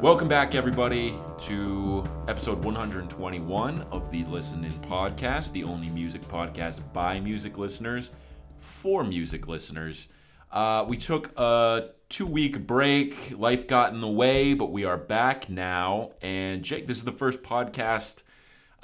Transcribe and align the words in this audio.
Welcome 0.00 0.28
back, 0.28 0.54
everybody, 0.54 1.18
to 1.38 2.04
episode 2.28 2.64
121 2.64 3.82
of 3.90 4.12
the 4.12 4.22
Listen 4.26 4.64
In 4.64 4.70
Podcast, 4.70 5.50
the 5.50 5.64
only 5.64 5.90
music 5.90 6.22
podcast 6.22 6.80
by 6.92 7.18
music 7.18 7.58
listeners 7.58 8.12
for 8.60 9.02
music 9.02 9.48
listeners. 9.48 10.06
Uh, 10.52 10.84
we 10.86 10.96
took 10.96 11.36
a 11.36 11.90
two 12.08 12.26
week 12.26 12.64
break. 12.64 13.36
Life 13.36 13.66
got 13.66 13.92
in 13.92 14.00
the 14.00 14.06
way, 14.06 14.54
but 14.54 14.70
we 14.70 14.84
are 14.84 14.96
back 14.96 15.50
now. 15.50 16.12
And 16.22 16.62
Jake, 16.62 16.86
this 16.86 16.98
is 16.98 17.04
the 17.04 17.10
first 17.10 17.42
podcast 17.42 18.22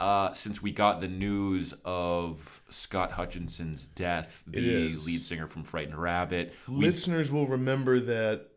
uh, 0.01 0.33
since 0.33 0.61
we 0.61 0.73
got 0.73 1.01
the 1.01 1.07
news 1.07 1.75
of 1.85 2.61
Scott 2.71 3.13
Hutchison's 3.13 3.87
death, 3.87 4.43
the 4.49 4.93
lead 5.07 5.23
singer 5.23 5.47
from 5.47 5.63
Frightened 5.63 5.97
Rabbit. 5.97 6.53
We 6.67 6.87
Listeners 6.87 7.31
will 7.31 7.47
remember 7.47 8.01
that 8.01 8.49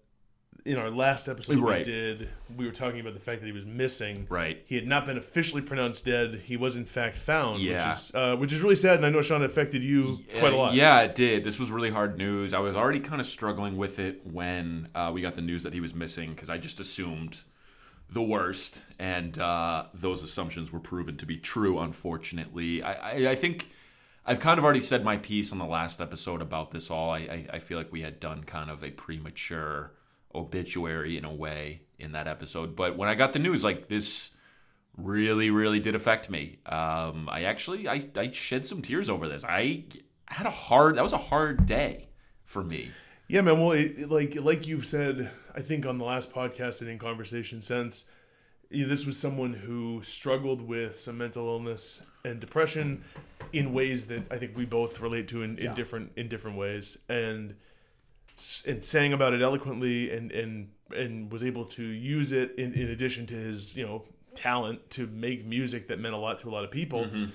in 0.67 0.77
our 0.77 0.89
last 0.91 1.27
episode 1.27 1.57
Right. 1.59 1.79
we 1.79 1.83
did, 1.91 2.29
we 2.55 2.65
were 2.65 2.71
talking 2.71 2.99
about 2.99 3.13
the 3.13 3.19
fact 3.19 3.39
that 3.41 3.47
he 3.47 3.53
was 3.53 3.65
missing. 3.65 4.27
Right. 4.29 4.61
He 4.65 4.75
had 4.75 4.85
not 4.85 5.05
been 5.05 5.17
officially 5.17 5.61
pronounced 5.61 6.05
dead. 6.05 6.41
He 6.45 6.57
was 6.57 6.75
in 6.75 6.85
fact 6.85 7.17
found. 7.17 7.61
Yeah. 7.61 7.87
Which 7.89 7.97
is, 7.97 8.11
uh, 8.13 8.35
which 8.35 8.53
is 8.53 8.61
really 8.61 8.75
sad, 8.75 8.97
and 8.97 9.05
I 9.05 9.09
know 9.09 9.21
Sean 9.21 9.41
it 9.41 9.45
affected 9.45 9.81
you 9.81 10.19
quite 10.39 10.53
a 10.53 10.57
lot. 10.57 10.73
Yeah, 10.73 10.99
it 11.01 11.15
did. 11.15 11.43
This 11.43 11.57
was 11.57 11.71
really 11.71 11.89
hard 11.89 12.17
news. 12.17 12.53
I 12.53 12.59
was 12.59 12.75
already 12.75 12.99
kind 12.99 13.21
of 13.21 13.27
struggling 13.27 13.77
with 13.77 13.99
it 13.99 14.21
when 14.27 14.89
uh, 14.93 15.11
we 15.13 15.21
got 15.21 15.35
the 15.35 15.41
news 15.41 15.63
that 15.63 15.73
he 15.73 15.79
was 15.79 15.93
missing 15.93 16.31
because 16.31 16.49
I 16.49 16.57
just 16.57 16.79
assumed 16.79 17.39
the 18.09 18.21
worst, 18.21 18.83
and 18.99 19.37
uh, 19.39 19.85
those 19.93 20.23
assumptions 20.23 20.71
were 20.71 20.79
proven 20.79 21.17
to 21.17 21.25
be 21.25 21.37
true. 21.37 21.79
Unfortunately, 21.79 22.81
I, 22.83 22.93
I, 22.93 23.31
I 23.31 23.35
think 23.35 23.69
I've 24.25 24.39
kind 24.39 24.57
of 24.57 24.63
already 24.65 24.81
said 24.81 25.03
my 25.03 25.17
piece 25.17 25.51
on 25.51 25.57
the 25.57 25.65
last 25.65 26.01
episode 26.01 26.41
about 26.41 26.71
this 26.71 26.89
all. 26.91 27.11
I, 27.11 27.19
I, 27.19 27.45
I 27.53 27.59
feel 27.59 27.77
like 27.77 27.91
we 27.91 28.01
had 28.01 28.19
done 28.19 28.43
kind 28.43 28.69
of 28.69 28.83
a 28.83 28.91
premature 28.91 29.91
obituary 30.37 31.17
in 31.17 31.25
a 31.25 31.33
way 31.33 31.81
in 31.99 32.11
that 32.13 32.27
episode, 32.27 32.75
but 32.75 32.95
when 32.97 33.09
I 33.09 33.15
got 33.15 33.33
the 33.33 33.39
news, 33.39 33.63
like 33.63 33.87
this 33.89 34.31
really 34.95 35.49
really 35.51 35.79
did 35.79 35.93
affect 35.95 36.29
me. 36.29 36.57
Um 36.65 37.29
i 37.29 37.43
actually 37.43 37.87
i 37.87 38.07
i 38.15 38.31
shed 38.31 38.65
some 38.65 38.81
tears 38.81 39.09
over 39.09 39.27
this. 39.27 39.43
I 39.43 39.83
had 40.25 40.47
a 40.47 40.51
hard 40.51 40.95
that 40.95 41.03
was 41.03 41.13
a 41.13 41.17
hard 41.17 41.65
day 41.65 42.09
for 42.45 42.63
me. 42.63 42.89
Yeah, 43.27 43.41
man. 43.41 43.59
Well, 43.59 43.71
it, 43.71 43.93
it- 43.99 44.09
like 44.09 44.35
like 44.35 44.65
you've 44.67 44.85
said, 44.85 45.29
I 45.55 45.61
think 45.61 45.85
on 45.85 45.97
the 45.97 46.05
last 46.05 46.31
podcast 46.33 46.81
and 46.81 46.89
in 46.89 46.97
conversation 46.97 47.61
since, 47.61 48.05
you 48.69 48.83
know, 48.83 48.89
this 48.89 49.05
was 49.05 49.17
someone 49.17 49.53
who 49.53 50.01
struggled 50.03 50.61
with 50.61 50.99
some 50.99 51.17
mental 51.17 51.47
illness 51.47 52.01
and 52.23 52.39
depression 52.39 53.03
in 53.53 53.73
ways 53.73 54.07
that 54.07 54.23
I 54.31 54.37
think 54.37 54.57
we 54.57 54.65
both 54.65 54.99
relate 54.99 55.27
to 55.29 55.43
in, 55.43 55.57
in 55.59 55.73
different 55.75 56.11
in 56.15 56.27
different 56.27 56.57
ways, 56.57 56.97
and 57.09 57.55
and 58.67 58.83
sang 58.83 59.13
about 59.13 59.33
it 59.33 59.41
eloquently 59.41 60.11
and 60.11 60.31
and 60.31 60.69
and 60.95 61.31
was 61.31 61.43
able 61.43 61.65
to 61.65 61.83
use 61.83 62.31
it 62.31 62.53
in, 62.57 62.73
in 62.73 62.89
addition 62.89 63.25
to 63.27 63.33
his 63.33 63.75
you 63.75 63.85
know 63.85 64.05
talent 64.35 64.89
to 64.91 65.07
make 65.07 65.45
music 65.45 65.87
that 65.87 65.99
meant 65.99 66.13
a 66.13 66.17
lot 66.17 66.37
to 66.39 66.49
a 66.49 66.51
lot 66.51 66.63
of 66.63 66.71
people. 66.71 67.05
Mm-hmm. 67.05 67.25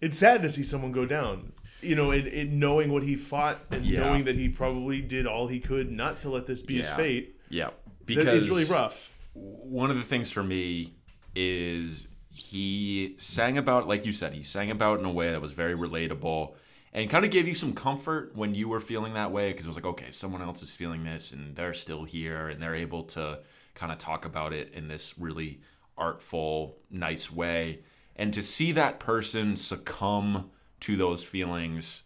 It's 0.00 0.18
sad 0.18 0.42
to 0.42 0.50
see 0.50 0.62
someone 0.62 0.92
go 0.92 1.06
down. 1.06 1.52
You 1.80 1.94
know, 1.96 2.10
in, 2.12 2.26
in 2.26 2.58
knowing 2.58 2.92
what 2.92 3.02
he 3.02 3.16
fought 3.16 3.58
and 3.70 3.84
Yeah. 3.84 4.00
knowing 4.00 4.24
that 4.24 4.36
he 4.36 4.48
probably 4.48 5.00
did 5.00 5.26
all 5.26 5.46
he 5.48 5.60
could 5.60 5.90
not 5.90 6.18
to 6.20 6.30
let 6.30 6.46
this 6.46 6.62
be 6.62 6.76
his 6.78 6.88
fate. 6.90 7.36
yeah 7.48 7.70
because 8.06 8.26
is 8.26 8.50
really 8.50 8.64
rough. 8.64 9.10
one 9.32 9.90
of 9.90 9.96
the 9.96 10.02
things 10.02 10.30
for 10.30 10.42
me 10.42 10.92
is 11.34 12.06
he 12.30 13.14
sang 13.18 13.56
about 13.58 13.88
like 13.88 14.04
you 14.06 14.12
said 14.12 14.32
he 14.34 14.42
sang 14.42 14.70
about 14.70 14.98
in 14.98 15.04
a 15.04 15.10
way 15.10 15.30
that 15.30 15.40
was 15.40 15.52
very 15.52 15.74
relatable 15.74 16.54
and 16.94 17.10
kind 17.10 17.24
of 17.24 17.30
gave 17.30 17.48
you 17.48 17.54
some 17.54 17.74
comfort 17.74 18.32
when 18.34 18.54
you 18.54 18.68
were 18.68 18.80
feeling 18.80 19.14
that 19.14 19.32
way 19.32 19.50
because 19.50 19.66
it 19.66 19.68
was 19.68 19.76
like 19.76 19.84
okay 19.84 20.10
someone 20.10 20.40
else 20.40 20.62
is 20.62 20.74
feeling 20.74 21.04
this 21.04 21.32
and 21.32 21.56
they're 21.56 21.74
still 21.74 22.04
here 22.04 22.48
and 22.48 22.62
they're 22.62 22.74
able 22.74 23.02
to 23.02 23.40
kind 23.74 23.92
of 23.92 23.98
talk 23.98 24.24
about 24.24 24.52
it 24.52 24.72
in 24.72 24.88
this 24.88 25.18
really 25.18 25.60
artful 25.98 26.78
nice 26.90 27.30
way 27.30 27.80
and 28.16 28.32
to 28.32 28.42
see 28.42 28.72
that 28.72 29.00
person 29.00 29.56
succumb 29.56 30.50
to 30.80 30.96
those 30.96 31.22
feelings 31.24 32.04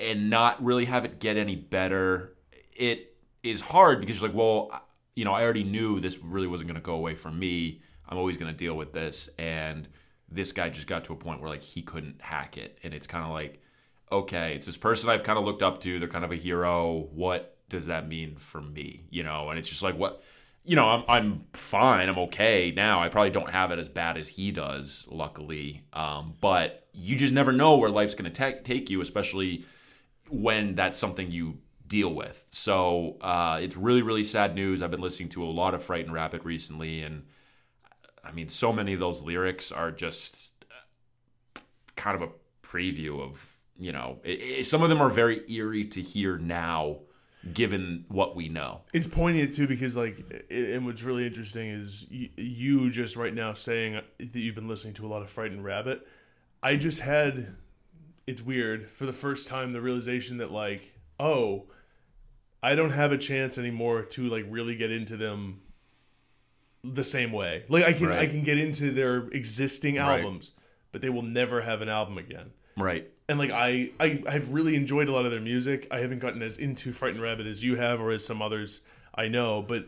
and 0.00 0.30
not 0.30 0.62
really 0.62 0.86
have 0.86 1.04
it 1.04 1.20
get 1.20 1.36
any 1.36 1.54
better, 1.54 2.36
it 2.76 3.14
is 3.42 3.60
hard 3.60 4.00
because 4.00 4.20
you're 4.20 4.28
like, 4.28 4.36
well, 4.36 4.86
you 5.14 5.24
know, 5.24 5.32
I 5.32 5.42
already 5.42 5.64
knew 5.64 6.00
this 6.00 6.18
really 6.18 6.46
wasn't 6.46 6.68
going 6.68 6.80
to 6.80 6.84
go 6.84 6.94
away 6.94 7.14
from 7.14 7.38
me. 7.38 7.82
I'm 8.08 8.18
always 8.18 8.36
going 8.36 8.52
to 8.52 8.56
deal 8.56 8.74
with 8.74 8.92
this. 8.92 9.28
And 9.38 9.88
this 10.30 10.52
guy 10.52 10.68
just 10.68 10.86
got 10.86 11.04
to 11.04 11.12
a 11.12 11.16
point 11.16 11.40
where 11.40 11.50
like 11.50 11.62
he 11.62 11.82
couldn't 11.82 12.20
hack 12.20 12.56
it. 12.56 12.78
And 12.82 12.94
it's 12.94 13.06
kind 13.06 13.24
of 13.24 13.30
like, 13.30 13.60
okay, 14.12 14.54
it's 14.54 14.66
this 14.66 14.76
person 14.76 15.08
I've 15.08 15.22
kind 15.22 15.38
of 15.38 15.44
looked 15.44 15.62
up 15.62 15.80
to. 15.82 15.98
They're 15.98 16.08
kind 16.08 16.24
of 16.24 16.32
a 16.32 16.36
hero. 16.36 17.08
What 17.12 17.58
does 17.68 17.86
that 17.86 18.08
mean 18.08 18.36
for 18.36 18.60
me? 18.60 19.06
You 19.10 19.22
know, 19.22 19.50
and 19.50 19.58
it's 19.58 19.68
just 19.68 19.82
like, 19.82 19.96
what? 19.96 20.22
You 20.62 20.76
know, 20.76 20.86
I'm, 20.86 21.04
I'm 21.08 21.44
fine. 21.54 22.08
I'm 22.08 22.18
okay 22.18 22.72
now. 22.74 23.02
I 23.02 23.08
probably 23.08 23.30
don't 23.30 23.50
have 23.50 23.70
it 23.70 23.78
as 23.78 23.88
bad 23.88 24.18
as 24.18 24.28
he 24.28 24.50
does, 24.50 25.06
luckily. 25.10 25.84
Um, 25.92 26.34
but 26.40 26.86
you 26.92 27.16
just 27.16 27.32
never 27.32 27.50
know 27.50 27.76
where 27.76 27.88
life's 27.88 28.14
going 28.14 28.30
to 28.30 28.60
take 28.62 28.90
you, 28.90 29.00
especially 29.00 29.64
when 30.28 30.74
that's 30.74 30.98
something 30.98 31.30
you 31.30 31.58
deal 31.86 32.12
with. 32.12 32.46
So 32.50 33.16
uh, 33.20 33.58
it's 33.62 33.76
really, 33.76 34.02
really 34.02 34.22
sad 34.22 34.54
news. 34.54 34.82
I've 34.82 34.90
been 34.90 35.00
listening 35.00 35.30
to 35.30 35.44
a 35.44 35.46
lot 35.46 35.74
of 35.74 35.82
Frightened 35.82 36.12
Rabbit 36.12 36.44
recently, 36.44 37.02
and 37.02 37.24
I 38.24 38.32
mean, 38.32 38.48
so 38.48 38.72
many 38.72 38.92
of 38.94 39.00
those 39.00 39.22
lyrics 39.22 39.72
are 39.72 39.90
just 39.90 40.52
uh, 41.56 41.60
kind 41.96 42.14
of 42.20 42.22
a 42.22 42.32
preview 42.66 43.20
of, 43.20 43.56
you 43.78 43.92
know, 43.92 44.18
it, 44.24 44.40
it- 44.42 44.66
some 44.66 44.82
of 44.82 44.88
them 44.88 45.00
are 45.00 45.08
very 45.10 45.42
eerie 45.50 45.84
to 45.86 46.00
hear 46.02 46.36
now, 46.38 46.98
given 47.54 48.04
what 48.08 48.36
we 48.36 48.48
know. 48.48 48.82
It's 48.92 49.06
poignant 49.06 49.54
too 49.54 49.66
because 49.66 49.96
like, 49.96 50.18
it, 50.50 50.74
and 50.74 50.84
what's 50.86 51.02
really 51.02 51.26
interesting 51.26 51.68
is 51.68 52.06
you, 52.10 52.28
you 52.36 52.90
just 52.90 53.16
right 53.16 53.32
now 53.34 53.54
saying 53.54 54.00
that 54.18 54.34
you've 54.34 54.54
been 54.54 54.68
listening 54.68 54.94
to 54.94 55.06
a 55.06 55.08
lot 55.08 55.22
of 55.22 55.30
Frightened 55.30 55.64
Rabbit. 55.64 56.06
I 56.62 56.76
just 56.76 57.00
had, 57.00 57.56
it's 58.26 58.42
weird 58.42 58.86
for 58.86 59.06
the 59.06 59.12
first 59.12 59.48
time 59.48 59.72
the 59.72 59.80
realization 59.80 60.36
that 60.38 60.50
like, 60.52 60.94
oh, 61.18 61.64
I 62.62 62.74
don't 62.74 62.90
have 62.90 63.10
a 63.12 63.16
chance 63.18 63.56
anymore 63.56 64.02
to 64.02 64.28
like 64.28 64.44
really 64.50 64.76
get 64.76 64.90
into 64.90 65.16
them 65.16 65.62
the 66.84 67.04
same 67.04 67.32
way. 67.32 67.64
Like 67.68 67.84
I 67.84 67.92
can 67.92 68.10
I 68.10 68.26
can 68.26 68.42
get 68.42 68.58
into 68.58 68.90
their 68.90 69.28
existing 69.28 69.96
Right. 69.96 70.18
albums, 70.20 70.52
but 70.92 71.00
they 71.02 71.08
will 71.10 71.22
never 71.22 71.60
have 71.62 71.82
an 71.82 71.88
album 71.88 72.18
again. 72.18 72.50
Right. 72.76 73.08
and 73.28 73.38
like 73.38 73.50
I, 73.50 73.90
I 74.00 74.22
I've 74.28 74.52
really 74.52 74.74
enjoyed 74.74 75.08
a 75.08 75.12
lot 75.12 75.24
of 75.26 75.30
their 75.30 75.40
music. 75.40 75.86
I 75.90 75.98
haven't 75.98 76.20
gotten 76.20 76.40
as 76.42 76.56
into 76.58 76.92
Frightened 76.92 77.22
Rabbit 77.22 77.46
as 77.46 77.62
you 77.62 77.76
have, 77.76 78.00
or 78.00 78.10
as 78.12 78.24
some 78.24 78.40
others 78.40 78.80
I 79.14 79.28
know, 79.28 79.60
but 79.62 79.86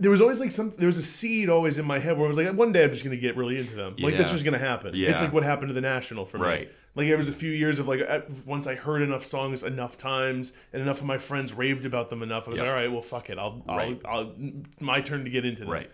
there 0.00 0.10
was 0.10 0.20
always 0.20 0.40
like 0.40 0.50
some 0.52 0.70
there 0.78 0.86
was 0.88 0.98
a 0.98 1.02
seed 1.02 1.48
always 1.48 1.78
in 1.78 1.84
my 1.84 1.98
head 1.98 2.16
where 2.16 2.26
I 2.26 2.28
was 2.28 2.36
like, 2.36 2.52
one 2.54 2.72
day 2.72 2.84
I'm 2.84 2.90
just 2.90 3.04
gonna 3.04 3.16
get 3.16 3.36
really 3.36 3.58
into 3.58 3.74
them. 3.76 3.94
Like 3.98 4.16
that's 4.16 4.32
just 4.32 4.44
gonna 4.44 4.58
happen. 4.58 4.92
Yeah. 4.94 5.10
It's 5.10 5.20
like 5.22 5.32
what 5.32 5.42
happened 5.44 5.68
to 5.68 5.74
the 5.74 5.80
National 5.80 6.24
for 6.24 6.38
me. 6.38 6.44
Right. 6.46 6.72
Like 6.96 7.08
there 7.08 7.16
was 7.16 7.28
a 7.28 7.32
few 7.32 7.50
years 7.50 7.78
of 7.78 7.88
like 7.88 8.00
once 8.46 8.66
I 8.66 8.74
heard 8.74 9.02
enough 9.02 9.24
songs 9.24 9.62
enough 9.62 9.96
times 9.96 10.52
and 10.72 10.82
enough 10.82 11.00
of 11.00 11.06
my 11.06 11.18
friends 11.18 11.52
raved 11.54 11.84
about 11.86 12.10
them 12.10 12.22
enough, 12.22 12.46
I 12.46 12.50
was 12.50 12.58
Yeah. 12.58 12.64
like, 12.66 12.70
all 12.72 12.76
right, 12.76 12.92
well 12.92 13.02
fuck 13.02 13.30
it, 13.30 13.38
I'll, 13.38 13.62
I'll, 13.68 13.76
Right. 13.76 14.00
I'll 14.04 14.32
my 14.80 15.00
turn 15.00 15.24
to 15.24 15.30
get 15.30 15.44
into 15.44 15.62
them 15.64 15.72
Right. 15.72 15.90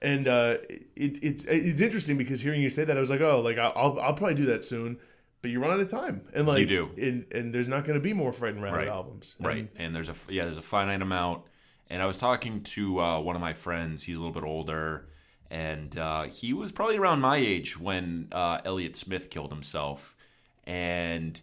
and 0.00 0.28
uh, 0.28 0.58
it, 0.68 1.18
it's 1.22 1.44
it's 1.44 1.80
interesting 1.80 2.16
because 2.18 2.40
hearing 2.40 2.62
you 2.62 2.70
say 2.70 2.84
that, 2.84 2.96
I 2.96 3.00
was 3.00 3.10
like, 3.10 3.20
oh, 3.20 3.40
like 3.40 3.58
I'll 3.58 3.98
I'll 4.00 4.14
probably 4.14 4.34
do 4.34 4.46
that 4.46 4.64
soon, 4.64 4.98
but 5.42 5.50
you 5.50 5.60
run 5.60 5.72
out 5.72 5.80
of 5.80 5.90
time, 5.90 6.22
and 6.34 6.46
like 6.46 6.60
You 6.60 6.66
do. 6.66 6.90
and 6.96 7.24
and 7.32 7.52
there's 7.54 7.68
not 7.68 7.84
going 7.84 7.94
to 7.98 8.02
be 8.02 8.12
more 8.12 8.32
Frightened 8.32 8.62
Rabbit 8.62 8.76
Right. 8.76 8.88
albums, 8.88 9.34
Right. 9.40 9.68
And 9.76 9.94
there's 9.94 10.08
a 10.08 10.14
yeah, 10.28 10.44
there's 10.44 10.58
a 10.58 10.62
finite 10.62 11.02
amount. 11.02 11.42
And 11.90 12.02
I 12.02 12.06
was 12.06 12.18
talking 12.18 12.62
to 12.62 13.00
uh, 13.00 13.20
one 13.20 13.34
of 13.36 13.40
my 13.40 13.54
friends. 13.54 14.02
He's 14.02 14.16
a 14.16 14.18
little 14.18 14.34
bit 14.34 14.44
older, 14.44 15.08
and 15.50 15.96
uh, 15.96 16.24
he 16.24 16.52
was 16.52 16.70
probably 16.70 16.98
around 16.98 17.20
my 17.20 17.36
age 17.36 17.78
when 17.80 18.28
uh, 18.32 18.58
Elliott 18.64 18.96
Smith 18.96 19.30
killed 19.30 19.50
himself. 19.50 20.14
And 20.64 21.40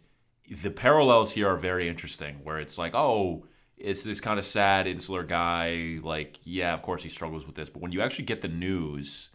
the 0.61 0.69
parallels 0.69 1.31
here 1.31 1.47
are 1.47 1.57
very 1.57 1.89
interesting. 1.89 2.41
Where 2.43 2.59
it's 2.59 2.77
like, 2.77 2.93
oh, 2.93 3.47
it's 3.77 4.03
this 4.03 4.21
kind 4.21 4.37
of 4.37 4.45
sad, 4.45 4.87
insular 4.87 5.23
guy. 5.23 5.99
Like, 6.01 6.39
yeah, 6.43 6.73
of 6.73 6.81
course 6.81 7.03
he 7.03 7.09
struggles 7.09 7.45
with 7.45 7.55
this, 7.55 7.69
but 7.69 7.81
when 7.81 7.91
you 7.91 8.01
actually 8.01 8.25
get 8.25 8.41
the 8.41 8.47
news, 8.47 9.29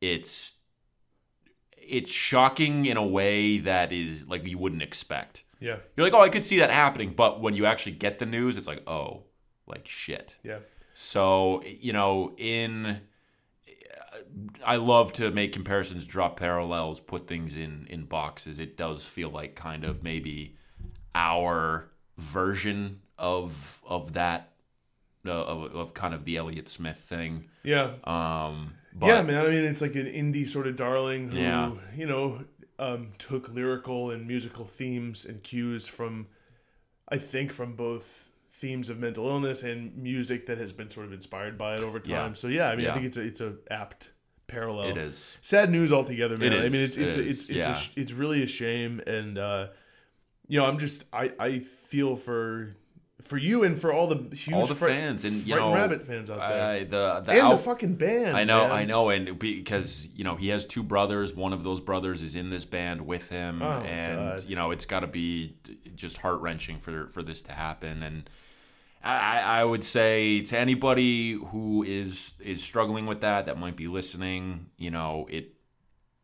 it's 0.00 0.52
it's 1.76 2.10
shocking 2.10 2.86
in 2.86 2.96
a 2.96 3.06
way 3.06 3.58
that 3.58 3.92
is 3.92 4.28
like 4.28 4.46
you 4.46 4.58
wouldn't 4.58 4.82
expect. 4.82 5.44
yeah, 5.60 5.76
You're 5.96 6.06
like, 6.06 6.14
oh, 6.14 6.22
I 6.22 6.28
could 6.28 6.42
see 6.44 6.58
that 6.58 6.70
happening, 6.70 7.14
but 7.16 7.40
when 7.40 7.54
you 7.54 7.64
actually 7.66 7.92
get 7.92 8.18
the 8.18 8.26
news, 8.26 8.56
it's 8.56 8.66
like, 8.66 8.82
oh, 8.88 9.22
like 9.66 9.86
shit. 9.88 10.36
yeah, 10.42 10.58
So 10.94 11.62
you 11.64 11.92
know, 11.92 12.34
in 12.36 13.00
I 14.64 14.76
love 14.76 15.12
to 15.14 15.30
make 15.30 15.52
comparisons, 15.52 16.04
drop 16.04 16.38
parallels, 16.38 17.00
put 17.00 17.26
things 17.26 17.56
in 17.56 17.86
in 17.88 18.04
boxes. 18.04 18.58
It 18.58 18.76
does 18.76 19.04
feel 19.04 19.30
like 19.30 19.54
kind 19.54 19.84
of 19.84 20.02
maybe 20.02 20.56
our 21.14 21.88
version 22.18 23.00
of 23.18 23.80
of 23.86 24.12
that 24.14 24.52
uh, 25.26 25.30
of, 25.32 25.74
of 25.74 25.94
kind 25.94 26.14
of 26.14 26.24
the 26.24 26.36
Elliott 26.36 26.68
Smith 26.68 26.98
thing. 26.98 27.46
yeah, 27.64 27.94
Um, 28.04 28.74
but 28.94 29.06
yeah, 29.08 29.22
man. 29.22 29.44
I 29.44 29.48
mean, 29.48 29.64
it's 29.64 29.82
like 29.82 29.94
an 29.96 30.06
indie 30.06 30.46
sort 30.48 30.66
of 30.66 30.76
darling 30.76 31.30
who 31.30 31.38
Yeah. 31.40 31.72
you 31.94 32.06
know 32.06 32.44
um, 32.78 33.12
took 33.18 33.48
lyrical 33.52 34.10
and 34.10 34.26
musical 34.26 34.64
themes 34.66 35.24
and 35.24 35.42
cues 35.42 35.88
from, 35.88 36.26
I 37.08 37.16
think, 37.18 37.50
from 37.52 37.74
both 37.74 38.25
themes 38.58 38.88
of 38.88 38.98
mental 38.98 39.28
illness 39.28 39.62
and 39.62 39.94
music 39.96 40.46
that 40.46 40.56
has 40.58 40.72
been 40.72 40.90
sort 40.90 41.04
of 41.06 41.12
inspired 41.12 41.58
by 41.58 41.74
it 41.74 41.80
over 41.80 42.00
time. 42.00 42.30
Yeah. 42.30 42.34
So 42.34 42.48
yeah, 42.48 42.68
I 42.70 42.76
mean, 42.76 42.84
Yeah. 42.86 42.90
I 42.92 42.94
think 42.94 43.06
it's 43.06 43.16
a 43.18 43.22
it's 43.22 43.40
a 43.42 43.54
apt 43.70 44.10
parallel. 44.46 44.88
It 44.88 44.96
is. 44.96 45.36
sad 45.42 45.70
news 45.70 45.92
altogether, 45.92 46.36
man. 46.36 46.52
I 46.52 46.68
mean, 46.68 46.82
it's 46.82 46.96
it's 46.96 47.16
It 47.16 47.20
a, 47.20 47.28
it's 47.28 47.40
it's 47.50 47.58
Yeah. 47.66 47.72
a, 47.72 47.76
sh- 47.76 47.90
it's 47.96 48.12
really 48.12 48.42
a 48.42 48.46
shame, 48.46 49.00
and 49.06 49.36
uh, 49.38 49.66
you 50.48 50.58
know, 50.58 50.64
I'm 50.66 50.78
just 50.78 51.04
I 51.12 51.32
I 51.38 51.58
feel 51.60 52.16
for 52.16 52.76
for 53.22 53.36
you 53.38 53.64
and 53.64 53.76
for 53.76 53.92
all 53.92 54.06
the 54.06 54.34
huge 54.36 54.54
All 54.54 54.66
the 54.66 54.74
fans 54.74 55.24
and 55.24 55.34
you 55.34 55.56
know 55.56 55.74
Rabbit 55.74 56.02
fans 56.02 56.30
out 56.30 56.38
there, 56.38 56.62
Uh, 56.62 56.78
the 56.84 57.20
the 57.26 57.30
and 57.32 57.40
al- 57.40 57.50
the 57.50 57.56
fucking 57.58 57.96
band. 57.96 58.36
I 58.36 58.44
know, 58.44 58.60
man. 58.68 58.70
I 58.72 58.84
know, 58.84 59.08
and 59.10 59.38
because 59.38 60.08
you 60.14 60.22
know 60.24 60.36
he 60.36 60.48
has 60.50 60.64
two 60.64 60.82
brothers. 60.84 61.34
One 61.34 61.52
of 61.52 61.62
those 61.64 61.80
brothers 61.80 62.22
is 62.22 62.34
in 62.36 62.50
this 62.50 62.64
band 62.64 63.04
with 63.06 63.28
him, 63.28 63.60
Oh, 63.62 63.80
and 63.82 64.18
God. 64.18 64.44
you 64.48 64.54
know 64.56 64.70
it's 64.70 64.84
got 64.86 65.00
to 65.00 65.06
be 65.08 65.56
just 65.94 66.18
heart 66.18 66.40
wrenching 66.40 66.78
for 66.78 67.08
for 67.08 67.22
this 67.22 67.42
to 67.42 67.52
happen. 67.52 68.02
And 68.02 68.30
I, 69.06 69.60
I 69.60 69.64
would 69.64 69.84
say 69.84 70.42
to 70.42 70.58
anybody 70.58 71.32
who 71.32 71.82
is 71.82 72.32
is 72.40 72.62
struggling 72.62 73.06
with 73.06 73.20
that, 73.20 73.46
that 73.46 73.58
might 73.58 73.76
be 73.76 73.88
listening, 73.88 74.66
you 74.76 74.90
know, 74.90 75.26
it 75.30 75.54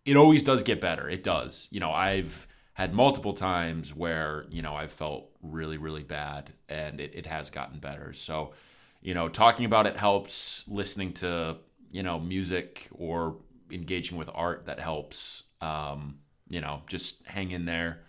it 0.05 0.17
always 0.17 0.43
does 0.43 0.62
get 0.62 0.81
better. 0.81 1.08
It 1.08 1.23
does. 1.23 1.69
You 1.70 1.81
know, 1.81 1.93
I've 1.93 2.49
had 2.75 2.94
multiple 2.94 3.34
times 3.34 3.94
where 3.94 4.46
you 4.50 4.62
know 4.62 4.75
I've 4.75 4.93
felt 4.93 5.31
really, 5.43 5.76
really 5.76 6.02
bad, 6.02 6.52
and 6.69 7.00
it, 7.00 7.12
it 7.14 7.26
has 7.26 7.50
gotten 7.50 7.79
better. 7.79 8.12
So, 8.12 8.55
you 9.00 9.14
know, 9.14 9.28
talking 9.28 9.64
about 9.64 9.87
it 9.87 9.96
helps. 9.96 10.64
Listening 10.67 11.12
to 11.14 11.58
you 11.90 12.02
know 12.02 12.19
music 12.19 12.88
or 12.93 13.37
engaging 13.70 14.19
with 14.19 14.28
art 14.35 14.67
that 14.67 14.81
helps. 14.81 15.44
Um, 15.61 16.19
you 16.49 16.61
know, 16.61 16.82
just 16.87 17.25
hang 17.26 17.52
in 17.52 17.64
there, 17.64 18.00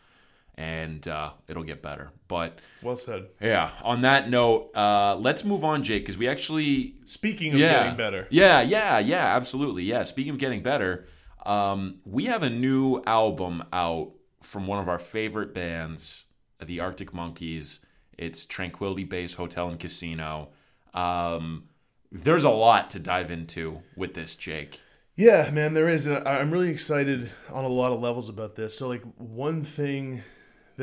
and 0.56 1.08
uh, 1.08 1.32
it'll 1.48 1.64
get 1.64 1.82
better. 1.82 2.12
But 2.28 2.60
Well 2.82 2.96
said. 2.96 3.28
yeah, 3.42 3.72
on 3.84 4.02
that 4.02 4.30
note, 4.30 4.72
uh, 4.76 5.16
let's 5.16 5.44
move 5.44 5.64
on, 5.64 5.84
Jake, 5.84 6.04
because 6.04 6.18
we 6.18 6.28
actually 6.28 6.96
Speaking 7.06 7.54
of 7.54 7.60
yeah. 7.60 7.84
getting 7.84 7.98
better, 7.98 8.28
Yeah, 8.30 8.62
yeah, 8.62 9.00
yeah, 9.00 9.36
absolutely. 9.36 9.84
Yeah. 9.84 10.04
Speaking 10.04 10.34
of 10.34 10.40
getting 10.40 10.62
better, 10.64 11.08
um, 11.46 12.00
we 12.06 12.26
have 12.26 12.44
a 12.44 12.50
new 12.50 13.02
album 13.06 13.64
out 13.74 14.12
from 14.42 14.68
one 14.68 14.80
of 14.80 14.88
our 14.90 15.00
favorite 15.00 15.54
bands, 15.54 16.26
the 16.64 16.80
Arctic 16.80 17.14
Monkeys. 17.14 17.80
It's 18.18 18.46
Tranquility 18.46 19.04
Base 19.04 19.34
Hotel 19.34 19.70
and 19.70 19.80
Casino. 19.80 20.50
Um, 20.94 21.66
there's 22.12 22.44
a 22.44 22.50
lot 22.50 22.92
to 22.92 23.00
dive 23.00 23.32
into 23.32 23.80
with 23.96 24.14
this, 24.14 24.36
Jake. 24.36 24.80
Yeah, 25.16 25.50
man, 25.52 25.74
there 25.74 25.88
is. 25.90 26.08
I'm 26.08 26.52
really 26.52 26.70
excited 26.70 27.32
on 27.52 27.66
a 27.66 27.70
lot 27.70 27.92
of 27.92 28.02
levels 28.02 28.30
about 28.30 28.56
this. 28.56 28.78
So, 28.78 28.88
like, 28.88 29.04
one 29.18 29.64
thing 29.64 30.24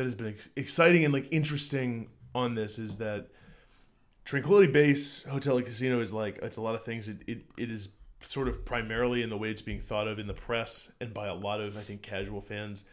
that 0.01 0.05
has 0.07 0.15
been 0.15 0.29
ex- 0.29 0.49
exciting 0.57 1.05
and 1.05 1.13
like 1.13 1.29
interesting 1.31 2.09
on 2.35 2.55
this 2.55 2.79
is 2.79 2.97
that 2.97 3.27
Tranquility 4.25 4.73
Base 4.73 5.25
Hotel 5.25 5.59
and 5.59 5.67
Casino 5.67 6.01
is 6.01 6.11
like 6.11 6.39
it's 6.41 6.57
a 6.57 6.63
lot 6.63 6.75
of 6.75 6.83
things. 6.83 7.07
It, 7.07 7.19
it 7.27 7.39
it 7.59 7.71
is 7.71 7.91
sort 8.23 8.49
of 8.49 8.65
primarily 8.65 9.21
in 9.23 9.29
the 9.29 9.37
way 9.37 9.51
it's 9.51 9.61
being 9.63 9.81
thought 9.81 10.09
of 10.09 10.19
in 10.19 10.27
the 10.27 10.33
press 10.35 10.91
and 11.03 11.13
by 11.13 11.27
a 11.27 11.35
lot 11.35 11.61
of 11.61 11.77
I 11.77 11.83
think 11.83 12.01
casual 12.01 12.41
fans. 12.41 12.85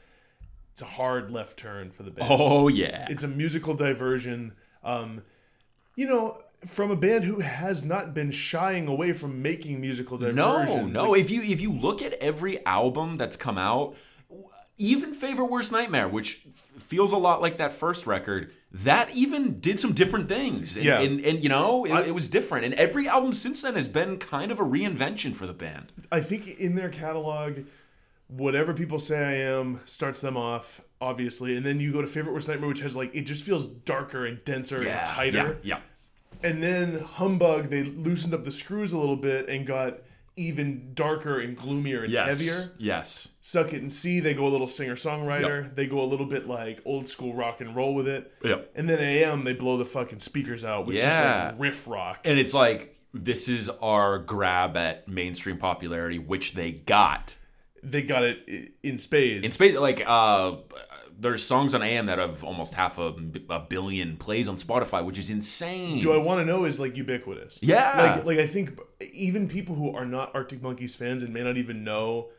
It's 0.74 0.82
a 0.82 0.86
hard 0.86 1.32
left 1.32 1.58
turn 1.58 1.92
for 1.92 2.04
the 2.04 2.12
band 2.12 2.28
Oh, 2.30 2.68
yeah. 2.68 3.08
it's 3.10 3.24
a 3.24 3.28
musical 3.28 3.74
diversion 3.74 4.54
um 4.84 5.24
you 5.96 6.06
know 6.08 6.40
from 6.66 6.92
a 6.92 6.96
band 6.96 7.24
who 7.24 7.40
has 7.40 7.84
not 7.84 8.14
been 8.14 8.30
shying 8.32 8.88
away 8.88 9.12
from 9.14 9.42
making 9.42 9.80
musical 9.82 10.18
No, 10.20 10.86
no. 10.88 11.12
Like, 11.12 11.22
if 11.22 11.30
you 11.32 11.42
if 11.42 11.62
you 11.62 11.72
look 11.72 12.02
at 12.02 12.14
every 12.16 12.64
album 12.66 13.18
that's 13.18 13.36
come 13.36 13.58
out, 13.58 13.96
even 14.78 15.14
Favorite 15.14 15.46
Worst 15.50 15.72
Nightmare, 15.72 16.08
which 16.08 16.46
f- 16.48 16.82
feels 16.82 17.12
a 17.12 17.18
lot 17.18 17.42
like 17.42 17.58
that 17.58 17.74
first 17.74 18.06
record, 18.06 18.52
that 18.72 19.10
even 19.16 19.60
did 19.60 19.80
some 19.80 19.94
different 19.94 20.30
things. 20.30 20.76
And, 20.76 20.86
Yeah. 20.86 21.00
and, 21.00 21.20
and 21.26 21.42
you 21.44 21.50
know, 21.50 21.86
it, 21.86 21.92
I- 21.92 22.06
it 22.08 22.14
was 22.14 22.28
different. 22.28 22.66
And 22.66 22.74
every 22.76 23.08
album 23.08 23.34
since 23.34 23.62
then 23.62 23.76
has 23.76 23.88
been 23.88 24.18
kind 24.18 24.52
of 24.52 24.60
a 24.60 24.64
reinvention 24.64 25.36
for 25.36 25.48
the 25.48 25.54
band. 25.54 25.92
i 26.12 26.20
think 26.22 26.48
in 26.60 26.76
their 26.76 26.90
catalog 26.90 27.60
whatever 28.30 28.74
people 28.74 29.00
say 29.00 29.18
i 29.24 29.34
am 29.58 29.80
starts 29.86 30.20
them 30.22 30.36
off 30.36 30.82
obviously 31.00 31.56
and 31.56 31.66
then 31.66 31.80
you 31.80 31.92
go 31.94 32.02
to 32.02 32.08
favorite 32.08 32.34
worst 32.34 32.48
nightmare 32.50 32.68
which 32.68 32.82
has 32.82 32.94
like 32.96 33.14
it 33.16 33.22
just 33.22 33.44
feels 33.44 33.66
darker 33.66 34.26
and 34.26 34.44
denser 34.44 34.82
and 34.84 35.08
tighter 35.08 35.58
yeah, 35.64 35.80
and 36.44 36.62
then 36.62 37.00
humbug 37.00 37.66
they 37.70 37.84
loosened 37.84 38.34
up 38.34 38.44
the 38.44 38.52
screws 38.52 38.92
a 38.92 38.98
little 38.98 39.16
bit 39.16 39.48
and 39.50 39.66
got 39.66 40.00
even 40.38 40.92
darker 40.94 41.40
and 41.40 41.58
gloomier 41.58 42.04
and 42.04 42.14
yes, 42.14 42.30
heavier. 42.30 42.72
Yes, 42.78 43.30
suck 43.42 43.74
it 43.74 43.82
and 43.82 43.92
see 43.92 44.20
they 44.20 44.34
go 44.34 44.48
a 44.48 44.50
little 44.50 44.68
singer 44.68 44.96
songwriter 44.96 45.74
they 45.76 45.88
go 45.88 46.00
a 46.02 46.06
little 46.06 46.26
bit 46.26 46.48
like 46.48 46.80
old 46.86 47.10
school 47.10 47.34
rock 47.34 47.60
and 47.60 47.76
roll 47.76 47.94
with 47.96 48.08
it. 48.08 48.32
Yep. 48.44 48.72
and 48.76 48.88
then 48.90 49.00
am 49.00 49.44
they 49.44 49.54
blow 49.54 49.78
the 49.78 49.86
fucking 49.86 50.20
speakers 50.20 50.64
out 50.64 50.86
with 50.86 50.96
Yeah. 50.96 51.10
just 51.10 51.54
like 51.54 51.62
riff 51.62 51.88
rock. 51.88 52.20
And 52.24 52.40
it's 52.40 52.54
like 52.54 52.96
this 53.14 53.48
is 53.48 53.68
our 53.82 54.20
grab 54.20 54.78
at 54.78 55.08
mainstream 55.08 55.58
popularity, 55.58 56.20
which 56.20 56.54
they 56.54 56.72
got. 56.72 57.36
they 57.84 58.02
got 58.04 58.24
it 58.24 58.74
in 58.84 59.00
spades. 59.00 59.44
In 59.46 59.50
space, 59.52 59.76
like 59.76 60.04
uh, 60.06 60.58
there's 61.20 61.44
songs 61.44 61.74
on 61.74 61.82
AM 61.82 62.06
that 62.06 62.20
have 62.20 62.44
almost 62.44 62.76
half 62.76 62.98
a, 63.00 63.14
a 63.50 63.60
billion 63.60 64.18
plays 64.18 64.48
on 64.48 64.56
Spotify, 64.58 65.04
which 65.04 65.18
is 65.18 65.30
insane. 65.30 66.00
do 66.00 66.14
i 66.14 66.18
want 66.18 66.40
to 66.40 66.46
know 66.46 66.66
is 66.66 66.80
like 66.80 66.96
ubiquitous 66.96 67.60
Yeah. 67.62 68.16
like 68.16 68.26
like 68.26 68.40
i 68.40 68.48
think 68.48 68.80
even 69.12 69.48
people 69.48 69.76
who 69.76 69.96
are 69.96 70.06
not 70.06 70.32
arctic 70.36 70.62
monkeys 70.62 70.94
fans 70.96 71.24
and 71.24 71.34
may 71.34 71.44
not 71.44 71.58
even 71.58 71.84
know 71.84 72.30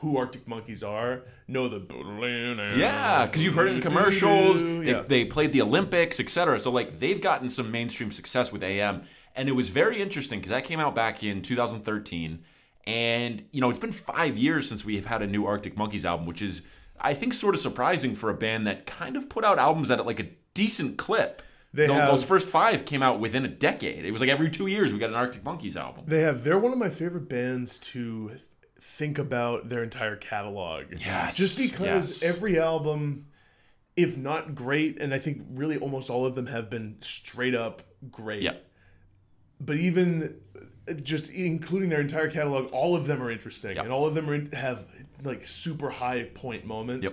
who 0.00 0.16
arctic 0.16 0.46
monkeys 0.46 0.82
are 0.82 1.22
know 1.48 1.68
the 1.68 1.80
Yeah, 2.76 3.26
because 3.26 3.42
you've 3.42 3.54
heard 3.54 3.68
it 3.68 3.76
in 3.76 3.80
commercials. 3.80 4.60
They, 4.62 4.90
yeah 4.92 5.02
they 5.02 5.24
played 5.24 5.52
the 5.52 5.62
Olympics, 5.62 6.20
etc. 6.20 6.60
So 6.60 6.70
like 6.70 7.00
they've 7.00 7.20
gotten 7.20 7.48
some 7.48 7.70
mainstream 7.72 8.12
success 8.12 8.52
with 8.52 8.62
AM, 8.62 9.02
and 9.34 9.48
it 9.48 9.52
was 9.52 9.68
very 9.70 10.00
interesting 10.00 10.38
because 10.38 10.50
that 10.50 10.64
came 10.64 10.78
out 10.78 10.94
back 10.94 11.24
in 11.24 11.42
2013, 11.42 12.38
and 12.86 13.42
you 13.50 13.60
know 13.60 13.70
it's 13.70 13.78
been 13.78 13.92
five 13.92 14.36
years 14.38 14.68
since 14.68 14.84
we 14.84 14.94
have 14.96 15.06
had 15.06 15.20
a 15.22 15.26
new 15.26 15.46
Arctic 15.46 15.76
Monkeys 15.76 16.04
album, 16.04 16.26
which 16.26 16.42
is 16.42 16.62
I 17.00 17.14
think 17.14 17.34
sort 17.34 17.54
of 17.54 17.60
surprising 17.60 18.14
for 18.14 18.30
a 18.30 18.34
band 18.34 18.66
that 18.66 18.86
kind 18.86 19.16
of 19.16 19.28
put 19.28 19.44
out 19.44 19.58
albums 19.58 19.90
at 19.90 20.04
like 20.06 20.20
a 20.20 20.28
decent 20.54 20.96
clip. 20.98 21.42
They 21.72 21.86
Tho- 21.86 21.94
have- 21.94 22.08
those 22.08 22.24
first 22.24 22.48
five 22.48 22.84
came 22.84 23.02
out 23.02 23.20
within 23.20 23.44
a 23.44 23.48
decade. 23.48 24.04
It 24.04 24.10
was 24.10 24.20
like 24.20 24.30
every 24.30 24.50
two 24.50 24.66
years 24.66 24.92
we 24.92 24.98
got 24.98 25.10
an 25.10 25.16
Arctic 25.16 25.44
Monkeys 25.44 25.76
album. 25.76 26.04
they 26.06 26.20
have 26.22 26.42
they're 26.44 26.58
one 26.58 26.72
of 26.72 26.78
my 26.78 26.88
favorite 26.90 27.28
bands 27.28 27.78
to 27.80 28.32
think 28.80 29.18
about 29.18 29.68
their 29.68 29.82
entire 29.82 30.16
catalog 30.16 30.84
Yes, 31.00 31.36
just 31.36 31.58
because 31.58 32.22
yes. 32.22 32.22
every 32.22 32.58
album 32.58 33.26
if 33.96 34.16
not 34.16 34.54
great 34.54 35.02
and 35.02 35.12
i 35.12 35.18
think 35.18 35.42
really 35.50 35.76
almost 35.76 36.08
all 36.10 36.24
of 36.24 36.36
them 36.36 36.46
have 36.46 36.70
been 36.70 36.96
straight 37.00 37.56
up 37.56 37.82
great 38.12 38.42
Yeah. 38.42 38.52
but 39.60 39.76
even 39.78 40.36
uh, 40.88 40.92
just 40.94 41.28
including 41.30 41.88
their 41.88 42.00
entire 42.00 42.30
catalog 42.30 42.70
all 42.72 42.94
of 42.94 43.06
them 43.08 43.20
are 43.20 43.32
interesting 43.32 43.74
Yep. 43.74 43.84
and 43.86 43.92
all 43.92 44.06
of 44.06 44.14
them 44.14 44.30
are, 44.30 44.56
have 44.56 44.86
like 45.24 45.46
super 45.46 45.90
high 45.90 46.24
point 46.34 46.64
moments 46.64 47.04
Yep. 47.04 47.12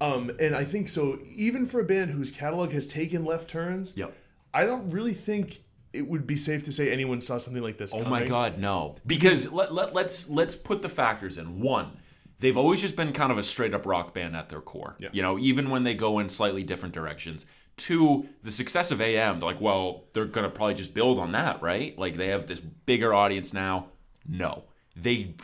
um, 0.00 0.30
and 0.40 0.54
i 0.56 0.64
think 0.64 0.88
so 0.88 1.18
even 1.34 1.66
for 1.66 1.80
a 1.80 1.84
band 1.84 2.10
whose 2.10 2.30
catalog 2.30 2.72
has 2.72 2.86
taken 2.86 3.24
left 3.24 3.48
turns 3.48 3.96
Yep. 3.96 4.12
i 4.54 4.64
don't 4.66 4.90
really 4.90 5.14
think 5.14 5.62
it 5.92 6.06
would 6.06 6.26
be 6.26 6.36
safe 6.36 6.64
to 6.66 6.72
say 6.72 6.92
anyone 6.92 7.20
saw 7.20 7.38
something 7.38 7.62
like 7.62 7.78
this 7.78 7.92
Oh 7.94 8.04
my 8.04 8.22
god, 8.22 8.58
no. 8.58 8.96
Because 9.06 9.50
let, 9.50 9.72
let 9.72 9.94
let's 9.94 10.28
let's 10.28 10.54
put 10.54 10.82
the 10.82 10.88
factors 10.90 11.38
in. 11.38 11.60
One, 11.60 11.96
they've 12.40 12.58
always 12.58 12.82
just 12.82 12.94
been 12.94 13.14
kind 13.14 13.32
of 13.32 13.38
a 13.38 13.42
straight 13.42 13.72
up 13.72 13.86
rock 13.86 14.12
band 14.12 14.36
at 14.36 14.50
their 14.50 14.60
core. 14.60 14.96
Yeah. 15.00 15.08
You 15.12 15.22
know, 15.22 15.38
even 15.38 15.70
when 15.70 15.84
they 15.84 15.94
go 15.94 16.18
in 16.18 16.28
slightly 16.28 16.62
different 16.62 16.94
directions. 16.94 17.46
Two, 17.78 18.28
the 18.42 18.50
success 18.50 18.90
of 18.90 19.00
AM, 19.00 19.40
like, 19.40 19.62
well, 19.62 20.04
they're 20.12 20.26
gonna 20.26 20.50
probably 20.50 20.74
just 20.74 20.92
build 20.92 21.18
on 21.18 21.32
that, 21.32 21.62
right? 21.62 21.98
Like 21.98 22.18
they 22.18 22.28
have 22.28 22.46
this 22.46 22.60
bigger 22.60 23.14
audience 23.14 23.54
now. 23.54 23.86
No. 24.28 24.64
They 24.94 25.34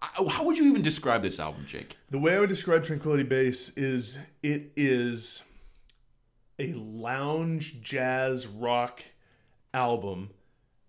how 0.00 0.44
would 0.44 0.58
you 0.58 0.64
even 0.66 0.82
describe 0.82 1.22
this 1.22 1.40
album, 1.40 1.64
Jake? 1.66 1.96
The 2.10 2.18
way 2.18 2.36
I 2.36 2.40
would 2.40 2.48
describe 2.48 2.84
Tranquility 2.84 3.24
Base 3.24 3.70
is 3.76 4.18
it 4.42 4.72
is 4.76 5.42
a 6.58 6.72
lounge 6.72 7.80
jazz 7.82 8.46
rock 8.46 9.02
album, 9.74 10.30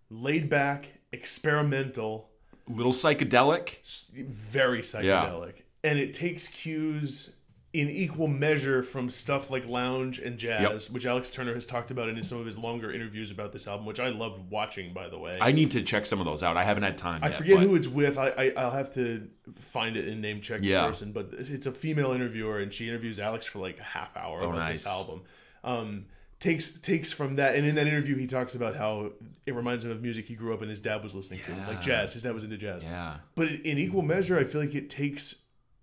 laid 0.09 0.49
back, 0.49 0.99
experimental, 1.11 2.29
A 2.67 2.71
little 2.73 2.91
psychedelic. 2.91 3.77
very 4.13 4.81
psychedelic. 4.81 5.53
And 5.83 5.97
it 5.97 6.13
takes 6.13 6.47
cues 6.47 7.33
in 7.71 7.87
equal 7.87 8.27
measure 8.27 8.81
from 8.81 9.09
stuff 9.11 9.51
like 9.51 9.67
lounge 9.67 10.17
and 10.17 10.39
jazz, 10.39 10.89
which 10.89 11.05
Alex 11.05 11.29
Turner 11.29 11.53
has 11.53 11.67
talked 11.67 11.91
about 11.91 12.09
in 12.09 12.23
some 12.23 12.39
of 12.39 12.45
his 12.47 12.57
longer 12.57 12.91
interviews 12.91 13.29
about 13.29 13.51
this 13.53 13.67
album, 13.67 13.85
which 13.85 13.99
I 13.99 14.09
loved 14.09 14.49
watching, 14.49 14.91
by 14.91 15.07
the 15.07 15.19
way. 15.19 15.37
I 15.39 15.51
need 15.51 15.69
to 15.71 15.83
check 15.83 16.07
some 16.07 16.19
of 16.19 16.25
those 16.25 16.41
out. 16.41 16.57
I 16.57 16.63
haven't 16.63 16.81
had 16.81 16.97
time. 16.97 17.23
I 17.23 17.27
yet, 17.27 17.35
forget 17.37 17.57
but- 17.57 17.67
who 17.67 17.75
it's 17.75 17.87
with. 17.87 18.17
I, 18.17 18.29
I 18.29 18.53
I'll 18.57 18.71
have 18.71 18.91
to 18.95 19.27
find 19.57 19.97
it 19.97 20.07
and 20.07 20.19
name 20.19 20.41
check 20.41 20.61
Yeah. 20.63 20.81
the 20.81 20.87
person, 20.87 21.11
but 21.11 21.29
it's 21.31 21.67
a 21.67 21.71
female 21.71 22.11
interviewer 22.11 22.59
and 22.59 22.73
she 22.73 22.87
interviews 22.87 23.19
Alex 23.19 23.45
for 23.45 23.59
like 23.59 23.79
a 23.79 23.83
half 23.83 24.17
hour 24.17 24.39
about 24.41 24.55
Oh, 24.55 24.57
nice. 24.57 24.79
this 24.83 24.87
album. 24.87 25.21
Um, 25.63 26.05
takes 26.39 26.71
takes 26.79 27.11
from 27.11 27.35
that, 27.35 27.53
and 27.55 27.67
in 27.67 27.75
that 27.75 27.85
interview 27.85 28.15
he 28.15 28.25
talks 28.25 28.55
about 28.55 28.77
how 28.77 29.11
it 29.45 29.53
reminds 29.53 29.85
him 29.85 29.91
of 29.91 30.01
music 30.01 30.25
he 30.25 30.33
grew 30.35 30.53
up 30.55 30.61
and 30.61 30.69
his 30.71 30.79
dad 30.81 31.03
was 31.03 31.13
listening 31.13 31.41
to, 31.45 31.51
like 31.67 31.81
jazz. 31.81 32.13
His 32.13 32.23
dad 32.23 32.33
was 32.33 32.43
into 32.43 32.57
jazz. 32.57 32.81
Yeah. 32.81 33.17
But 33.35 33.49
in 33.49 33.77
equal 33.77 34.01
measure, 34.01 34.39
I 34.39 34.43
feel 34.43 34.61
like 34.61 34.73
it 34.73 34.89
takes 34.89 35.35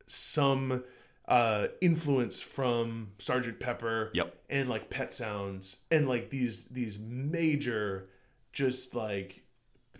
some 0.07 0.83
uh, 1.29 1.67
influence 1.81 2.39
from 2.41 3.09
Sergeant 3.19 3.59
Pepper 3.61 4.11
Yep. 4.15 4.37
and 4.49 4.69
like 4.69 4.91
Pet 4.91 5.13
Sounds 5.13 5.79
and 5.91 6.09
like 6.09 6.31
these 6.31 6.67
these 6.67 6.99
major 6.99 8.09
just 8.53 8.95
like 8.95 9.43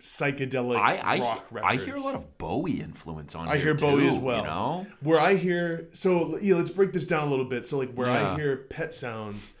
psychedelic 0.01 0.77
I 0.77 0.95
I, 0.97 1.19
rock 1.19 1.47
I 1.63 1.75
hear 1.75 1.95
a 1.95 2.01
lot 2.01 2.15
of 2.15 2.37
Bowie 2.37 2.79
influence 2.81 3.35
on. 3.35 3.47
I 3.47 3.55
here 3.55 3.65
hear 3.65 3.73
Bowie 3.73 4.03
too, 4.03 4.09
as 4.09 4.17
well. 4.17 4.37
You 4.37 4.43
know, 4.43 4.87
Where 5.01 5.19
I 5.19 5.35
hear 5.35 5.89
so 5.93 6.37
yeah, 6.41 6.55
let's 6.55 6.71
break 6.71 6.93
this 6.93 7.05
down 7.05 7.27
a 7.27 7.29
little 7.29 7.45
bit. 7.45 7.65
So 7.65 7.77
like 7.77 7.91
where 7.93 8.09
I 8.09 8.35
hear 8.35 8.55
Pet 8.55 8.93
Sounds, 8.93 9.51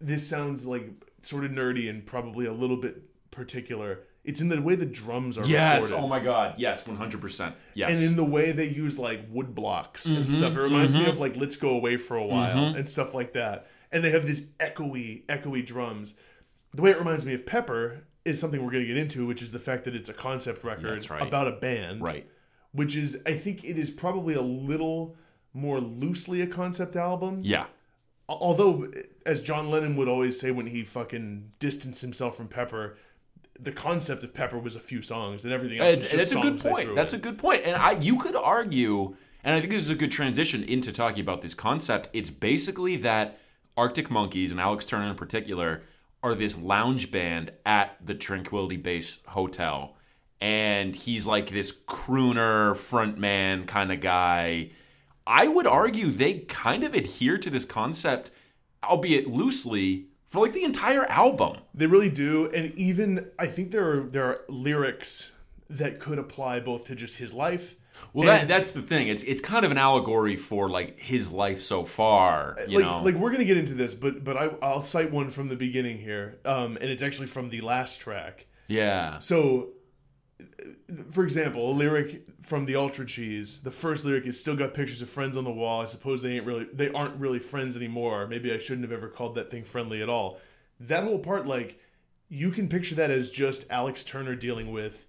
this 0.00 0.26
sounds 0.28 0.66
like 0.66 0.90
sort 1.22 1.44
of 1.44 1.50
nerdy 1.50 1.88
and 1.90 2.04
probably 2.04 2.46
a 2.46 2.52
little 2.52 2.76
bit 2.78 3.02
particular. 3.30 4.00
It's 4.26 4.40
in 4.40 4.48
the 4.48 4.60
way 4.60 4.74
the 4.74 4.84
drums 4.84 5.38
are 5.38 5.46
yes. 5.46 5.84
recorded. 5.84 6.04
Oh 6.04 6.08
my 6.08 6.18
God. 6.18 6.56
Yes. 6.58 6.86
One 6.86 6.96
hundred 6.96 7.20
percent. 7.20 7.54
Yes. 7.74 7.90
and 7.90 8.02
in 8.02 8.16
the 8.16 8.24
way 8.24 8.52
they 8.52 8.68
use 8.68 8.98
like 8.98 9.22
wood 9.30 9.54
blocks 9.54 10.04
and 10.06 10.24
Mm-hmm, 10.24 10.34
stuff. 10.34 10.56
It 10.56 10.60
reminds 10.60 10.94
me 10.94 11.02
mm-hmm. 11.02 11.10
of 11.10 11.20
like 11.20 11.36
Let's 11.36 11.56
Go 11.56 11.70
Away 11.70 11.96
for 11.96 12.16
a 12.18 12.20
mm-hmm. 12.20 12.30
While 12.30 12.64
and 12.74 12.88
stuff 12.88 13.14
like 13.14 13.32
that. 13.34 13.68
And 13.92 14.04
they 14.04 14.10
have 14.10 14.26
these 14.26 14.42
echoey, 14.58 15.24
echoey 15.26 15.64
drums. 15.64 16.14
The 16.74 16.82
way 16.82 16.90
it 16.90 16.98
reminds 16.98 17.24
me 17.24 17.34
of 17.34 17.46
Pepper 17.46 18.04
is 18.24 18.40
something 18.40 18.62
we're 18.62 18.72
going 18.72 18.82
to 18.82 18.88
get 18.88 18.96
into, 18.96 19.26
which 19.26 19.40
is 19.40 19.52
the 19.52 19.60
fact 19.60 19.84
that 19.84 19.94
it's 19.94 20.08
a 20.08 20.12
concept 20.12 20.64
record 20.64 21.08
right. 21.08 21.22
about 21.22 21.46
a 21.46 21.52
band. 21.52 22.02
right. 22.02 22.28
Which 22.72 22.96
is, 22.96 23.22
I 23.24 23.32
think 23.34 23.64
it 23.64 23.78
is 23.78 23.90
probably 23.90 24.34
a 24.34 24.42
little 24.42 25.16
more 25.54 25.80
loosely 25.80 26.42
a 26.42 26.46
concept 26.46 26.96
album. 26.96 27.40
Yeah. 27.42 27.66
Although, 28.28 28.88
eh, 28.94 29.02
as 29.24 29.40
John 29.40 29.70
Lennon 29.70 29.96
would 29.96 30.08
always 30.08 30.38
say 30.38 30.50
when 30.50 30.66
he 30.66 30.84
fucking 30.84 31.52
distanced 31.58 32.02
himself 32.02 32.36
from 32.36 32.48
Pepper, 32.48 32.98
the 33.60 33.72
concept 33.72 34.22
of 34.24 34.34
Pepper 34.34 34.58
was 34.58 34.76
a 34.76 34.80
few 34.80 35.02
songs 35.02 35.44
and 35.44 35.52
everything 35.52 35.78
else 35.78 35.94
And- 35.94 36.02
was 36.02 36.12
that's 36.12 36.32
a 36.32 36.40
good 36.40 36.60
point. 36.60 36.94
That's 36.94 37.12
in. 37.12 37.20
a 37.20 37.22
good 37.22 37.38
point. 37.38 37.62
And 37.64 37.76
I, 37.76 37.92
you 37.92 38.18
could 38.18 38.36
argue, 38.36 39.16
and 39.44 39.54
I 39.54 39.60
think 39.60 39.72
this 39.72 39.82
is 39.84 39.90
a 39.90 39.94
good 39.94 40.12
transition 40.12 40.62
into 40.62 40.92
talking 40.92 41.20
about 41.20 41.42
this 41.42 41.54
concept. 41.54 42.08
It's 42.12 42.30
basically 42.30 42.96
that 42.98 43.38
Arctic 43.76 44.10
Monkeys 44.10 44.50
and 44.50 44.60
Alex 44.60 44.84
Turner 44.84 45.08
in 45.10 45.16
particular 45.16 45.82
are 46.22 46.34
this 46.34 46.58
lounge 46.58 47.10
band 47.10 47.52
at 47.64 47.96
the 48.04 48.14
Tranquility 48.14 48.76
Base 48.76 49.18
Hotel, 49.28 49.94
and 50.40 50.96
he's 50.96 51.26
like 51.26 51.50
this 51.50 51.72
crooner 51.72 52.72
frontman 52.74 53.66
kind 53.66 53.92
of 53.92 54.00
guy. 54.00 54.70
I 55.26 55.46
would 55.48 55.66
argue 55.66 56.10
they 56.10 56.40
kind 56.40 56.84
of 56.84 56.94
adhere 56.94 57.36
to 57.38 57.50
this 57.50 57.64
concept, 57.64 58.30
albeit 58.82 59.26
loosely, 59.28 60.06
for 60.26 60.40
like 60.42 60.52
the 60.52 60.64
entire 60.64 61.04
album. 61.06 61.58
They 61.74 61.86
really 61.86 62.10
do, 62.10 62.46
and 62.50 62.72
even 62.74 63.30
I 63.38 63.46
think 63.46 63.70
there 63.70 63.90
are 63.90 64.00
there 64.02 64.24
are 64.24 64.40
lyrics 64.48 65.30
that 65.70 65.98
could 65.98 66.18
apply 66.18 66.60
both 66.60 66.86
to 66.86 66.94
just 66.94 67.16
his 67.16 67.32
life. 67.32 67.74
Well, 68.12 68.28
and- 68.28 68.42
that, 68.42 68.48
that's 68.48 68.72
the 68.72 68.82
thing. 68.82 69.08
It's 69.08 69.22
it's 69.22 69.40
kind 69.40 69.64
of 69.64 69.70
an 69.70 69.78
allegory 69.78 70.36
for 70.36 70.68
like 70.68 70.98
his 71.00 71.32
life 71.32 71.62
so 71.62 71.84
far. 71.84 72.56
You 72.68 72.78
like 72.80 72.84
know, 72.86 73.02
like 73.02 73.14
we're 73.14 73.30
gonna 73.30 73.44
get 73.46 73.56
into 73.56 73.74
this, 73.74 73.94
but 73.94 74.22
but 74.22 74.36
I, 74.36 74.50
I'll 74.62 74.82
cite 74.82 75.10
one 75.10 75.30
from 75.30 75.48
the 75.48 75.56
beginning 75.56 75.98
here, 75.98 76.38
um, 76.44 76.76
and 76.80 76.90
it's 76.90 77.02
actually 77.02 77.26
from 77.28 77.48
the 77.50 77.62
last 77.62 78.00
track. 78.00 78.46
yeah, 78.68 79.18
So, 79.20 79.68
for 81.10 81.24
example, 81.24 81.70
a 81.70 81.72
lyric 81.72 82.24
from 82.42 82.66
the 82.66 82.76
Ultra 82.76 83.06
Cheese, 83.06 83.60
the 83.60 83.70
first 83.70 84.04
lyric 84.04 84.26
is 84.26 84.38
still 84.38 84.56
got 84.56 84.74
pictures 84.74 85.02
of 85.02 85.08
friends 85.10 85.36
on 85.36 85.44
the 85.44 85.50
wall. 85.50 85.82
I 85.82 85.86
suppose 85.86 86.22
they 86.22 86.34
ain't 86.36 86.46
really 86.46 86.66
they 86.72 86.90
aren't 86.90 87.18
really 87.20 87.38
friends 87.38 87.76
anymore. 87.76 88.26
Maybe 88.26 88.52
I 88.52 88.58
shouldn't 88.58 88.88
have 88.88 88.96
ever 88.96 89.08
called 89.08 89.34
that 89.36 89.50
thing 89.50 89.64
friendly 89.64 90.02
at 90.02 90.08
all. 90.08 90.38
That 90.78 91.04
whole 91.04 91.18
part, 91.18 91.46
like, 91.46 91.80
you 92.28 92.50
can 92.50 92.68
picture 92.68 92.94
that 92.96 93.10
as 93.10 93.30
just 93.30 93.64
Alex 93.70 94.04
Turner 94.04 94.34
dealing 94.34 94.72
with 94.72 95.06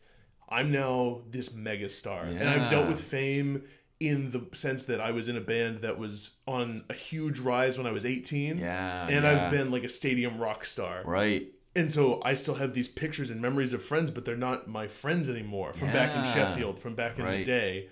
I'm 0.50 0.72
now 0.72 1.22
this 1.30 1.54
mega 1.54 1.90
star. 1.90 2.24
And 2.24 2.48
I've 2.50 2.70
dealt 2.70 2.88
with 2.88 3.02
fame 3.02 3.64
in 4.00 4.30
the 4.30 4.48
sense 4.54 4.86
that 4.86 5.02
I 5.02 5.12
was 5.12 5.28
in 5.28 5.36
a 5.36 5.42
band 5.42 5.82
that 5.82 5.98
was 5.98 6.38
on 6.48 6.84
a 6.90 6.94
huge 6.94 7.40
rise 7.40 7.78
when 7.78 7.88
I 7.88 7.92
was 7.92 8.06
18. 8.06 8.60
yeah, 8.60 9.08
And 9.08 9.24
yeah. 9.26 9.46
I've 9.46 9.52
been 9.52 9.72
like 9.72 9.84
a 9.84 9.90
stadium 9.90 10.38
rock 10.38 10.66
star. 10.66 11.02
right. 11.04 11.48
And 11.78 11.92
so 11.92 12.20
I 12.26 12.34
still 12.34 12.56
have 12.56 12.74
these 12.74 12.88
pictures 12.88 13.30
and 13.30 13.40
memories 13.40 13.72
of 13.72 13.84
friends, 13.84 14.10
but 14.12 14.26
they're 14.26 14.36
not 14.36 14.68
my 14.68 14.88
friends 14.88 15.30
anymore 15.30 15.74
from 15.74 15.92
back 15.94 16.16
in 16.16 16.24
Sheffield, 16.34 16.80
from 16.80 16.96
back 16.96 17.20
in 17.20 17.26
the 17.26 17.44
day. 17.44 17.90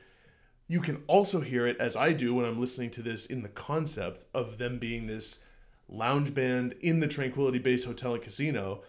You 0.67 0.79
can 0.81 1.03
also 1.05 1.41
hear 1.41 1.67
it, 1.67 1.77
as 1.79 1.95
I 1.95 2.11
do 2.11 2.33
when 2.33 2.45
I'm 2.45 2.59
listening 2.59 2.89
to 2.91 3.03
this, 3.03 3.27
in 3.27 3.43
the 3.43 3.49
concept 3.49 4.25
of 4.33 4.57
them 4.57 4.79
being 4.79 5.05
this 5.05 5.43
lounge 5.87 6.33
band 6.33 6.73
in 6.81 6.99
the 6.99 7.07
Tranquility 7.07 7.59
Base 7.59 7.83
Hotel 7.85 8.15
and 8.15 8.23
Casino. 8.23 8.81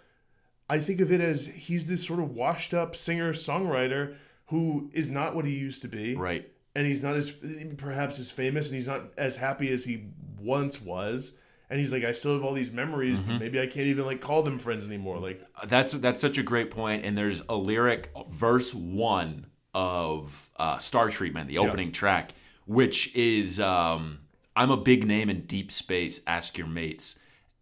I 0.70 0.78
think 0.78 1.00
of 1.02 1.12
it 1.12 1.20
as 1.20 1.46
he's 1.46 1.86
this 1.86 2.02
sort 2.06 2.18
of 2.20 2.34
washed 2.34 2.72
up 2.72 2.96
singer 2.96 3.34
songwriter 3.34 4.16
who 4.46 4.90
is 4.94 5.10
not 5.10 5.36
what 5.36 5.44
he 5.44 5.52
used 5.52 5.82
to 5.82 5.88
be 5.88 6.14
Right. 6.16 6.48
and 6.74 6.86
he's 6.86 7.02
not 7.02 7.16
as 7.16 7.30
perhaps 7.76 8.18
as 8.18 8.30
famous 8.30 8.68
and 8.68 8.76
he's 8.76 8.86
not 8.88 9.12
as 9.18 9.36
happy 9.36 9.68
as 9.70 9.84
he 9.84 10.04
once 10.40 10.80
was 10.80 11.36
and 11.70 11.78
he's 11.78 11.92
like 11.92 12.04
i 12.04 12.12
still 12.12 12.34
have 12.34 12.44
all 12.44 12.52
these 12.54 12.72
memories 12.72 13.18
Mm-hmm. 13.20 13.32
but 13.32 13.40
maybe 13.40 13.60
i 13.60 13.66
can't 13.66 13.86
even 13.86 14.04
like 14.06 14.20
call 14.20 14.42
them 14.42 14.58
friends 14.58 14.86
anymore 14.86 15.18
like 15.18 15.42
That's 15.66 15.92
that's 15.94 16.20
such 16.20 16.38
a 16.38 16.42
great 16.42 16.70
point. 16.70 17.04
And 17.04 17.16
there's 17.18 17.42
a 17.48 17.56
lyric, 17.56 18.12
verse 18.30 18.72
one 18.74 19.46
of 19.74 20.48
uh, 20.56 20.78
Star 20.78 21.10
Treatment, 21.10 21.48
the 21.48 21.58
opening 21.58 21.92
track, 21.92 22.32
which 22.66 23.14
is 23.14 23.60
um, 23.60 24.20
"I'm 24.54 24.70
a 24.70 24.76
big 24.76 25.06
name 25.06 25.28
in 25.28 25.42
deep 25.46 25.70
space. 25.70 26.20
Ask 26.26 26.56
your 26.56 26.66
mates." 26.66 27.18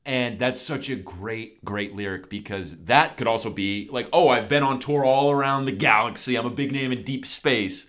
And 0.06 0.38
that's 0.38 0.60
such 0.60 0.90
a 0.90 0.96
great, 0.96 1.64
great 1.64 1.96
lyric 1.96 2.28
because 2.28 2.76
that 2.84 3.16
could 3.16 3.26
also 3.26 3.48
be 3.48 3.88
like, 3.90 4.06
oh, 4.12 4.28
I've 4.28 4.48
been 4.50 4.62
on 4.62 4.78
tour 4.78 5.02
all 5.02 5.30
around 5.30 5.64
the 5.64 5.72
galaxy. 5.72 6.36
I'm 6.36 6.44
a 6.44 6.50
big 6.50 6.72
name 6.72 6.92
in 6.92 7.02
deep 7.02 7.24
space. 7.24 7.86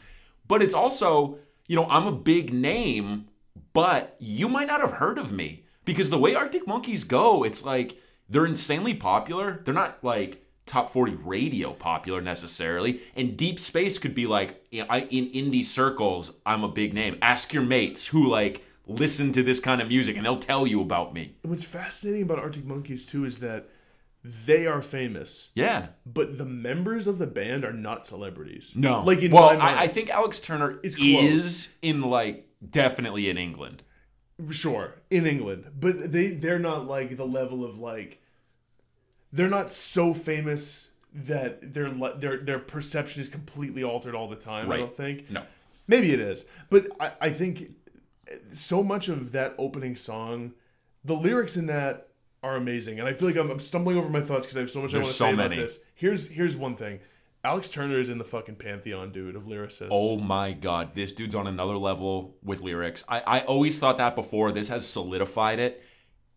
But 0.47 0.61
it's 0.61 0.73
also, 0.73 1.39
you 1.67 1.75
know, 1.75 1.85
I'm 1.89 2.07
a 2.07 2.13
big 2.13 2.53
name, 2.53 3.27
but 3.73 4.15
you 4.19 4.47
might 4.47 4.67
not 4.67 4.79
have 4.79 4.91
heard 4.93 5.17
of 5.17 5.33
me. 5.33 5.64
Because 5.85 6.09
the 6.09 6.17
way 6.17 6.35
Arctic 6.35 6.67
Monkeys 6.67 7.03
go, 7.03 7.43
it's 7.43 7.63
like 7.63 8.01
they're 8.29 8.45
insanely 8.45 8.93
popular. 8.93 9.61
They're 9.63 9.73
not 9.73 10.03
like 10.03 10.41
top 10.65 10.89
40 10.89 11.13
radio 11.23 11.73
popular 11.73 12.21
necessarily. 12.21 13.01
And 13.15 13.37
deep 13.37 13.59
space 13.59 13.99
could 13.99 14.15
be 14.15 14.25
like, 14.25 14.65
you 14.71 14.81
know, 14.81 14.87
I- 14.89 15.01
in 15.11 15.29
indie 15.29 15.63
circles, 15.63 16.31
I'm 16.45 16.63
a 16.63 16.67
big 16.67 16.93
name. 16.93 17.17
Ask 17.21 17.53
your 17.53 17.61
mates 17.63 18.07
who 18.07 18.27
like 18.27 18.63
listen 18.87 19.31
to 19.33 19.43
this 19.43 19.59
kind 19.59 19.79
of 19.81 19.87
music 19.87 20.15
and 20.17 20.25
they'll 20.25 20.39
tell 20.39 20.65
you 20.67 20.81
about 20.81 21.13
me. 21.13 21.35
what's 21.43 21.63
fascinating 21.63 22.21
about 22.23 22.39
arctic 22.39 22.65
monkeys 22.65 23.05
too 23.05 23.25
is 23.25 23.39
that 23.39 23.67
they 24.23 24.65
are 24.65 24.81
famous 24.81 25.49
Yeah. 25.55 25.87
but 26.05 26.37
the 26.37 26.45
members 26.45 27.05
of 27.07 27.17
the 27.19 27.25
band 27.27 27.63
are 27.65 27.73
not 27.73 28.05
celebrities 28.07 28.73
No. 28.75 29.01
like 29.03 29.21
in 29.23 29.31
well, 29.31 29.49
I, 29.59 29.83
I 29.83 29.87
think 29.87 30.09
Alex 30.09 30.39
Turner 30.39 30.79
It's 30.83 30.95
is 30.99 31.69
in 31.83 32.01
like 32.01 32.47
definitely 32.67 33.29
in 33.29 33.37
England. 33.37 33.83
Sure 34.51 34.95
in 35.09 35.25
england 35.25 35.65
but 35.79 36.11
they 36.11 36.27
they're 36.31 36.59
not 36.59 36.85
like 36.87 37.15
the 37.17 37.25
level 37.25 37.63
of 37.63 37.77
like 37.77 38.21
they're 39.31 39.49
not 39.49 39.69
so 39.71 40.13
famous 40.13 40.89
that 41.13 41.73
their 41.73 41.89
their 42.17 42.37
their 42.37 42.59
perception 42.59 43.21
is 43.21 43.29
completely 43.29 43.83
altered 43.83 44.13
all 44.13 44.27
the 44.27 44.35
time 44.35 44.69
i 44.71 44.77
don't 44.77 44.95
think 44.95 45.29
No. 45.29 45.43
Maybe 45.87 46.11
it 46.11 46.19
is, 46.19 46.45
but 46.71 46.87
I, 46.99 47.11
I 47.21 47.29
think 47.29 47.69
so 48.55 48.81
much 48.81 49.07
of 49.07 49.31
that 49.33 49.53
opening 49.59 49.95
song, 49.95 50.53
the 51.03 51.13
lyrics 51.13 51.55
in 51.57 51.67
that 51.67 52.07
are 52.41 52.55
amazing, 52.55 52.99
and 52.99 53.07
I 53.07 53.13
feel 53.13 53.27
like 53.27 53.37
I'm, 53.37 53.51
I'm 53.51 53.59
stumbling 53.59 53.95
over 53.95 54.09
my 54.09 54.19
thoughts 54.19 54.47
because 54.47 54.57
I 54.57 54.61
have 54.61 54.71
so 54.71 54.81
much 54.81 54.95
I 54.95 54.97
There's 54.97 55.03
want 55.05 55.13
to 55.13 55.17
so 55.19 55.25
say 55.25 55.33
about 55.33 55.49
many. 55.51 55.61
this. 55.61 55.79
Here's 55.93 56.27
here's 56.29 56.55
one 56.55 56.75
thing: 56.75 57.01
Alex 57.45 57.69
Turner 57.69 57.99
is 57.99 58.09
in 58.09 58.17
the 58.17 58.23
fucking 58.23 58.55
pantheon, 58.55 59.11
dude, 59.11 59.35
of 59.35 59.43
lyricists. 59.43 59.89
Oh 59.91 60.17
my 60.17 60.51
god, 60.51 60.95
this 60.95 61.11
dude's 61.13 61.35
on 61.35 61.45
another 61.45 61.77
level 61.77 62.37
with 62.43 62.61
lyrics. 62.61 63.03
I, 63.07 63.19
I 63.19 63.39
always 63.41 63.77
thought 63.77 63.99
that 63.99 64.15
before. 64.15 64.51
This 64.51 64.69
has 64.69 64.87
solidified 64.87 65.59
it. 65.59 65.83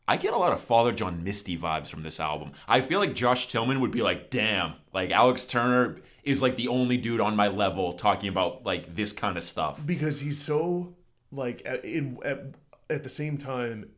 I 0.07 0.19
get 0.19 0.35
a 0.35 0.39
lot 0.39 0.53
of 0.53 0.61
Father 0.61 0.93
John 0.93 1.25
Misty 1.25 1.57
vibes 1.57 1.89
from 1.89 2.03
this 2.03 2.21
album. 2.21 2.53
I 2.67 2.83
feel 2.83 3.01
like 3.01 3.15
Josh 3.15 3.49
Tillman 3.49 3.81
would 3.81 3.91
be 3.91 4.03
like, 4.03 4.31
damn, 4.31 4.75
like 4.93 5.11
Alex 5.11 5.45
Turner 5.45 5.99
is 6.25 6.43
like 6.43 6.57
the 6.57 6.69
only 6.69 6.99
dude 6.99 7.21
on 7.23 7.35
my 7.37 7.49
level 7.49 7.95
talking 7.95 8.29
about 8.29 8.65
like 8.67 8.95
this 8.95 9.13
kind 9.13 9.39
of 9.39 9.45
stuff. 9.45 9.85
because 9.87 10.21
he's 10.21 10.41
so 10.41 10.95
like 11.33 11.63
at, 11.65 11.87
in 11.87 12.19
at, 12.23 12.55
at 12.91 13.03
the 13.03 13.09
same 13.09 13.39
time, 13.39 13.91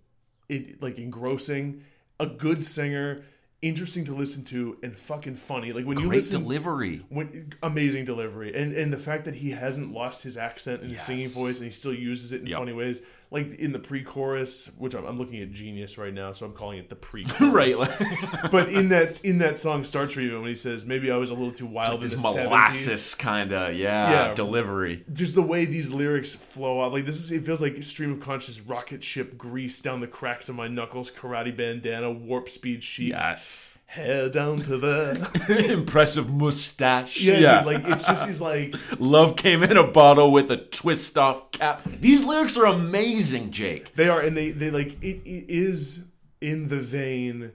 it 0.48 0.80
like 0.80 0.96
engrossing, 0.98 1.82
a 2.20 2.26
good 2.26 2.64
singer, 2.64 3.24
interesting 3.62 4.04
to 4.06 4.14
listen 4.14 4.44
to, 4.44 4.78
and 4.82 4.96
fucking 4.96 5.34
funny. 5.36 5.72
Like 5.72 5.84
when 5.86 5.98
you 5.98 6.06
Great 6.08 6.16
listen. 6.18 6.42
delivery. 6.42 7.04
when, 7.08 7.52
amazing 7.62 8.04
delivery 8.04 8.54
and 8.54 8.72
and 8.72 8.92
the 8.92 8.98
fact 8.98 9.24
that 9.26 9.34
he 9.36 9.50
hasn't 9.50 9.92
lost 9.92 10.22
his 10.22 10.36
accent 10.36 10.82
and 10.82 10.90
his 10.90 11.02
singing 11.02 11.28
voice 11.28 11.58
and 11.58 11.66
he 11.66 11.72
still 11.72 11.92
uses 11.94 12.32
it 12.32 12.40
in 12.40 12.46
Yep. 12.46 12.58
funny 12.58 12.72
ways 12.72 13.00
like 13.32 13.54
in 13.60 13.72
the 13.72 13.78
pre-chorus 13.78 14.70
which 14.78 14.94
I'm, 14.94 15.04
I'm 15.06 15.16
looking 15.18 15.40
at 15.40 15.52
genius 15.52 15.96
right 15.98 16.12
now 16.12 16.32
so 16.32 16.46
i'm 16.46 16.52
calling 16.52 16.78
it 16.78 16.88
the 16.88 16.96
pre 16.96 17.24
chorus. 17.28 17.76
right. 17.78 18.50
but 18.50 18.68
in 18.68 18.88
that 18.94 19.24
in 19.24 19.38
that 19.38 19.58
song 19.58 19.84
star 19.84 20.06
treatment 20.06 20.42
when 20.42 20.50
he 20.50 20.56
says 20.56 20.84
maybe 20.84 21.10
i 21.10 21.16
was 21.16 21.30
a 21.30 21.34
little 21.34 21.52
too 21.52 21.66
wild 21.66 22.00
this 22.00 22.12
in 22.12 22.18
the 22.18 22.24
molasses 22.24 23.14
kind 23.14 23.52
of, 23.52 23.74
yeah, 23.74 24.10
Yeah. 24.28 24.34
delivery. 24.34 25.04
just 25.12 25.34
the 25.34 25.42
way 25.42 25.64
these 25.64 25.90
lyrics 25.90 26.34
flow 26.34 26.82
out 26.82 26.92
like 26.92 27.06
this 27.06 27.16
is 27.16 27.30
it 27.30 27.44
feels 27.44 27.60
like 27.60 27.82
stream 27.84 28.12
of 28.14 28.20
conscious 28.20 28.60
rocket 28.60 29.04
ship 29.04 29.38
grease 29.38 29.80
down 29.80 30.00
the 30.00 30.06
cracks 30.08 30.48
of 30.48 30.54
my 30.56 30.68
knuckles 30.68 31.10
karate 31.10 31.56
bandana 31.56 32.10
warp 32.10 32.48
speed 32.50 32.82
sheep 32.82 33.10
Yes. 33.10 33.78
Yes. 33.96 34.06
hair 34.06 34.28
down 34.28 34.62
to 34.62 34.78
there. 34.78 35.14
Impressive 35.48 36.30
mustache. 36.32 37.20
Yeah, 37.20 37.58
dude, 37.62 37.66
like 37.66 37.84
it's 37.88 38.06
just 38.06 38.26
these 38.26 38.40
like 38.40 38.74
Love 38.98 39.36
came 39.36 39.62
in 39.62 39.76
a 39.76 39.86
bottle 39.86 40.30
with 40.32 40.50
a 40.50 40.56
twist 40.56 41.18
off 41.18 41.50
cap. 41.50 41.82
These 42.00 42.24
lyrics 42.24 42.56
are 42.56 42.66
amazing, 42.66 43.50
Jake. 43.50 43.94
they 43.94 44.08
are, 44.08 44.20
and 44.20 44.36
they 44.36 44.50
they 44.50 44.70
like 44.70 45.02
it, 45.02 45.20
it 45.26 45.44
is 45.48 46.04
in 46.40 46.68
the 46.68 46.78
vein 46.80 47.52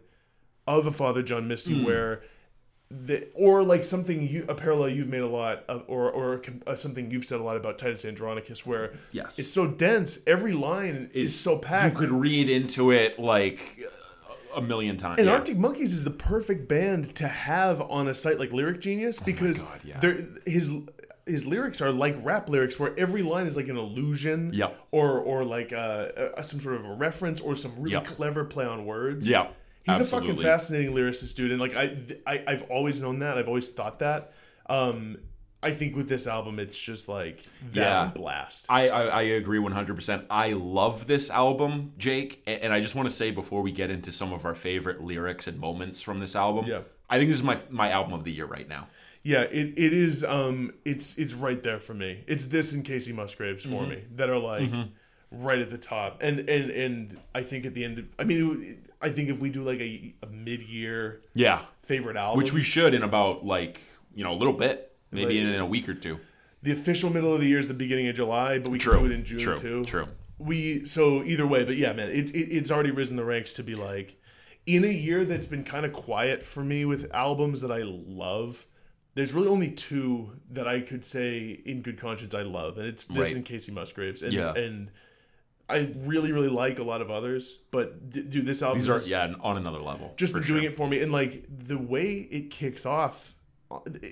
of 0.68 0.88
a 0.88 0.92
Father 0.92 1.24
John 1.24 1.48
Misty, 1.48 1.80
Hmm. 1.80 1.86
where 1.86 2.22
the 2.92 3.28
or 3.34 3.64
like 3.64 3.84
something 3.84 4.28
you 4.28 4.46
a 4.48 4.54
parallel 4.54 4.90
you've 4.90 5.10
made 5.10 5.22
a 5.22 5.28
lot 5.28 5.64
of, 5.68 5.84
or 5.88 6.10
or 6.12 6.42
uh, 6.68 6.76
something 6.76 7.10
you've 7.12 7.26
said 7.26 7.40
a 7.40 7.44
lot 7.44 7.58
about 7.58 7.80
Titus 7.80 8.06
Andronicus, 8.06 8.66
where 8.66 8.94
Yes. 9.12 9.40
it's 9.40 9.52
so 9.52 9.66
dense, 9.68 10.20
every 10.28 10.54
line 10.54 11.10
is, 11.14 11.38
so 11.38 11.58
packed. 11.58 11.94
You 11.96 12.00
could 12.00 12.12
read 12.12 12.48
into 12.50 12.92
it 12.92 13.18
like 13.20 13.80
a 14.56 14.62
million 14.62 14.98
times. 14.98 15.20
And 15.20 15.28
Yeah. 15.28 15.34
Arctic 15.34 15.58
Monkeys 15.58 15.94
is 15.94 16.04
the 16.04 16.12
perfect 16.12 16.68
band 16.68 17.16
to 17.16 17.28
have 17.28 17.82
on 17.82 18.08
a 18.08 18.16
site 18.16 18.40
like 18.40 18.52
Lyric 18.52 18.80
Genius 18.82 19.20
because 19.20 19.62
Oh 19.62 19.66
God, 19.66 19.82
yeah. 19.84 20.22
his 20.46 20.72
his 21.28 21.46
lyrics 21.48 21.82
are 21.82 21.92
like 21.92 22.16
rap 22.24 22.50
lyrics 22.50 22.80
where 22.80 22.94
every 23.00 23.24
line 23.24 23.48
is 23.48 23.56
like 23.58 23.68
an 23.68 23.78
allusion 23.78 24.52
Yep. 24.54 24.80
or 24.92 25.20
or 25.20 25.44
like 25.44 25.74
uh, 25.74 25.76
uh, 26.38 26.42
some 26.44 26.60
sort 26.60 26.76
of 26.76 26.86
a 26.86 26.94
reference 26.94 27.42
or 27.42 27.56
some 27.56 27.72
really 27.78 27.94
Yep. 27.94 28.06
clever 28.06 28.46
play 28.46 28.66
on 28.66 28.86
words. 28.86 29.28
yeah. 29.28 29.48
He's 29.84 30.00
absolutely. 30.00 30.30
a 30.30 30.34
fucking 30.34 30.44
fascinating 30.44 30.96
lyricist, 30.96 31.36
dude, 31.36 31.52
and 31.52 31.60
like 31.62 31.76
I, 31.76 31.96
I 32.26 32.44
I've 32.48 32.64
always 32.72 33.00
known 33.00 33.20
that. 33.20 33.38
I've 33.38 33.48
always 33.48 33.70
thought 33.72 34.00
that. 34.00 34.34
Um, 34.68 35.18
I 35.66 35.72
think 35.74 35.96
with 35.96 36.08
this 36.08 36.28
album, 36.28 36.60
it's 36.60 36.80
just 36.80 37.10
like 37.10 37.44
that 37.74 37.82
Yeah. 37.82 38.12
blast. 38.14 38.68
I, 38.70 38.88
I, 38.90 39.02
I 39.06 39.22
agree 39.24 39.60
100%. 39.60 40.26
I 40.30 40.54
love 40.54 41.08
this 41.08 41.30
album, 41.30 41.94
Jake. 41.98 42.44
And, 42.48 42.72
I 42.72 42.80
just 42.82 42.96
want 42.96 43.10
to 43.10 43.16
say 43.16 43.32
before 43.32 43.62
we 43.62 43.72
get 43.72 43.90
into 43.90 44.12
some 44.12 44.32
of 44.32 44.46
our 44.46 44.56
favorite 44.56 45.02
lyrics 45.04 45.48
and 45.48 45.60
moments 45.60 46.02
from 46.02 46.20
this 46.20 46.36
album, 46.36 46.66
Yeah. 46.68 46.82
I 47.10 47.18
think 47.18 47.30
this 47.30 47.38
is 47.38 47.44
my, 47.44 47.58
my 47.70 47.90
album 47.92 48.14
of 48.14 48.24
the 48.24 48.32
year 48.32 48.46
right 48.46 48.68
now. 48.68 48.88
Yeah, 49.24 49.42
it, 49.42 49.74
it 49.78 49.92
is. 49.92 50.24
Um, 50.24 50.74
it's 50.86 51.18
it's 51.18 51.34
right 51.34 51.62
there 51.64 51.80
for 51.80 51.96
me. 51.96 52.24
It's 52.28 52.46
this 52.48 52.74
and 52.74 52.86
Kacey 52.86 53.12
Musgraves 53.14 53.64
for 53.64 53.70
Mm-hmm. 53.82 53.90
me 53.90 54.04
that 54.18 54.30
are 54.30 54.38
like 54.38 54.70
right 55.32 55.58
at 55.60 55.72
the 55.72 55.80
top. 55.80 56.22
And 56.22 56.48
and 56.48 56.70
and 56.70 57.18
I 57.34 57.42
think 57.42 57.66
at 57.66 57.74
the 57.74 57.84
end, 57.84 57.98
of, 58.00 58.06
I 58.20 58.24
mean, 58.24 58.84
I 59.02 59.10
think 59.10 59.30
if 59.30 59.40
we 59.40 59.50
do 59.50 59.64
like 59.64 59.80
a, 59.80 60.14
a 60.22 60.28
mid 60.28 60.62
year 60.62 61.22
Yeah. 61.34 61.62
favorite 61.82 62.18
album, 62.18 62.38
Which 62.38 62.54
we 62.54 62.62
should 62.62 62.94
in 62.94 63.02
about 63.02 63.44
like, 63.44 63.82
you 64.14 64.24
know, 64.24 64.32
a 64.34 64.38
little 64.38 64.54
bit. 64.54 64.95
Maybe 65.12 65.26
Like- 65.26 65.36
in, 65.36 65.54
in 65.54 65.60
a 65.60 65.66
week 65.66 65.88
or 65.90 65.94
two. 65.94 66.20
the 66.64 66.72
official 66.72 67.10
middle 67.12 67.34
of 67.34 67.42
the 67.42 67.48
year 67.48 67.60
is 67.60 67.68
the 67.68 67.74
beginning 67.76 68.08
of 68.08 68.16
July, 68.16 68.58
but 68.60 68.72
we 68.72 68.80
True. 68.80 68.94
can 68.94 69.02
do 69.04 69.06
it 69.08 69.12
in 69.12 69.24
June 69.24 69.38
True. 69.40 69.58
too. 69.58 69.84
True. 69.84 70.08
We 70.38 70.84
so 70.86 71.24
either 71.24 71.46
way, 71.48 71.64
but 71.64 71.76
yeah, 71.78 71.94
man, 71.94 72.10
it, 72.10 72.36
it 72.36 72.52
it's 72.58 72.72
already 72.72 72.92
risen 72.92 73.16
the 73.18 73.24
ranks 73.24 73.54
to 73.54 73.64
be 73.64 73.76
like 73.76 74.20
in 74.66 74.84
a 74.84 74.88
year 74.90 75.24
that's 75.26 75.46
been 75.46 75.64
kind 75.64 75.86
of 75.86 75.94
quiet 75.94 76.44
for 76.44 76.64
me 76.64 76.84
with 76.86 77.14
albums 77.14 77.62
that 77.62 77.72
I 77.72 77.84
love. 77.84 78.66
There's 79.14 79.32
really 79.32 79.48
only 79.48 79.70
two 79.72 80.32
that 80.52 80.68
I 80.68 80.82
could 80.82 81.06
say 81.06 81.62
in 81.66 81.82
good 81.82 81.98
conscience 81.98 82.34
I 82.34 82.42
love, 82.42 82.78
and 82.78 82.86
it's 82.88 83.06
this 83.08 83.18
Right. 83.18 83.36
and 83.36 83.46
Kacey 83.46 83.72
Musgraves. 83.72 84.24
And 84.24 84.34
Yeah. 84.34 84.54
and 84.56 84.90
I 85.70 85.94
really 86.00 86.32
really 86.34 86.50
like 86.50 86.80
a 86.80 86.84
lot 86.84 87.02
of 87.02 87.10
others, 87.10 87.60
but 87.72 88.10
d- 88.10 88.24
dude, 88.24 88.46
this 88.46 88.62
album 88.62 88.80
These 88.80 88.90
are, 88.90 88.98
is 88.98 89.08
yeah, 89.08 89.34
on 89.40 89.56
another 89.56 89.80
level. 89.80 90.14
just 90.18 90.34
for 90.34 90.40
been 90.40 90.48
sure. 90.48 90.58
doing 90.58 90.68
it 90.68 90.74
for 90.76 90.88
me, 90.88 91.00
and 91.00 91.12
like 91.12 91.46
the 91.50 91.78
way 91.78 92.12
it 92.30 92.50
kicks 92.52 92.86
off 92.86 93.36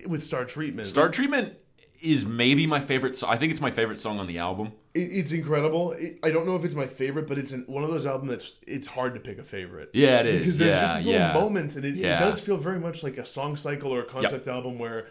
with 0.07 0.23
Star 0.23 0.45
Treatment. 0.45 0.87
Star 0.87 1.09
Treatment 1.09 1.53
is 2.01 2.25
maybe 2.25 2.67
my 2.67 2.81
favorite 2.81 3.15
song. 3.15 3.29
I 3.31 3.37
think 3.37 3.51
it's 3.51 3.61
my 3.61 3.71
favorite 3.71 3.99
song 3.99 4.19
on 4.19 4.27
the 4.27 4.37
album. 4.37 4.73
It, 4.93 4.99
it's 5.11 5.31
incredible. 5.31 5.93
It, 5.93 6.19
I 6.21 6.31
don't 6.31 6.45
know 6.45 6.55
if 6.55 6.65
it's 6.65 6.75
my 6.75 6.85
favorite, 6.85 7.27
but 7.27 7.37
it's 7.37 7.51
an, 7.53 7.63
one 7.67 7.83
of 7.83 7.89
those 7.89 8.05
albums 8.05 8.29
that's 8.31 8.59
it's 8.67 8.87
hard 8.87 9.13
to 9.13 9.19
pick 9.21 9.39
a 9.39 9.43
favorite. 9.43 9.89
Yeah, 9.93 10.19
it 10.19 10.25
is. 10.27 10.39
because 10.39 10.57
there's 10.57 10.73
yeah, 10.73 10.81
just 10.81 10.97
these 10.97 11.05
little 11.07 11.21
yeah. 11.21 11.33
moments, 11.33 11.75
and 11.77 11.85
it, 11.85 11.95
Yeah. 11.95 12.15
it 12.15 12.19
does 12.19 12.39
feel 12.39 12.57
very 12.57 12.79
much 12.79 13.03
like 13.03 13.17
a 13.17 13.25
song 13.25 13.55
cycle 13.55 13.93
or 13.93 14.01
a 14.01 14.05
concept 14.05 14.47
album 14.47 14.79
where 14.79 15.07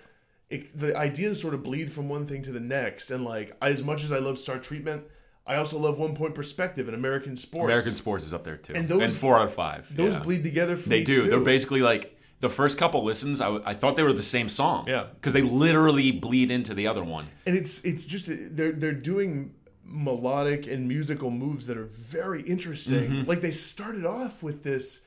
it, 0.51 0.79
the 0.79 0.95
ideas 0.97 1.41
sort 1.41 1.55
of 1.55 1.63
bleed 1.63 1.91
from 1.91 2.09
one 2.11 2.27
thing 2.27 2.43
to 2.43 2.53
the 2.53 2.61
next. 2.61 3.11
And 3.11 3.25
like 3.25 3.57
as 3.63 3.83
much 3.83 4.05
as 4.05 4.13
I 4.13 4.19
love 4.19 4.39
Star 4.39 4.59
Treatment, 4.59 5.05
I 5.47 5.57
also 5.57 5.79
love 5.79 5.99
One 5.99 6.15
Point 6.15 6.35
Perspective 6.35 6.89
and 6.89 6.95
American 6.95 7.37
Sports. 7.37 7.65
American 7.65 7.93
Sports 7.93 8.27
is 8.27 8.35
up 8.35 8.45
there 8.45 8.59
too. 8.59 8.75
And 8.75 8.89
And, 8.91 9.13
four 9.13 9.39
out 9.39 9.47
of 9.47 9.55
five. 9.55 9.87
those 9.97 10.15
bleed 10.17 10.43
together 10.43 10.77
for 10.77 10.91
They 10.91 11.03
do. 11.03 11.25
too. 11.25 11.31
They're 11.31 11.41
basically 11.41 11.81
like 11.81 12.19
the 12.43 12.51
first 12.51 12.77
couple 12.77 13.03
listens. 13.03 13.41
I, 13.41 13.57
I 13.65 13.73
thought 13.75 13.97
they 13.97 14.03
were 14.03 14.13
the 14.13 14.23
same 14.23 14.49
song. 14.51 14.85
Yeah. 14.87 15.07
because 15.15 15.33
they 15.33 15.41
literally 15.43 16.13
bleed 16.13 16.51
into 16.51 16.75
the 16.75 16.87
other 16.87 17.03
one. 17.03 17.29
and 17.47 17.57
it's 17.57 17.83
it's 17.85 18.05
just 18.05 18.29
they're 18.55 18.73
they're 18.73 18.93
doing 18.93 19.55
melodic 19.85 20.67
and 20.67 20.87
musical 20.89 21.31
moves 21.31 21.67
that 21.69 21.77
are 21.79 21.85
very 21.87 22.43
interesting. 22.43 23.11
Mm-hmm. 23.11 23.29
Like 23.29 23.41
they 23.41 23.51
started 23.51 24.05
off 24.05 24.43
with 24.43 24.63
this 24.63 25.05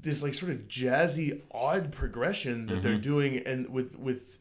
this 0.00 0.22
like 0.22 0.32
sort 0.34 0.52
of 0.52 0.58
jazzy 0.68 1.42
odd 1.50 1.92
progression 1.92 2.66
that 2.66 2.72
Mm-hmm. 2.74 2.82
they're 2.82 2.98
doing 2.98 3.38
and 3.46 3.68
with 3.68 3.98
with 3.98 4.38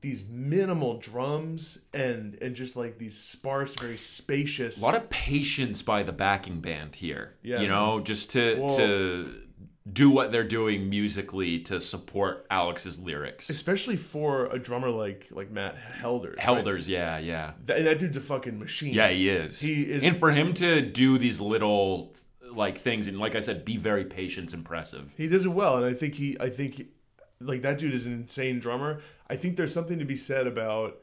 these 0.00 0.24
minimal 0.28 0.98
drums 0.98 1.78
and 1.94 2.36
and 2.42 2.56
just 2.56 2.74
like 2.76 2.98
these 2.98 3.16
sparse 3.16 3.74
very 3.76 3.96
spacious 3.98 4.80
A 4.80 4.84
lot 4.84 4.96
of 4.96 5.08
patience 5.10 5.80
by 5.82 6.02
the 6.02 6.12
backing 6.12 6.60
band 6.60 6.96
here. 6.96 7.34
Yeah, 7.42 7.60
you 7.60 7.68
know, 7.68 8.00
just 8.00 8.30
to 8.32 8.58
Well- 8.60 8.76
to 8.76 9.41
do 9.90 10.10
what 10.10 10.30
they're 10.30 10.44
doing 10.46 10.88
musically 10.88 11.58
to 11.58 11.80
support 11.80 12.46
Alex's 12.50 13.00
lyrics. 13.00 13.50
especially 13.50 13.96
for 13.96 14.46
a 14.46 14.58
drummer 14.58 14.90
like 14.90 15.26
like 15.32 15.50
Matt 15.50 15.76
Helders. 15.76 16.36
right? 16.36 16.44
Helders, 16.44 16.88
yeah, 16.88 17.18
yeah, 17.18 17.52
That, 17.66 17.82
that 17.84 17.98
dude's 17.98 18.16
a 18.16 18.20
fucking 18.20 18.58
machine. 18.58 18.94
yeah. 18.94 19.08
He 19.08 19.28
is. 19.28 19.60
He 19.60 19.82
is- 19.82 20.04
and 20.04 20.16
for 20.16 20.30
him 20.30 20.54
to 20.54 20.80
do 20.82 21.18
these 21.18 21.40
little 21.40 22.14
like 22.52 22.78
things 22.78 23.06
and 23.08 23.18
like 23.18 23.34
I 23.34 23.40
said, 23.40 23.64
be 23.64 23.76
very 23.76 24.04
patient, 24.04 24.52
impressive. 24.54 25.12
He 25.16 25.26
does 25.26 25.44
it 25.46 25.48
well, 25.52 25.76
and 25.76 25.84
I 25.86 25.94
think 25.94 26.14
he, 26.14 26.36
I 26.38 26.48
think, 26.50 26.74
he- 26.74 26.88
like 27.40 27.62
that 27.62 27.78
dude 27.78 27.94
is 27.94 28.06
an 28.06 28.12
insane 28.12 28.60
drummer. 28.60 29.00
I 29.28 29.36
think 29.36 29.56
there's 29.56 29.72
something 29.74 29.98
to 29.98 30.04
be 30.04 30.14
said 30.16 30.46
about 30.46 30.98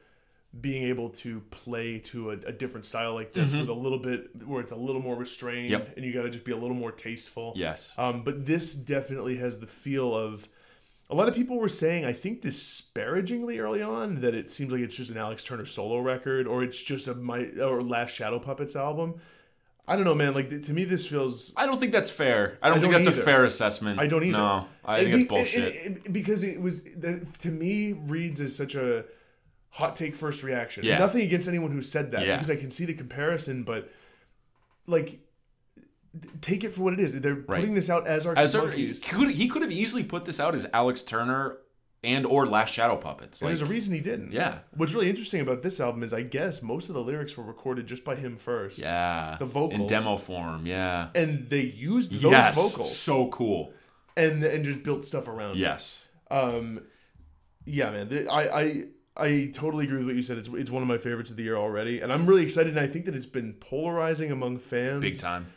being 0.62 0.84
able 0.86 1.10
to 1.10 1.42
play 1.52 2.00
to 2.00 2.32
a, 2.32 2.34
a 2.34 2.52
different 2.52 2.86
style 2.86 3.14
like 3.14 3.34
this 3.34 3.54
with 3.54 3.70
a 3.70 3.74
little 3.74 4.00
bit 4.00 4.30
where 4.48 4.62
it's 4.62 4.72
a 4.72 4.76
little 4.76 5.02
more 5.02 5.16
restrained, 5.16 5.72
Mm-hmm. 5.72 5.82
Yep. 5.86 5.94
and 5.98 6.06
you 6.06 6.12
got 6.14 6.24
to 6.24 6.30
just 6.30 6.44
be 6.46 6.52
a 6.52 6.58
little 6.58 6.76
more 6.76 6.92
tasteful. 6.92 7.54
Yes. 7.56 7.94
Um, 7.98 8.24
but 8.24 8.46
this 8.46 8.74
definitely 8.74 9.38
has 9.38 9.60
the 9.60 9.68
feel 9.68 10.16
of. 10.16 10.48
A 11.12 11.16
lot 11.16 11.28
of 11.28 11.34
people 11.34 11.58
were 11.58 11.70
saying, 11.70 12.06
I 12.06 12.14
think 12.14 12.42
disparagingly 12.42 13.60
early 13.60 13.82
on, 13.82 14.22
that 14.22 14.36
it 14.36 14.52
seems 14.52 14.72
like 14.72 14.82
it's 14.82 14.96
just 14.96 15.10
an 15.10 15.18
Alex 15.18 15.44
Turner 15.44 15.66
solo 15.66 16.00
record, 16.00 16.48
or 16.48 16.64
it's 16.64 16.82
just 16.84 17.08
a 17.08 17.16
my 17.16 17.48
or 17.62 17.82
Last 17.82 18.16
Shadow 18.16 18.40
Puppets 18.40 18.76
album. 18.76 19.16
I 19.88 19.96
don't 19.96 20.06
know, 20.06 20.14
man. 20.14 20.36
Like 20.36 20.50
to 20.50 20.72
me, 20.74 20.84
this 20.84 21.08
feels 21.08 21.52
I 21.58 21.66
don't 21.66 21.80
think 21.80 21.92
that's 21.94 22.12
fair. 22.12 22.60
I 22.62 22.70
don't 22.70 22.78
I 22.78 22.82
think 22.82 22.94
don't 22.94 23.04
that's 23.04 23.16
either. 23.16 23.22
a 23.24 23.26
fair 23.26 23.46
assessment. 23.46 24.00
I 24.00 24.06
don't 24.06 24.24
either. 24.24 24.38
No, 24.38 24.68
I 24.86 25.04
think 25.04 25.16
it's 25.22 25.28
bullshit. 25.30 25.86
and- 25.86 25.98
and- 26.06 26.14
because 26.14 26.44
it 26.44 26.62
was 26.62 26.84
that, 26.98 27.34
to 27.40 27.50
me 27.50 27.94
reads 27.94 28.40
as 28.40 28.56
such 28.56 28.76
a 28.76 29.06
hot 29.72 29.96
take 29.96 30.16
first 30.16 30.44
reaction. 30.44 30.84
Yeah. 30.84 30.98
Nothing 31.00 31.22
against 31.22 31.48
anyone 31.48 31.72
who 31.72 31.82
said 31.82 32.12
that 32.12 32.26
Yeah. 32.26 32.36
because 32.36 32.50
I 32.50 32.56
can 32.56 32.72
see 32.72 32.86
the 32.86 32.94
comparison, 32.94 33.64
but 33.64 33.90
like 34.88 35.20
take 36.42 36.64
it 36.64 36.74
for 36.74 36.82
what 36.82 36.94
it 36.94 37.00
is. 37.00 37.20
They're 37.22 37.36
Right. 37.36 37.60
putting 37.60 37.76
this 37.76 37.90
out 37.90 38.08
as 38.08 38.26
Arctic 38.26 38.44
As 38.44 38.56
a, 38.56 38.72
he 38.72 38.94
could 38.96 39.30
he 39.36 39.48
could 39.48 39.62
have 39.62 39.72
easily 39.72 40.04
put 40.04 40.26
this 40.26 40.40
out 40.40 40.56
as 40.56 40.66
Alex 40.74 41.02
Turner 41.04 41.58
and 42.04 42.26
or 42.26 42.48
Last 42.48 42.74
Shadow 42.74 42.96
Puppets. 42.96 43.42
Like, 43.42 43.50
there's 43.50 43.62
a 43.62 43.66
reason 43.66 43.94
he 43.94 44.00
didn't. 44.02 44.32
Yeah. 44.32 44.60
What's 44.74 44.94
really 44.94 45.10
interesting 45.10 45.42
about 45.42 45.62
this 45.62 45.80
album 45.80 46.02
is 46.02 46.14
I 46.14 46.24
guess 46.24 46.62
most 46.64 46.90
of 46.90 46.96
the 46.96 47.02
lyrics 47.04 47.38
were 47.38 47.44
recorded 47.44 47.86
just 47.88 48.04
by 48.04 48.16
him 48.16 48.38
first. 48.38 48.80
yeah, 48.80 49.36
The 49.38 49.46
vocals. 49.46 49.82
in 49.82 49.88
demo 49.88 50.18
form. 50.18 50.66
Yeah, 50.66 51.10
And 51.14 51.48
they 51.50 51.62
used 51.62 52.12
those 52.14 52.32
yes, 52.32 52.56
vocals 52.56 52.98
so 52.98 53.28
cool. 53.28 53.74
and 54.18 54.44
and 54.44 54.64
just 54.66 54.82
built 54.82 55.06
stuff 55.06 55.28
around 55.28 55.58
it. 55.58 55.60
Yes, 55.60 56.08
Um, 56.32 56.82
yeah, 57.66 57.92
man. 57.92 58.28
I, 58.32 58.50
I 58.50 58.84
I 59.20 59.52
totally 59.54 59.86
agree 59.86 59.98
with 59.98 60.08
what 60.08 60.16
you 60.16 60.22
said. 60.22 60.38
It's 60.38 60.50
it's 60.50 60.72
one 60.72 60.82
of 60.82 60.88
my 60.88 60.98
favorites 60.98 61.32
of 61.32 61.38
the 61.38 61.44
year 61.44 61.58
already, 61.58 62.02
and 62.02 62.12
I'm 62.12 62.26
really 62.26 62.44
excited. 62.44 62.76
And 62.76 62.80
I 62.80 62.88
think 62.88 63.06
that 63.06 63.16
it's 63.16 63.26
been 63.26 63.54
polarizing 63.54 64.32
among 64.32 64.60
fans. 64.60 65.02
big 65.02 65.20
time. 65.20 65.48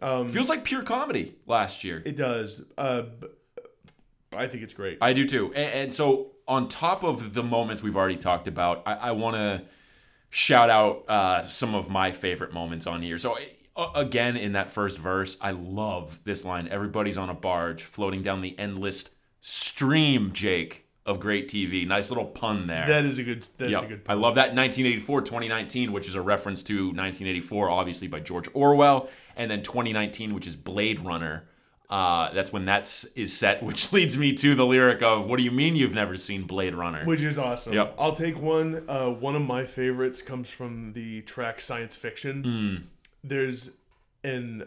Um, 0.00 0.26
Feels 0.28 0.48
like 0.48 0.64
pure 0.64 0.82
comedy 0.82 1.36
last 1.46 1.84
year. 1.84 2.02
it 2.04 2.16
does. 2.16 2.64
Uh, 2.76 3.02
I 4.32 4.48
think 4.48 4.64
it's 4.64 4.74
great. 4.74 4.98
I 5.00 5.12
do 5.12 5.26
too. 5.28 5.52
And, 5.54 5.72
and 5.72 5.94
so, 5.94 6.32
on 6.48 6.68
top 6.68 7.04
of 7.04 7.34
the 7.34 7.42
moments 7.42 7.82
we've 7.82 7.96
already 7.96 8.16
talked 8.16 8.48
about, 8.48 8.82
I, 8.86 8.94
I 8.94 9.10
want 9.12 9.36
to 9.36 9.62
shout 10.30 10.70
out 10.70 11.04
uh, 11.08 11.44
some 11.44 11.74
of 11.74 11.88
my 11.88 12.10
favorite 12.10 12.52
moments 12.52 12.86
on 12.86 13.02
here. 13.02 13.18
So, 13.18 13.38
uh, 13.76 13.90
again, 13.94 14.36
in 14.36 14.52
that 14.52 14.70
first 14.70 14.98
verse, 14.98 15.36
I 15.40 15.52
love 15.52 16.20
this 16.24 16.44
line 16.44 16.68
Everybody's 16.68 17.18
on 17.18 17.28
a 17.28 17.34
barge 17.34 17.84
floating 17.84 18.22
down 18.22 18.40
the 18.40 18.58
endless 18.58 19.10
stream, 19.40 20.32
Jake, 20.32 20.81
of 21.04 21.18
great 21.18 21.48
TV. 21.48 21.86
Nice 21.86 22.10
little 22.10 22.24
pun 22.26 22.66
there. 22.68 22.86
that 22.86 23.04
is 23.04 23.18
a 23.18 23.24
good. 23.24 23.46
That's 23.58 23.70
Yep. 23.72 23.82
a 23.82 23.86
good. 23.86 24.04
Pun. 24.04 24.16
I 24.16 24.20
love 24.20 24.34
that 24.36 24.54
1984, 24.54 25.22
2019, 25.22 25.92
which 25.92 26.06
is 26.08 26.14
a 26.14 26.20
reference 26.22 26.62
to 26.64 26.86
1984, 26.92 27.68
obviously 27.70 28.06
by 28.08 28.20
George 28.20 28.48
Orwell, 28.54 29.08
and 29.36 29.50
then 29.50 29.62
2019, 29.62 30.32
which 30.34 30.46
is 30.46 30.54
Blade 30.56 31.00
Runner. 31.00 31.48
Uh, 31.90 32.32
that's 32.32 32.52
when 32.52 32.64
that 32.66 33.04
is 33.16 33.36
set, 33.36 33.62
which 33.68 33.92
leads 33.92 34.16
me 34.16 34.32
to 34.32 34.54
the 34.54 34.64
lyric 34.64 35.02
of 35.02 35.26
"What 35.28 35.36
do 35.36 35.42
you 35.42 35.50
mean 35.50 35.76
you've 35.76 35.92
never 35.94 36.16
seen 36.16 36.44
Blade 36.44 36.74
Runner?" 36.74 37.04
Which 37.04 37.20
is 37.22 37.36
awesome. 37.38 37.74
Yep. 37.74 37.96
I'll 37.98 38.14
take 38.16 38.40
one. 38.40 38.84
Uh, 38.88 39.10
one 39.10 39.34
of 39.36 39.42
my 39.42 39.64
favorites 39.64 40.22
comes 40.22 40.48
from 40.48 40.92
the 40.94 41.20
track 41.22 41.60
"Science 41.60 41.94
Fiction." 41.96 42.44
Hmm. 42.44 42.76
There's 43.24 43.72
an 44.24 44.64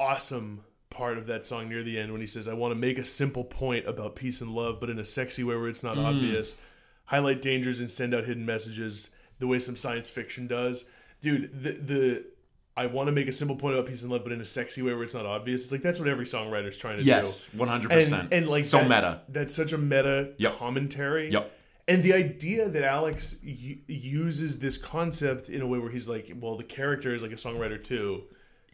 awesome 0.00 0.64
part 0.94 1.18
of 1.18 1.26
that 1.26 1.44
song 1.44 1.68
near 1.68 1.82
the 1.82 1.98
end 1.98 2.12
when 2.12 2.20
he 2.20 2.26
says, 2.26 2.48
"I 2.48 2.54
want 2.54 2.72
to 2.72 2.76
make 2.78 2.98
a 2.98 3.04
simple 3.04 3.44
point 3.44 3.86
about 3.86 4.16
peace 4.16 4.40
and 4.40 4.54
love, 4.54 4.80
but 4.80 4.88
in 4.88 4.98
a 4.98 5.04
sexy 5.04 5.44
way 5.44 5.56
where 5.56 5.68
it's 5.68 5.82
not 5.82 5.96
mm. 5.96 6.04
obvious. 6.04 6.56
Highlight 7.06 7.42
dangers 7.42 7.80
and 7.80 7.90
send 7.90 8.14
out 8.14 8.24
hidden 8.24 8.46
messages 8.46 9.10
the 9.38 9.46
way 9.46 9.58
some 9.58 9.76
science 9.76 10.08
fiction 10.08 10.46
does." 10.46 10.86
Dude, 11.20 11.50
the 11.62 11.72
the 11.72 12.24
I 12.76 12.86
want 12.86 13.06
to 13.06 13.12
make 13.12 13.28
a 13.28 13.32
simple 13.32 13.56
point 13.56 13.76
about 13.76 13.86
peace 13.86 14.02
and 14.02 14.10
love, 14.10 14.24
but 14.24 14.32
in 14.32 14.40
a 14.40 14.44
sexy 14.44 14.82
way 14.82 14.92
where 14.94 15.04
it's 15.04 15.14
not 15.14 15.26
obvious. 15.26 15.62
It's 15.64 15.72
like 15.72 15.82
that's 15.82 15.98
what 15.98 16.08
every 16.08 16.24
songwriter's 16.26 16.78
trying 16.78 16.96
to 16.96 17.04
do. 17.04 17.08
Yes, 17.08 17.48
one 17.52 17.68
hundred 17.68 17.92
And, 17.92 18.00
percent. 18.02 18.28
and 18.32 18.48
like 18.48 18.64
so 18.64 18.78
that- 18.78 18.88
meta. 18.88 19.20
That's 19.28 19.54
such 19.54 19.72
a 19.72 19.78
meta 19.78 20.32
Yep. 20.38 20.58
commentary. 20.58 21.30
Yep. 21.30 21.52
And 21.86 22.02
the 22.02 22.14
idea 22.14 22.68
that 22.68 22.82
Alex 22.82 23.36
uses 23.42 24.58
this 24.58 24.78
concept 24.78 25.50
in 25.50 25.60
a 25.60 25.66
way 25.66 25.78
where 25.78 25.90
he's 25.90 26.08
like, 26.08 26.32
well, 26.40 26.56
the 26.56 26.64
character 26.64 27.14
is 27.14 27.22
like 27.22 27.30
a 27.30 27.34
songwriter 27.36 27.82
too. 27.82 28.24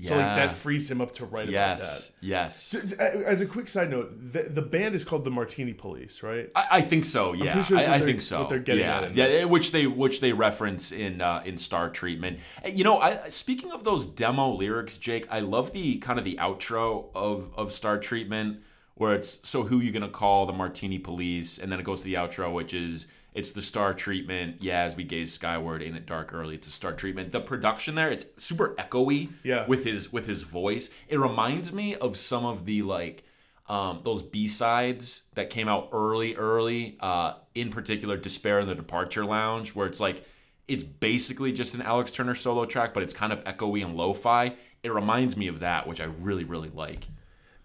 So 0.08 0.16
like 0.16 0.36
that 0.36 0.52
frees 0.52 0.90
him 0.90 1.00
up 1.00 1.12
to 1.12 1.26
write 1.26 1.48
about 1.48 1.78
that. 1.78 2.10
Yes, 2.20 2.72
yes. 2.72 2.94
As 2.98 3.40
a 3.40 3.46
quick 3.46 3.68
side 3.68 3.90
note, 3.90 4.12
the, 4.20 4.44
the 4.44 4.62
band 4.62 4.94
is 4.94 5.04
called 5.04 5.24
the 5.24 5.30
Martini 5.30 5.74
Police, 5.74 6.22
right? 6.22 6.50
I, 6.54 6.66
I 6.70 6.80
think 6.80 7.04
so. 7.04 7.32
Yeah, 7.32 7.62
sure 7.62 7.78
I, 7.78 7.96
I 7.96 7.98
think 7.98 8.22
so. 8.22 8.40
what 8.40 8.48
they're 8.48 8.58
getting 8.58 8.84
yeah, 8.84 9.00
at 9.00 9.14
yeah, 9.14 9.26
this. 9.28 9.46
which 9.46 9.72
they 9.72 9.86
which 9.86 10.20
they 10.20 10.32
reference 10.32 10.92
in 10.92 11.20
uh, 11.20 11.42
in 11.44 11.58
Star 11.58 11.90
Treatment. 11.90 12.38
You 12.64 12.84
know, 12.84 12.98
I 12.98 13.28
speaking 13.28 13.72
of 13.72 13.84
those 13.84 14.06
demo 14.06 14.52
lyrics, 14.52 14.96
Jake, 14.96 15.26
I 15.30 15.40
love 15.40 15.72
the 15.72 15.98
kind 15.98 16.18
of 16.18 16.24
the 16.24 16.36
outro 16.36 17.10
of 17.14 17.50
of 17.56 17.72
Star 17.72 17.98
Treatment 17.98 18.60
where 18.94 19.14
it's 19.14 19.46
so 19.48 19.64
who 19.64 19.80
you 19.80 19.92
gonna 19.92 20.08
call 20.08 20.46
the 20.46 20.52
Martini 20.52 20.98
Police, 20.98 21.58
and 21.58 21.70
then 21.70 21.80
it 21.80 21.84
goes 21.84 22.00
to 22.00 22.04
the 22.04 22.14
outro, 22.14 22.52
which 22.52 22.74
is. 22.74 23.06
It's 23.32 23.52
the 23.52 23.62
star 23.62 23.94
treatment. 23.94 24.56
Yeah, 24.60 24.82
as 24.82 24.96
we 24.96 25.04
gaze 25.04 25.32
skyward, 25.32 25.82
ain't 25.82 25.96
it 25.96 26.06
dark 26.06 26.34
early? 26.34 26.56
It's 26.56 26.66
a 26.66 26.72
star 26.72 26.92
treatment. 26.92 27.32
The 27.32 27.40
production 27.40 27.94
there, 27.94 28.10
it's 28.10 28.26
super 28.36 28.74
echoey. 28.76 29.30
Yeah. 29.44 29.66
With 29.66 29.84
his 29.84 30.12
with 30.12 30.26
his 30.26 30.42
voice, 30.42 30.90
it 31.08 31.18
reminds 31.18 31.72
me 31.72 31.94
of 31.94 32.16
some 32.16 32.44
of 32.44 32.66
the 32.66 32.82
like 32.82 33.24
um, 33.68 34.00
those 34.04 34.22
B 34.22 34.48
sides 34.48 35.22
that 35.34 35.48
came 35.48 35.68
out 35.68 35.90
early, 35.92 36.34
early. 36.34 36.96
Uh, 36.98 37.34
in 37.54 37.70
particular, 37.70 38.16
"Despair 38.16 38.58
in 38.60 38.68
the 38.68 38.74
Departure 38.74 39.24
Lounge," 39.24 39.76
where 39.76 39.86
it's 39.86 40.00
like 40.00 40.24
it's 40.66 40.82
basically 40.82 41.52
just 41.52 41.74
an 41.74 41.82
Alex 41.82 42.10
Turner 42.10 42.34
solo 42.34 42.64
track, 42.64 42.94
but 42.94 43.02
it's 43.02 43.12
kind 43.12 43.32
of 43.32 43.42
echoey 43.44 43.84
and 43.84 43.96
lo-fi. 43.96 44.54
It 44.82 44.92
reminds 44.92 45.36
me 45.36 45.46
of 45.46 45.60
that, 45.60 45.86
which 45.86 46.00
I 46.00 46.04
really, 46.04 46.44
really 46.44 46.70
like. 46.70 47.06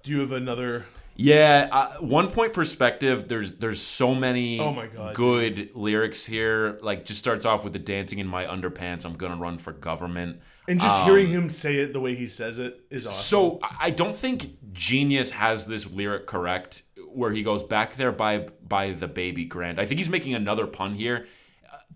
Do 0.03 0.11
you 0.11 0.19
have 0.19 0.31
another? 0.31 0.85
Yeah, 1.15 1.69
uh, 1.71 1.97
one 2.01 2.29
point 2.29 2.53
perspective. 2.53 3.27
There's 3.27 3.53
there's 3.53 3.81
so 3.81 4.13
many 4.13 4.59
Oh 4.59 4.73
my 4.73 4.87
God, 4.87 5.15
good 5.15 5.71
lyrics 5.73 6.25
here. 6.25 6.77
Like 6.81 7.05
just 7.05 7.19
starts 7.19 7.45
off 7.45 7.63
with 7.63 7.73
the 7.73 7.79
dancing 7.79 8.19
in 8.19 8.27
my 8.27 8.45
underpants. 8.45 9.05
I'm 9.05 9.15
gonna 9.15 9.37
run 9.37 9.57
for 9.57 9.71
government. 9.71 10.41
And 10.67 10.79
just 10.79 11.03
hearing 11.03 11.27
him 11.27 11.49
say 11.49 11.75
it 11.75 11.93
the 11.93 11.99
way 11.99 12.15
he 12.15 12.27
says 12.27 12.57
it 12.57 12.81
is 12.89 13.05
awesome. 13.05 13.21
So 13.21 13.59
I 13.79 13.91
don't 13.91 14.15
think 14.15 14.57
Genius 14.73 15.31
has 15.31 15.67
this 15.67 15.89
lyric 15.89 16.25
correct, 16.25 16.81
where 17.07 17.31
he 17.31 17.43
goes 17.43 17.63
back 17.63 17.95
there 17.95 18.11
by 18.11 18.47
by 18.67 18.91
the 18.91 19.07
baby 19.07 19.45
grand. 19.45 19.79
I 19.79 19.85
think 19.85 19.99
he's 19.99 20.09
making 20.09 20.33
another 20.33 20.67
pun 20.67 20.95
here. 20.95 21.27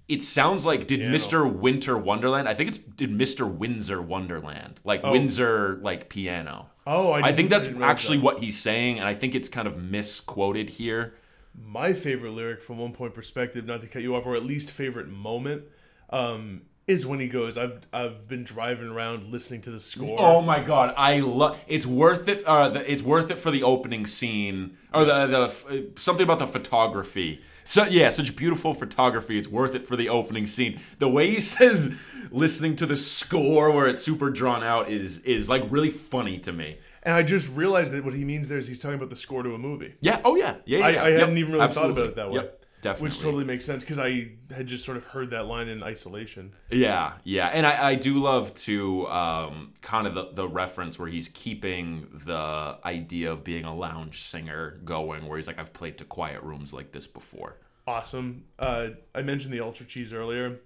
It 0.07 0.23
sounds 0.23 0.65
like 0.65 0.87
did 0.87 0.99
Piano. 0.99 1.15
Mr. 1.15 1.51
Winter 1.53 1.97
Wonderland? 1.97 2.49
I 2.49 2.55
think 2.55 2.69
it's 2.69 2.79
did 2.79 3.11
Mr. 3.11 3.47
Windsor 3.47 4.01
Wonderland, 4.01 4.79
like 4.83 5.03
Windsor 5.03 5.79
like 5.83 6.09
piano. 6.09 6.69
oh, 6.87 7.11
I, 7.11 7.27
I 7.27 7.31
think 7.33 7.49
that's 7.51 7.67
actually 7.81 8.17
that. 8.17 8.23
what 8.23 8.39
he's 8.39 8.57
saying, 8.57 8.97
and 8.99 9.07
I 9.07 9.13
think 9.13 9.35
it's 9.35 9.49
kind 9.49 9.67
of 9.67 9.77
misquoted 9.81 10.69
here. 10.71 11.13
my 11.55 11.93
favorite 11.93 12.31
lyric 12.31 12.61
from 12.61 12.79
one 12.79 12.93
point 12.93 13.13
perspective, 13.13 13.65
not 13.65 13.81
to 13.81 13.87
cut 13.87 14.01
you 14.01 14.15
off, 14.15 14.25
or 14.25 14.35
at 14.35 14.43
least 14.43 14.71
favorite 14.71 15.07
moment, 15.07 15.63
um, 16.09 16.61
is 16.87 17.05
when 17.05 17.19
he 17.19 17.27
goes, 17.27 17.55
"I've 17.55 17.81
I've 17.93 18.27
been 18.27 18.43
driving 18.43 18.87
around 18.87 19.31
listening 19.31 19.61
to 19.61 19.69
the 19.71 19.77
score." 19.79 20.15
Oh 20.19 20.41
my 20.41 20.59
god, 20.59 20.93
I 20.97 21.19
love. 21.19 21.59
It's 21.67 21.85
worth 21.85 22.27
it. 22.27 22.43
Uh, 22.45 22.69
the, 22.69 22.91
it's 22.91 23.03
worth 23.03 23.29
it 23.29 23.37
for 23.39 23.51
the 23.51 23.61
opening 23.61 24.07
scene 24.07 24.75
or 24.91 25.05
the 25.05 25.27
the 25.27 25.91
something 26.01 26.23
about 26.23 26.39
the 26.39 26.47
photography. 26.47 27.41
So 27.63 27.85
yeah, 27.85 28.09
such 28.09 28.35
beautiful 28.35 28.73
photography. 28.73 29.37
It's 29.37 29.47
worth 29.47 29.75
it 29.75 29.87
for 29.87 29.95
the 29.95 30.09
opening 30.09 30.45
scene. 30.45 30.79
The 30.99 31.09
way 31.09 31.29
he 31.31 31.39
says 31.55 31.93
listening 32.31 32.75
to 32.77 32.85
the 32.85 32.95
score 32.95 33.71
where 33.71 33.87
it's 33.87 34.03
super 34.03 34.29
drawn 34.29 34.63
out 34.63 34.89
is 34.89 35.19
is 35.19 35.49
like 35.49 35.63
really 35.69 35.91
funny 35.91 36.37
to 36.39 36.51
me. 36.51 36.77
And 37.03 37.15
I 37.15 37.23
just 37.23 37.55
realized 37.55 37.93
that 37.93 38.03
what 38.03 38.13
he 38.13 38.25
means 38.25 38.49
there 38.49 38.57
is 38.57 38.67
he's 38.67 38.79
talking 38.79 38.95
about 38.97 39.09
the 39.09 39.15
score 39.15 39.41
to 39.43 39.53
a 39.53 39.57
movie. 39.57 39.95
Yeah. 40.01 40.19
Oh 40.25 40.35
yeah. 40.35 40.57
Yeah. 40.65 40.79
I, 40.79 40.89
yeah, 40.89 41.03
I 41.03 41.09
Yep, 41.09 41.19
hadn't 41.21 41.37
even 41.37 41.53
really 41.53 41.63
absolutely. 41.63 41.93
thought 41.95 42.01
about 42.01 42.09
it 42.11 42.15
that 42.17 42.29
way. 42.31 42.35
Yep. 42.41 42.58
Definitely. 42.81 43.09
Which 43.09 43.19
totally 43.19 43.43
makes 43.43 43.65
sense 43.65 43.83
because 43.83 43.99
I 43.99 44.31
had 44.55 44.67
just 44.67 44.85
sort 44.85 44.95
of 44.95 45.03
heard 45.03 45.31
that 45.31 45.47
line 45.47 45.67
in 45.67 45.83
isolation. 45.83 46.53
Yeah, 46.71 47.13
yeah, 47.25 47.47
and 47.47 47.65
I, 47.65 47.89
I 47.89 47.95
do 47.95 48.21
love 48.21 48.53
to 48.55 49.05
um, 49.07 49.73
kind 49.81 50.07
of 50.07 50.13
the, 50.13 50.29
the 50.33 50.47
reference 50.47 50.97
where 50.97 51.09
he's 51.09 51.27
keeping 51.33 52.21
the 52.25 52.77
idea 52.85 53.31
of 53.33 53.43
being 53.43 53.65
a 53.65 53.75
lounge 53.75 54.21
singer 54.21 54.79
going, 54.85 55.27
where 55.27 55.37
he's 55.37 55.47
like, 55.47 55.59
I've 55.59 55.73
played 55.73 55.97
to 55.97 56.05
quiet 56.05 56.41
rooms 56.41 56.71
like 56.71 56.93
this 56.93 57.05
before. 57.05 57.57
Awesome. 57.85 58.45
Uh, 58.57 58.89
I 59.13 59.23
mentioned 59.23 59.53
the 59.53 59.59
Ultra 59.59 59.85
Cheese 59.85 60.13
earlier. 60.13 60.61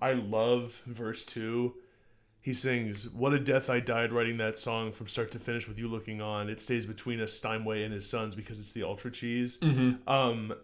I 0.00 0.12
love 0.12 0.82
verse 0.86 1.24
two. 1.24 1.74
He 2.40 2.54
sings, 2.54 3.08
"What 3.08 3.32
a 3.32 3.40
death 3.40 3.68
I 3.68 3.80
died 3.80 4.12
writing 4.12 4.36
that 4.36 4.56
song 4.56 4.92
from 4.92 5.08
start 5.08 5.32
to 5.32 5.40
finish 5.40 5.66
with 5.66 5.78
you 5.78 5.88
looking 5.88 6.20
on. 6.20 6.48
It 6.48 6.60
stays 6.60 6.86
between 6.86 7.20
us, 7.20 7.32
Steinway 7.32 7.82
and 7.82 7.92
his 7.92 8.08
sons, 8.08 8.36
because 8.36 8.60
it's 8.60 8.70
the 8.72 8.84
Ultra 8.84 9.10
Cheese." 9.10 9.58
Um, 10.06 10.54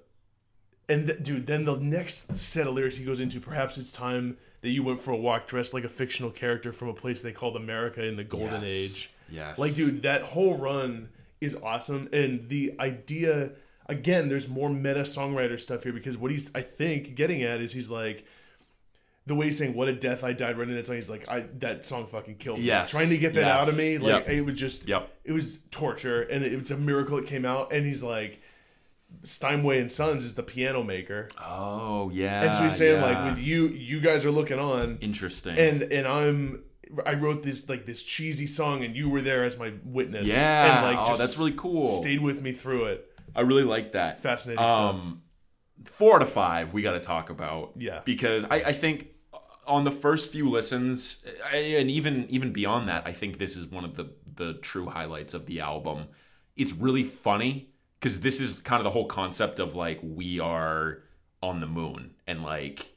and 0.88 1.06
th- 1.06 1.22
dude, 1.22 1.46
then 1.46 1.64
the 1.64 1.76
next 1.76 2.36
set 2.36 2.66
of 2.66 2.74
lyrics 2.74 2.96
he 2.96 3.04
goes 3.04 3.20
into, 3.20 3.40
perhaps 3.40 3.78
it's 3.78 3.92
time 3.92 4.36
that 4.62 4.70
you 4.70 4.82
went 4.82 5.00
for 5.00 5.10
a 5.12 5.16
walk 5.16 5.46
dressed 5.46 5.74
like 5.74 5.84
a 5.84 5.88
fictional 5.88 6.30
character 6.30 6.72
from 6.72 6.88
a 6.88 6.94
place 6.94 7.22
they 7.22 7.32
called 7.32 7.56
America 7.56 8.04
in 8.04 8.16
the 8.16 8.24
Golden 8.24 8.60
Yes. 8.62 8.68
Age. 8.68 9.10
Yes, 9.30 9.58
Like, 9.58 9.74
dude, 9.74 10.02
that 10.02 10.22
whole 10.22 10.56
run 10.58 11.08
is 11.40 11.54
awesome, 11.56 12.08
and 12.12 12.48
the 12.48 12.74
idea 12.78 13.52
again, 13.86 14.28
there's 14.28 14.48
more 14.48 14.68
meta 14.70 15.00
songwriter 15.00 15.58
stuff 15.60 15.82
here 15.82 15.92
because 15.92 16.16
what 16.16 16.30
he's 16.30 16.50
I 16.54 16.60
think 16.62 17.14
getting 17.16 17.42
at 17.42 17.60
is 17.60 17.72
he's 17.72 17.90
like 17.90 18.24
the 19.26 19.34
way 19.34 19.46
he's 19.46 19.58
saying 19.58 19.74
"What 19.74 19.88
a 19.88 19.92
death 19.94 20.22
I 20.24 20.32
died 20.32 20.56
writing 20.58 20.74
that 20.74 20.86
song." 20.86 20.96
He's 20.96 21.10
like, 21.10 21.28
"I 21.28 21.40
that 21.58 21.84
song 21.86 22.06
fucking 22.06 22.36
killed 22.36 22.58
me." 22.60 22.66
Yes. 22.66 22.90
trying 22.90 23.08
to 23.08 23.18
get 23.18 23.34
that 23.34 23.40
Yes. 23.46 23.62
out 23.62 23.68
of 23.68 23.76
me, 23.76 23.98
like 23.98 24.26
Yep. 24.26 24.28
it 24.28 24.40
was 24.42 24.58
just, 24.58 24.88
Yep. 24.88 25.10
it 25.24 25.32
was 25.32 25.62
torture, 25.70 26.22
and 26.22 26.44
it 26.44 26.58
was 26.58 26.70
a 26.70 26.76
miracle 26.76 27.18
it 27.18 27.26
came 27.26 27.44
out. 27.44 27.72
And 27.72 27.86
he's 27.86 28.02
like, 28.02 28.40
Steinway 29.24 29.80
and 29.80 29.90
Sons 29.90 30.24
is 30.24 30.34
the 30.34 30.42
piano 30.42 30.82
maker, 30.82 31.28
Oh 31.40 32.10
yeah, 32.10 32.42
and 32.42 32.54
so 32.54 32.64
he's 32.64 32.76
saying 32.76 33.00
yeah. 33.00 33.06
like, 33.24 33.30
with 33.36 33.42
you, 33.44 33.68
you 33.68 34.00
guys 34.00 34.24
are 34.26 34.30
looking 34.30 34.58
on, 34.58 34.98
interesting. 35.00 35.58
and 35.58 35.82
and 35.82 36.06
I'm. 36.06 36.64
I 37.06 37.14
wrote 37.14 37.42
this 37.42 37.68
like 37.70 37.86
this 37.86 38.02
cheesy 38.02 38.46
song, 38.46 38.84
and 38.84 38.94
you 38.94 39.08
were 39.08 39.22
there 39.22 39.44
as 39.44 39.56
my 39.58 39.72
witness. 39.84 40.26
Yeah. 40.26 40.86
and 40.88 40.98
like 40.98 41.08
Oh, 41.08 41.16
that's 41.16 41.38
really 41.38 41.54
cool. 41.56 41.88
Stayed 41.88 42.20
with 42.20 42.42
me 42.42 42.52
through 42.52 42.84
it. 42.86 43.08
I 43.34 43.40
really 43.42 43.62
like 43.64 43.92
that. 43.92 44.20
Fascinating 44.20 44.58
stuff. 44.62 44.94
Um, 44.96 45.22
four 45.86 46.16
out 46.16 46.22
of 46.22 46.28
five, 46.28 46.74
we 46.74 46.82
got 46.82 46.92
to 46.92 47.00
talk 47.00 47.30
about. 47.30 47.72
Yeah. 47.78 48.00
because 48.04 48.44
I, 48.44 48.56
I 48.56 48.72
think 48.74 49.06
on 49.66 49.84
the 49.84 49.90
first 49.90 50.30
few 50.30 50.50
listens, 50.50 51.24
I- 51.50 51.56
and 51.56 51.90
even 51.90 52.26
even 52.28 52.52
beyond 52.52 52.88
that, 52.90 53.06
I 53.06 53.12
think 53.12 53.38
this 53.38 53.56
is 53.56 53.66
one 53.68 53.84
of 53.86 53.96
the 53.96 54.10
the 54.34 54.54
true 54.54 54.86
highlights 54.88 55.32
of 55.32 55.46
the 55.46 55.60
album. 55.60 56.08
It's 56.56 56.72
really 56.74 57.04
funny 57.04 57.70
because 58.02 58.18
this 58.18 58.40
is 58.40 58.58
kind 58.58 58.80
of 58.80 58.84
the 58.84 58.90
whole 58.90 59.06
concept 59.06 59.60
of 59.60 59.76
like 59.76 60.00
we 60.02 60.40
are 60.40 60.98
on 61.40 61.60
the 61.60 61.66
moon 61.66 62.14
and 62.26 62.42
like 62.42 62.96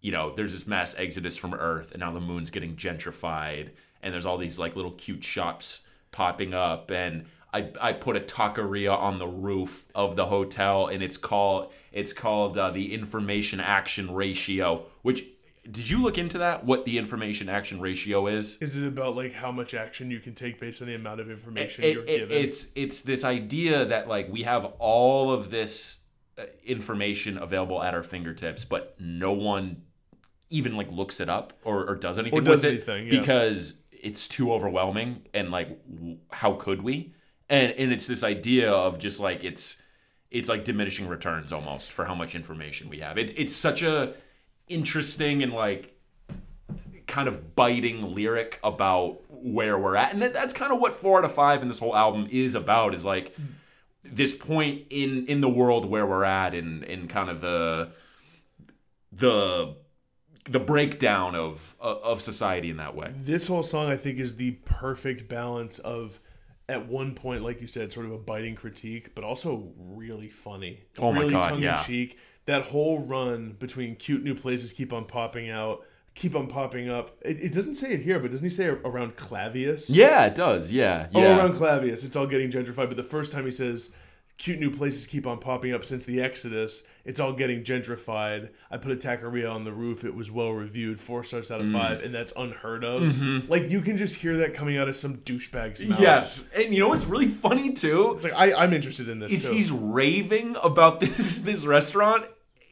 you 0.00 0.10
know 0.10 0.34
there's 0.34 0.54
this 0.54 0.66
mass 0.66 0.94
exodus 0.96 1.36
from 1.36 1.52
earth 1.52 1.92
and 1.92 2.00
now 2.00 2.10
the 2.10 2.20
moon's 2.20 2.48
getting 2.48 2.74
gentrified 2.74 3.68
and 4.02 4.14
there's 4.14 4.24
all 4.24 4.38
these 4.38 4.58
like 4.58 4.74
little 4.74 4.92
cute 4.92 5.22
shops 5.22 5.86
popping 6.12 6.54
up 6.54 6.90
and 6.90 7.26
I, 7.52 7.70
I 7.80 7.92
put 7.92 8.16
a 8.16 8.20
taqueria 8.20 8.94
on 8.96 9.18
the 9.18 9.26
roof 9.26 9.86
of 9.94 10.16
the 10.16 10.26
hotel 10.26 10.86
and 10.86 11.02
it's 11.02 11.18
called 11.18 11.70
it's 11.92 12.14
called 12.14 12.56
uh, 12.56 12.70
the 12.70 12.94
information 12.94 13.60
action 13.60 14.14
ratio 14.14 14.86
which 15.02 15.24
did 15.70 15.88
you 15.90 16.00
look 16.02 16.18
into 16.18 16.38
that 16.38 16.64
what 16.64 16.84
the 16.84 16.96
information 16.98 17.48
action 17.48 17.80
ratio 17.80 18.26
is 18.26 18.56
Is 18.60 18.76
it 18.76 18.86
about 18.86 19.16
like 19.16 19.34
how 19.34 19.52
much 19.52 19.74
action 19.74 20.10
you 20.10 20.20
can 20.20 20.34
take 20.34 20.58
based 20.60 20.80
on 20.80 20.88
the 20.88 20.94
amount 20.94 21.20
of 21.20 21.30
information 21.30 21.84
it- 21.84 21.94
you're 21.94 22.04
it- 22.04 22.18
given? 22.20 22.36
it's 22.44 22.70
it's 22.74 23.00
this 23.02 23.24
idea 23.24 23.84
that 23.84 24.08
like 24.08 24.30
we 24.32 24.42
have 24.44 24.64
all 24.78 25.30
of 25.32 25.50
this 25.50 25.98
uh, 26.38 26.44
information 26.64 27.36
available 27.36 27.82
at 27.82 27.94
our 27.94 28.02
fingertips, 28.02 28.64
but 28.64 28.94
no 29.00 29.32
one 29.32 29.82
even 30.50 30.76
like 30.76 30.90
looks 30.90 31.20
it 31.20 31.28
up 31.28 31.52
or, 31.64 31.84
or 31.90 31.94
does 31.96 32.16
anything 32.18 32.42
does 32.44 32.62
with 32.62 32.72
anything, 32.72 33.06
it 33.08 33.12
yeah. 33.12 33.20
because 33.20 33.74
it's 33.90 34.28
too 34.28 34.52
overwhelming 34.52 35.22
and 35.34 35.50
like 35.50 35.68
w- 35.92 36.18
how 36.30 36.52
could 36.54 36.82
we? 36.82 37.12
And 37.50 37.72
and 37.72 37.92
it's 37.92 38.06
this 38.06 38.22
idea 38.22 38.70
of 38.70 38.98
just 38.98 39.18
like 39.20 39.42
it's 39.44 39.82
it's 40.30 40.48
like 40.48 40.64
diminishing 40.64 41.08
returns 41.08 41.52
almost 41.52 41.90
for 41.90 42.04
how 42.04 42.14
much 42.14 42.34
information 42.34 42.88
we 42.88 43.00
have. 43.00 43.18
It's 43.18 43.32
it's 43.36 43.54
such 43.54 43.82
a 43.82 44.14
interesting 44.68 45.42
and 45.42 45.52
like 45.52 45.94
kind 47.06 47.28
of 47.28 47.54
biting 47.56 48.14
lyric 48.14 48.58
about 48.62 49.20
where 49.28 49.78
we're 49.78 49.96
at 49.96 50.12
and 50.12 50.20
that, 50.20 50.34
that's 50.34 50.52
kind 50.52 50.72
of 50.72 50.80
what 50.80 50.94
four 50.94 51.18
out 51.18 51.24
of 51.24 51.32
five 51.32 51.62
in 51.62 51.68
this 51.68 51.78
whole 51.78 51.96
album 51.96 52.28
is 52.30 52.54
about 52.54 52.94
is 52.94 53.04
like 53.04 53.34
this 54.04 54.34
point 54.34 54.82
in 54.90 55.26
in 55.26 55.40
the 55.40 55.48
world 55.48 55.86
where 55.86 56.06
we're 56.06 56.24
at 56.24 56.54
and 56.54 56.84
in 56.84 57.08
kind 57.08 57.30
of 57.30 57.40
the 57.40 57.90
the 59.12 59.74
the 60.44 60.58
breakdown 60.58 61.34
of 61.34 61.74
uh, 61.80 61.96
of 62.02 62.20
society 62.20 62.70
in 62.70 62.76
that 62.76 62.94
way 62.94 63.12
this 63.16 63.46
whole 63.46 63.62
song 63.62 63.90
I 63.90 63.96
think 63.96 64.18
is 64.18 64.36
the 64.36 64.52
perfect 64.64 65.28
balance 65.28 65.78
of 65.78 66.20
at 66.68 66.86
one 66.86 67.14
point, 67.14 67.42
like 67.42 67.60
you 67.60 67.66
said, 67.66 67.90
sort 67.92 68.06
of 68.06 68.12
a 68.12 68.18
biting 68.18 68.54
critique, 68.54 69.14
but 69.14 69.24
also 69.24 69.72
really 69.78 70.28
funny. 70.28 70.82
Oh 70.98 71.12
my 71.12 71.20
really 71.20 71.32
God, 71.32 71.48
tongue 71.48 71.62
yeah. 71.62 71.78
in 71.78 71.84
cheek. 71.84 72.18
That 72.48 72.66
whole 72.66 72.98
run 73.00 73.56
between 73.58 73.94
cute 73.96 74.24
new 74.24 74.34
places 74.34 74.72
keep 74.72 74.92
on 74.92 75.04
popping 75.04 75.50
out, 75.50 75.84
keep 76.14 76.34
on 76.34 76.46
popping 76.46 76.88
up. 76.90 77.16
It, 77.22 77.38
it 77.40 77.52
doesn't 77.52 77.74
say 77.76 77.92
it 77.92 78.00
here, 78.00 78.18
but 78.18 78.30
doesn't 78.30 78.44
he 78.44 78.50
say 78.50 78.66
around 78.68 79.16
Clavius? 79.16 79.88
Yeah, 79.90 80.24
it 80.24 80.34
does. 80.34 80.72
Yeah, 80.72 81.08
Oh, 81.14 81.20
yeah. 81.20 81.36
around 81.38 81.54
Clavius, 81.56 82.04
it's 82.04 82.16
all 82.16 82.26
getting 82.26 82.50
gentrified. 82.50 82.88
But 82.88 82.96
the 82.96 83.04
first 83.04 83.32
time 83.32 83.44
he 83.44 83.50
says, 83.50 83.90
"Cute 84.38 84.58
new 84.60 84.70
places 84.70 85.06
keep 85.06 85.26
on 85.26 85.38
popping 85.38 85.74
up 85.74 85.84
since 85.84 86.06
the 86.06 86.22
Exodus," 86.22 86.84
it's 87.04 87.20
all 87.20 87.34
getting 87.34 87.62
gentrified. 87.64 88.48
I 88.70 88.78
put 88.78 88.92
a 88.92 88.96
taqueria 88.96 89.52
on 89.52 89.64
the 89.64 89.72
roof. 89.72 90.02
It 90.04 90.14
was 90.14 90.30
well 90.30 90.52
reviewed, 90.52 90.98
four 90.98 91.24
stars 91.24 91.50
Mm. 91.50 91.54
out 91.54 91.60
of 91.60 91.70
five, 91.72 92.02
and 92.02 92.14
that's 92.14 92.32
unheard 92.36 92.82
of. 92.84 93.02
Mm-hmm. 93.02 93.50
Like 93.52 93.68
you 93.68 93.80
can 93.82 93.96
just 93.98 94.14
hear 94.16 94.38
that 94.38 94.54
coming 94.54 94.78
out 94.78 94.88
of 94.88 94.96
some 94.96 95.18
douchebag's 95.18 95.84
mouth. 95.84 96.00
yes, 96.00 96.48
and 96.56 96.72
you 96.72 96.80
know 96.80 96.88
what's 96.88 97.04
really 97.04 97.28
funny 97.28 97.74
too 97.74 98.12
it's 98.14 98.24
like 98.24 98.32
I, 98.34 98.54
I'm 98.54 98.72
interested 98.72 99.08
in 99.10 99.18
this. 99.18 99.32
is 99.32 99.44
too. 99.44 99.52
he's 99.52 99.70
raving 99.70 100.56
about 100.64 101.00
this 101.04 101.38
this 101.40 101.64
restaurant. 101.66 102.24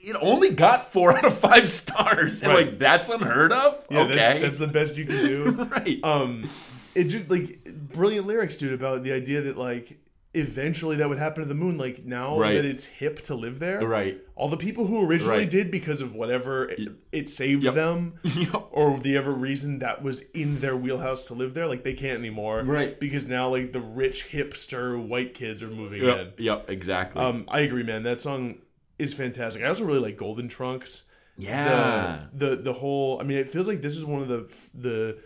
It 0.03 0.17
only 0.21 0.51
got 0.51 0.93
four 0.93 1.13
out 1.17 1.25
of 1.25 1.37
five 1.39 1.69
stars, 1.69 2.43
and 2.43 2.53
Right. 2.53 2.67
like 2.69 2.79
that's 2.79 3.09
unheard 3.09 3.53
of. 3.53 3.87
Yeah, 3.91 4.05
that- 4.07 4.11
okay, 4.37 4.43
that's 4.43 4.59
the 4.59 4.67
best 4.69 4.97
you 4.97 5.07
can 5.07 5.25
do. 5.25 5.51
right. 5.71 5.99
um, 6.05 6.49
it 6.95 7.05
just 7.05 7.29
like 7.31 7.65
brilliant 7.93 8.27
lyrics, 8.27 8.57
dude, 8.57 8.73
about 8.73 9.03
the 9.03 9.13
idea 9.13 9.41
that 9.43 9.57
like 9.59 9.99
eventually 10.35 10.97
that 10.97 11.09
would 11.09 11.19
happen 11.19 11.43
to 11.43 11.49
the 11.49 11.55
moon. 11.55 11.79
Like 11.79 12.05
now 12.05 12.39
Right. 12.39 12.55
that 12.57 12.65
it's 12.67 12.85
hip 12.85 13.23
to 13.23 13.35
live 13.35 13.59
there, 13.59 13.81
right. 13.81 14.19
all 14.35 14.49
the 14.49 14.57
people 14.59 14.87
who 14.87 15.03
originally 15.07 15.39
Right. 15.41 15.51
did 15.51 15.71
because 15.71 16.03
of 16.03 16.15
whatever 16.15 16.69
it, 16.69 16.89
it 17.11 17.29
saved 17.31 17.65
Yep. 17.65 17.75
them 17.75 18.13
Yep. 18.23 18.67
or 18.71 18.99
the 19.01 19.17
ever 19.17 19.33
reason 19.33 19.79
that 19.79 20.03
was 20.03 20.21
in 20.35 20.61
their 20.61 20.77
wheelhouse 20.77 21.27
to 21.29 21.35
live 21.35 21.55
there 21.55 21.67
like 21.67 21.85
they 21.85 21.95
can't 21.95 22.19
anymore 22.19 22.63
Right. 22.65 23.01
because 23.01 23.27
now 23.27 23.49
like 23.49 23.73
the 23.73 23.81
rich 23.81 24.29
hipster 24.31 25.03
white 25.03 25.33
kids 25.33 25.63
are 25.63 25.71
moving 25.71 26.01
in 26.03 26.07
Yep. 26.09 26.35
Yep. 26.39 26.71
Exactly. 26.71 27.23
um 27.23 27.47
i 27.49 27.61
agree 27.61 27.83
man 27.83 28.03
that 28.03 28.21
song 28.21 28.57
is 28.99 29.13
fantastic 29.15 29.63
i 29.63 29.67
also 29.67 29.85
really 29.85 29.99
like 30.01 30.17
golden 30.17 30.49
trunks 30.49 31.05
yeah. 31.39 32.25
the, 32.33 32.51
the 32.51 32.57
the 32.63 32.73
whole 32.73 33.21
i 33.21 33.25
mean 33.25 33.37
it 33.39 33.49
feels 33.51 33.69
like 33.69 33.83
this 33.83 33.97
is 33.97 34.05
one 34.05 34.23
of 34.23 34.29
the 34.29 34.51
the 34.75 35.19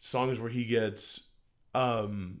songs 0.00 0.38
where 0.40 0.50
he 0.50 0.64
gets 0.64 1.20
um 1.74 2.40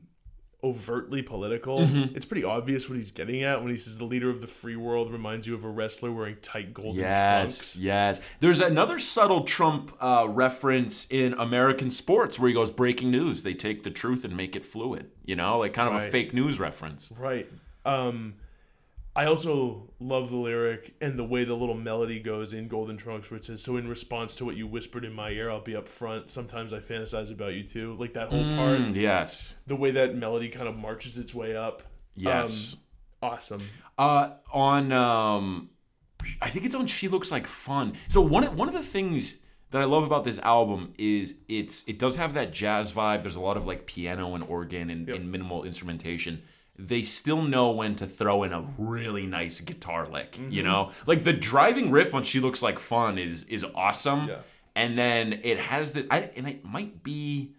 overtly 0.64 1.22
political 1.22 1.80
Mm-hmm. 1.80 2.14
it's 2.14 2.24
pretty 2.24 2.44
obvious 2.44 2.88
what 2.88 2.94
he's 2.96 3.10
getting 3.10 3.42
at 3.42 3.62
when 3.62 3.70
he 3.72 3.76
says 3.76 3.98
the 3.98 4.04
leader 4.04 4.30
of 4.30 4.40
the 4.40 4.46
free 4.46 4.76
world 4.76 5.10
reminds 5.10 5.44
you 5.46 5.54
of 5.54 5.64
a 5.64 5.68
wrestler 5.68 6.12
wearing 6.12 6.36
tight 6.40 6.72
golden 6.72 7.00
Yes, 7.00 7.42
trunks 7.56 7.76
yes. 7.76 8.20
There's 8.38 8.60
another 8.60 9.00
subtle 9.00 9.42
Trump 9.42 9.92
uh, 10.00 10.26
reference 10.28 11.08
in 11.10 11.32
American 11.34 11.90
sports 11.90 12.38
where 12.38 12.46
he 12.48 12.54
goes, 12.54 12.70
"Breaking 12.70 13.10
news: 13.10 13.42
They 13.42 13.54
take 13.54 13.82
the 13.82 13.90
truth 13.90 14.24
and 14.24 14.36
make 14.36 14.54
it 14.54 14.64
fluid." 14.64 15.10
You 15.24 15.34
know, 15.34 15.58
like 15.58 15.72
kind 15.72 15.92
of 15.92 16.00
a 16.00 16.08
fake 16.08 16.32
news 16.32 16.60
reference. 16.60 17.10
Right. 17.18 17.50
Um, 17.84 18.34
I 19.14 19.26
also 19.26 19.90
love 20.00 20.30
the 20.30 20.36
lyric 20.36 20.94
and 21.00 21.18
the 21.18 21.24
way 21.24 21.44
the 21.44 21.54
little 21.54 21.74
melody 21.74 22.18
goes 22.18 22.54
in 22.54 22.66
Golden 22.68 22.96
Trunks, 22.96 23.30
where 23.30 23.36
it 23.38 23.44
says, 23.44 23.62
"So 23.62 23.76
in 23.76 23.86
response 23.86 24.34
to 24.36 24.44
what 24.46 24.56
you 24.56 24.66
whispered 24.66 25.04
in 25.04 25.12
my 25.12 25.30
ear, 25.30 25.50
I'll 25.50 25.60
be 25.60 25.76
up 25.76 25.88
front. 25.88 26.30
Sometimes 26.30 26.72
I 26.72 26.78
fantasize 26.78 27.30
about 27.30 27.52
you 27.54 27.62
too." 27.62 27.94
Like 27.98 28.14
that 28.14 28.30
whole 28.30 28.48
part, 28.54 28.80
Mm, 28.80 28.94
yes, 28.96 29.54
the 29.66 29.76
way 29.76 29.90
that 29.90 30.14
melody 30.16 30.48
kind 30.48 30.66
of 30.66 30.76
marches 30.76 31.18
its 31.18 31.34
way 31.34 31.54
up. 31.54 31.82
yes. 32.14 32.74
Um, 33.22 33.30
awesome. 33.30 33.62
Uh, 33.98 34.30
on 34.52 34.92
um, 34.92 35.68
I 36.40 36.48
think 36.48 36.64
it's 36.64 36.74
on 36.74 36.86
"She 36.86 37.08
Looks 37.08 37.30
Like 37.30 37.46
Fun." 37.46 37.92
So 38.08 38.22
one 38.22 38.44
of, 38.44 38.56
one 38.56 38.68
of 38.68 38.74
the 38.74 38.82
things 38.82 39.36
that 39.72 39.82
I 39.82 39.84
love 39.84 40.04
about 40.04 40.24
this 40.24 40.38
album 40.38 40.94
is 40.96 41.34
it's 41.48 41.84
it 41.86 41.98
does 41.98 42.16
have 42.16 42.32
that 42.32 42.52
jazz 42.54 42.92
vibe. 42.92 43.22
There's 43.22 43.36
a 43.36 43.40
lot 43.40 43.58
of 43.58 43.66
like 43.66 43.84
piano 43.86 44.34
and 44.34 44.42
organ 44.44 44.88
and, 44.88 45.06
Yep. 45.06 45.16
and 45.18 45.30
minimal 45.30 45.64
instrumentation. 45.64 46.42
They 46.78 47.02
still 47.02 47.42
know 47.42 47.70
when 47.70 47.96
to 47.96 48.06
throw 48.06 48.42
in 48.44 48.52
a 48.52 48.64
really 48.78 49.26
nice 49.26 49.60
guitar 49.60 50.06
lick. 50.06 50.32
Mm-hmm. 50.32 50.50
You 50.52 50.62
know, 50.62 50.90
like 51.06 51.24
the 51.24 51.32
driving 51.32 51.90
riff 51.90 52.14
on 52.14 52.22
"She 52.24 52.40
Looks 52.40 52.62
Like 52.62 52.78
Fun" 52.78 53.18
is 53.18 53.44
is 53.44 53.64
awesome. 53.74 54.28
Yeah. 54.28 54.38
And 54.74 54.96
then 54.96 55.40
it 55.44 55.58
has 55.58 55.92
the 55.92 56.06
I 56.10 56.30
and 56.36 56.48
it 56.48 56.64
might 56.64 57.02
be. 57.02 57.54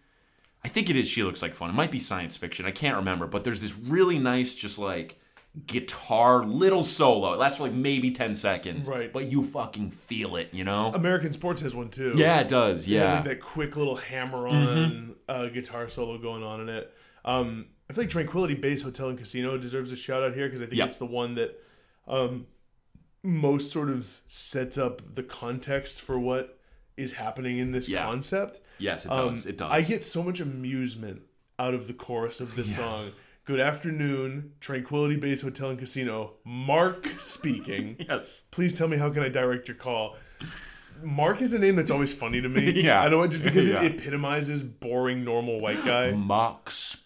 I 0.65 0.69
think 0.69 0.89
it 0.89 0.95
is 0.95 1.07
She 1.07 1.21
Looks 1.23 1.41
Like 1.41 1.53
Fun. 1.53 1.69
It 1.69 1.73
might 1.73 1.91
be 1.91 1.99
science 1.99 2.37
fiction. 2.37 2.65
I 2.65 2.71
can't 2.71 2.95
remember, 2.95 3.27
but 3.27 3.43
there's 3.43 3.61
this 3.61 3.77
really 3.77 4.17
nice, 4.17 4.55
just 4.55 4.79
like 4.79 5.19
guitar 5.67 6.43
little 6.45 6.83
solo. 6.83 7.33
It 7.33 7.39
lasts 7.39 7.57
for 7.57 7.63
like 7.65 7.73
maybe 7.73 8.11
10 8.11 8.35
seconds. 8.35 8.87
Right. 8.87 9.11
But 9.13 9.25
you 9.25 9.43
fucking 9.43 9.91
feel 9.91 10.35
it, 10.35 10.49
you 10.51 10.63
know? 10.63 10.91
American 10.93 11.31
Sports 11.33 11.61
has 11.61 11.75
one 11.75 11.89
too. 11.89 12.13
yeah, 12.15 12.39
it 12.39 12.47
does. 12.47 12.87
It 12.87 12.93
has 12.97 13.09
Yeah. 13.09 13.15
like 13.15 13.23
that 13.25 13.39
quick 13.41 13.75
little 13.75 13.95
hammer-on 13.97 15.15
uh, 15.29 15.47
guitar 15.47 15.87
solo 15.89 16.17
going 16.17 16.43
on 16.43 16.61
in 16.61 16.69
it. 16.69 16.91
Um, 17.25 17.67
I 17.89 17.93
feel 17.93 18.03
like 18.05 18.11
Tranquility 18.11 18.53
Base 18.55 18.81
Hotel 18.83 19.09
and 19.09 19.17
Casino 19.17 19.57
deserves 19.57 19.91
a 19.91 19.95
shout 19.95 20.23
out 20.23 20.33
here 20.33 20.47
because 20.47 20.61
I 20.61 20.65
think 20.65 20.77
Yep. 20.77 20.87
it's 20.89 20.97
the 20.97 21.05
one 21.05 21.35
that 21.35 21.59
um, 22.07 22.47
most 23.23 23.71
sort 23.71 23.89
of 23.89 24.19
sets 24.27 24.77
up 24.77 25.01
the 25.15 25.23
context 25.23 26.01
for 26.01 26.17
what 26.19 26.59
is 26.97 27.13
happening 27.13 27.57
in 27.57 27.71
this 27.71 27.87
Yeah. 27.89 28.03
concept. 28.03 28.59
yes, 28.77 29.05
it 29.05 29.11
Um, 29.11 29.33
does. 29.33 29.45
It 29.45 29.57
does. 29.57 29.69
I 29.71 29.81
get 29.81 30.03
so 30.03 30.21
much 30.23 30.39
amusement 30.39 31.21
out 31.59 31.73
of 31.73 31.87
the 31.87 31.93
chorus 31.93 32.39
of 32.41 32.55
this 32.55 32.75
song. 32.75 33.05
Good 33.45 33.59
afternoon, 33.59 34.53
Tranquility 34.61 35.15
Base 35.17 35.41
Hotel 35.41 35.69
and 35.69 35.79
Casino. 35.79 36.33
Mark 36.45 37.07
speaking. 37.19 37.95
Yes. 38.09 38.43
Please 38.51 38.77
tell 38.77 38.87
me 38.87 38.97
how 38.97 39.09
can 39.09 39.23
I 39.23 39.29
direct 39.29 39.67
your 39.67 39.75
call. 39.75 40.15
Mark 41.01 41.41
is 41.41 41.51
a 41.53 41.59
name 41.59 41.75
that's 41.75 41.91
always 41.91 42.13
funny 42.13 42.39
to 42.41 42.47
me. 42.49 42.71
Yeah. 42.83 43.01
I 43.01 43.09
know 43.09 43.25
just 43.27 43.43
because 43.43 43.67
Yeah. 43.67 43.81
it 43.83 43.99
epitomizes 43.99 44.63
boring 44.63 45.23
normal 45.23 45.59
white 45.59 45.83
guy. 45.85 46.11
Mark 46.11 46.69
speaking. 46.71 47.02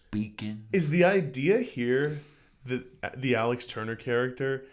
Is 0.72 0.90
the 0.90 1.04
idea 1.04 1.58
here 1.58 2.20
that 2.64 3.20
the 3.20 3.34
Alex 3.34 3.66
Turner 3.66 3.96
character 3.96 4.64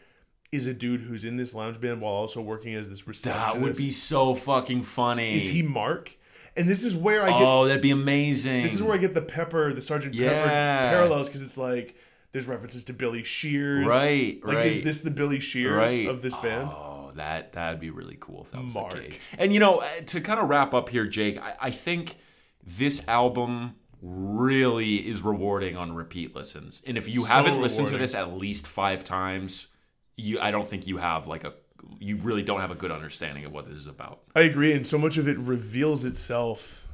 is 0.51 0.67
a 0.67 0.73
dude 0.73 1.01
who's 1.01 1.25
in 1.25 1.37
this 1.37 1.53
lounge 1.53 1.79
band 1.81 2.01
while 2.01 2.13
also 2.13 2.41
working 2.41 2.75
as 2.75 2.89
this 2.89 3.07
receptionist? 3.07 3.53
That 3.53 3.61
would 3.61 3.75
be 3.77 3.91
so 3.91 4.35
fucking 4.35 4.83
funny. 4.83 5.35
Is 5.35 5.47
he 5.47 5.61
Mark? 5.61 6.15
And 6.57 6.69
this 6.69 6.83
is 6.83 6.95
where 6.95 7.23
I 7.23 7.29
get 7.29 7.41
Oh, 7.41 7.67
that'd 7.67 7.81
be 7.81 7.91
amazing. 7.91 8.63
This 8.63 8.75
is 8.75 8.81
where 8.81 8.93
I 8.93 8.97
get 8.97 9.13
the 9.13 9.21
Pepper, 9.21 9.73
the 9.73 9.81
Sergeant 9.81 10.17
Pepper 10.17 10.47
parallels 10.47 11.27
because 11.27 11.41
it's 11.41 11.57
like 11.57 11.95
there's 12.31 12.47
references 12.47 12.83
to 12.85 12.93
Billy 12.93 13.23
Shears. 13.23 13.85
Right, 13.85 14.39
Like, 14.43 14.65
is 14.65 14.83
this 14.83 15.01
the 15.01 15.11
Billy 15.11 15.39
Shears 15.39 15.75
right. 15.75 16.07
of 16.07 16.21
this 16.21 16.35
band? 16.37 16.69
Oh, 16.69 17.11
that 17.15 17.53
that'd 17.53 17.79
be 17.79 17.89
really 17.89 18.17
cool 18.19 18.43
if 18.43 18.51
that 18.51 18.63
was 18.63 18.73
Mark. 18.73 18.93
the 18.93 18.99
case. 18.99 19.17
And 19.37 19.53
you 19.53 19.59
know, 19.59 19.79
uh, 19.79 19.87
to 20.07 20.21
kind 20.21 20.39
of 20.39 20.49
wrap 20.49 20.73
up 20.73 20.89
here, 20.89 21.05
Jake, 21.05 21.37
I, 21.37 21.55
I 21.59 21.71
think 21.71 22.17
this 22.65 23.05
album 23.07 23.75
really 24.05 24.97
is 24.97 25.21
rewarding 25.21 25.75
on 25.75 25.93
repeat 25.93 26.35
listens. 26.35 26.81
And 26.85 26.97
if 26.97 27.07
you 27.07 27.21
So 27.21 27.27
haven't 27.27 27.61
listened 27.61 27.87
to 27.87 27.97
this 27.97 28.13
at 28.13 28.33
least 28.33 28.67
five 28.67 29.03
times, 29.03 29.67
you 30.15 30.39
I 30.39 30.51
don't 30.51 30.67
think 30.67 30.85
you 30.85 30.97
have 30.97 31.27
like 31.27 31.43
a 31.43 31.53
you 31.99 32.17
really 32.17 32.43
don't 32.43 32.61
have 32.61 32.71
a 32.71 32.75
good 32.75 32.91
understanding 32.91 33.45
of 33.45 33.51
what 33.51 33.67
this 33.67 33.77
is 33.77 33.87
about. 33.87 34.21
I 34.35 34.41
agree, 34.41 34.73
and 34.73 34.85
so 34.85 34.97
much 34.97 35.17
of 35.17 35.27
it 35.27 35.37
reveals 35.37 36.05
itself 36.05 36.87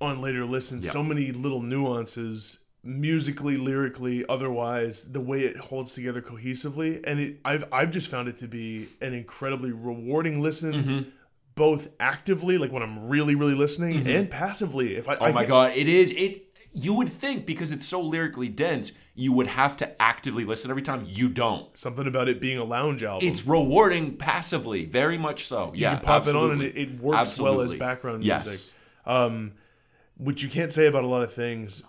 on 0.00 0.20
later 0.20 0.44
listens. 0.44 0.90
So 0.90 1.02
many 1.02 1.32
little 1.32 1.62
nuances, 1.62 2.58
musically, 2.82 3.56
lyrically, 3.56 4.24
otherwise, 4.28 5.12
the 5.12 5.20
way 5.20 5.42
it 5.42 5.56
holds 5.56 5.94
together 5.94 6.20
cohesively, 6.22 7.02
and 7.04 7.20
it 7.20 7.40
I've 7.44 7.64
I've 7.72 7.90
just 7.90 8.08
found 8.08 8.28
it 8.28 8.36
to 8.36 8.48
be 8.48 8.88
an 9.00 9.14
incredibly 9.14 9.72
rewarding 9.72 10.40
listen. 10.40 10.72
Mm-hmm. 10.72 11.08
Both 11.54 11.90
actively, 12.00 12.56
like 12.56 12.72
when 12.72 12.82
I'm 12.82 13.08
really, 13.08 13.34
really 13.34 13.54
listening, 13.54 14.06
and 14.06 14.30
passively. 14.30 14.96
If 14.96 15.06
I, 15.06 15.16
Oh 15.16 15.32
my 15.32 15.44
god, 15.44 15.72
it 15.74 15.86
is 15.86 16.10
it 16.12 16.51
you 16.72 16.94
would 16.94 17.08
think 17.08 17.46
because 17.46 17.72
it's 17.72 17.86
so 17.86 18.00
lyrically 18.00 18.48
dense, 18.48 18.92
you 19.14 19.32
would 19.32 19.46
have 19.46 19.76
to 19.78 20.02
actively 20.02 20.44
listen 20.44 20.70
every 20.70 20.82
time. 20.82 21.04
You 21.06 21.28
don't. 21.28 21.76
something 21.76 22.06
about 22.06 22.28
it 22.28 22.40
being 22.40 22.58
a 22.58 22.64
lounge 22.64 23.02
album. 23.02 23.28
It's 23.28 23.46
rewarding 23.46 24.16
passively, 24.16 24.84
very 24.86 25.18
much 25.18 25.46
so. 25.46 25.72
you 25.74 25.82
yeah, 25.82 25.96
can 25.96 26.04
pop 26.04 26.26
it 26.26 26.34
on 26.34 26.50
and 26.52 26.62
absolutely. 26.62 26.82
it, 26.82 26.88
it 26.88 27.00
works 27.00 27.38
well 27.38 27.60
as 27.60 27.72
Absolutely. 27.72 27.78
background 27.78 28.24
Yes. 28.24 28.46
music. 28.46 28.74
Um, 29.04 29.52
which 30.16 30.42
you 30.42 30.48
can't 30.48 30.72
say 30.72 30.86
about 30.86 31.04
a 31.04 31.06
lot 31.08 31.22
of 31.22 31.32
things. 31.32 31.82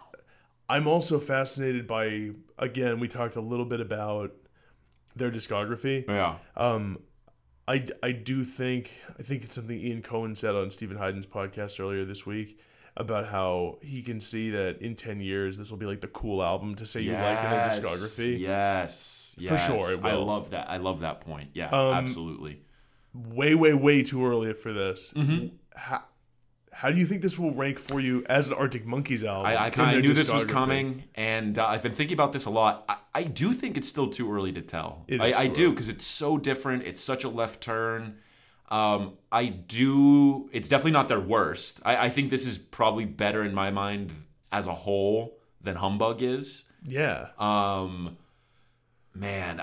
I'm 0.69 0.87
also 0.87 1.19
fascinated 1.19 1.87
by 1.87 2.31
again, 2.57 2.99
we 2.99 3.07
talked 3.07 3.35
a 3.35 3.41
little 3.41 3.65
bit 3.65 3.79
about 3.79 4.31
their 5.15 5.29
discography. 5.31 6.05
Yeah. 6.07 6.37
Um, 6.57 6.99
I, 7.67 7.85
I 8.01 8.11
do 8.11 8.43
think 8.43 8.91
I 9.17 9.23
think 9.23 9.43
it's 9.43 9.55
something 9.55 9.79
Ian 9.79 10.01
Cohen 10.01 10.35
said 10.35 10.55
on 10.55 10.71
Steven 10.71 10.97
Hyden's 10.97 11.25
podcast 11.27 11.79
earlier 11.79 12.03
this 12.05 12.25
week 12.25 12.59
about 12.95 13.27
how 13.27 13.79
he 13.81 14.01
can 14.01 14.19
see 14.19 14.49
that 14.51 14.81
in 14.81 14.95
ten 14.95 15.19
years 15.19 15.57
this 15.57 15.71
will 15.71 15.77
be 15.77 15.85
like 15.85 16.01
the 16.01 16.07
cool 16.07 16.43
album 16.43 16.75
to 16.75 16.85
say 16.85 17.01
you 17.01 17.13
like 17.13 17.43
in 17.43 17.49
their 17.49 17.69
discography. 17.69 18.39
Yes. 18.39 19.33
For 19.35 19.41
yes. 19.41 19.65
sure, 19.65 19.91
it 19.91 20.03
I 20.03 20.13
love 20.13 20.51
that. 20.51 20.69
I 20.69 20.77
love 20.77 20.99
that 20.99 21.21
point. 21.21 21.49
Yeah, 21.53 21.69
Um, 21.69 21.95
absolutely. 21.95 22.61
Way 23.13 23.55
way 23.55 23.73
way 23.73 24.03
too 24.03 24.25
early 24.25 24.53
for 24.53 24.73
this. 24.73 25.13
Mm-hmm. 25.15 25.55
How, 25.75 26.03
how 26.71 26.91
do 26.91 26.99
you 26.99 27.05
think 27.05 27.21
this 27.21 27.37
will 27.37 27.53
rank 27.53 27.79
for 27.79 27.99
you 27.99 28.25
as 28.27 28.47
an 28.47 28.53
Arctic 28.53 28.85
Monkeys 28.85 29.23
album? 29.23 29.45
I, 29.45 29.55
I 29.55 29.67
of 29.67 30.01
knew 30.03 30.13
this 30.13 30.31
was 30.31 30.45
coming, 30.45 31.05
and 31.15 31.57
uh, 31.57 31.65
I've 31.65 31.83
been 31.83 31.93
thinking 31.93 32.15
about 32.15 32.33
this 32.33 32.45
a 32.45 32.49
lot. 32.49 32.85
I, 32.89 32.97
I 33.13 33.23
do 33.23 33.53
think 33.53 33.77
it's 33.77 33.87
still 33.87 34.09
too 34.09 34.31
early 34.31 34.51
to 34.53 34.61
tell. 34.61 35.05
It 35.07 35.21
I, 35.21 35.33
I 35.41 35.47
do 35.47 35.71
because 35.71 35.89
it's 35.89 36.05
so 36.05 36.37
different. 36.37 36.83
It's 36.83 37.01
such 37.01 37.23
a 37.23 37.29
left 37.29 37.61
turn. 37.61 38.17
Um, 38.69 39.17
I 39.31 39.45
do. 39.45 40.49
It's 40.51 40.67
definitely 40.67 40.91
not 40.91 41.07
their 41.07 41.19
worst. 41.19 41.81
I, 41.85 42.05
I 42.05 42.09
think 42.09 42.31
this 42.31 42.45
is 42.45 42.57
probably 42.57 43.05
better 43.05 43.43
in 43.43 43.53
my 43.53 43.71
mind 43.71 44.11
as 44.51 44.67
a 44.67 44.73
whole 44.73 45.37
than 45.61 45.75
Humbug 45.75 46.21
is. 46.21 46.63
Yeah. 46.85 47.27
Um, 47.37 48.17
man, 49.13 49.61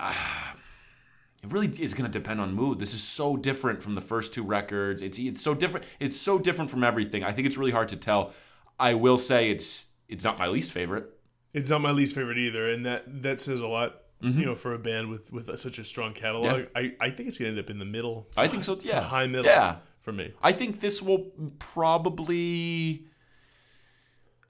it 1.43 1.51
really 1.51 1.69
is 1.69 1.95
going 1.95 2.11
to 2.11 2.19
depend 2.19 2.41
on 2.41 2.55
mood. 2.55 2.79
This 2.79 2.95
is 2.95 3.03
so 3.03 3.37
different 3.37 3.83
from 3.83 3.95
the 3.95 4.01
first 4.01 4.35
two 4.35 4.43
records. 4.43 5.03
It's 5.03 5.19
it's 5.19 5.43
so 5.43 5.55
different. 5.55 5.87
It's 5.99 6.17
so 6.17 6.39
different 6.39 6.71
from 6.71 6.85
everything. 6.85 7.25
I 7.25 7.33
think 7.33 7.47
it's 7.47 7.57
really 7.57 7.73
hard 7.73 7.89
to 7.91 7.97
tell. 7.97 8.33
I 8.79 8.95
will 8.95 9.19
say 9.19 9.51
it's 9.51 9.87
it's 10.09 10.25
not 10.25 10.39
my 10.39 10.49
least 10.49 10.73
favorite. 10.73 11.07
It's 11.53 11.71
not 11.71 11.81
my 11.81 11.91
least 11.91 12.15
favorite 12.15 12.39
either, 12.39 12.71
and 12.71 12.87
that 12.87 13.23
that 13.23 13.41
says 13.41 13.61
a 13.61 13.67
lot. 13.67 13.97
You 14.23 14.45
know, 14.45 14.55
for 14.55 14.75
a 14.75 14.79
band 14.79 15.09
with 15.11 15.33
with 15.33 15.59
such 15.59 15.79
a 15.79 15.85
strong 15.85 16.13
catalog, 16.13 16.67
I, 16.77 16.93
I 17.01 17.11
think 17.11 17.29
it's 17.31 17.39
gonna 17.39 17.51
end 17.51 17.59
up 17.59 17.71
in 17.71 17.79
the 17.79 17.85
middle. 17.87 18.29
I 18.37 18.49
think 18.49 18.65
so. 18.65 18.79
Yeah, 18.83 19.01
high 19.03 19.27
middle. 19.27 19.47
Yeah, 19.47 19.77
for 20.01 20.13
me. 20.13 20.33
I 20.43 20.53
think 20.53 20.81
this 20.81 21.01
will 21.01 21.31
probably 21.59 23.05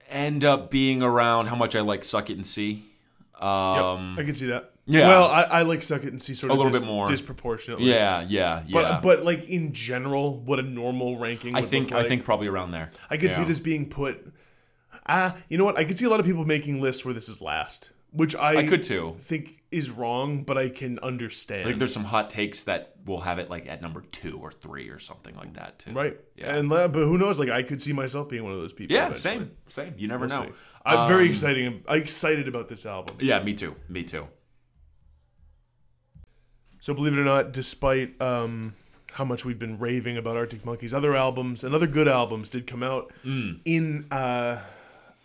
end 0.08 0.44
up 0.44 0.70
being 0.70 1.02
around 1.02 1.46
how 1.46 1.56
much 1.56 1.76
I 1.76 1.80
like 1.80 2.04
Suck 2.04 2.30
It 2.30 2.36
and 2.36 2.46
See. 2.46 2.84
Yep, 3.34 3.42
Um, 3.42 4.16
I 4.18 4.24
can 4.24 4.34
see 4.34 4.46
that. 4.46 4.72
yeah. 4.86 5.06
Well, 5.08 5.24
I, 5.28 5.42
I 5.42 5.62
like 5.62 5.82
Suck 5.82 6.02
It 6.04 6.08
and 6.08 6.20
See 6.20 6.34
sort 6.34 6.50
of 6.50 6.56
A 6.56 6.58
little 6.58 6.72
dis- 6.72 6.80
bit 6.80 6.86
more. 6.86 7.06
disproportionately. 7.06 7.88
yeah, 7.88 8.20
yeah, 8.28 8.62
yeah. 8.66 8.72
But 8.72 9.02
but 9.02 9.24
like 9.24 9.44
in 9.48 9.72
general, 9.72 10.40
what 10.40 10.58
a 10.58 10.62
normal 10.62 11.16
ranking. 11.18 11.54
I 11.54 11.62
think 11.62 11.90
like. 11.92 12.04
I 12.06 12.08
think 12.08 12.24
probably 12.24 12.48
around 12.48 12.72
there. 12.72 12.90
I 13.08 13.16
could 13.16 13.30
see 13.30 13.44
this 13.44 13.60
being 13.60 13.88
put. 13.88 14.32
Ah, 15.06 15.36
you 15.48 15.56
know 15.58 15.64
what? 15.64 15.78
I 15.78 15.84
could 15.84 15.96
see 15.96 16.04
a 16.04 16.10
lot 16.10 16.20
of 16.20 16.26
people 16.26 16.44
making 16.44 16.80
lists 16.82 17.04
where 17.04 17.14
this 17.14 17.28
is 17.28 17.40
last, 17.40 17.90
which 18.12 18.34
I, 18.34 18.56
I 18.58 18.66
could 18.66 18.82
too. 18.82 19.16
think 19.20 19.62
is 19.70 19.88
wrong, 19.90 20.42
but 20.42 20.58
I 20.58 20.68
can 20.68 20.98
understand. 20.98 21.66
Like 21.68 21.78
there's 21.78 21.92
some 21.92 22.04
hot 22.04 22.28
takes 22.30 22.64
that 22.64 22.94
will 23.06 23.20
have 23.20 23.38
it 23.38 23.48
like 23.48 23.68
at 23.68 23.80
number 23.82 24.00
two 24.00 24.38
or 24.42 24.50
three 24.50 24.88
or 24.88 24.98
something 24.98 25.34
like 25.36 25.54
that 25.54 25.78
too. 25.78 25.92
right? 25.92 26.16
Yeah. 26.36 26.56
And 26.56 26.68
but 26.68 26.88
who 26.90 27.16
knows? 27.18 27.38
Like 27.38 27.50
I 27.50 27.62
could 27.62 27.80
see 27.82 27.92
myself 27.92 28.28
being 28.28 28.42
one 28.42 28.52
of 28.52 28.58
those 28.60 28.72
people. 28.72 28.94
Yeah, 28.96 29.06
eventually. 29.06 29.20
same, 29.38 29.50
same. 29.68 29.94
You 29.96 30.08
never 30.08 30.26
We'll 30.26 30.40
know. 30.42 30.46
see. 30.48 30.52
I'm 30.84 31.06
very 31.08 31.24
Um, 31.24 31.30
exciting. 31.30 31.84
I'm 31.88 31.98
excited 32.00 32.48
about 32.48 32.68
this 32.68 32.84
album. 32.86 33.16
Yeah, 33.20 33.42
me 33.42 33.54
too. 33.54 33.76
Me 33.88 34.02
too. 34.02 34.26
So 36.80 36.94
believe 36.94 37.12
it 37.12 37.18
or 37.18 37.24
not, 37.24 37.52
despite 37.52 38.20
um, 38.22 38.74
how 39.12 39.24
much 39.24 39.44
we've 39.44 39.58
been 39.58 39.78
raving 39.78 40.16
about 40.16 40.36
Arctic 40.36 40.64
Monkeys, 40.64 40.94
other 40.94 41.14
albums 41.14 41.62
and 41.62 41.74
other 41.74 41.86
good 41.86 42.08
albums 42.08 42.48
did 42.48 42.66
come 42.66 42.82
out 42.82 43.12
Mm. 43.24 43.60
in 43.64 44.06
uh, 44.10 44.60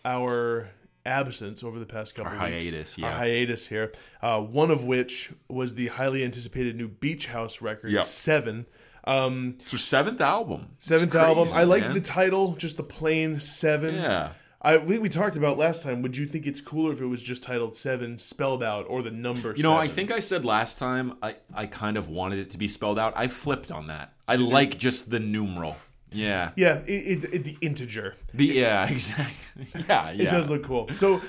our 0.04 0.68
absence 1.06 1.62
over 1.64 1.78
the 1.78 1.86
past 1.86 2.14
couple 2.14 2.32
Our 2.36 2.46
of 2.48 2.52
weeks. 2.52 2.64
hiatus, 2.70 2.98
Our 2.98 3.08
yeah. 3.10 3.16
hiatus 3.18 3.66
here. 3.68 3.92
Uh, 4.20 4.40
one 4.40 4.70
of 4.70 4.84
which 4.84 5.30
was 5.48 5.74
the 5.74 5.86
highly 5.88 6.24
anticipated 6.24 6.76
new 6.76 6.88
Beach 6.88 7.26
House 7.28 7.62
record, 7.62 7.92
Yep. 7.92 8.04
Seven. 8.04 8.66
Um, 9.04 9.56
It's 9.60 9.70
her 9.70 9.78
seventh 9.78 10.20
album. 10.20 10.68
Seventh 10.80 11.12
crazy, 11.12 11.24
album. 11.24 11.48
I 11.54 11.62
like 11.64 11.92
the 11.92 12.00
title, 12.00 12.56
just 12.56 12.76
the 12.76 12.82
plain 12.82 13.38
Seven. 13.40 13.94
Yeah. 13.94 14.30
I 14.62 14.78
we, 14.78 14.98
we 14.98 15.08
talked 15.08 15.36
about 15.36 15.58
last 15.58 15.84
time. 15.84 16.02
Would 16.02 16.16
you 16.16 16.26
think 16.26 16.44
it's 16.44 16.60
cooler 16.60 16.90
if 16.92 17.00
it 17.00 17.06
was 17.06 17.22
just 17.22 17.42
titled 17.44 17.76
Seven, 17.76 18.18
spelled 18.18 18.64
out, 18.64 18.86
or 18.88 19.00
the 19.02 19.12
number? 19.12 19.54
You 19.56 19.62
know, 19.62 19.76
I 19.76 19.86
think 19.86 20.10
I 20.10 20.18
said 20.18 20.44
last 20.44 20.78
time 20.78 21.18
I, 21.22 21.36
I 21.54 21.66
kind 21.66 21.96
of 21.96 22.08
wanted 22.08 22.40
it 22.40 22.50
to 22.50 22.58
be 22.58 22.66
spelled 22.66 22.98
out. 22.98 23.12
I 23.14 23.28
flipped 23.28 23.70
on 23.70 23.86
that. 23.88 24.14
I 24.26 24.34
like 24.36 24.76
just 24.76 25.08
the 25.10 25.20
numeral. 25.20 25.76
Yeah. 26.16 26.50
Yeah, 26.56 26.78
it, 26.86 27.24
it, 27.24 27.34
it, 27.34 27.44
the 27.44 27.56
integer. 27.60 28.14
The 28.34 28.46
yeah, 28.46 28.88
exactly. 28.90 29.66
Yeah, 29.88 30.10
yeah. 30.10 30.22
It 30.24 30.30
does 30.30 30.48
look 30.50 30.64
cool. 30.64 30.88
So, 30.94 31.20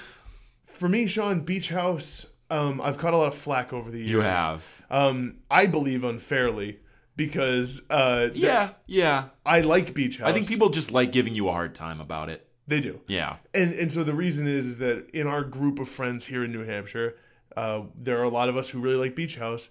for 0.66 0.88
me, 0.90 1.08
Sean, 1.08 1.42
Beach 1.42 1.70
House, 1.70 2.28
um, 2.50 2.80
I've 2.82 2.98
caught 2.98 3.14
a 3.14 3.18
lot 3.18 3.28
of 3.28 3.36
flack 3.36 3.74
over 3.74 3.90
the 3.92 3.98
years. 4.00 4.10
you 4.10 4.20
have. 4.22 4.86
Um, 4.90 5.38
I 5.52 5.66
believe 5.66 6.04
unfairly 6.04 6.80
because 7.16 7.82
uh, 7.90 8.30
Yeah, 8.34 8.72
yeah. 8.86 9.30
I 9.46 9.62
like 9.62 9.94
Beach 9.94 10.18
House. 10.18 10.30
I 10.30 10.34
think 10.34 10.48
people 10.48 10.70
just 10.70 10.92
like 10.92 11.12
giving 11.12 11.36
you 11.36 11.50
a 11.50 11.52
hard 11.52 11.74
time 11.76 12.00
about 12.00 12.30
it. 12.30 12.48
they 12.68 12.80
do, 12.82 13.00
Yeah. 13.08 13.38
and 13.54 13.74
and 13.74 13.92
so 13.92 14.04
the 14.04 14.14
reason 14.14 14.48
is 14.48 14.66
is 14.66 14.78
that 14.80 15.10
in 15.14 15.26
our 15.28 15.44
group 15.44 15.80
of 15.80 15.88
friends 15.90 16.26
here 16.26 16.44
in 16.44 16.52
New 16.52 16.64
Hampshire, 16.66 17.16
uh, 17.56 17.82
there 17.96 18.20
are 18.20 18.24
a 18.24 18.30
lot 18.30 18.50
of 18.50 18.56
us 18.58 18.70
who 18.70 18.80
really 18.80 18.98
like 18.98 19.16
Beach 19.16 19.38
House. 19.38 19.70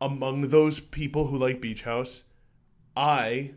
Among 0.00 0.48
those 0.48 0.78
people 0.80 1.26
who 1.28 1.38
like 1.38 1.60
Beach 1.60 1.82
House, 1.82 2.24
I, 2.96 3.52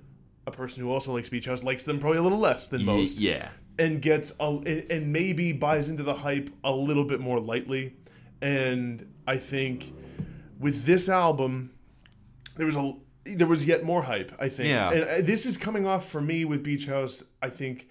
a 0.54 0.58
person 0.58 0.84
who 0.84 0.92
also 0.92 1.14
likes 1.14 1.30
Beach 1.30 1.46
House, 1.46 1.64
likes 1.64 1.84
them 1.86 2.00
probably 2.00 2.20
a 2.20 2.22
little 2.22 2.40
less 2.40 2.68
than 2.68 2.84
most. 2.86 3.20
Yeah. 3.20 3.50
and 3.78 4.02
gets 4.02 4.34
a, 4.40 4.46
and, 4.50 4.92
and 4.92 5.14
maybe 5.14 5.52
buys 5.54 5.88
into 5.90 6.04
the 6.04 6.14
hype 6.16 6.50
a 6.64 6.72
little 6.72 7.06
bit 7.06 7.20
more 7.22 7.40
lightly 7.40 7.96
and 8.42 9.06
i 9.28 9.38
think 9.38 9.94
with 10.60 10.86
this 10.86 11.08
album 11.10 11.72
there 12.58 12.66
was 12.66 12.76
a 12.78 12.94
there 13.26 13.48
was 13.48 13.66
yet 13.66 13.84
more 13.84 14.04
hype 14.04 14.32
i 14.40 14.48
think 14.50 14.70
Yeah. 14.70 14.92
and 14.92 15.04
uh, 15.04 15.26
this 15.26 15.46
is 15.46 15.58
coming 15.58 15.86
off 15.86 16.08
for 16.10 16.22
me 16.22 16.46
with 16.46 16.64
beach 16.64 16.86
house 16.86 17.24
i 17.42 17.50
think 17.50 17.88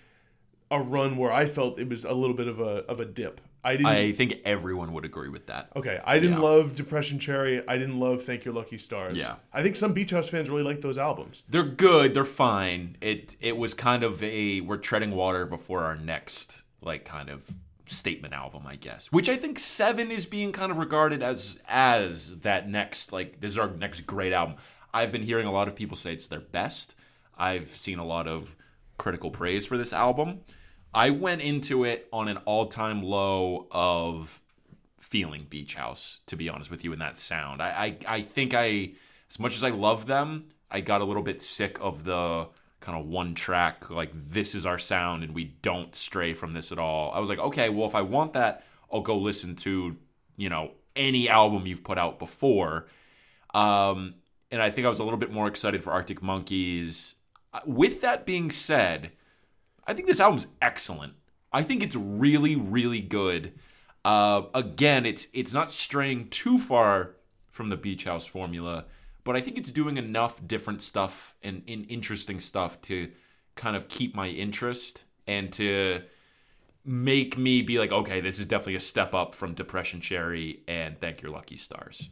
a 0.71 0.81
run 0.81 1.17
where 1.17 1.33
i 1.33 1.45
felt 1.47 1.79
it 1.79 1.89
was 1.89 2.05
a 2.05 2.13
little 2.13 2.35
bit 2.37 2.49
of 2.49 2.61
a 2.61 2.85
of 2.93 2.99
a 3.01 3.05
dip 3.05 3.41
i 3.65 3.73
didn't 3.77 3.87
I 3.87 4.13
think 4.13 4.35
everyone 4.45 4.93
would 4.93 5.05
agree 5.05 5.29
with 5.29 5.47
that. 5.47 5.71
okay 5.77 6.01
i 6.05 6.19
didn't 6.19 6.37
Yeah. 6.39 6.43
love 6.51 6.75
depression 6.75 7.19
cherry 7.19 7.63
i 7.69 7.77
didn't 7.79 7.99
love 7.99 8.23
thank 8.23 8.45
your 8.45 8.55
lucky 8.55 8.79
stars 8.79 9.15
Yeah. 9.15 9.37
i 9.53 9.63
think 9.63 9.77
some 9.77 9.93
beach 9.93 10.11
house 10.11 10.29
fans 10.29 10.49
really 10.51 10.63
like 10.63 10.81
those 10.81 10.99
albums 10.99 11.43
They're 11.49 11.63
good. 11.65 12.15
They're 12.15 12.25
fine. 12.25 12.97
It 13.01 13.37
it 13.41 13.57
was 13.57 13.75
kind 13.75 14.03
of 14.05 14.23
a 14.23 14.61
we're 14.61 14.77
treading 14.77 15.11
water 15.13 15.45
before 15.47 15.85
our 15.85 15.97
next 15.97 16.63
like 16.81 17.05
kind 17.05 17.29
of 17.29 17.51
statement 17.87 18.35
album, 18.35 18.63
I 18.67 18.77
guess. 18.77 19.11
Which 19.11 19.29
I 19.31 19.37
think 19.37 19.59
Seven 19.59 20.11
is 20.11 20.27
being 20.27 20.53
kind 20.53 20.71
of 20.71 20.77
regarded 20.79 21.23
as 21.23 21.59
as 21.69 22.41
that 22.41 22.69
next 22.69 23.13
like 23.13 23.41
this 23.41 23.53
is 23.53 23.59
our 23.59 23.71
next 23.71 24.03
great 24.03 24.33
album. 24.33 24.57
I've 24.95 25.11
been 25.11 25.23
hearing 25.23 25.47
a 25.47 25.53
lot 25.53 25.69
of 25.69 25.75
people 25.75 25.97
say 25.97 26.13
it's 26.13 26.27
their 26.27 26.41
best. 26.41 26.95
I've 27.37 27.69
seen 27.69 27.99
a 27.99 28.05
lot 28.05 28.29
of 28.29 28.57
critical 28.99 29.31
praise 29.31 29.65
for 29.67 29.77
this 29.79 29.93
album. 29.93 30.41
I 30.95 31.11
went 31.11 31.43
into 31.43 31.85
it 31.85 32.09
on 32.13 32.29
an 32.29 32.39
all-time 32.39 33.03
low 33.03 33.67
of 33.71 34.41
feeling 34.97 35.47
Beach 35.49 35.75
House, 35.75 36.21
to 36.27 36.37
be 36.37 36.49
honest 36.49 36.71
with 36.71 36.85
you, 36.85 36.93
in 36.93 36.99
that 36.99 37.19
sound. 37.19 37.63
I, 37.63 37.97
I, 38.07 38.17
I 38.17 38.23
think 38.23 38.55
I, 38.55 38.93
as 39.31 39.39
much 39.39 39.55
as 39.57 39.65
I 39.65 39.71
love 39.71 40.07
them, 40.07 40.47
I 40.71 40.81
got 40.81 41.01
a 41.01 41.05
little 41.05 41.23
bit 41.23 41.41
sick 41.41 41.79
of 41.81 42.05
the 42.05 42.49
kind 42.81 42.99
of 42.99 43.07
one 43.07 43.35
track, 43.35 43.91
like, 43.91 44.11
this 44.15 44.55
is 44.55 44.65
our 44.65 44.79
sound 44.79 45.25
and 45.25 45.35
we 45.35 45.45
don't 45.63 45.95
stray 45.95 46.33
from 46.35 46.53
this 46.53 46.73
at 46.73 46.79
all. 46.79 47.11
I 47.13 47.19
was 47.19 47.29
like, 47.29 47.39
okay, 47.39 47.69
well, 47.71 47.89
if 47.89 47.95
I 47.95 48.03
want 48.03 48.35
that, 48.35 48.65
I'll 48.93 49.01
go 49.01 49.19
listen 49.19 49.57
to, 49.57 49.97
you 50.37 50.49
know, 50.49 50.73
any 50.95 51.29
album 51.29 51.67
you've 51.67 51.85
put 51.85 51.99
out 51.99 52.19
before. 52.19 52.87
Um, 53.53 54.15
and 54.51 54.63
I 54.63 54.71
think 54.71 54.87
I 54.87 54.91
was 54.91 54.99
a 54.99 55.05
little 55.05 55.19
bit 55.19 55.33
more 55.33 55.49
excited 55.49 55.83
for 55.83 55.93
Arctic 55.93 56.23
Monkeys. 56.23 57.15
Uh, 57.53 57.61
With 57.67 58.01
that 58.03 58.25
being 58.25 58.51
said, 58.51 59.11
I 59.89 59.95
think 59.95 60.07
this 60.07 60.21
album's 60.21 60.47
excellent. 60.61 61.15
I 61.51 61.63
think 61.63 61.83
it's 61.83 61.97
really, 61.97 62.55
really 62.55 63.01
good. 63.01 63.55
Uh, 64.05 64.43
again, 64.55 65.07
it's 65.07 65.29
it's 65.33 65.53
not 65.53 65.73
straying 65.73 66.29
too 66.29 66.59
far 66.59 67.17
from 67.51 67.71
the 67.71 67.77
Beach 67.77 68.05
House 68.05 68.27
formula, 68.27 68.85
but 69.25 69.35
I 69.35 69.41
think 69.41 69.57
it's 69.59 69.73
doing 69.73 69.97
enough 69.97 70.47
different 70.47 70.83
stuff 70.83 71.35
and, 71.43 71.63
and 71.67 71.87
interesting 71.89 72.39
stuff 72.39 72.81
to 72.83 73.11
kind 73.57 73.75
of 73.77 73.89
keep 73.89 74.15
my 74.15 74.29
interest 74.29 75.05
and 75.27 75.53
to 75.55 76.03
make 76.85 77.37
me 77.37 77.63
be 77.63 77.79
like, 77.79 77.91
okay, 77.91 78.21
this 78.21 78.39
is 78.39 78.47
definitely 78.47 78.77
a 78.77 78.81
step 78.81 79.15
up 79.15 79.35
from 79.35 79.55
Depression 79.55 80.01
Cherry 80.01 80.63
and 80.69 81.01
Thank 81.01 81.23
Your 81.23 81.33
Lucky 81.33 81.57
Stars. 81.57 82.11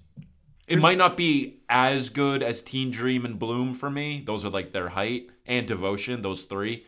It 0.67 0.81
might 0.81 0.99
not 0.99 1.17
be 1.17 1.61
as 1.69 2.09
good 2.09 2.43
as 2.43 2.61
Teen 2.61 2.91
Dream 2.91 3.25
and 3.25 3.39
Bloom 3.39 3.73
for 3.73 3.89
me. 3.89 4.23
Those 4.27 4.45
are 4.45 4.51
like 4.51 4.73
their 4.73 4.89
height 4.89 5.31
and 5.47 5.67
Devotion, 5.67 6.23
those 6.23 6.43
three. 6.43 6.85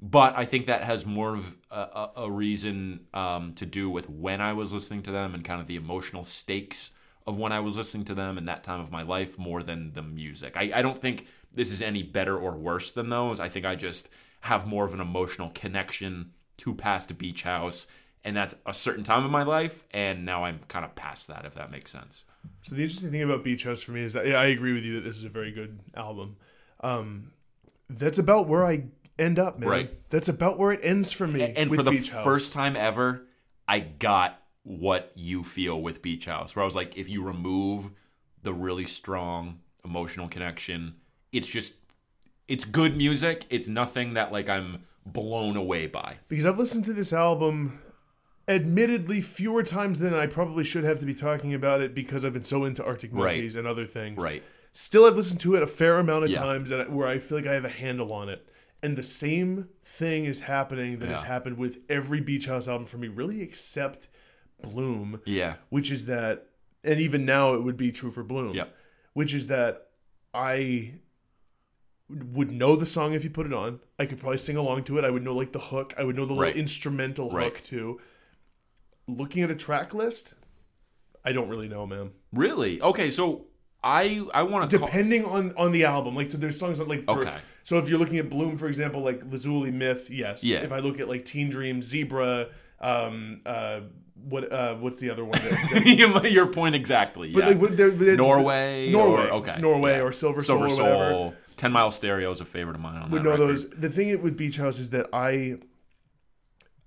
But 0.00 0.36
I 0.36 0.44
think 0.44 0.66
that 0.66 0.82
has 0.84 1.06
more 1.06 1.34
of 1.34 1.56
a, 1.70 2.08
a, 2.16 2.30
reason 2.30 3.06
um, 3.14 3.54
to 3.54 3.64
do 3.64 3.88
with 3.88 4.10
when 4.10 4.42
I 4.42 4.52
was 4.52 4.72
listening 4.72 5.02
to 5.04 5.10
them 5.10 5.34
and 5.34 5.42
kind 5.42 5.60
of 5.60 5.66
the 5.66 5.76
emotional 5.76 6.22
stakes 6.22 6.90
of 7.26 7.38
when 7.38 7.50
I 7.50 7.60
was 7.60 7.76
listening 7.76 8.04
to 8.06 8.14
them 8.14 8.36
in 8.36 8.44
that 8.44 8.62
time 8.62 8.80
of 8.80 8.92
my 8.92 9.02
life 9.02 9.38
more 9.38 9.62
than 9.62 9.94
the 9.94 10.02
music. 10.02 10.56
I, 10.56 10.70
I 10.74 10.82
don't 10.82 11.00
think 11.00 11.26
this 11.52 11.72
is 11.72 11.80
any 11.80 12.02
better 12.02 12.38
or 12.38 12.52
worse 12.52 12.92
than 12.92 13.08
those. 13.08 13.40
I 13.40 13.48
think 13.48 13.64
I 13.64 13.74
just 13.74 14.10
have 14.42 14.66
more 14.66 14.84
of 14.84 14.92
an 14.92 15.00
emotional 15.00 15.50
connection 15.54 16.32
to 16.58 16.74
past 16.74 17.16
Beach 17.18 17.42
House, 17.42 17.86
and 18.22 18.36
that's 18.36 18.54
a 18.64 18.74
certain 18.74 19.02
time 19.02 19.24
of 19.24 19.30
my 19.30 19.42
life, 19.42 19.82
and 19.92 20.24
now 20.24 20.44
I'm 20.44 20.60
kind 20.68 20.84
of 20.84 20.94
past 20.94 21.26
that, 21.28 21.44
if 21.44 21.54
that 21.54 21.70
makes 21.70 21.90
sense. 21.90 22.24
So 22.62 22.74
the 22.74 22.82
interesting 22.82 23.10
thing 23.10 23.22
about 23.22 23.42
Beach 23.42 23.64
House 23.64 23.82
for 23.82 23.92
me 23.92 24.02
is 24.02 24.12
that 24.12 24.26
I 24.26 24.46
agree 24.46 24.72
with 24.72 24.84
you 24.84 24.96
that 24.96 25.08
this 25.08 25.16
is 25.16 25.24
a 25.24 25.28
very 25.28 25.52
good 25.52 25.80
album. 25.96 26.36
Um, 26.80 27.32
that's 27.88 28.18
about 28.18 28.46
where 28.46 28.64
I 28.64 28.84
end 29.18 29.38
up, 29.38 29.58
man. 29.58 29.68
Right. 29.68 30.10
That's 30.10 30.28
about 30.28 30.58
where 30.58 30.72
it 30.72 30.80
ends 30.82 31.12
for 31.12 31.26
me. 31.26 31.42
and 31.42 31.74
for 31.74 31.82
the 31.82 31.90
Beach 31.90 32.10
House. 32.10 32.24
first 32.24 32.52
time 32.52 32.76
ever, 32.76 33.26
I 33.68 33.80
got 33.80 34.42
what 34.62 35.12
you 35.14 35.42
feel 35.44 35.80
with 35.80 36.02
Beach 36.02 36.26
House. 36.26 36.54
Where 36.56 36.62
I 36.62 36.66
was 36.66 36.74
like, 36.74 36.96
if 36.96 37.08
you 37.08 37.22
remove 37.22 37.90
the 38.42 38.52
really 38.52 38.86
strong 38.86 39.60
emotional 39.84 40.28
connection, 40.28 40.96
it's 41.32 41.48
just 41.48 41.74
it's 42.48 42.64
good 42.64 42.96
music. 42.96 43.44
It's 43.50 43.68
nothing 43.68 44.14
that 44.14 44.32
like 44.32 44.48
I'm 44.48 44.84
blown 45.04 45.56
away 45.56 45.86
by. 45.86 46.16
because 46.28 46.46
I've 46.46 46.58
listened 46.58 46.84
to 46.86 46.92
this 46.92 47.12
album, 47.12 47.80
admittedly 48.48 49.20
fewer 49.20 49.62
times 49.62 49.98
than 49.98 50.14
I 50.14 50.26
probably 50.26 50.64
should 50.64 50.84
have 50.84 50.98
to 51.00 51.06
be 51.06 51.14
talking 51.14 51.54
about 51.54 51.80
it 51.80 51.94
because 51.94 52.24
I've 52.24 52.32
been 52.32 52.44
so 52.44 52.64
into 52.64 52.84
Arctic 52.84 53.10
Right. 53.12 53.36
Monkeys 53.36 53.56
and 53.56 53.66
other 53.66 53.86
things. 53.86 54.18
Right. 54.18 54.42
Still, 54.72 55.06
I've 55.06 55.16
listened 55.16 55.40
to 55.40 55.54
it 55.54 55.62
a 55.62 55.66
fair 55.66 55.98
amount 55.98 56.24
of 56.24 56.30
Yeah. 56.30 56.40
times 56.42 56.70
where 56.88 57.06
I 57.08 57.18
feel 57.18 57.38
like 57.38 57.46
I 57.46 57.54
have 57.54 57.64
a 57.64 57.68
handle 57.70 58.12
on 58.12 58.28
it. 58.28 58.46
And 58.86 58.96
the 58.96 59.02
same 59.02 59.68
thing 59.82 60.26
is 60.26 60.38
happening 60.42 61.00
that 61.00 61.08
has 61.08 61.22
happened 61.24 61.58
with 61.58 61.80
every 61.88 62.20
Beach 62.20 62.46
House 62.46 62.68
album 62.68 62.86
for 62.86 62.98
me, 62.98 63.08
really, 63.08 63.42
except 63.42 64.06
Bloom, 64.62 65.20
Yeah. 65.26 65.56
which 65.70 65.90
is 65.90 66.06
that, 66.06 66.50
and 66.84 67.00
even 67.00 67.24
now 67.24 67.54
it 67.54 67.64
would 67.64 67.76
be 67.76 67.90
true 67.90 68.12
for 68.12 68.22
Bloom. 68.22 68.54
Yep. 68.54 68.72
Which 69.12 69.34
is 69.34 69.48
that 69.48 69.88
I 70.32 71.00
would 72.08 72.52
know 72.52 72.76
the 72.76 72.86
song 72.86 73.12
if 73.12 73.24
you 73.24 73.30
put 73.30 73.46
it 73.46 73.52
on. 73.52 73.80
I 73.98 74.06
could 74.06 74.20
probably 74.20 74.38
sing 74.38 74.56
along 74.56 74.84
to 74.84 74.98
it. 74.98 75.04
I 75.04 75.10
would 75.10 75.24
know 75.24 75.34
like 75.34 75.50
the 75.50 75.58
hook. 75.58 75.92
I 75.98 76.04
would 76.04 76.14
know 76.14 76.24
the 76.24 76.34
little 76.34 76.54
instrumental 76.54 77.28
Right. 77.30 77.46
hook 77.52 77.62
too. 77.64 78.00
Looking 79.08 79.42
at 79.42 79.50
a 79.50 79.56
track 79.56 79.94
list, 79.94 80.36
I 81.24 81.32
don't 81.32 81.48
really 81.48 81.68
know, 81.68 81.86
man. 81.88 82.12
Really? 82.32 82.80
Okay, 82.80 83.10
so 83.10 83.46
I 83.82 84.24
I 84.32 84.44
want 84.44 84.70
to 84.70 84.78
Depending 84.78 85.24
on 85.24 85.52
on 85.56 85.72
the 85.72 85.84
album, 85.86 86.14
like 86.14 86.30
so, 86.30 86.38
there's 86.38 86.56
songs 86.58 86.78
that 86.78 86.86
like 86.86 87.04
for, 87.04 87.22
Okay. 87.22 87.38
So 87.66 87.78
if 87.78 87.88
you're 87.88 87.98
looking 87.98 88.18
at 88.18 88.30
Bloom, 88.30 88.56
for 88.56 88.68
example, 88.68 89.02
like 89.02 89.20
Lazuli 89.28 89.72
Myth, 89.72 90.08
yes. 90.08 90.44
Yeah. 90.44 90.58
If 90.58 90.70
I 90.70 90.78
look 90.78 91.00
at 91.00 91.08
like 91.08 91.24
Teen 91.24 91.50
Dream, 91.50 91.82
Zebra, 91.82 92.46
um, 92.80 93.40
uh, 93.44 93.80
what 94.14 94.52
uh, 94.52 94.76
what's 94.76 95.00
the 95.00 95.10
other 95.10 95.24
one? 95.24 95.32
That, 95.40 96.28
your 96.30 96.46
point 96.46 96.76
exactly. 96.76 97.32
but 97.32 97.40
yeah. 97.40 97.58
like 97.60 97.76
they're, 97.76 97.90
they're, 97.90 98.16
Norway, 98.16 98.92
Norway, 98.92 99.24
or, 99.24 99.30
okay, 99.32 99.58
Norway, 99.60 99.96
yeah. 99.96 100.02
or 100.02 100.12
Silver, 100.12 100.42
Silver 100.42 100.68
Soul, 100.68 100.76
Soul. 100.76 100.86
or 100.86 101.14
whatever. 101.24 101.36
Ten 101.56 101.72
Mile 101.72 101.90
Stereo 101.90 102.30
is 102.30 102.40
a 102.40 102.44
favorite 102.44 102.76
of 102.76 102.82
mine 102.82 103.02
on 103.02 103.10
would 103.10 103.22
that 103.22 103.24
know 103.24 103.30
record. 103.32 103.48
those. 103.48 103.68
The 103.70 103.90
thing 103.90 104.22
with 104.22 104.36
Beach 104.36 104.58
House 104.58 104.78
is 104.78 104.90
that 104.90 105.08
I, 105.12 105.56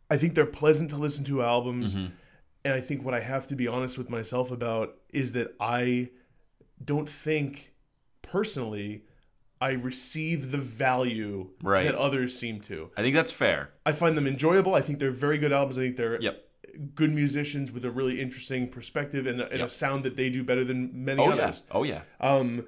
I 0.09 0.15
think 0.15 0.33
they're 0.33 0.45
pleasant 0.45 0.91
to 0.91 0.95
listen 0.95 1.25
to 1.25 1.43
albums, 1.43 1.95
Mm-hmm. 1.95 2.13
and 2.63 2.73
I 2.73 2.79
think 2.79 3.03
what 3.03 3.13
I 3.13 3.19
have 3.19 3.47
to 3.47 3.55
be 3.57 3.67
honest 3.67 3.97
with 3.97 4.09
myself 4.09 4.49
about 4.49 4.95
is 5.11 5.33
that 5.33 5.55
I 5.59 6.11
don't 6.81 7.09
think 7.09 7.73
personally 8.21 9.03
I 9.61 9.71
receive 9.71 10.51
the 10.51 10.57
value 10.57 11.49
Right. 11.61 11.83
that 11.83 11.95
others 11.95 12.37
seem 12.37 12.61
to. 12.61 12.91
I 12.95 13.01
think 13.01 13.15
that's 13.15 13.31
fair. 13.31 13.71
I 13.85 13.91
find 13.91 14.15
them 14.17 14.27
enjoyable. 14.27 14.73
I 14.75 14.81
think 14.81 14.99
they're 14.99 15.11
very 15.11 15.37
good 15.37 15.51
albums. 15.51 15.77
I 15.77 15.81
think 15.81 15.97
they're 15.97 16.21
Yep. 16.21 16.45
good 16.95 17.11
musicians 17.11 17.71
with 17.71 17.83
a 17.83 17.91
really 17.91 18.21
interesting 18.21 18.69
perspective 18.69 19.25
and, 19.27 19.41
a, 19.41 19.49
and 19.51 19.61
a 19.63 19.69
sound 19.69 20.03
that 20.05 20.15
they 20.15 20.29
do 20.29 20.43
better 20.43 20.63
than 20.63 21.03
many 21.03 21.21
Oh 21.21 21.27
yeah. 21.35 21.43
others. 21.43 21.63
Oh 21.71 21.83
yeah. 21.83 22.01
Um, 22.21 22.65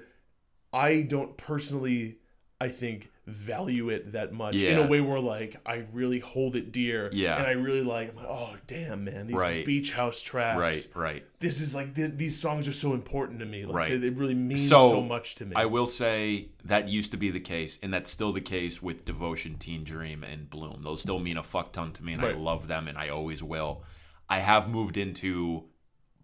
I 0.72 1.02
don't 1.02 1.36
personally, 1.36 2.16
I 2.60 2.68
think, 2.68 3.10
value 3.26 3.88
it 3.88 4.12
that 4.12 4.32
much 4.32 4.56
in 4.56 4.78
a 4.78 4.86
way 4.86 5.00
where 5.00 5.20
like 5.20 5.56
I 5.64 5.84
really 5.92 6.18
hold 6.18 6.56
it 6.56 6.72
dear. 6.72 7.08
Yeah. 7.12 7.36
and 7.38 7.46
I 7.46 7.52
really 7.52 7.82
like. 7.82 8.10
I'm 8.10 8.16
like, 8.16 8.26
oh 8.26 8.54
damn, 8.66 9.04
man, 9.04 9.28
these 9.28 9.36
Right. 9.36 9.64
beach 9.64 9.92
house 9.92 10.20
tracks. 10.22 10.58
Right. 10.58 10.88
Right. 10.94 11.24
This 11.38 11.60
is 11.60 11.72
like 11.74 11.94
th- 11.94 12.14
these 12.16 12.36
songs 12.38 12.66
are 12.66 12.72
so 12.72 12.94
important 12.94 13.38
to 13.38 13.46
me. 13.46 13.64
Like, 13.64 13.74
Right. 13.76 13.90
They, 13.90 13.96
they 13.98 14.10
really 14.10 14.34
means 14.34 14.68
So, 14.68 14.90
so, 14.90 15.00
much 15.00 15.36
to 15.36 15.46
me. 15.46 15.52
I 15.54 15.66
will 15.66 15.86
say 15.86 16.48
that 16.64 16.88
used 16.88 17.12
to 17.12 17.16
be 17.16 17.30
the 17.30 17.40
case, 17.40 17.78
and 17.82 17.94
that's 17.94 18.10
still 18.10 18.32
the 18.32 18.40
case 18.40 18.82
with 18.82 19.04
Devotion, 19.04 19.56
Teen 19.56 19.84
Dream, 19.84 20.24
and 20.24 20.50
Bloom. 20.50 20.82
Those 20.82 21.00
still 21.00 21.20
mean 21.20 21.36
a 21.36 21.42
fuck 21.44 21.72
ton 21.72 21.92
to 21.92 22.02
me, 22.04 22.14
and 22.14 22.24
I 22.24 22.32
love 22.32 22.66
them, 22.66 22.88
and 22.88 22.98
I 22.98 23.08
always 23.08 23.40
will. 23.42 23.84
I 24.28 24.40
have 24.40 24.68
moved 24.68 24.96
into 24.96 25.64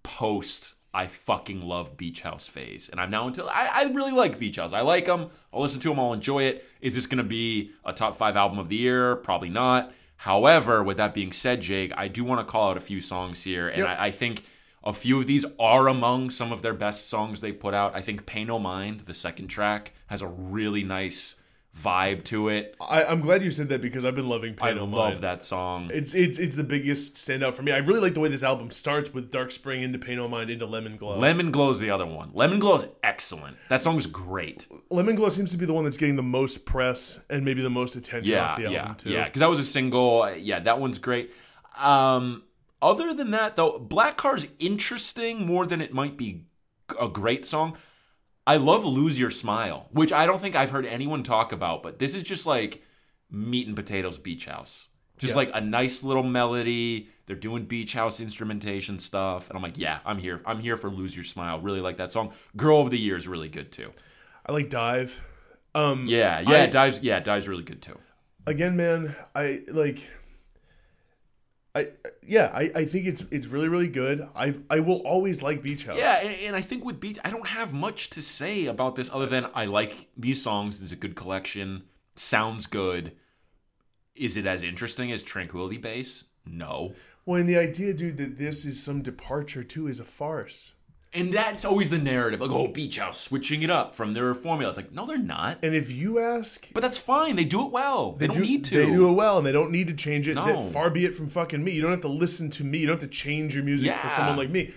post. 0.03 0.75
I 0.93 1.07
fucking 1.07 1.61
love 1.61 1.97
Beach 1.97 2.23
House 2.23 2.47
phase, 2.47 2.89
and 2.89 3.01
I'm 3.01 3.11
now 3.11 3.27
until 3.27 3.49
I, 3.49 3.69
I 3.73 3.83
really 3.93 4.13
like 4.13 4.39
Beach 4.39 4.57
House. 4.57 4.73
I 4.73 4.81
like 4.81 5.07
them. 5.07 5.31
I'll 5.53 5.61
listen 5.61 5.81
to 5.83 5.89
them. 5.91 6.01
I'll 6.01 6.13
enjoy 6.15 6.45
it. 6.45 6.65
Is 6.81 6.95
this 6.95 7.07
going 7.07 7.19
to 7.19 7.25
be 7.25 7.73
a 7.85 7.93
top 7.93 8.17
five 8.17 8.37
album 8.37 8.59
of 8.59 8.69
the 8.69 8.77
year? 8.77 9.17
Probably 9.17 9.51
not. 9.51 9.93
However, 10.17 10.83
with 10.83 10.97
that 10.97 11.15
being 11.15 11.31
said, 11.31 11.61
Jake, 11.61 11.93
I 11.97 12.09
do 12.09 12.25
want 12.25 12.41
to 12.41 12.51
call 12.51 12.71
out 12.71 12.77
a 12.77 12.81
few 12.81 13.01
songs 13.01 13.43
here, 13.45 13.69
and 13.69 13.79
Yep. 13.79 13.87
I, 13.89 14.07
I 14.07 14.11
think 14.11 14.45
a 14.83 14.93
few 14.93 15.19
of 15.19 15.27
these 15.27 15.45
are 15.61 15.89
among 15.89 16.31
some 16.31 16.53
of 16.53 16.63
their 16.63 16.75
best 16.75 17.09
songs 17.09 17.41
they've 17.41 17.59
put 17.59 17.75
out. 17.75 17.95
I 17.95 18.01
think 18.01 18.27
Pay 18.27 18.45
No 18.45 18.59
Mind, 18.59 19.03
the 19.03 19.15
second 19.15 19.49
track, 19.49 19.93
has 20.07 20.23
a 20.23 20.27
really 20.27 20.83
nice 20.83 21.37
vibe 21.83 22.25
to 22.25 22.49
it. 22.49 22.75
I, 22.81 23.05
I'm 23.05 23.21
glad 23.21 23.43
you 23.43 23.51
said 23.51 23.69
that 23.69 23.81
because 23.81 24.05
I've 24.05 24.15
been 24.15 24.29
loving 24.29 24.55
Pay 24.55 24.69
I 24.69 24.73
love 24.73 25.21
that 25.21 25.43
song. 25.43 25.91
It's 25.93 26.15
it's 26.15 26.39
it's 26.39 26.57
the 26.57 26.65
biggest 26.65 27.15
standout 27.15 27.55
for 27.55 27.63
me. 27.63 27.73
I 27.73 27.79
really 27.79 28.01
like 28.01 28.15
the 28.15 28.21
way 28.21 28.29
this 28.29 28.43
album 28.43 28.71
starts 28.71 29.13
with 29.15 29.31
Dark 29.31 29.51
Spring 29.51 29.83
into 29.83 29.99
Pay 29.99 30.17
No 30.17 30.29
Mind 30.29 30.51
into 30.51 30.67
Lemon 30.67 30.97
Glow. 30.97 31.19
Lemon 31.19 31.51
Glow's 31.51 31.81
the 31.81 31.91
other 31.91 32.07
one. 32.07 32.31
Lemon 32.35 32.59
Glow 32.59 32.75
is 32.77 32.87
excellent. 33.03 33.57
That 33.69 33.83
song 33.83 33.97
is 33.97 34.07
great. 34.07 34.67
Lemon 34.91 35.15
Glow 35.15 35.29
seems 35.29 35.51
to 35.53 35.57
be 35.57 35.67
the 35.67 35.73
one 35.73 35.85
that's 35.85 35.97
getting 35.97 36.17
the 36.17 36.23
most 36.23 36.65
press 36.65 37.21
and 37.31 37.45
maybe 37.45 37.63
the 37.63 37.71
most 37.71 37.97
attention 37.97 38.33
Yeah, 38.33 38.45
off 38.47 38.57
the 38.57 38.65
album 38.67 38.73
yeah, 38.89 38.95
too. 38.95 39.11
yeah. 39.11 39.25
Because 39.25 39.41
that 39.41 39.51
was 39.51 39.59
a 39.61 39.65
single. 39.65 40.35
Yeah, 40.37 40.61
that 40.61 40.81
one's 40.81 40.99
great. 40.99 41.33
Um, 41.77 42.43
other 42.81 43.13
than 43.15 43.31
that, 43.33 43.57
though, 43.57 43.79
Black 43.79 44.17
Car's 44.17 44.47
interesting 44.59 45.47
more 45.47 45.67
than 45.67 45.81
it 45.81 45.93
might 45.93 46.17
be 46.17 46.45
a 47.01 47.09
great 47.09 47.45
song. 47.45 47.77
I 48.49 48.57
love 48.57 48.85
"Lose 48.85 49.19
Your 49.21 49.31
Smile," 49.31 49.87
which 49.93 50.13
I 50.13 50.25
don't 50.27 50.41
think 50.41 50.57
I've 50.57 50.71
heard 50.71 50.87
anyone 50.87 51.23
talk 51.23 51.53
about, 51.53 51.83
but 51.83 51.99
this 51.99 52.15
is 52.15 52.23
just 52.23 52.47
like 52.47 52.83
meat 53.31 53.67
and 53.67 53.77
potatoes 53.77 54.17
beach 54.19 54.47
house. 54.47 54.89
Just 55.19 55.33
Yeah. 55.33 55.37
like 55.37 55.51
a 55.53 55.61
nice 55.61 56.03
little 56.03 56.23
melody. 56.23 57.09
They're 57.27 57.37
doing 57.37 57.65
beach 57.67 57.93
house 57.93 58.21
instrumentation 58.21 58.99
stuff, 58.99 59.49
and 59.51 59.57
I'm 59.57 59.63
like, 59.63 59.77
yeah, 59.77 59.99
I'm 60.07 60.17
here. 60.19 60.41
I'm 60.47 60.61
here 60.61 60.77
for 60.79 60.91
"Lose 60.91 61.15
Your 61.15 61.25
Smile." 61.25 61.61
Really 61.61 61.81
like 61.83 61.99
that 61.99 62.11
song. 62.11 62.33
"Girl 62.57 62.81
of 62.81 62.91
the 62.91 62.99
Year" 62.99 63.17
is 63.17 63.29
really 63.29 63.49
good 63.51 63.71
too. 63.71 63.93
I 64.47 64.53
like 64.53 64.71
Dive. 64.71 65.23
Um, 65.75 66.07
Yeah, 66.07 66.41
yeah, 66.41 66.63
I- 66.63 66.67
dives. 66.67 67.01
Yeah, 67.03 67.21
dives 67.21 67.47
really 67.49 67.65
good 67.65 67.83
too. 67.83 67.99
again, 68.47 68.77
man, 68.77 69.15
I 69.35 69.61
like. 69.69 70.03
I 71.79 71.89
yeah, 72.27 72.51
I, 72.53 72.71
I 72.75 72.85
think 72.85 73.07
it's 73.07 73.25
it's 73.31 73.47
really 73.47 73.69
really 73.69 73.89
good. 73.89 74.29
I 74.35 74.55
I 74.69 74.81
will 74.81 74.99
always 75.07 75.43
like 75.43 75.63
Beach 75.63 75.85
House. 75.87 75.99
Yeah, 75.99 76.21
and, 76.23 76.35
and 76.41 76.57
I 76.57 76.61
think 76.61 76.85
with 76.85 77.01
Beach, 77.01 77.19
I 77.25 77.31
don't 77.31 77.49
have 77.49 77.73
much 77.73 78.11
to 78.11 78.23
say 78.23 78.67
about 78.67 78.97
this 78.97 79.09
other 79.13 79.27
than 79.27 79.47
I 79.55 79.65
like 79.65 80.09
these 80.17 80.43
songs. 80.43 80.79
There's 80.79 80.93
a 80.93 80.97
good 80.97 81.17
collection. 81.17 81.85
Sounds 82.17 82.67
good. 82.67 83.13
Is 84.15 84.37
it 84.37 84.47
as 84.47 84.63
interesting 84.63 85.13
as 85.13 85.23
Tranquility 85.23 85.79
Base? 85.79 86.25
No. 86.45 86.95
Well, 87.25 87.41
and 87.41 87.49
the 87.49 87.59
idea, 87.59 87.93
dude, 87.93 88.17
that 88.17 88.39
this 88.39 88.65
is 88.65 88.83
some 88.83 89.03
departure 89.03 89.63
too 89.63 89.87
is 89.87 90.01
a 90.01 90.05
farce. 90.05 90.75
And 91.15 91.33
that's 91.33 91.65
always 91.65 91.89
the 91.89 91.97
narrative. 91.99 92.41
Like, 92.41 92.51
oh, 92.51 92.69
Beach 92.69 92.99
House 92.99 93.19
switching 93.19 93.63
it 93.63 93.71
up 93.71 93.95
from 93.95 94.13
their 94.13 94.35
formula. 94.35 94.71
It's 94.71 94.77
like, 94.77 94.93
no, 94.93 95.07
they're 95.07 95.17
not. 95.17 95.59
And 95.63 95.75
if 95.75 95.91
you 95.91 96.19
ask, 96.19 96.69
But 96.75 96.83
that's 96.83 96.99
fine. 96.99 97.37
They 97.37 97.45
do 97.45 97.65
it 97.65 97.73
well. 97.73 98.13
They, 98.13 98.27
don't 98.27 98.37
do- 98.37 98.43
need 98.43 98.65
to. 98.65 98.79
They 98.79 98.91
do 98.91 99.09
it 99.09 99.13
well, 99.15 99.39
and 99.39 99.47
they 99.47 99.53
don't 99.53 99.71
need 99.73 99.87
to 99.89 99.95
change 99.95 100.29
it. 100.29 100.35
No. 100.35 100.45
That 100.45 100.73
far 100.73 100.91
be 100.91 101.07
it 101.07 101.15
from 101.15 101.29
fucking 101.29 101.65
me. 101.65 101.73
You 101.73 101.81
don't 101.81 101.93
have 101.93 102.03
to 102.03 102.09
listen 102.09 102.51
to 102.51 102.65
me. 102.65 102.79
You 102.79 102.89
don't 102.89 103.01
have 103.01 103.09
to 103.11 103.15
change 103.17 103.55
your 103.55 103.65
music 103.65 103.95
for 103.95 104.11
someone 104.11 104.37
like 104.37 104.51
me. 104.51 104.73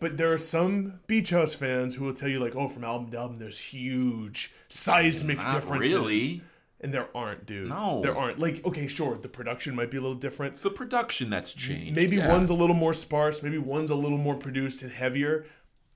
But 0.00 0.16
there 0.16 0.32
are 0.32 0.38
some 0.38 1.00
Beach 1.06 1.30
House 1.30 1.54
fans 1.54 1.94
who 1.94 2.04
will 2.04 2.14
tell 2.14 2.28
you, 2.28 2.40
like, 2.40 2.56
oh, 2.56 2.66
from 2.68 2.82
album 2.82 3.10
to 3.12 3.18
album, 3.18 3.38
there's 3.38 3.58
huge 3.58 4.52
seismic 4.68 5.36
Not 5.36 5.52
differences. 5.52 5.92
really. 5.92 6.42
And 6.82 6.94
there 6.94 7.08
aren't, 7.14 7.44
dude. 7.44 7.68
No. 7.68 8.00
There 8.02 8.16
aren't. 8.16 8.38
Like, 8.38 8.64
okay, 8.64 8.86
sure, 8.86 9.14
the 9.18 9.28
production 9.28 9.74
might 9.74 9.90
be 9.90 9.98
a 9.98 10.00
little 10.00 10.16
different. 10.16 10.54
It's 10.54 10.62
the 10.62 10.70
production 10.70 11.28
that's 11.28 11.52
changed. 11.52 11.94
Maybe 11.94 12.16
Yeah. 12.16 12.28
one's 12.32 12.48
a 12.48 12.54
little 12.54 12.74
more 12.74 12.94
sparse, 12.94 13.42
maybe 13.42 13.58
one's 13.58 13.90
a 13.90 13.94
little 13.94 14.16
more 14.16 14.34
produced 14.36 14.80
and 14.80 14.90
heavier. 14.90 15.44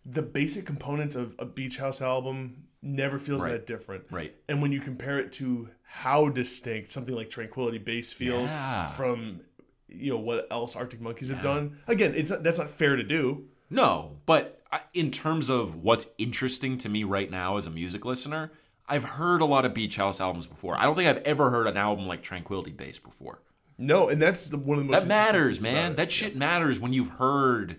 The 0.07 0.23
basic 0.23 0.67
components 0.67 1.15
of 1.15 1.35
a 1.39 1.45
Beach 1.45 1.79
House 1.79 2.03
album 2.03 2.65
never 2.83 3.19
feels 3.19 3.43
Right. 3.45 3.53
that 3.53 3.67
different. 3.67 4.05
Right. 4.11 4.35
And 4.49 4.61
when 4.61 4.71
you 4.73 4.81
compare 4.81 5.19
it 5.19 5.33
to 5.35 5.71
how 5.83 6.29
distinct 6.29 6.93
something 6.93 7.15
like 7.15 7.31
Tranquility 7.31 7.79
Base 7.79 8.13
feels 8.13 8.51
Yeah. 8.51 8.89
from 8.89 9.41
you 9.89 10.11
know 10.11 10.19
what 10.19 10.49
else 10.51 10.75
Arctic 10.75 11.01
Monkeys 11.01 11.29
have 11.29 11.41
done, 11.41 11.79
again, 11.87 12.15
it's 12.17 12.31
not, 12.31 12.43
that's 12.43 12.59
not 12.59 12.69
fair 12.69 12.97
to 12.97 13.03
do. 13.05 13.45
No, 13.71 14.17
but 14.27 14.61
in 14.93 15.11
terms 15.13 15.49
of 15.49 15.77
what's 15.77 16.09
interesting 16.19 16.77
to 16.79 16.89
me 16.89 17.05
right 17.05 17.31
now 17.31 17.57
as 17.59 17.67
a 17.67 17.71
music 17.71 18.05
listener, 18.05 18.51
I've 18.89 19.05
heard 19.05 19.41
a 19.41 19.45
lot 19.45 19.65
of 19.65 19.73
Beach 19.73 19.97
House 19.97 20.21
albums 20.21 20.47
before. 20.47 20.77
I 20.77 20.83
don't 20.83 20.97
think 20.97 21.09
I've 21.09 21.23
ever 21.23 21.51
heard 21.51 21.67
an 21.69 21.77
album 21.77 22.07
like 22.09 22.23
Tranquility 22.23 22.73
Base 22.73 22.99
before. 22.99 23.41
No, 23.79 24.09
and 24.09 24.21
that's 24.21 24.49
the, 24.49 24.59
one 24.59 24.79
of 24.79 24.85
the 24.85 24.91
most 24.91 25.03
That 25.03 25.09
matters, 25.09 25.61
man. 25.61 25.95
That 25.95 26.11
shit 26.13 26.35
matters 26.37 26.79
when 26.81 26.93
you've 26.93 27.11
heard 27.11 27.77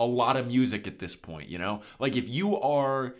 a 0.00 0.06
lot 0.06 0.36
of 0.36 0.46
music 0.48 0.86
at 0.86 0.98
this 0.98 1.14
point, 1.14 1.48
you 1.48 1.58
know? 1.58 1.82
Like 2.00 2.16
if 2.16 2.28
you 2.28 2.58
are 2.60 3.14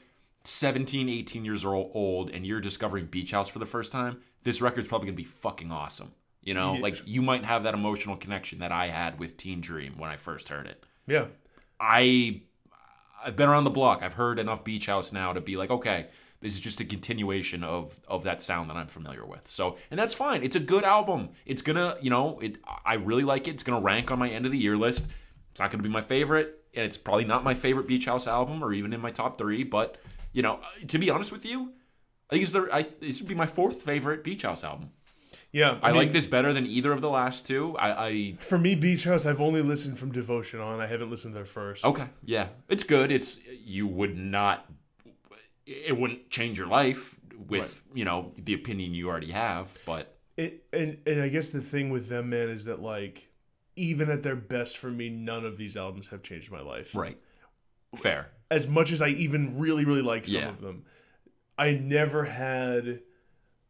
17, 0.44 1.08
18 1.08 1.44
years 1.44 1.64
old 1.64 2.30
and 2.30 2.46
you're 2.46 2.60
discovering 2.60 3.06
Beach 3.06 3.30
House 3.32 3.48
for 3.48 3.58
the 3.58 3.66
first 3.66 3.92
time, 3.92 4.18
this 4.44 4.60
record's 4.60 4.88
probably 4.88 5.06
going 5.06 5.16
to 5.16 5.22
be 5.22 5.28
fucking 5.28 5.70
awesome. 5.70 6.12
You 6.42 6.54
know, 6.54 6.74
Yeah. 6.74 6.80
like 6.80 7.02
you 7.06 7.20
might 7.22 7.44
have 7.44 7.64
that 7.64 7.74
emotional 7.74 8.16
connection 8.16 8.60
that 8.60 8.72
I 8.72 8.88
had 8.88 9.18
with 9.18 9.36
Teen 9.36 9.60
Dream 9.60 9.94
when 9.98 10.10
I 10.10 10.16
first 10.16 10.48
heard 10.48 10.66
it. 10.66 10.84
yeah. 11.06 11.26
I 11.78 12.42
I've 13.24 13.36
been 13.36 13.48
around 13.50 13.64
the 13.64 13.70
block. 13.70 14.02
I've 14.02 14.14
heard 14.14 14.38
enough 14.38 14.64
Beach 14.64 14.86
House 14.86 15.12
now 15.12 15.32
to 15.34 15.40
be 15.42 15.56
like, 15.58 15.70
okay, 15.70 16.06
this 16.40 16.54
is 16.54 16.60
just 16.60 16.80
a 16.80 16.84
continuation 16.86 17.62
of 17.62 18.00
of 18.08 18.22
that 18.24 18.42
sound 18.42 18.70
that 18.70 18.76
I'm 18.76 18.86
familiar 18.86 19.24
with. 19.26 19.48
So, 19.48 19.76
and 19.90 19.98
that's 20.00 20.14
fine. 20.14 20.42
It's 20.42 20.56
a 20.56 20.60
good 20.60 20.84
album. 20.84 21.30
It's 21.46 21.60
gonna, 21.62 21.96
you 22.00 22.08
know, 22.10 22.38
it. 22.40 22.56
I 22.84 22.94
really 22.94 23.24
like 23.24 23.46
it. 23.48 23.52
It's 23.52 23.62
gonna 23.62 23.80
rank 23.80 24.10
on 24.10 24.18
my 24.18 24.28
end 24.30 24.46
of 24.46 24.52
the 24.52 24.58
year 24.58 24.76
list. 24.76 25.06
It's 25.50 25.60
not 25.60 25.70
gonna 25.70 25.82
be 25.82 25.88
my 25.90 26.00
favorite, 26.02 26.59
and 26.74 26.84
it's 26.84 26.96
probably 26.96 27.24
not 27.24 27.44
my 27.44 27.54
favorite 27.54 27.86
Beach 27.86 28.06
House 28.06 28.26
album, 28.26 28.62
or 28.62 28.72
even 28.72 28.92
in 28.92 29.00
my 29.00 29.10
top 29.10 29.38
three. 29.38 29.64
But 29.64 29.96
you 30.32 30.42
know, 30.42 30.60
to 30.88 30.98
be 30.98 31.10
honest 31.10 31.32
with 31.32 31.44
you, 31.44 31.72
I 32.28 32.34
think 32.34 32.44
it's 32.44 32.52
the, 32.52 32.68
I, 32.72 32.86
this 33.00 33.20
would 33.20 33.28
be 33.28 33.34
my 33.34 33.46
fourth 33.46 33.82
favorite 33.82 34.22
Beach 34.22 34.42
House 34.42 34.62
album. 34.62 34.90
Yeah. 35.52 35.78
I, 35.82 35.88
mean, 35.88 35.98
like 35.98 36.12
this 36.12 36.26
better 36.26 36.52
than 36.52 36.66
either 36.66 36.92
of 36.92 37.00
the 37.00 37.10
last 37.10 37.46
two. 37.46 37.76
I, 37.76 38.06
I 38.06 38.36
For 38.38 38.56
me, 38.56 38.76
Beach 38.76 39.04
House, 39.04 39.26
I've 39.26 39.40
only 39.40 39.62
listened 39.62 39.98
from 39.98 40.12
Devotion 40.12 40.60
on. 40.60 40.80
I 40.80 40.86
haven't 40.86 41.10
listened 41.10 41.34
to 41.34 41.38
their 41.38 41.44
first. 41.44 41.84
Okay. 41.84 42.06
Yeah. 42.24 42.48
It's 42.68 42.84
good. 42.84 43.10
It's 43.10 43.40
you 43.64 43.86
would 43.88 44.16
not 44.16 44.70
it 45.66 45.96
wouldn't 45.96 46.30
change 46.30 46.58
your 46.58 46.66
life 46.66 47.16
with, 47.48 47.82
you 47.94 48.04
know, 48.04 48.32
the 48.36 48.54
opinion 48.54 48.94
you 48.94 49.08
already 49.08 49.30
have, 49.30 49.76
but 49.86 50.18
It, 50.36 50.64
and 50.72 50.98
and 51.06 51.22
I 51.22 51.28
guess 51.28 51.50
the 51.50 51.60
thing 51.60 51.90
with 51.90 52.08
them, 52.08 52.30
man, 52.30 52.48
is 52.48 52.64
that 52.64 52.80
like, 52.80 53.29
even 53.80 54.10
at 54.10 54.22
their 54.22 54.36
best 54.36 54.76
for 54.78 54.90
me, 54.90 55.08
none 55.08 55.44
of 55.44 55.56
these 55.56 55.76
albums 55.76 56.08
have 56.08 56.22
changed 56.22 56.50
my 56.50 56.60
life. 56.60 56.94
Right. 56.94 57.18
Fair. 57.96 58.28
As 58.50 58.68
much 58.68 58.92
as 58.92 59.00
I 59.02 59.08
even 59.08 59.58
really, 59.58 59.84
really 59.84 60.02
like 60.02 60.26
some 60.26 60.36
Yeah. 60.36 60.48
of 60.50 60.60
them, 60.60 60.84
I 61.58 61.72
never 61.72 62.24
had. 62.24 63.00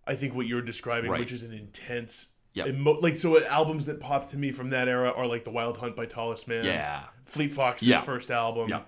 I 0.06 0.14
think 0.16 0.34
what 0.34 0.46
you're 0.46 0.62
describing, 0.62 1.10
Right. 1.10 1.20
which 1.20 1.32
is 1.32 1.42
an 1.42 1.52
intense. 1.52 2.32
Yep. 2.54 2.66
Emo- 2.68 3.00
like 3.00 3.16
so, 3.16 3.42
albums 3.46 3.86
that 3.86 4.00
pop 4.00 4.28
to 4.30 4.36
me 4.36 4.50
from 4.50 4.70
that 4.70 4.88
era 4.88 5.10
are 5.12 5.26
like 5.26 5.44
the 5.44 5.50
Wild 5.52 5.76
Hunt 5.76 5.94
by 5.94 6.06
Tallest 6.06 6.48
Man, 6.48 6.64
Yeah. 6.64 7.04
Fleet 7.24 7.52
Foxes' 7.52 7.86
Yeah. 7.88 8.00
first 8.00 8.30
album. 8.30 8.68
Yeah. 8.68 8.82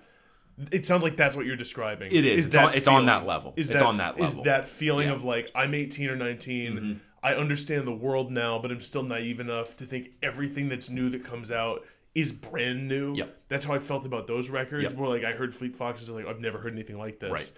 It 0.71 0.85
sounds 0.85 1.01
like 1.01 1.15
that's 1.15 1.35
what 1.37 1.45
you're 1.45 1.55
describing. 1.55 2.11
It 2.11 2.25
is. 2.25 2.47
It's 2.47 2.55
on- 2.55 2.73
it's 2.73 2.87
on 2.87 3.05
that 3.05 3.25
level. 3.25 3.53
Is 3.55 3.69
It's 3.71 3.79
that, 3.79 3.87
on 3.87 3.97
that 3.97 4.15
Is 4.15 4.19
level. 4.21 4.35
Mm-hmm. 4.39 4.43
that 4.43 4.67
feeling 4.67 5.09
of 5.09 5.23
like 5.23 5.49
I'm 5.55 5.73
18 5.73 6.09
or 6.09 6.15
19. 6.15 7.01
I 7.23 7.35
understand 7.35 7.87
the 7.87 7.95
world 7.95 8.31
now, 8.31 8.59
but 8.59 8.69
I'm 8.69 8.81
still 8.81 9.03
naive 9.03 9.39
enough 9.39 9.77
to 9.77 9.85
think 9.85 10.11
everything 10.21 10.67
that's 10.67 10.89
new 10.89 11.09
that 11.09 11.23
comes 11.23 11.49
out 11.49 11.85
is 12.13 12.33
brand 12.33 12.87
new. 12.87 13.15
Yep. 13.15 13.37
That's 13.47 13.65
how 13.65 13.73
I 13.73 13.79
felt 13.79 14.05
about 14.05 14.27
those 14.27 14.49
records. 14.49 14.91
Yep. 14.91 14.95
Where 14.95 15.09
like 15.09 15.23
I 15.23 15.31
heard 15.31 15.55
Fleet 15.55 15.75
Foxes, 15.75 16.09
like 16.09 16.27
I've 16.27 16.41
never 16.41 16.59
heard 16.59 16.73
anything 16.73 16.97
like 16.97 17.19
this. 17.19 17.31
Right. 17.31 17.51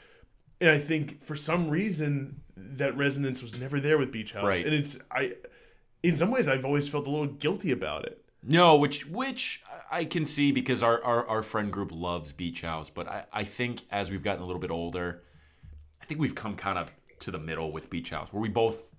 And 0.62 0.70
I 0.70 0.78
think 0.78 1.22
for 1.22 1.36
some 1.36 1.70
reason 1.70 2.42
that 2.56 2.96
resonance 2.96 3.42
was 3.42 3.60
never 3.60 3.80
there 3.80 3.98
with 3.98 4.12
Beach 4.12 4.34
House. 4.34 4.46
Right. 4.46 4.66
And 4.66 4.74
it's 4.74 5.00
I, 5.12 5.34
in 6.04 6.16
some 6.16 6.30
ways, 6.30 6.48
I've 6.48 6.64
always 6.64 6.88
felt 6.88 7.08
a 7.08 7.10
little 7.10 7.26
guilty 7.26 7.72
about 7.72 8.06
it. 8.06 8.24
No, 8.44 8.78
which 8.78 9.08
which 9.08 9.64
I 9.92 10.06
can 10.06 10.26
see 10.26 10.52
because 10.52 10.84
our, 10.84 11.04
our, 11.04 11.28
our 11.28 11.44
friend 11.44 11.72
group 11.72 11.90
loves 11.92 12.32
Beach 12.32 12.62
House, 12.62 12.92
but 12.92 13.08
I, 13.08 13.26
I 13.34 13.44
think 13.44 13.82
as 13.90 14.12
we've 14.12 14.24
gotten 14.24 14.44
a 14.44 14.46
little 14.46 14.62
bit 14.62 14.70
older, 14.70 15.24
I 16.02 16.06
think 16.06 16.22
we've 16.22 16.36
come 16.36 16.56
kind 16.56 16.78
of 16.78 16.94
to 17.22 17.32
the 17.32 17.40
middle 17.40 17.72
with 17.72 17.90
Beach 17.90 18.12
House, 18.12 18.32
where 18.32 18.42
we 18.42 18.50
both. 18.50 18.92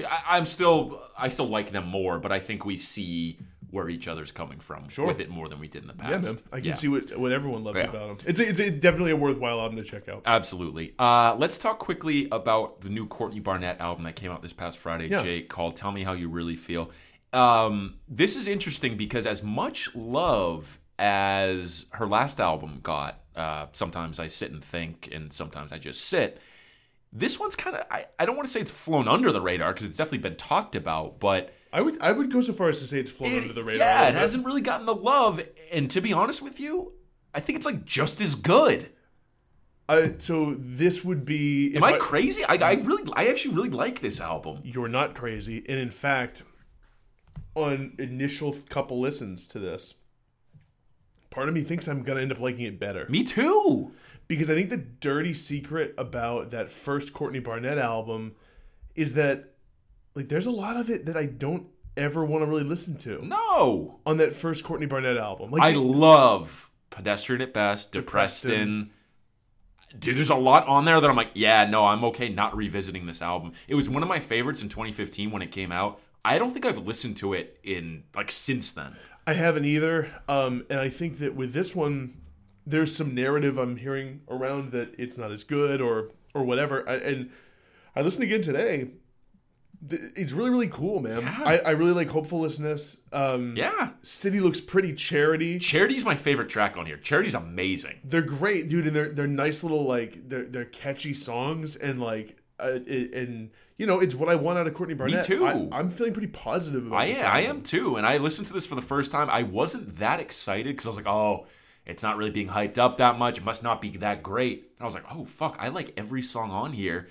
I, 0.00 0.36
I'm 0.36 0.44
still 0.44 1.02
I 1.16 1.28
still 1.30 1.48
like 1.48 1.72
them 1.72 1.86
more, 1.86 2.18
but 2.18 2.32
I 2.32 2.40
think 2.40 2.64
we 2.64 2.76
see 2.76 3.38
where 3.70 3.90
each 3.90 4.08
other's 4.08 4.32
coming 4.32 4.60
from 4.60 4.88
Sure. 4.88 5.06
with 5.06 5.20
it 5.20 5.28
more 5.28 5.46
than 5.46 5.58
we 5.58 5.68
did 5.68 5.82
in 5.82 5.88
the 5.88 5.92
past. 5.94 6.10
Yeah, 6.24 6.32
man. 6.32 6.40
I 6.52 6.56
can 6.60 6.64
Yeah. 6.68 6.74
see 6.74 6.88
what 6.88 7.16
what 7.18 7.32
everyone 7.32 7.64
loves 7.64 7.78
Yeah. 7.78 7.88
about 7.90 8.18
them. 8.18 8.26
It's 8.30 8.40
a, 8.40 8.48
it's 8.48 8.60
a, 8.60 8.70
definitely 8.70 9.10
a 9.10 9.16
worthwhile 9.16 9.60
album 9.60 9.76
to 9.76 9.84
check 9.84 10.08
out. 10.08 10.22
Absolutely. 10.24 10.94
Uh, 10.98 11.34
let's 11.38 11.58
talk 11.58 11.78
quickly 11.78 12.28
about 12.32 12.80
the 12.80 12.88
new 12.88 13.06
Courtney 13.06 13.40
Barnett 13.40 13.78
album 13.80 14.04
that 14.04 14.16
came 14.16 14.30
out 14.32 14.40
this 14.42 14.52
past 14.54 14.78
Friday, 14.78 15.08
Yeah. 15.08 15.22
Jake, 15.22 15.48
called 15.50 15.76
Tell 15.76 15.92
Me 15.92 16.02
How 16.02 16.12
You 16.14 16.28
Really 16.28 16.56
Feel. 16.56 16.90
Um, 17.34 17.96
this 18.08 18.36
is 18.36 18.48
interesting 18.48 18.96
because, 18.96 19.26
as 19.26 19.42
much 19.42 19.94
love 19.94 20.78
as 20.98 21.86
her 21.92 22.06
last 22.06 22.40
album 22.40 22.80
got, 22.82 23.20
uh, 23.36 23.66
sometimes 23.72 24.18
I 24.18 24.28
sit 24.28 24.50
and 24.50 24.64
think, 24.64 25.08
and 25.12 25.30
sometimes 25.32 25.72
I 25.72 25.78
just 25.78 26.00
sit. 26.06 26.40
This 27.12 27.38
one's 27.40 27.56
kind 27.56 27.74
of, 27.76 27.86
I, 27.90 28.04
I 28.18 28.26
don't 28.26 28.36
want 28.36 28.46
to 28.46 28.52
say 28.52 28.60
it's 28.60 28.70
flown 28.70 29.08
under 29.08 29.32
the 29.32 29.40
radar 29.40 29.72
because 29.72 29.86
it's 29.86 29.96
definitely 29.96 30.18
been 30.18 30.36
talked 30.36 30.76
about, 30.76 31.18
but 31.20 31.54
I 31.72 31.80
would 31.80 32.00
I 32.02 32.12
would 32.12 32.30
go 32.30 32.40
so 32.40 32.52
far 32.52 32.68
as 32.68 32.80
to 32.80 32.86
say 32.86 33.00
it's 33.00 33.10
flown 33.10 33.32
it- 33.32 33.42
under 33.42 33.52
the 33.52 33.64
radar. 33.64 33.86
yeah, 33.86 34.08
it 34.08 34.14
hasn't 34.14 34.44
really 34.44 34.60
gotten 34.60 34.86
the 34.86 34.94
love. 34.94 35.40
And 35.72 35.90
to 35.90 36.00
be 36.00 36.12
honest 36.12 36.42
with 36.42 36.60
you, 36.60 36.92
I 37.34 37.40
think 37.40 37.56
it's 37.56 37.66
like 37.66 37.84
just 37.84 38.20
as 38.20 38.34
good. 38.34 38.90
I, 39.90 40.16
so 40.18 40.54
this 40.58 41.02
would 41.02 41.24
be. 41.24 41.70
Am 41.74 41.78
if 41.78 41.82
I, 41.82 41.96
crazy? 41.98 42.44
I, 42.44 42.56
I 42.56 42.72
really, 42.74 43.10
I 43.16 43.28
actually 43.28 43.54
really 43.54 43.70
like 43.70 44.00
this 44.00 44.20
album. 44.20 44.60
You're 44.62 44.88
not 44.88 45.14
crazy, 45.14 45.64
and 45.66 45.78
in 45.78 45.90
fact, 45.90 46.42
on 47.54 47.94
initial 47.98 48.54
couple 48.68 49.00
listens 49.00 49.46
to 49.48 49.58
this, 49.58 49.94
part 51.38 51.48
of 51.48 51.54
me 51.54 51.62
thinks 51.62 51.86
I'm 51.86 52.02
gonna 52.02 52.20
end 52.20 52.32
up 52.32 52.40
liking 52.40 52.64
it 52.64 52.80
better 52.80 53.06
Me 53.08 53.22
too. 53.22 53.92
because 54.26 54.50
I 54.50 54.54
think 54.56 54.70
the 54.70 54.76
dirty 54.76 55.32
secret 55.32 55.94
about 55.96 56.50
that 56.50 56.68
first 56.68 57.12
Courtney 57.12 57.38
Barnett 57.38 57.78
album 57.78 58.32
is 58.96 59.14
that 59.14 59.54
like 60.16 60.28
there's 60.28 60.46
a 60.46 60.50
lot 60.50 60.76
of 60.76 60.90
it 60.90 61.06
that 61.06 61.16
I 61.16 61.26
don't 61.26 61.68
ever 61.96 62.24
want 62.24 62.42
to 62.44 62.50
really 62.50 62.64
listen 62.64 62.96
to 62.98 63.24
No, 63.24 64.00
on 64.04 64.16
that 64.16 64.34
first 64.34 64.64
Courtney 64.64 64.86
Barnett 64.86 65.16
album. 65.16 65.52
Like 65.52 65.62
I 65.62 65.76
love 65.76 66.70
Pedestrian 66.90 67.40
at 67.40 67.54
Best, 67.54 67.92
Depressed 67.92 68.42
Depressed 68.42 68.60
in. 68.60 68.90
Dude, 69.96 70.16
there's 70.16 70.28
a 70.30 70.34
lot 70.34 70.66
on 70.66 70.84
there 70.86 71.00
that 71.00 71.08
I'm 71.08 71.16
like, 71.16 71.30
yeah, 71.34 71.64
no, 71.64 71.86
I'm 71.86 72.02
okay 72.06 72.28
not 72.28 72.56
revisiting 72.56 73.06
this 73.06 73.22
album. 73.22 73.52
It 73.68 73.76
was 73.76 73.88
one 73.88 74.02
of 74.02 74.08
my 74.08 74.18
favorites 74.18 74.60
in 74.60 74.68
2015 74.68 75.30
when 75.30 75.40
it 75.40 75.52
came 75.52 75.70
out. 75.70 76.00
I 76.24 76.36
don't 76.36 76.50
think 76.50 76.66
I've 76.66 76.84
listened 76.84 77.16
to 77.18 77.32
it 77.32 77.58
in 77.62 78.02
like 78.14 78.32
since 78.32 78.72
then. 78.72 78.96
I 79.28 79.34
haven't 79.34 79.66
either. 79.66 80.10
Um, 80.26 80.64
and 80.70 80.80
I 80.80 80.88
think 80.88 81.18
that 81.18 81.34
with 81.34 81.52
this 81.52 81.74
one, 81.74 82.14
there's 82.66 82.96
some 82.96 83.14
narrative 83.14 83.58
I'm 83.58 83.76
hearing 83.76 84.22
around 84.30 84.72
that 84.72 84.94
it's 84.96 85.18
not 85.18 85.30
as 85.30 85.44
good 85.44 85.82
or 85.82 86.12
or 86.34 86.44
whatever. 86.44 86.88
I, 86.88 86.94
and 86.94 87.30
I 87.94 88.00
listened 88.00 88.24
again 88.24 88.40
today. 88.40 88.88
It's 89.90 90.32
really 90.32 90.48
really 90.48 90.68
cool, 90.68 91.00
man. 91.00 91.20
Yeah. 91.20 91.42
I, 91.44 91.58
I 91.58 91.70
really 91.72 91.92
like 91.92 92.08
hopefulness. 92.08 93.02
Um, 93.12 93.54
Yeah, 93.54 93.90
City 94.02 94.40
looks 94.40 94.62
pretty 94.62 94.94
charity. 94.94 95.58
Charity's 95.58 96.06
my 96.06 96.16
favorite 96.16 96.48
track 96.48 96.78
on 96.78 96.86
here. 96.86 96.96
Charity's 96.96 97.34
amazing. 97.34 97.98
They're 98.04 98.22
great, 98.22 98.70
dude, 98.70 98.86
and 98.86 98.96
they're 98.96 99.10
they're 99.10 99.26
nice 99.26 99.62
little 99.62 99.84
like 99.84 100.26
they're 100.26 100.44
they're 100.44 100.64
catchy 100.64 101.12
songs 101.12 101.76
and 101.76 102.00
like 102.00 102.38
uh, 102.60 102.78
and 102.88 103.50
you 103.76 103.86
know 103.86 104.00
it's 104.00 104.14
what 104.14 104.28
I 104.28 104.34
want 104.34 104.58
out 104.58 104.66
of 104.66 104.74
Courtney 104.74 104.94
Barnett. 104.94 105.28
Me 105.28 105.36
too. 105.36 105.46
I, 105.46 105.78
am 105.78 105.90
feeling 105.90 106.12
pretty 106.12 106.28
positive 106.28 106.86
about. 106.86 106.98
I 106.98 107.08
this 107.08 107.18
am, 107.20 107.30
I 107.30 107.40
am 107.40 107.62
too. 107.62 107.96
And 107.96 108.06
I 108.06 108.18
listened 108.18 108.46
to 108.48 108.52
this 108.52 108.66
for 108.66 108.74
the 108.74 108.82
first 108.82 109.10
time. 109.10 109.30
I 109.30 109.42
wasn't 109.42 109.98
that 109.98 110.20
excited 110.20 110.66
because 110.66 110.86
I 110.86 110.88
was 110.90 110.96
like, 110.96 111.06
oh, 111.06 111.46
it's 111.86 112.02
not 112.02 112.16
really 112.16 112.30
being 112.30 112.48
hyped 112.48 112.78
up 112.78 112.98
that 112.98 113.18
much. 113.18 113.38
It 113.38 113.44
must 113.44 113.62
not 113.62 113.80
be 113.80 113.96
that 113.98 114.22
great. 114.22 114.58
And 114.78 114.82
I 114.82 114.84
was 114.84 114.94
like, 114.94 115.04
oh, 115.10 115.24
fuck, 115.24 115.56
I 115.58 115.68
like 115.68 115.94
every 115.96 116.22
song 116.22 116.50
on 116.50 116.72
here. 116.72 117.08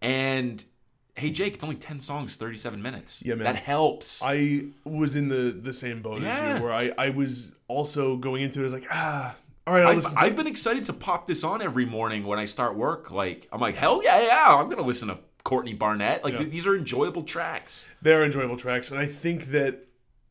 And 0.00 0.64
hey, 1.16 1.30
Jake, 1.30 1.54
it's 1.54 1.64
only 1.64 1.76
10 1.76 2.00
songs, 2.00 2.36
37 2.36 2.80
minutes. 2.80 3.22
Yeah, 3.24 3.34
man. 3.34 3.44
That 3.44 3.56
helps. 3.56 4.20
I 4.22 4.66
was 4.84 5.16
in 5.16 5.28
the 5.28 5.50
the 5.50 5.72
same 5.72 6.02
boat 6.02 6.22
as 6.22 6.58
you, 6.58 6.64
where 6.64 6.72
I 6.72 6.92
I 6.96 7.10
was 7.10 7.52
also 7.68 8.16
going 8.16 8.42
into 8.42 8.60
it 8.60 8.62
I 8.62 8.64
was 8.64 8.72
like 8.72 8.86
ah, 8.90 9.34
all 9.70 9.76
right, 9.76 9.96
I've, 9.96 10.04
I've 10.16 10.36
been 10.36 10.46
excited 10.46 10.84
to 10.86 10.92
pop 10.92 11.26
this 11.26 11.44
on 11.44 11.62
every 11.62 11.84
morning 11.86 12.24
when 12.26 12.38
I 12.38 12.44
start 12.46 12.76
work. 12.76 13.10
Like, 13.10 13.48
I'm 13.52 13.60
like, 13.60 13.76
hell 13.76 14.02
yeah, 14.02 14.20
yeah, 14.20 14.46
I'm 14.56 14.66
going 14.66 14.78
to 14.78 14.82
listen 14.82 15.08
to 15.08 15.18
Courtney 15.44 15.74
Barnett. 15.74 16.24
Like, 16.24 16.34
Yeah. 16.34 16.44
these 16.44 16.66
are 16.66 16.76
enjoyable 16.76 17.22
tracks. 17.22 17.86
They're 18.02 18.24
enjoyable 18.24 18.56
tracks, 18.56 18.90
and 18.90 18.98
I 18.98 19.06
think 19.06 19.46
that 19.52 19.86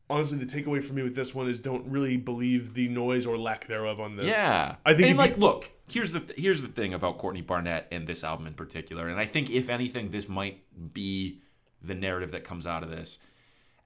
honestly, 0.08 0.38
the 0.38 0.44
takeaway 0.46 0.82
for 0.82 0.92
me 0.92 1.02
with 1.02 1.14
this 1.14 1.34
one 1.34 1.48
is 1.48 1.58
don't 1.60 1.86
really 1.86 2.16
believe 2.16 2.74
the 2.74 2.88
noise 2.88 3.26
or 3.26 3.38
lack 3.38 3.66
thereof 3.68 4.00
on 4.00 4.16
this. 4.16 4.26
Yeah, 4.26 4.74
I 4.84 4.92
think 4.94 5.08
And 5.10 5.18
like, 5.18 5.32
you- 5.36 5.40
look, 5.42 5.70
here's 5.88 6.12
the 6.12 6.22
here's 6.36 6.62
the 6.62 6.68
thing 6.68 6.92
about 6.92 7.16
Courtney 7.18 7.42
Barnett 7.42 7.86
and 7.90 8.06
this 8.06 8.22
album 8.24 8.46
in 8.46 8.54
particular, 8.54 9.08
and 9.08 9.18
I 9.18 9.26
think 9.26 9.50
if 9.50 9.68
anything, 9.70 10.10
this 10.10 10.28
might 10.28 10.62
be 10.92 11.40
the 11.82 11.94
narrative 11.94 12.32
that 12.32 12.44
comes 12.44 12.66
out 12.66 12.82
of 12.82 12.90
this. 12.90 13.18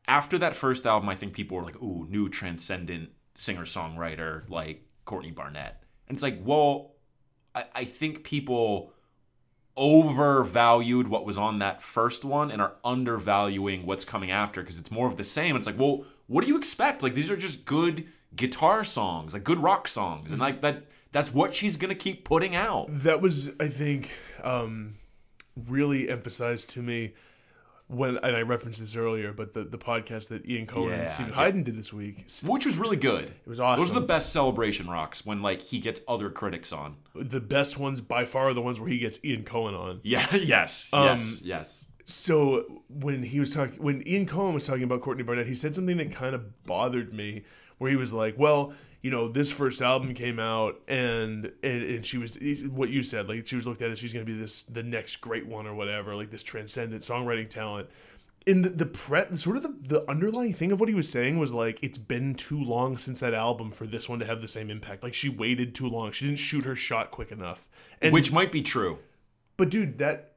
After 0.09 0.37
that 0.39 0.57
first 0.57 0.85
album, 0.85 1.09
I 1.09 1.15
think 1.15 1.33
people 1.33 1.57
were 1.57 1.63
like, 1.65 1.81
"Ooh, 1.83 2.07
new 2.11 2.29
transcendent 2.29 3.11
singer 3.35 3.63
songwriter 3.65 4.49
like 4.51 4.83
Courtney 5.05 5.31
Barnett," 5.31 5.83
and 6.09 6.17
it's 6.17 6.23
like, 6.23 6.41
well, 6.43 6.93
I, 7.55 7.65
I 7.75 7.85
think 7.85 8.25
people 8.25 8.93
overvalued 9.77 11.09
what 11.09 11.27
was 11.27 11.37
on 11.37 11.59
that 11.59 11.83
first 11.83 12.25
one 12.25 12.51
and 12.51 12.63
are 12.63 12.75
undervaluing 12.85 13.85
what's 13.85 14.05
coming 14.05 14.31
after 14.31 14.63
because 14.63 14.79
it's 14.79 14.91
more 14.91 15.09
of 15.09 15.17
the 15.17 15.25
same. 15.25 15.57
It's 15.57 15.67
like, 15.67 15.79
well, 15.79 16.05
what 16.27 16.43
do 16.43 16.49
you 16.49 16.57
expect? 16.57 17.03
Like 17.03 17.15
these 17.15 17.31
are 17.31 17.37
just 17.37 17.65
good 17.65 18.07
guitar 18.37 18.85
songs, 18.85 19.33
like 19.35 19.45
good 19.45 19.59
rock 19.59 19.89
songs, 19.89 20.31
and 20.31 20.41
like 20.41 20.61
that. 20.63 20.87
That's 21.13 21.33
what 21.33 21.55
she's 21.55 21.77
gonna 21.77 21.95
keep 21.95 22.25
putting 22.25 22.57
out. 22.57 22.87
that 22.89 23.21
was 23.21 23.53
I 23.61 23.69
think 23.69 24.11
um, 24.43 24.97
really 25.69 26.09
emphasized 26.09 26.71
to 26.71 26.83
me 26.83 27.15
when 27.95 28.17
and 28.19 28.37
I 28.37 28.43
referenced 28.43 28.81
this 28.81 28.97
earlier, 28.97 29.33
but 29.33 29.53
the 29.53 29.65
the 29.65 29.79
podcast 29.79 30.29
that 30.29 30.47
Ian 30.49 30.67
Cohen 30.67 30.91
Yeah, 30.91 30.95
and 31.03 31.11
Steven 31.11 31.31
yeah. 31.31 31.37
Hyden 31.37 31.63
did 31.63 31.77
this 31.79 31.93
week, 31.93 32.27
Which 32.45 32.67
was 32.67 32.77
really 32.79 32.97
good. 32.97 33.25
It 33.25 33.47
was 33.49 33.61
awesome. 33.61 33.81
Those 33.83 33.91
are 33.93 34.01
the 34.01 34.07
best 34.07 34.33
celebration 34.33 34.89
rocks 34.89 35.25
when 35.25 35.43
like 35.43 35.61
he 35.63 35.79
gets 35.79 36.01
other 36.09 36.31
critics 36.31 36.73
on. 36.73 36.97
the 37.15 37.41
best 37.41 37.79
ones 37.79 38.01
by 38.01 38.25
far 38.25 38.49
are 38.49 38.55
the 38.55 38.63
ones 38.63 38.81
where 38.81 38.89
he 38.89 38.99
gets 38.99 39.19
Ian 39.25 39.45
Cohen 39.45 39.75
on. 39.75 40.01
Yeah. 40.03 40.27
Yes. 40.37 40.89
Um, 40.93 41.19
yes. 41.19 41.43
Yes. 41.43 41.85
So 42.07 42.83
when 42.89 43.23
he 43.23 43.41
was 43.41 43.55
talking, 43.55 43.83
when 43.83 44.07
Ian 44.07 44.27
Cohen 44.27 44.53
was 44.53 44.67
talking 44.67 44.83
about 44.83 45.01
Courtney 45.01 45.23
Barnett, 45.23 45.47
he 45.47 45.55
said 45.55 45.75
something 45.75 45.97
that 45.97 46.13
kind 46.13 46.35
of 46.35 46.65
bothered 46.67 47.15
me, 47.15 47.45
where 47.79 47.91
he 47.91 47.97
was 47.97 48.13
like, 48.13 48.35
"Well, 48.39 48.75
you 49.05 49.11
know, 49.11 49.29
this 49.29 49.51
first 49.51 49.83
album 49.83 50.15
came 50.15 50.39
out, 50.39 50.81
and 50.89 51.53
and, 51.63 51.83
and 51.83 52.07
she 52.07 52.17
was 52.17 52.39
what 52.71 52.89
you 52.89 53.03
said, 53.03 53.29
like 53.29 53.47
she 53.47 53.55
was 53.55 53.67
looked 53.67 53.83
at 53.83 53.91
as 53.91 53.99
she's 53.99 54.15
going 54.15 54.25
to 54.25 54.33
be 54.33 54.37
this 54.37 54.63
the 54.63 54.83
next 54.83 55.17
great 55.17 55.47
one 55.47 55.67
or 55.67 55.75
whatever, 55.75 56.17
like 56.17 56.31
this 56.31 56.43
transcendent 56.43 57.03
songwriting 57.03 57.47
talent." 57.51 57.91
In 58.47 58.63
the 58.63 58.71
the 58.71 58.87
pre, 58.87 59.25
sort 59.37 59.59
of 59.59 59.63
the, 59.63 59.75
the 59.83 60.11
underlying 60.11 60.55
thing 60.55 60.73
of 60.73 60.81
what 60.81 60.89
he 60.89 60.95
was 60.95 61.07
saying 61.07 61.39
was 61.39 61.53
like 61.53 61.79
it's 61.83 61.99
been 61.99 62.35
too 62.35 62.59
long 62.59 62.97
since 62.97 63.21
that 63.21 63.35
album 63.35 63.73
for 63.73 63.87
this 63.87 64.09
one 64.09 64.21
to 64.21 64.25
have 64.25 64.41
the 64.41 64.49
same 64.49 64.71
impact. 64.71 65.03
Like 65.03 65.13
she 65.13 65.29
waited 65.29 65.75
too 65.75 65.87
long. 65.87 66.11
She 66.11 66.25
didn't 66.25 66.39
shoot 66.39 66.65
her 66.65 66.75
shot 66.75 67.11
quick 67.11 67.31
enough. 67.31 67.69
And 68.01 68.11
Which 68.11 68.33
might 68.33 68.53
be 68.53 68.63
true, 68.63 69.01
but 69.59 69.69
dude, 69.69 69.99
that 69.99 70.34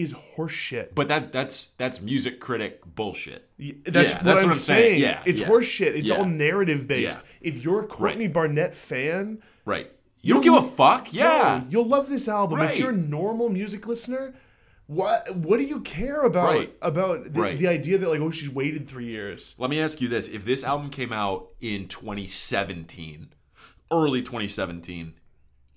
is 0.00 0.14
horseshit. 0.36 0.94
but 0.94 1.08
that 1.08 1.32
that's 1.32 1.66
that's 1.78 2.00
music 2.00 2.40
critic 2.40 2.80
bullshit. 2.94 3.48
Y- 3.58 3.74
That's, 3.84 4.12
Yeah, 4.12 4.16
what, 4.18 4.24
that's 4.24 4.40
I'm 4.42 4.46
what 4.48 4.52
I'm 4.52 4.54
saying. 4.54 4.82
saying. 4.90 5.00
Yeah, 5.00 5.22
it's 5.26 5.40
yeah. 5.40 5.48
horseshit. 5.48 5.94
It's 5.96 6.08
Yeah. 6.10 6.16
all 6.16 6.24
narrative 6.24 6.86
based. 6.88 7.18
Yeah. 7.18 7.26
If 7.50 7.64
you're 7.64 7.82
a 7.84 7.86
Courtney 7.86 8.28
Barnett 8.28 8.74
fan, 8.74 9.42
Right. 9.64 9.90
You 10.20 10.34
don't 10.34 10.42
give 10.42 10.54
a 10.54 10.62
fuck. 10.62 11.12
Yeah. 11.12 11.60
no, 11.62 11.66
you'll 11.70 11.86
love 11.88 12.08
this 12.08 12.26
album. 12.28 12.60
If 12.60 12.78
you're 12.78 12.90
a 12.90 12.96
normal 12.96 13.48
music 13.48 13.86
listener, 13.86 14.34
What 14.86 15.36
what 15.36 15.58
do 15.58 15.64
you 15.64 15.80
care 15.80 16.22
about 16.22 16.48
Right. 16.54 16.72
about 16.80 17.34
the, 17.34 17.40
Right. 17.42 17.58
the 17.58 17.66
idea 17.68 17.98
that 17.98 18.08
like 18.08 18.20
oh 18.20 18.30
she's 18.30 18.48
waited 18.50 18.88
three 18.88 19.06
years? 19.06 19.54
Let 19.58 19.68
me 19.70 19.78
ask 19.80 20.00
you 20.00 20.08
this: 20.08 20.28
If 20.28 20.44
this 20.46 20.64
album 20.64 20.88
came 20.90 21.12
out 21.12 21.48
in 21.60 21.88
2017, 21.88 23.28
early 23.92 24.22
2017, 24.22 25.14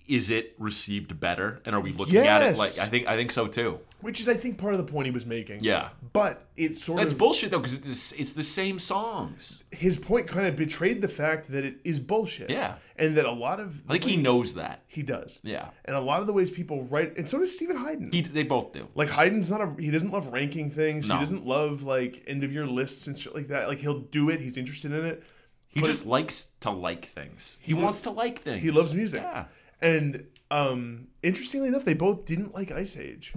is 0.08 0.30
it 0.30 0.56
received 0.58 1.20
better? 1.20 1.62
And 1.66 1.76
are 1.76 1.80
we 1.82 1.94
looking 1.94 2.18
at 2.18 2.42
it 2.42 2.58
like 2.58 2.78
I 2.80 2.88
think 2.88 3.08
I 3.08 3.16
think 3.16 3.32
so 3.32 3.48
too? 3.48 3.80
Which 4.02 4.20
is 4.20 4.28
I 4.28 4.34
think 4.34 4.58
part 4.58 4.74
of 4.74 4.80
the 4.84 4.92
point 4.92 5.06
he 5.06 5.12
was 5.12 5.26
making. 5.26 5.64
Yeah. 5.64 5.90
But 6.14 6.48
it's 6.58 6.84
sort 6.84 7.00
That's 7.00 7.12
of 7.14 7.18
bullshit 7.20 7.52
though, 7.52 7.60
because 7.60 7.76
it's 7.76 8.12
it's 8.14 8.34
the 8.34 8.44
same 8.44 8.80
songs. 8.80 9.64
his 9.72 9.98
point 9.98 10.28
kind 10.28 10.48
of 10.48 10.56
betrayed 10.56 11.02
the 11.02 11.08
fact 11.08 11.52
that 11.52 11.64
it 11.66 11.76
is 11.84 12.00
bullshit. 12.00 12.50
Yeah. 12.50 12.76
And 12.98 13.16
that 13.18 13.26
a 13.26 13.32
lot 13.32 13.60
of 13.60 13.82
I 13.90 13.94
think 13.94 14.04
he 14.06 14.18
knows 14.18 14.56
that. 14.56 14.84
he 14.88 15.02
does. 15.04 15.40
Yeah, 15.44 15.70
And 15.86 15.96
a 15.96 16.00
lot 16.02 16.20
of 16.22 16.28
the 16.28 16.34
ways 16.34 16.52
people 16.52 16.84
write 16.86 17.18
and 17.18 17.28
so 17.28 17.40
does 17.40 17.56
Steven 17.56 17.76
Hyden. 17.78 18.12
he, 18.12 18.22
they 18.22 18.44
both 18.44 18.74
do. 18.74 18.88
like 18.96 19.10
Hyden's 19.10 19.50
not 19.52 19.62
a 19.62 19.72
he 19.80 19.90
doesn't 19.92 20.12
love 20.12 20.32
ranking 20.32 20.70
things. 20.72 21.08
No. 21.08 21.16
He 21.16 21.20
doesn't 21.22 21.46
love 21.46 21.84
like 21.84 22.24
end 22.28 22.44
of 22.44 22.52
year 22.52 22.66
lists 22.68 23.08
and 23.08 23.18
shit 23.18 23.34
like 23.36 23.48
that. 23.48 23.68
Like 23.68 23.80
he'll 23.80 24.00
do 24.00 24.30
it, 24.30 24.40
he's 24.40 24.58
interested 24.58 24.92
in 24.92 25.06
it. 25.06 25.24
He 25.68 25.80
But- 25.80 25.88
just 25.88 26.06
likes 26.06 26.50
to 26.62 26.70
like 26.72 27.06
things. 27.06 27.58
He, 27.62 27.74
wants 27.74 28.02
to 28.02 28.10
like 28.12 28.40
things. 28.42 28.62
He 28.62 28.72
loves 28.72 28.94
music. 28.94 29.22
Yeah. 29.22 29.46
And 29.82 30.28
um 30.50 31.08
interestingly 31.24 31.68
enough, 31.68 31.86
they 31.86 31.94
both 31.94 32.26
didn't 32.26 32.54
like 32.54 32.72
Ice 32.72 32.98
Age. 32.98 33.34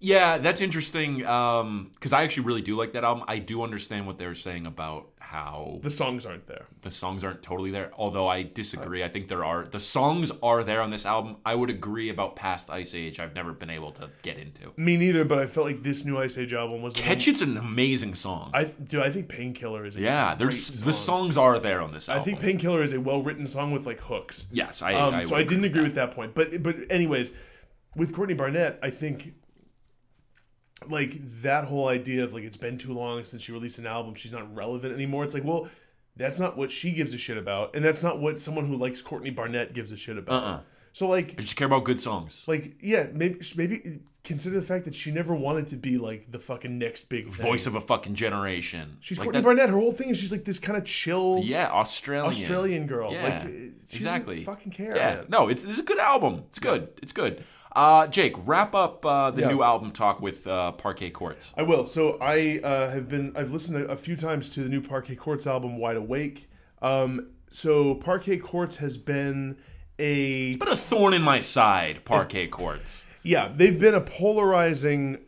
Yeah, 0.00 0.38
that's 0.38 0.60
interesting. 0.60 1.18
Because 1.18 2.12
I 2.12 2.24
actually 2.24 2.44
really 2.44 2.62
do 2.62 2.76
like 2.76 2.92
that 2.92 3.04
album. 3.04 3.24
I 3.26 3.38
do 3.38 3.62
understand 3.62 4.06
what 4.06 4.18
they 4.18 4.26
were 4.26 4.34
saying 4.34 4.66
about 4.66 5.08
how 5.30 5.78
The 5.82 5.90
songs 5.90 6.24
aren't 6.26 6.46
there. 6.46 6.66
the 6.82 6.90
songs 6.90 7.24
aren't 7.24 7.42
totally 7.42 7.70
there. 7.70 7.90
Although 7.96 8.28
I 8.28 8.42
disagree. 8.42 9.02
I 9.02 9.08
think 9.08 9.28
there 9.28 9.44
are 9.44 9.64
the 9.64 9.78
songs 9.80 10.30
are 10.42 10.62
there 10.62 10.80
on 10.80 10.90
this 10.90 11.04
album. 11.06 11.36
I 11.44 11.54
would 11.54 11.70
agree 11.70 12.08
about 12.10 12.36
past 12.36 12.70
Ice 12.70 12.94
Age. 12.94 13.18
I've 13.20 13.34
never 13.34 13.52
been 13.52 13.70
able 13.70 13.90
to 13.92 14.10
get 14.22 14.36
into. 14.38 14.72
Me 14.76 14.96
neither, 14.96 15.24
but 15.24 15.38
I 15.38 15.46
felt 15.46 15.66
like 15.66 15.82
this 15.82 16.04
new 16.04 16.18
Ice 16.18 16.36
Age 16.38 16.52
album 16.52 16.82
was 16.82 16.94
Catch 16.94 17.26
It's 17.28 17.40
an 17.42 17.56
amazing 17.56 18.14
song. 18.14 18.50
I 18.54 18.64
do. 18.64 19.02
I 19.02 19.10
think 19.10 19.28
Painkiller 19.28 19.84
is 19.86 19.96
a 19.96 20.00
yeah, 20.00 20.34
there's 20.34 20.64
song. 20.66 20.86
the 20.86 20.92
songs 20.92 21.36
are 21.36 21.58
there 21.58 21.80
on 21.80 21.92
this 21.92 22.08
I 22.08 22.20
think 22.20 22.40
Painkiller 22.40 22.82
is 22.82 22.92
a 22.92 23.00
well 23.00 23.22
written 23.22 23.46
song 23.46 23.72
with 23.72 23.86
like 23.86 24.00
hooks. 24.00 24.46
yes, 24.52 24.82
I. 24.82 24.94
Um, 24.94 25.14
I 25.14 25.22
so 25.24 25.36
I 25.36 25.42
didn't 25.42 25.64
agree 25.64 25.80
that. 25.80 25.84
with 25.86 25.94
that 25.96 26.10
point. 26.12 26.34
But 26.34 26.62
but 26.62 26.76
anyways, 26.90 27.32
with 27.96 28.14
Courtney 28.14 28.34
Barnett, 28.34 28.78
I 28.82 28.90
think 28.90 29.34
like 30.88 31.18
that 31.42 31.64
whole 31.64 31.88
idea 31.88 32.24
of 32.24 32.32
like 32.34 32.44
it's 32.44 32.56
been 32.56 32.78
too 32.78 32.92
long 32.92 33.24
since 33.24 33.42
she 33.42 33.52
released 33.52 33.78
an 33.78 33.86
album, 33.86 34.14
she's 34.14 34.32
not 34.32 34.54
relevant 34.54 34.92
anymore. 34.94 35.24
It's 35.24 35.34
like, 35.34 35.44
well, 35.44 35.68
that's 36.16 36.38
not 36.38 36.56
what 36.56 36.70
she 36.70 36.92
gives 36.92 37.14
a 37.14 37.18
shit 37.18 37.36
about, 37.36 37.74
and 37.74 37.84
that's 37.84 38.02
not 38.02 38.20
what 38.20 38.38
someone 38.40 38.66
who 38.66 38.76
likes 38.76 39.00
Courtney 39.02 39.30
Barnett 39.30 39.72
gives 39.74 39.92
a 39.92 39.96
shit 39.96 40.18
about. 40.18 40.42
Uh-uh. 40.42 40.60
So 40.92 41.08
like 41.08 41.34
I 41.38 41.42
just 41.42 41.56
care 41.56 41.66
about 41.66 41.84
good 41.84 42.00
songs. 42.00 42.44
like 42.46 42.76
yeah, 42.80 43.06
maybe 43.12 43.40
maybe 43.56 44.00
consider 44.22 44.54
the 44.54 44.62
fact 44.66 44.84
that 44.84 44.94
she 44.94 45.10
never 45.10 45.34
wanted 45.34 45.66
to 45.66 45.76
be 45.76 45.98
like 45.98 46.30
the 46.30 46.38
fucking 46.38 46.78
next 46.78 47.08
big 47.08 47.32
thing. 47.32 47.46
Voice 47.46 47.66
of 47.66 47.74
a 47.74 47.80
fucking 47.80 48.14
generation. 48.14 48.96
She's 49.00 49.18
like 49.18 49.26
Courtney 49.26 49.40
that- 49.40 49.44
Barnett. 49.44 49.68
Her 49.70 49.76
whole 49.76 49.90
thing 49.92 50.10
is 50.10 50.18
she's 50.18 50.30
like 50.32 50.44
this 50.44 50.58
kind 50.60 50.78
of 50.78 50.84
chill 50.84 51.40
Yeah, 51.42 51.68
Australian. 51.70 52.28
Australian 52.28 52.86
girl. 52.86 53.12
Yeah, 53.12 53.22
like, 53.24 53.42
she 53.90 53.96
exactly. 53.96 54.44
Fucking 54.44 54.70
care. 54.70 54.96
Yeah, 54.96 55.22
no, 55.28 55.48
it's, 55.48 55.64
it's 55.64 55.78
a 55.80 55.82
good 55.82 55.98
album. 55.98 56.44
It's 56.48 56.58
good. 56.60 56.88
It's 57.02 57.12
good. 57.12 57.44
Uh, 57.74 58.06
Jake, 58.06 58.34
wrap 58.46 58.74
up 58.74 59.04
uh, 59.04 59.30
the 59.32 59.42
Yeah. 59.42 59.48
new 59.48 59.62
album 59.62 59.90
talk 59.90 60.20
with 60.20 60.46
uh, 60.46 60.72
Parquet 60.72 61.10
Courts. 61.10 61.52
I 61.56 61.62
will. 61.62 61.86
So 61.86 62.18
I 62.20 62.60
uh, 62.62 62.90
have 62.90 63.08
been. 63.08 63.32
I've 63.36 63.50
listened 63.50 63.78
a, 63.82 63.86
a 63.90 63.96
few 63.96 64.14
times 64.16 64.50
to 64.50 64.62
the 64.62 64.68
new 64.68 64.80
Parquet 64.80 65.16
Courts 65.16 65.46
album, 65.46 65.78
Wide 65.78 65.96
Awake. 65.96 66.48
Um, 66.82 67.30
so 67.50 67.94
Parquet 67.96 68.38
Courts 68.38 68.76
has 68.76 68.96
been 68.96 69.56
a 69.98 70.54
But 70.56 70.70
a 70.70 70.76
thorn 70.76 71.14
in 71.14 71.22
my 71.22 71.40
side, 71.40 72.04
Parquet 72.04 72.48
Courts. 72.48 73.04
yeah. 73.22 73.50
They've 73.54 73.78
been 73.80 73.94
a 73.94 74.00
polarizing 74.00 75.18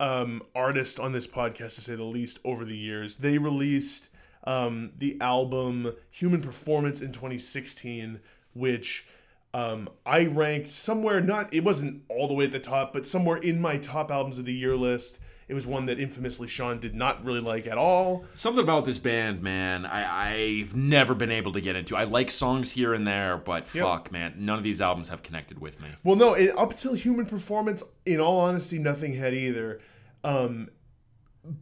um, 0.00 0.42
artist 0.54 0.98
on 0.98 1.12
this 1.12 1.26
podcast, 1.26 1.76
to 1.76 1.80
say 1.80 1.94
the 1.94 2.02
least, 2.04 2.38
over 2.44 2.64
the 2.64 2.76
years. 2.76 3.16
They 3.18 3.38
released 3.38 4.08
um, 4.44 4.92
the 4.98 5.16
album 5.20 5.92
Human 6.10 6.40
Performance 6.40 7.00
in 7.02 7.12
2016, 7.12 8.18
which. 8.52 9.06
Um, 9.54 9.88
I 10.04 10.26
ranked 10.26 10.70
somewhere 10.70 11.20
not 11.20 11.54
it 11.54 11.62
wasn't 11.62 12.02
all 12.08 12.26
the 12.26 12.34
way 12.34 12.46
at 12.46 12.50
the 12.50 12.58
top, 12.58 12.92
but 12.92 13.06
somewhere 13.06 13.36
in 13.36 13.60
my 13.60 13.78
top 13.78 14.10
albums 14.10 14.36
of 14.36 14.44
the 14.44 14.52
year 14.52 14.76
list. 14.76 15.20
It 15.46 15.54
was 15.54 15.66
one 15.66 15.86
that 15.86 16.00
infamously 16.00 16.48
Sean 16.48 16.80
did 16.80 16.94
not 16.94 17.24
really 17.24 17.40
like 17.40 17.66
at 17.66 17.76
all. 17.76 18.24
Something 18.32 18.64
about 18.64 18.86
this 18.86 18.98
band, 18.98 19.42
man, 19.42 19.84
I, 19.84 20.60
I've 20.60 20.74
never 20.74 21.14
been 21.14 21.30
able 21.30 21.52
to 21.52 21.60
get 21.60 21.76
into. 21.76 21.94
I 21.96 22.04
like 22.04 22.30
songs 22.30 22.72
here 22.72 22.94
and 22.94 23.06
there, 23.06 23.36
but 23.36 23.66
fuck, 23.66 24.10
man, 24.10 24.34
none 24.38 24.56
of 24.56 24.64
these 24.64 24.80
albums 24.80 25.10
have 25.10 25.22
connected 25.22 25.60
with 25.60 25.80
me. 25.82 25.90
Well, 26.02 26.16
no, 26.16 26.32
it, 26.32 26.56
up 26.56 26.74
till 26.76 26.94
Human 26.94 27.26
Performance, 27.26 27.82
in 28.06 28.20
all 28.20 28.40
honesty, 28.40 28.78
nothing 28.78 29.14
had 29.14 29.34
either. 29.34 29.80
Um, 30.24 30.70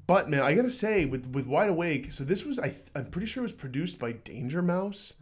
but 0.07 0.31
man, 0.31 0.43
I 0.43 0.55
gotta 0.55 0.71
say, 0.71 1.05
with 1.05 1.27
with 1.27 1.47
Wide 1.47 1.69
Awake, 1.69 2.13
so 2.13 2.23
this 2.23 2.45
was 2.45 2.61
I 2.61 2.77
I'm 2.95 3.07
pretty 3.07 3.27
sure 3.27 3.43
it 3.43 3.51
was 3.51 3.53
produced 3.53 3.99
by 3.99 4.13
Danger 4.13 4.63
Mouse. 4.63 5.15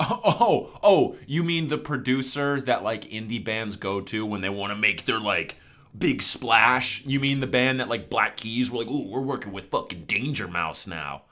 Oh, 0.22 0.78
oh, 0.82 1.16
you 1.26 1.42
mean 1.42 1.68
the 1.68 1.78
producer 1.78 2.60
that 2.62 2.82
like 2.82 3.04
indie 3.04 3.42
bands 3.42 3.76
go 3.76 4.00
to 4.00 4.24
when 4.24 4.40
they 4.40 4.48
want 4.48 4.70
to 4.70 4.76
make 4.76 5.04
their 5.04 5.20
like 5.20 5.56
big 5.96 6.22
splash? 6.22 7.04
You 7.04 7.20
mean 7.20 7.40
the 7.40 7.46
band 7.46 7.80
that 7.80 7.88
like 7.88 8.08
Black 8.08 8.36
Keys 8.38 8.70
were 8.70 8.78
like, 8.78 8.88
"Ooh, 8.88 9.08
we're 9.08 9.20
working 9.20 9.52
with 9.52 9.66
fucking 9.66 10.04
Danger 10.06 10.48
Mouse 10.48 10.86
now." 10.86 11.22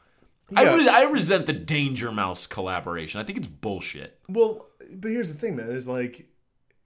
I 0.55 0.75
re- 0.75 0.89
I 0.89 1.03
resent 1.05 1.47
the 1.47 1.53
Danger 1.53 2.11
Mouse 2.11 2.47
collaboration. 2.47 3.21
I 3.21 3.25
think 3.25 3.39
it's 3.39 3.47
bullshit. 3.47 4.19
Well, 4.29 4.67
but 4.91 5.11
here's 5.11 5.33
the 5.33 5.39
thing, 5.39 5.57
man. 5.57 5.71
Is 5.71 5.89
like 5.89 6.27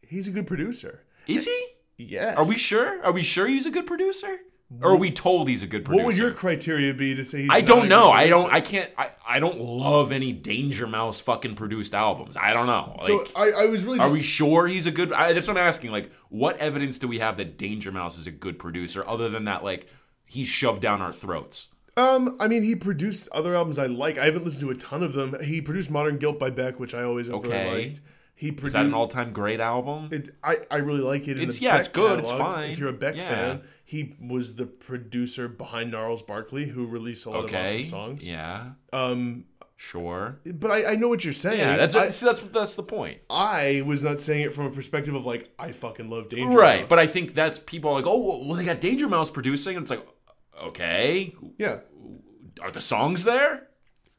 he's 0.07 0.29
a 0.29 0.31
good 0.31 0.47
producer. 0.47 1.03
Is 1.27 1.45
he? 1.45 1.67
Yes. 1.97 2.37
Are 2.37 2.47
we 2.47 2.57
sure? 2.57 3.05
Are 3.05 3.13
we 3.13 3.23
sure 3.23 3.47
he's 3.47 3.67
a 3.67 3.71
good 3.71 3.87
producer? 3.87 4.39
Or 4.81 4.93
are 4.93 4.97
we 4.97 5.11
told 5.11 5.49
he's 5.49 5.63
a 5.63 5.67
good 5.67 5.85
producer? 5.85 6.03
What 6.05 6.07
would 6.07 6.17
your 6.19 6.31
criteria 6.33 6.95
be 6.95 7.15
to 7.15 7.25
say? 7.25 7.43
He's 7.43 7.51
I 7.51 7.61
don't 7.61 7.83
good 7.83 7.89
know. 7.91 8.11
I 8.11 8.29
don't. 8.29 8.53
I 8.53 8.61
can't. 8.61 8.91
I, 8.97 9.11
I 9.29 9.39
don't 9.39 9.61
love 9.61 10.13
any 10.13 10.33
Danger 10.33 10.87
Mouse 10.87 11.21
fucking 11.21 11.57
produced 11.57 11.95
albums. 11.95 12.37
I 12.37 12.53
don't 12.53 12.67
know. 12.67 12.97
Like, 12.99 13.07
So 13.07 13.27
I, 13.37 13.51
I 13.51 13.67
was 13.67 13.85
really. 13.85 13.99
Are 13.99 14.05
Just, 14.07 14.13
we 14.15 14.23
sure 14.23 14.67
he's 14.67 14.87
a 14.87 14.91
good? 14.91 15.13
I, 15.13 15.33
that's 15.33 15.47
what 15.47 15.57
I'm 15.57 15.63
asking. 15.67 15.91
Like, 15.91 16.11
what 16.31 16.57
evidence 16.59 16.99
do 16.99 17.07
we 17.07 17.19
have 17.19 17.37
that 17.37 17.59
Danger 17.59 17.93
Mouse 17.93 18.19
is 18.19 18.27
a 18.27 18.31
good 18.33 18.59
producer, 18.59 19.07
other 19.07 19.29
than 19.29 19.45
that, 19.45 19.63
like, 19.63 19.89
he's 20.25 20.49
shoved 20.49 20.81
down 20.83 21.03
our 21.03 21.13
throats? 21.13 21.69
um, 21.99 22.37
I 22.41 22.49
mean, 22.49 22.63
he 22.63 22.75
produced 22.75 23.29
other 23.33 23.55
albums 23.55 23.79
I 23.79 23.87
like. 23.87 24.17
I 24.17 24.25
haven't 24.25 24.45
listened 24.45 24.63
to 24.63 24.71
a 24.71 24.75
ton 24.75 25.03
of 25.03 25.13
them. 25.13 25.37
He 25.45 25.61
produced 25.61 25.91
Modern 25.91 26.17
Guilt 26.17 26.39
by 26.39 26.49
Beck, 26.51 26.81
which 26.81 26.95
I 26.95 27.03
always 27.03 27.29
Okay. 27.29 27.67
really 27.71 27.85
liked. 27.89 28.01
He 28.35 28.51
produced. 28.51 28.69
Is 28.69 28.73
that 28.73 28.87
an 28.87 28.95
all-time 28.95 29.33
great 29.35 29.61
album? 29.61 30.09
It, 30.11 30.31
I, 30.43 30.57
I 30.71 30.77
really 30.79 31.03
like 31.03 31.29
it. 31.29 31.37
In 31.37 31.43
It's- 31.45 31.61
yeah, 31.61 31.73
Beck 31.73 31.81
it's 31.81 31.89
good, 31.89 32.19
it's 32.21 32.31
fine. 32.31 32.71
If 32.71 32.79
you're 32.79 32.89
a 32.89 32.93
Beck 32.95 33.15
Yeah. 33.15 33.29
fan, 33.29 33.63
he 33.93 34.15
was 34.19 34.55
the 34.55 34.65
producer 34.65 35.49
behind 35.49 35.91
Gnarls 35.91 36.23
Barkley, 36.23 36.67
who 36.67 36.87
released 36.87 37.27
a 37.27 37.31
lot 37.31 37.45
of 37.45 37.55
awesome 37.55 37.85
songs. 37.85 38.27
Yeah. 38.27 38.71
Um, 38.93 39.45
Sure. 39.77 40.39
but 40.47 40.71
I, 40.71 40.93
I 40.93 40.95
know 40.95 41.09
what 41.09 41.25
you're 41.25 41.33
saying. 41.33 41.59
Yeah. 41.59 41.77
That's 41.77 41.95
I, 41.97 42.09
see, 42.11 42.25
that's 42.25 42.41
that's 42.41 42.77
the 42.77 42.85
point. 42.85 43.19
I 43.29 43.83
was 43.85 44.03
not 44.03 44.21
saying 44.21 44.43
it 44.45 44.55
from 44.55 44.67
a 44.67 44.71
perspective 44.71 45.15
of 45.15 45.27
like 45.27 45.53
I 45.59 45.73
fucking 45.73 46.09
love 46.09 46.29
Danger. 46.29 46.57
Right. 46.57 46.81
Mouse. 46.83 46.89
But 46.89 47.01
I 47.01 47.07
think 47.07 47.35
that's 47.35 47.59
people 47.59 47.91
are 47.91 47.95
like, 47.95 48.07
oh, 48.07 48.47
well, 48.47 48.57
they 48.57 48.65
got 48.65 48.81
Danger 48.81 49.09
Mouse 49.09 49.31
producing, 49.31 49.77
and 49.77 49.83
it's 49.85 49.91
like, 49.91 50.07
okay, 50.63 51.35
yeah, 51.59 51.81
are 52.63 52.71
the 52.71 52.81
songs 52.81 53.25
there? 53.25 53.69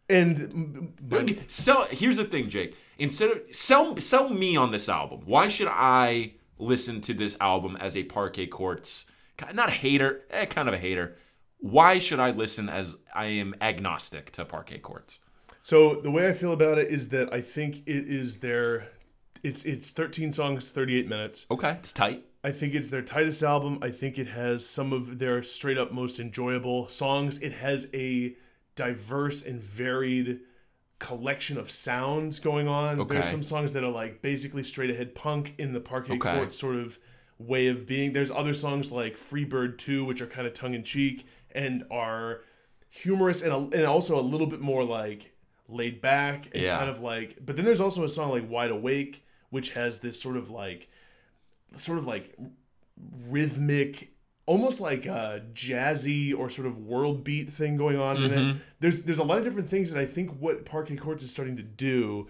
and 0.09 0.93
but, 1.01 1.49
Sell. 1.49 1.87
Here's 1.89 2.17
the 2.17 2.25
thing, 2.25 2.49
Jake. 2.49 2.75
Instead 2.99 3.31
of 3.31 3.41
sell 3.55 3.99
sell 3.99 4.29
me 4.29 4.55
on 4.55 4.71
this 4.71 4.89
album. 4.89 5.21
Why 5.25 5.47
should 5.47 5.69
I 5.69 6.33
listen 6.59 7.01
to 7.01 7.13
this 7.13 7.37
album 7.39 7.77
as 7.77 7.95
a 7.95 8.03
Parquet 8.03 8.47
Courts? 8.47 9.05
Not 9.53 9.69
a 9.69 9.73
hater, 9.73 10.21
eh, 10.29 10.45
kind 10.45 10.67
of 10.67 10.73
a 10.73 10.77
hater. 10.77 11.17
Why 11.59 11.99
should 11.99 12.19
I 12.19 12.31
listen 12.31 12.69
as 12.69 12.95
I 13.15 13.25
am 13.25 13.55
agnostic 13.61 14.31
to 14.33 14.45
Parquet 14.45 14.79
Courts? 14.79 15.19
so 15.61 15.95
the 15.95 16.11
way 16.11 16.27
I 16.27 16.33
feel 16.33 16.51
about 16.51 16.77
it 16.77 16.89
is 16.89 17.09
that 17.09 17.33
I 17.33 17.41
think 17.41 17.77
it 17.85 18.07
is 18.07 18.39
their. 18.39 18.89
It's 19.43 19.65
it's 19.65 19.91
13 19.91 20.31
songs, 20.33 20.69
38 20.69 21.07
minutes. 21.07 21.45
Okay, 21.51 21.71
it's 21.71 21.91
tight. 21.91 22.25
I 22.43 22.51
think 22.51 22.75
it's 22.75 22.89
their 22.89 23.01
tightest 23.01 23.41
album. 23.43 23.79
I 23.81 23.89
think 23.89 24.17
it 24.17 24.27
has 24.27 24.65
some 24.65 24.91
of 24.91 25.19
their 25.19 25.41
straight 25.43 25.77
up 25.77 25.91
most 25.93 26.19
enjoyable 26.19 26.89
songs. 26.89 27.39
It 27.39 27.53
has 27.53 27.87
a 27.93 28.35
diverse 28.75 29.41
and 29.43 29.61
varied 29.61 30.41
collection 30.99 31.57
of 31.57 31.69
sounds 31.71 32.39
going 32.39 32.67
on. 32.67 32.99
Okay. 32.99 33.15
There's 33.15 33.29
some 33.29 33.43
songs 33.43 33.73
that 33.73 33.83
are 33.83 33.91
like 33.91 34.21
basically 34.21 34.63
straight 34.63 34.89
ahead 34.89 35.15
punk 35.15 35.53
in 35.57 35.73
the 35.73 35.79
Parquet 35.81 36.15
Okay. 36.15 36.35
Court 36.35 36.53
sort 36.53 36.75
of 36.75 36.99
way 37.47 37.67
of 37.67 37.85
being. 37.85 38.13
There's 38.13 38.31
other 38.31 38.53
songs 38.53 38.91
like 38.91 39.17
Free 39.17 39.43
Bird 39.45 39.77
2, 39.79 40.05
which 40.05 40.21
are 40.21 40.27
kind 40.27 40.47
of 40.47 40.53
tongue 40.53 40.73
in 40.73 40.83
cheek 40.83 41.25
and 41.51 41.83
are 41.91 42.41
humorous 42.89 43.41
and, 43.41 43.51
a, 43.51 43.57
and 43.77 43.85
also 43.85 44.19
a 44.19 44.21
little 44.21 44.47
bit 44.47 44.59
more 44.61 44.83
like 44.83 45.31
laid 45.69 46.01
back 46.01 46.47
and 46.53 46.63
Yeah. 46.63 46.77
kind 46.77 46.89
of 46.89 47.01
like. 47.01 47.37
But 47.45 47.55
then 47.55 47.65
there's 47.65 47.81
also 47.81 48.03
a 48.03 48.09
song 48.09 48.29
like 48.31 48.49
Wide 48.49 48.71
Awake, 48.71 49.25
which 49.49 49.71
has 49.71 49.99
this 49.99 50.19
sort 50.21 50.37
of 50.37 50.49
like 50.49 50.89
sort 51.77 51.97
of 51.97 52.05
like 52.05 52.35
rhythmic 53.29 54.09
almost 54.45 54.81
like 54.81 55.05
a 55.05 55.41
jazzy 55.53 56.37
or 56.37 56.49
sort 56.49 56.67
of 56.67 56.77
world 56.77 57.23
beat 57.23 57.49
thing 57.49 57.77
going 57.77 57.97
on 57.97 58.17
in 58.17 58.29
Mm-hmm. 58.31 58.49
it 58.49 58.57
there's 58.79 59.03
there's 59.03 59.17
a 59.19 59.23
lot 59.23 59.37
of 59.37 59.43
different 59.45 59.69
things 59.69 59.91
that 59.91 59.99
i 59.99 60.05
think 60.05 60.29
what 60.39 60.65
parquet 60.65 60.97
courts 60.97 61.23
is 61.23 61.31
starting 61.31 61.55
to 61.57 61.63
do 61.63 62.27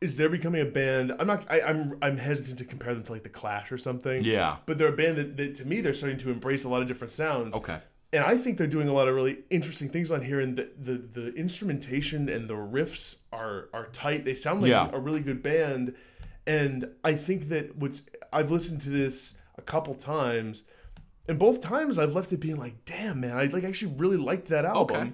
is 0.00 0.16
they're 0.16 0.28
becoming 0.28 0.60
a 0.60 0.64
band. 0.64 1.12
I'm 1.18 1.26
not. 1.26 1.44
I, 1.50 1.60
I'm 1.60 1.98
I'm 2.02 2.16
hesitant 2.18 2.58
to 2.58 2.64
compare 2.64 2.94
them 2.94 3.02
to 3.04 3.12
like 3.12 3.22
the 3.24 3.28
Clash 3.28 3.72
or 3.72 3.78
something. 3.78 4.24
Yeah. 4.24 4.56
But 4.66 4.78
they're 4.78 4.88
a 4.88 4.96
band 4.96 5.16
that, 5.16 5.36
that 5.36 5.54
to 5.56 5.64
me 5.64 5.80
they're 5.80 5.94
starting 5.94 6.18
to 6.18 6.30
embrace 6.30 6.64
a 6.64 6.68
lot 6.68 6.82
of 6.82 6.88
different 6.88 7.12
sounds. 7.12 7.54
Okay. 7.56 7.78
And 8.12 8.24
I 8.24 8.38
think 8.38 8.56
they're 8.56 8.66
doing 8.66 8.88
a 8.88 8.92
lot 8.94 9.06
of 9.06 9.14
really 9.14 9.40
interesting 9.50 9.90
things 9.90 10.10
on 10.10 10.22
here, 10.22 10.40
and 10.40 10.56
the 10.56 10.70
the, 10.78 10.92
the 10.94 11.34
instrumentation 11.34 12.28
and 12.28 12.48
the 12.48 12.54
riffs 12.54 13.18
are 13.32 13.68
are 13.74 13.86
tight. 13.86 14.24
They 14.24 14.34
sound 14.34 14.62
like 14.62 14.70
Yeah. 14.70 14.88
a 14.92 14.98
really 14.98 15.20
good 15.20 15.42
band, 15.42 15.94
and 16.46 16.88
I 17.04 17.14
think 17.14 17.48
that 17.50 17.76
what's 17.76 18.04
I've 18.32 18.50
listened 18.50 18.80
to 18.82 18.90
this 18.90 19.34
a 19.58 19.62
couple 19.62 19.94
times, 19.94 20.62
and 21.28 21.38
both 21.38 21.60
times 21.60 21.98
I've 21.98 22.12
left 22.14 22.32
it 22.32 22.38
being 22.40 22.56
like, 22.56 22.84
damn 22.86 23.20
man, 23.20 23.36
I 23.36 23.44
like 23.46 23.64
actually 23.64 23.92
really 23.98 24.16
liked 24.16 24.48
that 24.48 24.64
album, 24.64 24.96
Okay. 24.96 25.12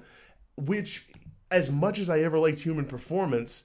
which 0.57 1.09
as 1.51 1.70
much 1.70 1.99
as 1.99 2.09
I 2.11 2.20
ever 2.20 2.39
liked 2.39 2.61
Human 2.61 2.85
Performance. 2.85 3.64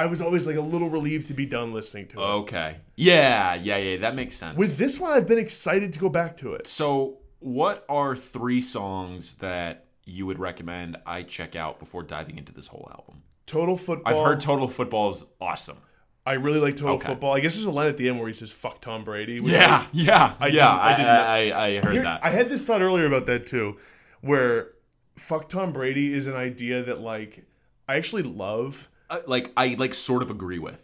I 0.00 0.06
was 0.06 0.20
always 0.22 0.46
like 0.46 0.56
a 0.56 0.60
little 0.60 0.88
relieved 0.88 1.26
to 1.28 1.34
be 1.34 1.46
done 1.46 1.72
listening 1.74 2.08
to 2.08 2.20
it. 2.20 2.24
Okay. 2.24 2.76
Yeah, 2.96 3.54
yeah, 3.54 3.76
yeah. 3.76 3.96
That 3.98 4.14
makes 4.14 4.36
sense. 4.36 4.56
With 4.56 4.78
this 4.78 4.98
one, 4.98 5.12
I've 5.12 5.28
been 5.28 5.38
excited 5.38 5.92
to 5.92 5.98
go 5.98 6.08
back 6.08 6.36
to 6.38 6.54
it. 6.54 6.66
so, 6.66 7.18
what 7.40 7.84
are 7.88 8.14
three 8.16 8.60
songs 8.60 9.34
that 9.34 9.86
you 10.04 10.26
would 10.26 10.38
recommend 10.38 10.96
I 11.06 11.22
check 11.22 11.54
out 11.56 11.78
before 11.78 12.02
diving 12.02 12.38
into 12.38 12.52
this 12.52 12.66
whole 12.68 12.88
album? 12.90 13.22
Total 13.46 13.76
football. 13.76 14.12
I've 14.12 14.24
heard 14.26 14.40
Total 14.40 14.68
Football 14.68 15.10
is 15.10 15.24
awesome. 15.40 15.78
I 16.24 16.34
really 16.34 16.60
like 16.60 16.76
Total 16.76 16.94
Okay. 16.96 17.06
Football. 17.08 17.34
I 17.34 17.40
guess 17.40 17.54
there's 17.54 17.66
a 17.66 17.70
line 17.70 17.88
at 17.88 17.96
the 17.96 18.08
end 18.08 18.18
where 18.18 18.28
he 18.28 18.34
says 18.34 18.50
"fuck 18.50 18.80
Tom 18.80 19.04
Brady." 19.04 19.40
Yeah, 19.42 19.86
yeah, 19.92 20.34
I 20.38 20.46
yeah. 20.48 20.52
didn't- 20.52 20.62
I 20.62 20.92
I, 20.92 20.96
didn't 20.96 21.08
I, 21.08 21.50
I, 21.50 21.66
I 21.66 21.80
heard 21.80 21.92
Here- 21.94 22.02
that. 22.04 22.20
I 22.24 22.30
had 22.30 22.48
this 22.48 22.64
thought 22.64 22.80
earlier 22.82 23.06
about 23.06 23.26
that 23.26 23.46
too, 23.46 23.76
where 24.20 24.72
"fuck 25.16 25.48
Tom 25.48 25.72
Brady" 25.72 26.12
is 26.14 26.26
an 26.26 26.36
idea 26.36 26.82
that 26.84 27.00
like 27.00 27.44
I 27.88 27.96
actually 27.96 28.22
love. 28.22 28.88
Uh, 29.10 29.18
like, 29.26 29.52
I 29.56 29.74
like 29.78 29.92
sort 29.94 30.22
of 30.22 30.30
agree 30.30 30.58
with. 30.58 30.80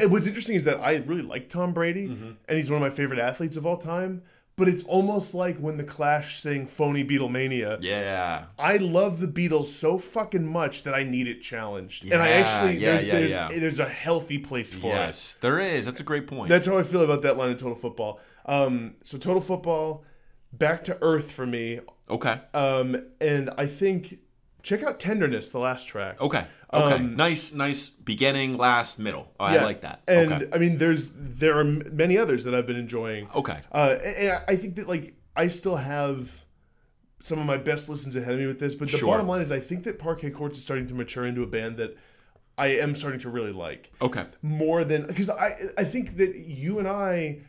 And 0.00 0.10
what's 0.10 0.26
interesting 0.26 0.56
is 0.56 0.64
that 0.64 0.80
I 0.80 0.96
really 0.96 1.22
like 1.22 1.48
Tom 1.48 1.72
Brady, 1.72 2.08
Mm-hmm. 2.08 2.30
and 2.48 2.56
he's 2.58 2.70
one 2.70 2.82
of 2.82 2.88
my 2.88 2.94
favorite 2.94 3.20
athletes 3.20 3.56
of 3.56 3.64
all 3.66 3.76
time. 3.78 4.22
But 4.56 4.68
it's 4.68 4.82
almost 4.82 5.32
like 5.32 5.56
when 5.58 5.78
the 5.78 5.84
Clash 5.84 6.38
sang 6.40 6.66
"Phony 6.66 7.02
Beatlemania." 7.02 7.78
Yeah. 7.80 8.46
I 8.58 8.76
love 8.76 9.20
the 9.20 9.26
Beatles 9.28 9.66
so 9.66 9.96
fucking 9.96 10.46
much 10.46 10.82
that 10.82 10.92
I 10.92 11.02
need 11.02 11.28
it 11.28 11.40
challenged, 11.40 12.04
and 12.04 12.20
I 12.20 12.28
actually 12.30 12.76
yeah, 12.76 12.90
there's 12.90 13.06
yeah, 13.06 13.12
there's, 13.12 13.32
yeah. 13.32 13.48
there's 13.48 13.78
a 13.78 13.88
healthy 13.88 14.36
place 14.38 14.74
for 14.74 14.88
it. 14.88 14.96
Yes, 14.96 15.38
there 15.40 15.58
is. 15.60 15.86
That's 15.86 16.00
a 16.00 16.02
great 16.02 16.26
point. 16.26 16.50
That's 16.50 16.66
how 16.66 16.76
I 16.76 16.82
feel 16.82 17.02
about 17.02 17.22
that 17.22 17.38
line 17.38 17.50
of 17.52 17.58
Total 17.58 17.76
Football. 17.76 18.20
Um, 18.44 18.96
so 19.04 19.16
Total 19.16 19.40
Football, 19.40 20.04
back 20.52 20.84
to 20.84 20.98
earth 21.00 21.30
for 21.30 21.46
me. 21.46 21.80
okay. 22.10 22.40
Um, 22.52 22.96
and 23.20 23.48
I 23.56 23.66
think 23.66 24.18
check 24.62 24.82
out 24.82 25.00
Tenderness, 25.00 25.50
the 25.52 25.58
last 25.58 25.88
track. 25.88 26.20
Okay. 26.20 26.44
Okay. 26.72 26.94
Um, 26.94 27.16
nice, 27.16 27.52
nice 27.52 27.88
beginning, 27.88 28.56
last, 28.56 28.98
middle. 28.98 29.28
Oh, 29.40 29.44
I 29.44 29.62
like 29.62 29.80
that. 29.82 30.02
And 30.06 30.32
okay. 30.32 30.48
I 30.52 30.58
mean, 30.58 30.78
there's 30.78 31.12
there 31.16 31.58
are 31.58 31.64
many 31.64 32.16
others 32.16 32.44
that 32.44 32.54
I've 32.54 32.66
been 32.66 32.76
enjoying. 32.76 33.28
Okay. 33.34 33.58
Uh, 33.72 33.96
and 34.04 34.16
and 34.16 34.44
I 34.46 34.56
think 34.56 34.76
that 34.76 34.88
like 34.88 35.14
I 35.34 35.48
still 35.48 35.76
have 35.76 36.44
some 37.20 37.38
of 37.38 37.44
my 37.46 37.56
best 37.56 37.88
listens 37.88 38.16
ahead 38.16 38.34
of 38.34 38.40
me 38.40 38.46
with 38.46 38.60
this, 38.60 38.74
but 38.74 38.90
the 38.90 38.96
Sure. 38.98 39.08
bottom 39.10 39.26
line 39.28 39.42
is 39.42 39.52
I 39.52 39.60
think 39.60 39.84
that 39.84 39.98
Parquet 39.98 40.30
Courts 40.30 40.58
is 40.58 40.64
starting 40.64 40.86
to 40.86 40.94
mature 40.94 41.26
into 41.26 41.42
a 41.42 41.46
band 41.46 41.76
that 41.76 41.96
I 42.56 42.68
am 42.68 42.94
starting 42.94 43.20
to 43.20 43.30
really 43.30 43.52
like. 43.52 43.90
Okay. 44.00 44.24
more 44.42 44.84
than 44.84 45.06
because 45.06 45.28
I 45.30 45.56
I 45.76 45.84
think 45.84 46.16
that 46.18 46.36
you 46.36 46.78
and 46.78 46.86
I 46.88 47.40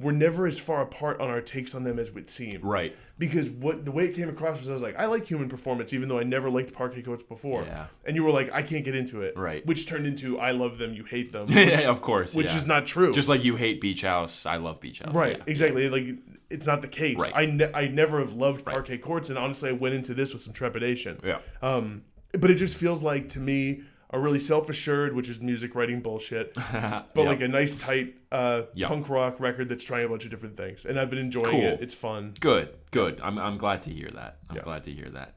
were 0.00 0.12
never 0.12 0.46
as 0.46 0.58
far 0.58 0.80
apart 0.80 1.20
on 1.20 1.28
our 1.28 1.40
takes 1.40 1.74
on 1.74 1.84
them 1.84 1.98
as 1.98 2.10
would 2.10 2.30
seem. 2.30 2.60
Right. 2.62 2.96
Because 3.18 3.50
what 3.50 3.84
the 3.84 3.92
way 3.92 4.06
it 4.06 4.14
came 4.14 4.28
across 4.28 4.58
was 4.58 4.70
I 4.70 4.72
was 4.72 4.82
like, 4.82 4.98
I 4.98 5.06
like 5.06 5.26
human 5.26 5.48
performance, 5.48 5.92
even 5.92 6.08
though 6.08 6.18
I 6.18 6.22
never 6.22 6.48
liked 6.48 6.72
Parquet 6.72 7.02
Courts 7.02 7.22
before. 7.22 7.62
Yeah. 7.62 7.86
And 8.06 8.16
you 8.16 8.24
were 8.24 8.30
like, 8.30 8.50
I 8.52 8.62
can't 8.62 8.84
get 8.84 8.94
into 8.94 9.20
it. 9.22 9.36
Right. 9.36 9.64
Which 9.66 9.86
turned 9.86 10.06
into 10.06 10.38
I 10.38 10.52
love 10.52 10.78
them, 10.78 10.94
you 10.94 11.04
hate 11.04 11.32
them. 11.32 11.48
yeah, 11.50 11.80
of 11.80 12.00
course. 12.00 12.34
which 12.34 12.50
yeah. 12.50 12.56
is 12.56 12.66
not 12.66 12.86
true. 12.86 13.12
Just 13.12 13.28
like 13.28 13.44
you 13.44 13.56
hate 13.56 13.80
Beach 13.80 14.02
House, 14.02 14.46
I 14.46 14.56
love 14.56 14.80
Beach 14.80 15.00
House. 15.00 15.14
right. 15.14 15.36
Yeah. 15.36 15.44
Exactly. 15.46 15.90
Like 15.90 16.18
it's 16.48 16.66
not 16.66 16.80
the 16.80 16.88
case. 16.88 17.18
Right. 17.18 17.32
I 17.34 17.46
ne- 17.46 17.72
I 17.72 17.88
never 17.88 18.18
have 18.18 18.32
loved 18.32 18.64
Parquet 18.64 18.98
Courts, 18.98 19.28
and 19.28 19.38
honestly, 19.38 19.68
I 19.68 19.72
went 19.72 19.94
into 19.94 20.14
this 20.14 20.32
with 20.32 20.42
some 20.42 20.52
trepidation. 20.52 21.20
Yeah. 21.22 21.38
Um, 21.62 22.02
but 22.32 22.50
it 22.50 22.56
just 22.56 22.76
feels 22.76 23.02
like 23.02 23.28
to 23.30 23.40
me 23.40 23.82
a 24.12 24.18
really 24.18 24.38
self-assured, 24.40 25.14
which 25.14 25.28
is 25.28 25.40
music 25.40 25.74
writing 25.76 26.00
bullshit, 26.00 26.54
but 26.72 27.14
But 27.14 27.26
like 27.26 27.40
a 27.40 27.48
nice 27.48 27.76
tight 27.76 28.16
uh, 28.32 28.62
Yeah. 28.74 28.88
punk 28.88 29.08
rock 29.08 29.38
record 29.40 29.68
that's 29.68 29.84
trying 29.84 30.04
a 30.04 30.08
bunch 30.08 30.24
of 30.24 30.30
different 30.30 30.56
things, 30.56 30.84
and 30.84 30.98
I've 30.98 31.10
been 31.10 31.18
enjoying 31.20 31.50
Cool. 31.50 31.60
it. 31.74 31.80
It's 31.80 31.94
fun. 31.94 32.34
good, 32.40 32.70
good. 32.90 33.20
I'm 33.22 33.38
I'm 33.38 33.56
glad 33.58 33.82
to 33.84 33.90
hear 33.90 34.10
that. 34.14 34.38
I'm 34.48 34.56
Yeah. 34.56 34.62
glad 34.62 34.82
to 34.84 34.90
hear 34.92 35.08
that. 35.10 35.36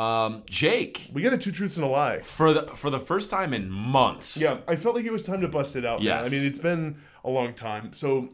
Um, 0.00 0.42
Jake, 0.48 1.10
We 1.12 1.22
got 1.22 1.32
a 1.32 1.38
two 1.38 1.50
truths 1.50 1.76
and 1.76 1.84
a 1.84 1.88
lie. 1.88 2.20
for 2.22 2.52
the 2.52 2.62
for 2.74 2.90
the 2.90 3.00
first 3.00 3.30
time 3.30 3.52
in 3.54 3.70
months. 3.70 4.36
Yeah, 4.36 4.58
I 4.68 4.76
felt 4.76 4.94
like 4.96 5.04
it 5.04 5.12
was 5.12 5.22
time 5.22 5.40
to 5.40 5.48
bust 5.48 5.76
it 5.76 5.84
out. 5.84 6.02
Yes. 6.02 6.26
I 6.26 6.28
mean 6.28 6.44
it's 6.44 6.58
been 6.58 6.96
a 7.24 7.30
long 7.30 7.54
time. 7.54 7.92
So 7.92 8.28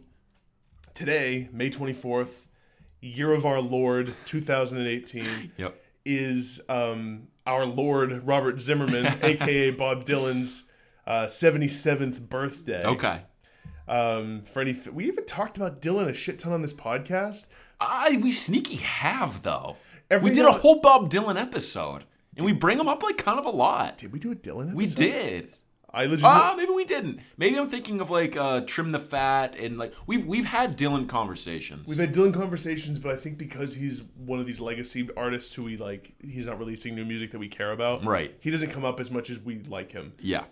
today, 0.94 1.48
May 1.52 1.70
twenty 1.70 1.92
fourth, 1.92 2.46
year 3.00 3.32
of 3.32 3.44
our 3.46 3.60
Lord, 3.60 4.14
two 4.24 4.40
thousand 4.40 4.78
and 4.78 4.88
eighteen. 4.88 5.52
Yep. 5.56 5.80
is 6.06 6.60
um, 6.68 7.28
our 7.46 7.66
Lord 7.66 8.26
Robert 8.26 8.60
Zimmerman, 8.60 9.06
aka 9.22 9.70
Bob 9.70 10.04
Dylan's 10.04 10.64
seventy 11.28 11.68
seventh 11.68 12.20
birthday. 12.20 12.84
Okay. 12.84 13.22
Um, 13.86 14.42
for 14.46 14.62
any, 14.62 14.74
we 14.92 15.06
even 15.06 15.26
talked 15.26 15.56
about 15.58 15.82
Dylan 15.82 16.08
a 16.08 16.14
shit 16.14 16.38
ton 16.38 16.52
on 16.52 16.62
this 16.62 16.72
podcast. 16.72 17.46
I 17.80 18.18
we 18.22 18.32
sneaky 18.32 18.76
have 18.76 19.42
though. 19.42 19.76
Every 20.10 20.30
we 20.30 20.34
did 20.34 20.46
a 20.46 20.52
whole 20.52 20.80
Bob 20.80 21.10
Dylan 21.10 21.40
episode, 21.40 22.04
and 22.36 22.44
we 22.44 22.52
bring 22.52 22.78
him 22.78 22.88
up 22.88 23.02
like 23.02 23.18
kind 23.18 23.38
of 23.38 23.46
a 23.46 23.50
lot. 23.50 23.98
Did 23.98 24.12
we 24.12 24.18
do 24.18 24.32
a 24.32 24.34
Dylan? 24.34 24.72
Episode? 24.72 24.76
We 24.76 24.86
did. 24.86 25.58
I 25.94 26.06
legit. 26.06 26.24
Ah, 26.24 26.54
maybe 26.56 26.72
we 26.72 26.84
didn't. 26.84 27.20
Maybe 27.36 27.56
I'm 27.56 27.70
thinking 27.70 28.00
of 28.00 28.10
like 28.10 28.36
uh, 28.36 28.62
trim 28.66 28.92
the 28.92 28.98
fat 28.98 29.54
and 29.58 29.78
like 29.78 29.92
we've 30.06 30.26
we've 30.26 30.44
had 30.46 30.76
Dylan 30.76 31.08
conversations. 31.08 31.88
We've 31.88 31.98
had 31.98 32.12
Dylan 32.12 32.34
conversations, 32.34 32.98
but 32.98 33.12
I 33.12 33.16
think 33.16 33.38
because 33.38 33.74
he's 33.74 34.02
one 34.16 34.40
of 34.40 34.46
these 34.46 34.60
legacy 34.60 35.08
artists 35.16 35.54
who 35.54 35.62
we 35.64 35.76
like, 35.76 36.12
he's 36.20 36.46
not 36.46 36.58
releasing 36.58 36.94
new 36.94 37.04
music 37.04 37.30
that 37.30 37.38
we 37.38 37.48
care 37.48 37.70
about. 37.72 38.04
Right. 38.04 38.34
He 38.40 38.50
doesn't 38.50 38.70
come 38.70 38.84
up 38.84 38.98
as 39.00 39.10
much 39.10 39.30
as 39.30 39.38
we 39.38 39.60
like 39.60 39.92
him. 39.92 40.12
yeah. 40.20 40.44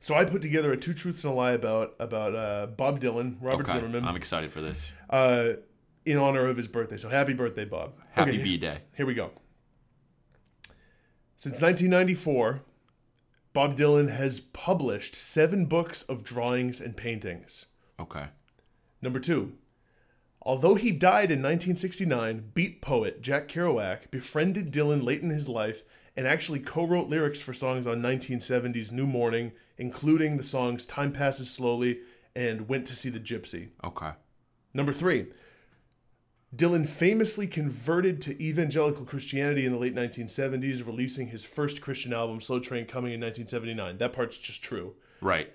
So 0.00 0.14
I 0.14 0.26
put 0.26 0.42
together 0.42 0.70
a 0.70 0.76
two 0.76 0.92
truths 0.92 1.24
and 1.24 1.32
a 1.32 1.36
lie 1.36 1.52
about 1.52 1.94
about 1.98 2.34
uh, 2.36 2.66
Bob 2.66 3.00
Dylan, 3.00 3.36
Robert 3.40 3.66
Okay. 3.68 3.78
Zimmerman, 3.78 4.04
I'm 4.04 4.16
excited 4.16 4.52
for 4.52 4.60
this. 4.60 4.92
uh, 5.10 5.54
in 6.04 6.18
honor 6.18 6.46
of 6.46 6.58
his 6.58 6.68
birthday. 6.68 6.98
So 6.98 7.08
happy 7.08 7.32
birthday, 7.32 7.64
Bob! 7.64 7.94
Happy 8.10 8.32
Okay, 8.32 8.42
B 8.42 8.58
Day. 8.58 8.80
Here 8.96 9.06
we 9.06 9.14
go. 9.14 9.30
Since 11.36 11.60
1994, 11.62 12.60
Bob 13.54 13.76
Dylan 13.78 14.10
has 14.10 14.40
published 14.40 15.14
seven 15.14 15.66
books 15.66 16.02
of 16.02 16.24
drawings 16.24 16.80
and 16.80 16.96
paintings. 16.96 17.66
Okay. 18.00 18.26
Number 19.00 19.20
two, 19.20 19.52
although 20.42 20.74
he 20.74 20.90
died 20.90 21.30
in 21.30 21.38
1969, 21.38 22.50
beat 22.52 22.82
poet 22.82 23.22
Jack 23.22 23.46
Kerouac 23.46 24.10
befriended 24.10 24.72
Dylan 24.72 25.04
late 25.04 25.22
in 25.22 25.30
his 25.30 25.48
life 25.48 25.84
and 26.16 26.26
actually 26.26 26.58
co 26.58 26.84
wrote 26.84 27.08
lyrics 27.08 27.38
for 27.38 27.54
songs 27.54 27.86
on 27.86 28.02
1970's 28.02 28.90
New 28.90 29.06
Morning, 29.06 29.52
including 29.78 30.36
the 30.36 30.42
songs 30.42 30.84
Time 30.84 31.12
Passes 31.12 31.48
Slowly 31.48 32.00
and 32.34 32.68
Went 32.68 32.88
to 32.88 32.96
See 32.96 33.08
the 33.08 33.20
Gypsy. 33.20 33.68
Okay. 33.84 34.10
Number 34.72 34.92
three, 34.92 35.26
Dylan 36.54 36.86
famously 36.86 37.46
converted 37.46 38.20
to 38.22 38.42
evangelical 38.42 39.04
Christianity 39.04 39.64
in 39.64 39.72
the 39.72 39.78
late 39.78 39.94
1970s, 39.94 40.86
releasing 40.86 41.28
his 41.28 41.42
first 41.42 41.80
Christian 41.80 42.12
album, 42.12 42.40
Slow 42.40 42.60
Train, 42.60 42.86
coming 42.86 43.12
in 43.12 43.20
1979. 43.20 43.98
That 43.98 44.12
part's 44.12 44.38
just 44.38 44.62
true. 44.62 44.94
Right. 45.20 45.52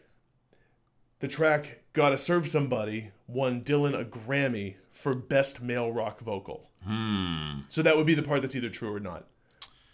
The 1.20 1.28
track 1.28 1.84
Gotta 1.94 2.18
Serve 2.18 2.50
Somebody 2.50 3.12
won 3.28 3.62
Dylan 3.62 4.00
a 4.00 4.04
Grammy 4.04 4.76
for 4.92 5.14
Best 5.14 5.62
Male 5.62 5.92
Rock 5.92 6.20
Vocal. 6.22 6.70
Hmm. 6.84 7.62
So 7.70 7.82
that 7.82 7.98
would 7.98 8.06
be 8.06 8.14
the 8.14 8.24
part 8.24 8.42
that's 8.42 8.56
either 8.56 8.70
true 8.70 8.94
or 8.94 9.00
not. 9.00 9.28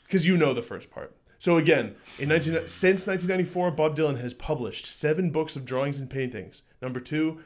Because 0.04 0.28
you 0.28 0.38
know 0.38 0.54
the 0.54 0.62
first 0.62 0.92
part. 0.92 1.16
So 1.40 1.58
again, 1.58 1.96
in 2.18 2.30
19, 2.30 2.68
since 2.68 3.08
1994, 3.08 3.72
Bob 3.72 3.96
Dylan 3.96 4.20
has 4.22 4.34
published 4.34 4.86
seven 4.86 5.32
books 5.32 5.56
of 5.56 5.66
drawings 5.66 6.00
and 6.00 6.10
paintings. 6.10 6.64
Number 6.82 7.00
two, 7.00 7.42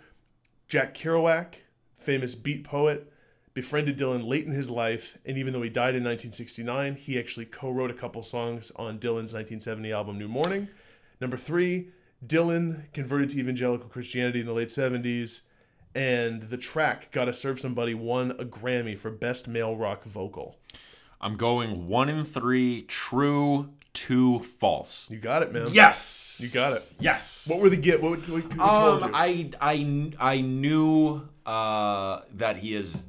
Jack 0.68 0.96
Kerouac, 0.96 1.56
famous 1.96 2.36
beat 2.36 2.64
poet, 2.64 3.12
befriended 3.60 3.98
Dylan 3.98 4.26
late 4.26 4.46
in 4.46 4.54
his 4.54 4.70
life, 4.70 5.18
and 5.26 5.38
even 5.38 5.52
though 5.52 5.62
he 5.62 5.68
died 5.70 5.94
in 5.94 6.02
1969, 6.06 6.96
he 6.96 7.20
actually 7.20 7.46
co-wrote 7.46 7.92
a 7.92 7.94
couple 7.94 8.24
songs 8.24 8.72
on 8.78 9.00
Dylan's 9.00 9.34
1970 9.34 9.92
album 9.92 10.18
New 10.18 10.30
Morning. 10.30 10.70
Number 11.20 11.36
three, 11.36 11.90
Dylan 12.26 12.84
converted 12.94 13.32
to 13.32 13.38
evangelical 13.40 13.90
Christianity 13.90 14.40
in 14.40 14.46
the 14.46 14.54
late 14.54 14.70
70s, 14.70 15.42
and 15.94 16.44
the 16.44 16.56
track 16.56 17.12
"Gotta 17.12 17.34
Serve 17.34 17.60
Somebody" 17.60 17.94
won 17.94 18.32
a 18.32 18.46
Grammy 18.46 18.98
for 18.98 19.12
Best 19.12 19.46
Male 19.46 19.76
Rock 19.76 20.06
Vocal. 20.06 20.56
I'm 21.20 21.36
going 21.36 21.90
one 21.90 22.08
in 22.08 22.24
three 22.24 22.84
true, 22.84 23.72
two 23.92 24.40
false. 24.40 25.10
You 25.12 25.18
got 25.18 25.44
it, 25.44 25.52
man. 25.52 25.68
Yes. 25.74 26.40
You 26.42 26.48
got 26.48 26.72
it. 26.78 26.94
Yes. 26.98 27.46
What 27.46 27.60
were 27.62 27.70
the 27.70 27.76
get? 27.76 28.02
What, 28.02 28.12
what, 28.30 28.30
what 28.30 28.58
told 28.58 29.04
Um, 29.04 29.10
you? 29.10 29.16
I 29.16 29.50
I 29.60 30.12
I 30.18 30.40
knew 30.40 31.28
uh, 31.46 32.22
that 32.36 32.56
he 32.58 32.72
has 32.76 33.04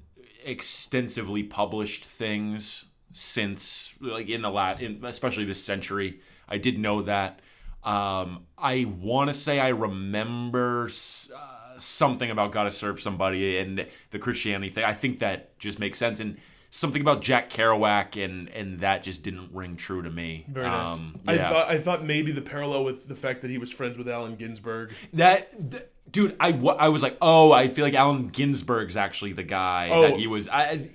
extensively 0.45 1.43
published 1.43 2.05
things 2.05 2.87
since 3.13 3.95
like 4.01 4.29
in 4.29 4.43
the 4.43 4.51
lat, 4.51 4.81
in, 4.81 5.05
especially 5.05 5.45
this 5.45 5.63
century. 5.63 6.21
I 6.49 6.59
did 6.59 6.79
know 6.79 7.03
that. 7.03 7.41
Um, 7.83 8.47
I 8.59 8.85
want 8.85 9.29
to 9.29 9.35
say 9.35 9.59
I 9.59 9.69
remember 9.69 10.91
uh, 11.35 11.79
something 11.79 12.31
about 12.31 12.53
"Gotta 12.53 12.71
Serve 12.71 13.01
Somebody" 13.01 13.59
and 13.59 13.87
the 14.11 14.19
Christianity 14.19 14.71
thing. 14.71 14.85
I 14.85 14.95
think 14.95 15.21
that 15.21 15.59
just 15.59 15.79
makes 15.79 15.99
sense, 15.99 16.21
and 16.21 16.37
something 16.71 17.01
about 17.01 17.21
Jack 17.23 17.51
Kerouac, 17.51 18.23
and 18.23 18.49
and 18.51 18.81
that 18.81 19.03
just 19.03 19.23
didn't 19.23 19.51
ring 19.53 19.77
true 19.77 20.03
to 20.03 20.11
me. 20.11 20.47
Very 20.49 20.67
nice. 20.67 20.93
Um, 20.93 21.21
I 21.27 21.39
thought 21.39 21.69
I 21.69 21.79
thought 21.79 22.05
maybe 22.05 22.33
the 22.33 22.43
parallel 22.43 22.85
with 22.85 23.09
the 23.09 23.15
fact 23.15 23.43
that 23.43 23.51
he 23.51 23.59
was 23.59 23.71
friends 23.73 23.99
with 23.99 24.09
Allen 24.09 24.37
Ginsberg. 24.37 24.93
That 25.13 25.71
th- 25.71 25.87
dude, 26.13 26.37
I 26.41 26.49
I 26.79 26.89
was 26.89 27.03
like, 27.03 27.17
oh, 27.23 27.53
I 27.53 27.69
feel 27.69 27.85
like 27.85 27.95
Allen 27.95 28.29
Ginsberg's 28.29 28.97
actually 28.97 29.33
the 29.33 29.43
guy 29.43 29.91
Oh. 29.93 30.03
that 30.03 30.17
he 30.19 30.27
was. 30.27 30.49
I, 30.49 30.91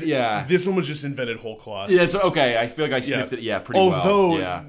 yeah, 0.00 0.44
This 0.46 0.66
one 0.66 0.76
was 0.76 0.86
just 0.86 1.02
invented 1.04 1.38
whole 1.38 1.56
cloth. 1.56 1.90
yeah, 1.90 2.02
it's 2.02 2.14
okay. 2.14 2.56
I 2.56 2.68
feel 2.68 2.84
like 2.84 2.94
I 2.94 3.00
sniffed 3.00 3.32
it. 3.32 3.40
Yeah, 3.40 3.58
pretty 3.58 3.80
Although 3.80 4.28
well. 4.30 4.38
Yeah, 4.38 4.64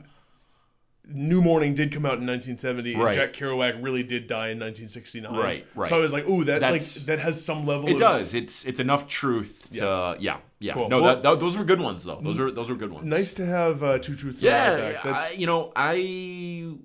New 1.09 1.41
Morning 1.41 1.73
did 1.73 1.91
come 1.93 2.05
out 2.05 2.19
in 2.19 2.25
1970, 2.25 2.93
and 2.95 3.13
Jack 3.13 3.31
Kerouac 3.33 3.81
really 3.81 4.03
did 4.03 4.27
die 4.27 4.49
in 4.49 4.59
1969. 4.59 5.33
Right, 5.33 5.65
right. 5.73 5.87
So 5.87 5.97
I 5.97 5.99
was 6.01 6.11
like, 6.11 6.27
"Ooh, 6.27 6.43
that 6.45 6.61
like 6.61 6.81
that 7.05 7.19
has 7.19 7.43
some 7.43 7.65
level." 7.65 7.85
Of 7.85 7.91
It 7.91 7.93
of, 7.93 7.99
does. 7.99 8.33
It's 8.33 8.65
it's 8.65 8.79
enough 8.79 9.07
truth 9.07 9.69
to 9.73 10.17
yeah 10.19 10.37
yeah. 10.59 10.73
Cool. 10.73 10.89
No, 10.89 11.01
Well- 11.01 11.15
that, 11.15 11.23
that, 11.23 11.39
those 11.39 11.57
were 11.57 11.63
good 11.63 11.79
ones 11.81 12.03
though. 12.03 12.19
Those 12.21 12.39
are 12.39 12.49
those 12.51 12.69
were 12.69 12.75
good 12.75 12.91
ones. 12.91 13.05
Nice 13.05 13.33
to 13.35 13.45
have 13.45 13.83
uh, 13.83 13.99
two 13.99 14.15
truths. 14.15 14.41
and 14.43 14.51
a 14.51 14.55
lie 14.55 14.77
Yeah, 14.87 14.91
back. 14.93 15.03
That's, 15.03 15.23
I, 15.29 15.31
you 15.33 15.45
know, 15.45 15.71
I 15.75 15.93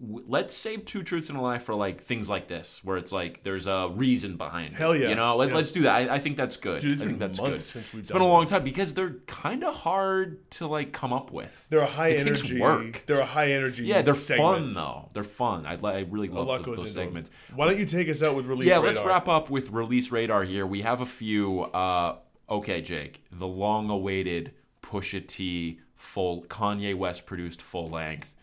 w- 0.00 0.24
let's 0.28 0.54
save 0.54 0.84
two 0.84 1.02
truths 1.02 1.28
and 1.28 1.38
a 1.38 1.40
lie 1.40 1.58
for 1.58 1.74
like 1.74 2.02
things 2.02 2.28
like 2.28 2.48
this, 2.48 2.80
where 2.84 2.96
it's 2.96 3.12
like 3.12 3.42
there's 3.44 3.66
a 3.66 3.90
reason 3.94 4.36
behind. 4.36 4.74
it, 4.74 4.78
Hell 4.78 4.94
yeah. 4.94 5.08
You 5.08 5.14
know, 5.14 5.36
Let, 5.36 5.50
Yeah. 5.50 5.56
let's 5.56 5.72
do 5.72 5.82
that. 5.82 6.10
I, 6.10 6.14
I 6.14 6.18
think 6.18 6.36
that's 6.36 6.56
good. 6.56 6.80
Dude, 6.82 6.92
it's 6.92 7.02
I 7.02 7.06
think 7.06 7.18
been 7.18 7.28
that's 7.28 7.38
good. 7.40 7.60
since 7.62 7.92
we've 7.92 8.00
It's 8.00 8.10
done 8.10 8.18
been 8.18 8.26
a 8.28 8.30
long 8.30 8.46
time 8.46 8.62
because 8.64 8.94
they're 8.94 9.16
kind 9.26 9.64
of 9.64 9.74
hard 9.74 10.50
to 10.52 10.66
like 10.66 10.92
come 10.92 11.12
up 11.12 11.30
with. 11.30 11.66
they're 11.70 11.80
a 11.80 11.86
high 11.86 12.08
It 12.08 12.24
takes 12.24 12.40
energy. 12.42 12.60
work. 12.60 13.04
They're 13.06 13.20
a 13.20 13.26
high 13.26 13.52
energy. 13.52 13.84
Yeah, 13.84 14.02
they're 14.02 14.14
segment. 14.14 14.48
fun 14.48 14.72
though. 14.74 15.08
They're 15.14 15.24
fun. 15.24 15.64
I, 15.66 15.74
I 15.82 16.00
really 16.10 16.28
love 16.28 16.46
those, 16.46 16.64
those 16.66 16.78
into 16.80 16.82
them. 16.82 16.92
segments. 17.06 17.30
Why 17.54 17.66
don't 17.66 17.78
you 17.78 17.86
take 17.86 18.08
us 18.08 18.22
out 18.22 18.34
with 18.34 18.46
release? 18.46 18.68
Yeah, 18.68 18.78
let's 18.78 19.00
wrap 19.00 19.28
up 19.28 19.48
with 19.50 19.70
release 19.70 20.10
radar 20.10 20.44
here. 20.44 20.66
We 20.66 20.82
have 20.82 21.00
a 21.00 21.06
few. 21.06 21.62
Uh, 21.62 22.16
okay, 22.53 22.82
Jake, 22.82 23.24
the 23.32 23.46
long-awaited 23.46 24.53
Pusha 24.82 25.26
T 25.26 25.80
full 25.96 26.44
Kanye 26.44 26.94
West 26.94 27.26
produced 27.26 27.62
full 27.62 27.88
length 27.88 28.34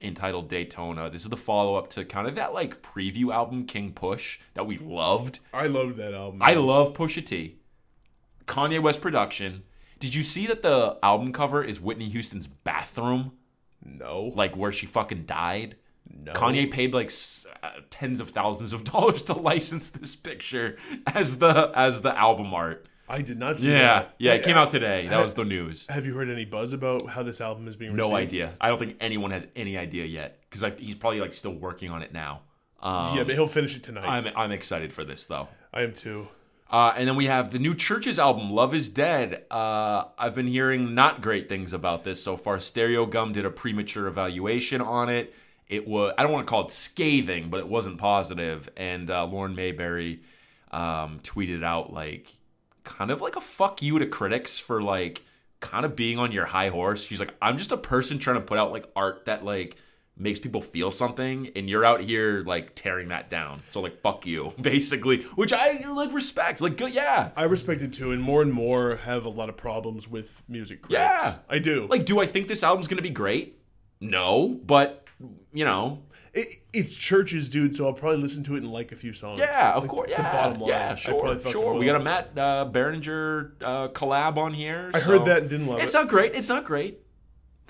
entitled 0.00 0.48
Daytona. 0.48 1.10
This 1.10 1.22
is 1.22 1.28
the 1.28 1.36
follow-up 1.36 1.88
to 1.90 2.04
kind 2.04 2.26
of 2.26 2.34
that 2.36 2.54
like 2.54 2.82
preview 2.82 3.32
album 3.32 3.66
King 3.66 3.92
Push 3.92 4.40
that 4.54 4.66
we 4.66 4.78
loved. 4.78 5.40
I 5.52 5.66
loved 5.66 5.96
that 5.96 6.14
album. 6.14 6.40
I 6.42 6.54
love 6.54 6.94
Pusha 6.94 7.24
T. 7.24 7.58
Kanye 8.46 8.80
West 8.80 9.00
production. 9.00 9.64
Did 9.98 10.14
you 10.14 10.22
see 10.22 10.46
that 10.46 10.62
the 10.62 10.98
album 11.02 11.32
cover 11.32 11.62
is 11.62 11.80
Whitney 11.80 12.08
Houston's 12.08 12.46
bathroom, 12.48 13.32
no, 13.84 14.32
like 14.34 14.56
where 14.56 14.72
she 14.72 14.86
fucking 14.86 15.26
died? 15.26 15.76
no. 16.24 16.32
Kanye 16.32 16.70
paid 16.70 16.92
like 16.92 17.12
uh, 17.62 17.80
tens 17.90 18.20
of 18.20 18.30
thousands 18.30 18.72
of 18.72 18.84
dollars 18.92 19.22
to 19.24 19.34
license 19.34 19.90
this 19.90 20.14
picture 20.14 20.76
as 21.06 21.38
the 21.38 21.72
as 21.74 22.02
the 22.02 22.16
album 22.16 22.52
art. 22.54 22.86
I 23.12 23.20
did 23.22 23.38
not 23.38 23.58
see 23.58 23.70
Yeah, 23.70 23.78
that. 24.00 24.14
yeah, 24.18 24.32
it 24.34 24.42
came 24.42 24.56
out 24.56 24.70
today. 24.70 25.06
That 25.06 25.22
was 25.22 25.34
the 25.34 25.44
news. 25.44 25.86
Have 25.88 26.06
you 26.06 26.14
heard 26.14 26.30
any 26.30 26.44
buzz 26.46 26.72
about 26.72 27.08
how 27.10 27.22
this 27.22 27.40
album 27.40 27.68
is 27.68 27.76
being 27.76 27.92
received? 27.92 28.10
No 28.10 28.16
idea. 28.16 28.54
I 28.60 28.68
don't 28.68 28.78
think 28.78 28.96
anyone 29.00 29.30
has 29.32 29.46
any 29.54 29.76
idea 29.76 30.06
yet 30.06 30.38
because 30.50 30.78
he's 30.78 30.94
probably 30.94 31.20
like 31.20 31.34
still 31.34 31.54
working 31.54 31.90
on 31.90 32.02
it 32.02 32.12
now. 32.12 32.40
Um, 32.80 33.16
Yeah, 33.16 33.24
but 33.24 33.34
he'll 33.34 33.46
finish 33.46 33.76
it 33.76 33.82
tonight. 33.82 34.06
I'm 34.08 34.26
I'm 34.34 34.50
excited 34.50 34.92
for 34.92 35.04
this 35.04 35.26
though. 35.26 35.48
I 35.72 35.82
am 35.82 35.92
too. 35.92 36.28
Uh, 36.70 36.94
and 36.96 37.06
then 37.06 37.16
we 37.16 37.26
have 37.26 37.52
the 37.52 37.58
new 37.58 37.74
Chvrches 37.74 38.18
album, 38.18 38.50
Love 38.50 38.72
is 38.72 38.88
Dead. 38.88 39.44
Uh, 39.50 40.04
I've 40.18 40.34
been 40.34 40.46
hearing 40.46 40.94
not 40.94 41.20
great 41.20 41.46
things 41.46 41.74
about 41.74 42.02
this 42.02 42.22
so 42.22 42.38
far. 42.38 42.56
Stereogum 42.56 43.34
did 43.34 43.44
a 43.44 43.50
premature 43.50 44.06
evaluation 44.06 44.80
on 44.80 45.10
it. 45.10 45.34
It 45.68 45.86
was, 45.86 46.14
I 46.16 46.22
don't 46.22 46.32
want 46.32 46.46
to 46.46 46.50
call 46.50 46.64
it 46.64 46.70
scathing, 46.70 47.50
but 47.50 47.60
it 47.60 47.68
wasn't 47.68 47.98
positive. 47.98 48.70
And 48.74 49.10
uh, 49.10 49.26
Lauren 49.26 49.54
Mayberry 49.54 50.22
um, 50.70 51.20
tweeted 51.22 51.62
out, 51.62 51.92
like, 51.92 52.34
kind 52.84 53.10
of 53.10 53.20
like 53.20 53.36
a 53.36 53.40
fuck 53.40 53.82
you 53.82 53.98
to 53.98 54.06
critics 54.06 54.58
for, 54.58 54.82
like, 54.82 55.22
kind 55.60 55.84
of 55.84 55.94
being 55.96 56.18
on 56.18 56.32
your 56.32 56.46
high 56.46 56.68
horse. 56.68 57.02
She's 57.04 57.20
like, 57.20 57.34
I'm 57.40 57.56
just 57.58 57.72
a 57.72 57.76
person 57.76 58.18
trying 58.18 58.36
to 58.36 58.42
put 58.42 58.58
out, 58.58 58.72
like, 58.72 58.90
art 58.96 59.26
that, 59.26 59.44
like, 59.44 59.76
makes 60.16 60.38
people 60.38 60.60
feel 60.60 60.90
something 60.90 61.50
and 61.56 61.70
you're 61.70 61.86
out 61.86 62.02
here 62.02 62.44
like 62.46 62.74
tearing 62.74 63.08
that 63.08 63.30
down 63.30 63.62
so 63.70 63.80
like 63.80 63.98
fuck 64.02 64.26
you 64.26 64.52
basically 64.60 65.22
which 65.36 65.54
i 65.54 65.80
like 65.94 66.12
respect 66.12 66.60
like 66.60 66.76
good 66.76 66.92
yeah 66.92 67.30
I 67.34 67.44
respect 67.44 67.80
it 67.80 67.94
too, 67.94 68.12
and 68.12 68.22
more 68.22 68.42
and 68.42 68.52
more 68.52 68.96
have 68.96 69.24
a 69.24 69.30
lot 69.30 69.48
of 69.48 69.56
problems 69.56 70.06
with 70.06 70.42
music 70.46 70.82
critics. 70.82 71.00
Yeah. 71.00 71.38
I 71.48 71.58
do. 71.58 71.86
like 71.88 72.04
do 72.04 72.20
i 72.20 72.26
think 72.26 72.46
this 72.46 72.62
album's 72.62 72.88
gonna 72.88 73.00
be 73.02 73.08
great 73.10 73.58
no 74.02 74.60
but 74.66 75.06
you 75.52 75.64
know 75.64 76.02
it, 76.34 76.48
it's 76.72 76.94
Chvrches, 76.96 77.50
dude. 77.50 77.74
So 77.76 77.86
I'll 77.86 77.92
probably 77.92 78.18
listen 78.20 78.42
to 78.44 78.54
it 78.54 78.62
and 78.62 78.72
like 78.72 78.90
a 78.92 78.96
few 78.96 79.12
songs. 79.12 79.38
yeah 79.38 79.72
of 79.74 79.82
Like, 79.82 79.90
course 79.90 80.08
it's 80.08 80.16
the 80.16 80.22
yeah, 80.22 80.32
bottom 80.32 80.60
line. 80.60 80.68
yeah 80.70 80.94
sure 80.94 81.38
sure 81.38 81.74
we 81.74 81.86
got 81.86 81.96
a 81.96 82.04
matt 82.04 82.30
uh 82.36 82.68
Berninger, 82.70 83.52
uh 83.62 83.88
collab 83.88 84.36
on 84.38 84.54
here 84.54 84.90
I 84.94 85.00
so- 85.00 85.10
heard 85.18 85.24
that 85.26 85.38
and 85.42 85.50
didn't 85.50 85.66
love 85.66 85.76
it's 85.76 85.82
it. 85.82 85.86
It's 85.86 85.94
not 85.94 86.08
great 86.08 86.34
it's 86.34 86.48
not 86.48 86.64
great 86.64 86.98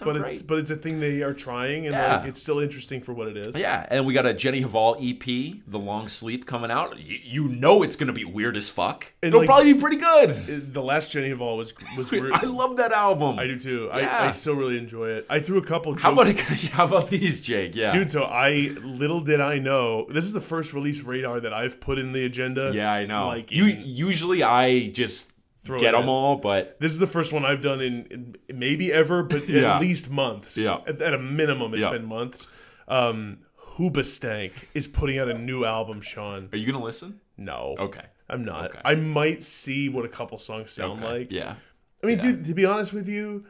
but 0.04 0.16
great 0.16 0.32
it's 0.34 0.42
but 0.42 0.58
it's 0.58 0.70
a 0.70 0.76
thing 0.76 1.00
they 1.00 1.22
are 1.22 1.34
trying, 1.34 1.86
and 1.86 1.94
Yeah. 1.94 2.16
like 2.18 2.28
it's 2.28 2.40
still 2.40 2.58
interesting 2.58 3.00
for 3.00 3.12
what 3.12 3.28
it 3.28 3.36
is. 3.36 3.56
yeah, 3.56 3.86
and 3.90 4.04
we 4.06 4.14
got 4.14 4.26
a 4.26 4.34
Jenny 4.34 4.62
Hval 4.62 4.96
EP, 5.00 5.60
The 5.66 5.78
Long 5.78 6.08
Sleep, 6.08 6.46
coming 6.46 6.70
out. 6.70 6.98
You, 6.98 7.18
you 7.22 7.48
know 7.48 7.82
it's 7.82 7.96
gonna 7.96 8.12
be 8.12 8.24
weird 8.24 8.56
as 8.56 8.68
fuck. 8.68 9.12
And, 9.22 9.28
It'll 9.28 9.40
like- 9.40 9.46
probably 9.46 9.72
be 9.72 9.80
pretty 9.80 9.96
good. 9.98 10.72
The 10.74 10.82
last 10.82 11.10
Jenny 11.12 11.30
Hval 11.30 11.56
was 11.56 11.72
was. 11.96 12.10
re- 12.12 12.30
I 12.34 12.46
love 12.46 12.76
that 12.76 12.92
album. 12.92 13.38
I 13.38 13.46
do 13.46 13.58
too. 13.58 13.90
Yeah. 13.94 14.22
I, 14.24 14.28
I 14.28 14.30
still 14.32 14.54
really 14.54 14.78
enjoy 14.78 15.08
it. 15.10 15.26
I 15.30 15.40
threw 15.40 15.58
a 15.58 15.64
couple. 15.64 15.94
How 15.96 16.12
about 16.12 16.28
how 16.38 16.84
about 16.86 17.08
these, 17.10 17.40
Jake? 17.40 17.74
Yeah, 17.74 17.90
Dude, 17.92 18.10
so 18.10 18.24
I 18.24 18.70
little 18.82 19.20
did 19.20 19.40
I 19.40 19.58
know 19.58 20.06
this 20.10 20.24
is 20.24 20.32
the 20.32 20.40
first 20.40 20.72
release 20.74 21.02
radar 21.02 21.40
that 21.40 21.52
I've 21.52 21.80
put 21.80 21.98
in 21.98 22.12
the 22.12 22.24
agenda. 22.24 22.72
Yeah, 22.74 22.92
I 22.92 23.06
know. 23.06 23.26
Like 23.26 23.50
you 23.50 23.66
in- 23.66 23.82
usually 23.84 24.42
I 24.42 24.88
just 24.88 25.31
Throw 25.64 25.78
get 25.78 25.92
them 25.92 26.02
in. 26.04 26.08
all, 26.08 26.36
but 26.36 26.76
This 26.80 26.90
is 26.92 26.98
the 26.98 27.06
first 27.06 27.32
one 27.32 27.44
I've 27.44 27.60
done 27.60 27.80
in, 27.80 28.06
in 28.48 28.58
maybe 28.58 28.92
ever, 28.92 29.22
but 29.22 29.48
Yeah. 29.48 29.76
at 29.76 29.80
least 29.80 30.10
months. 30.10 30.56
Yeah. 30.58 30.78
At, 30.86 31.00
at 31.00 31.14
a 31.14 31.18
minimum, 31.18 31.72
it's 31.74 31.84
Yeah. 31.84 31.90
been 31.92 32.04
months. 32.06 32.48
Um, 32.88 33.38
Hoobastank 33.76 34.52
is 34.74 34.86
putting 34.86 35.18
out 35.18 35.28
a 35.28 35.38
new 35.38 35.64
album, 35.64 36.00
Sean. 36.00 36.48
are 36.52 36.56
you 36.58 36.70
gonna 36.70 36.84
listen? 36.84 37.20
No. 37.36 37.74
Okay. 37.78 38.04
I'm 38.28 38.44
not. 38.44 38.66
Okay. 38.70 38.80
I 38.84 38.94
might 38.94 39.42
see 39.44 39.88
what 39.88 40.04
a 40.04 40.08
couple 40.08 40.38
songs 40.38 40.72
sound 40.72 41.02
Okay. 41.02 41.18
like. 41.20 41.32
yeah. 41.32 41.54
I 42.02 42.06
mean, 42.06 42.16
Yeah. 42.18 42.22
dude, 42.32 42.44
to 42.46 42.54
be 42.54 42.64
honest 42.64 42.92
with 42.92 43.08
you, 43.08 43.44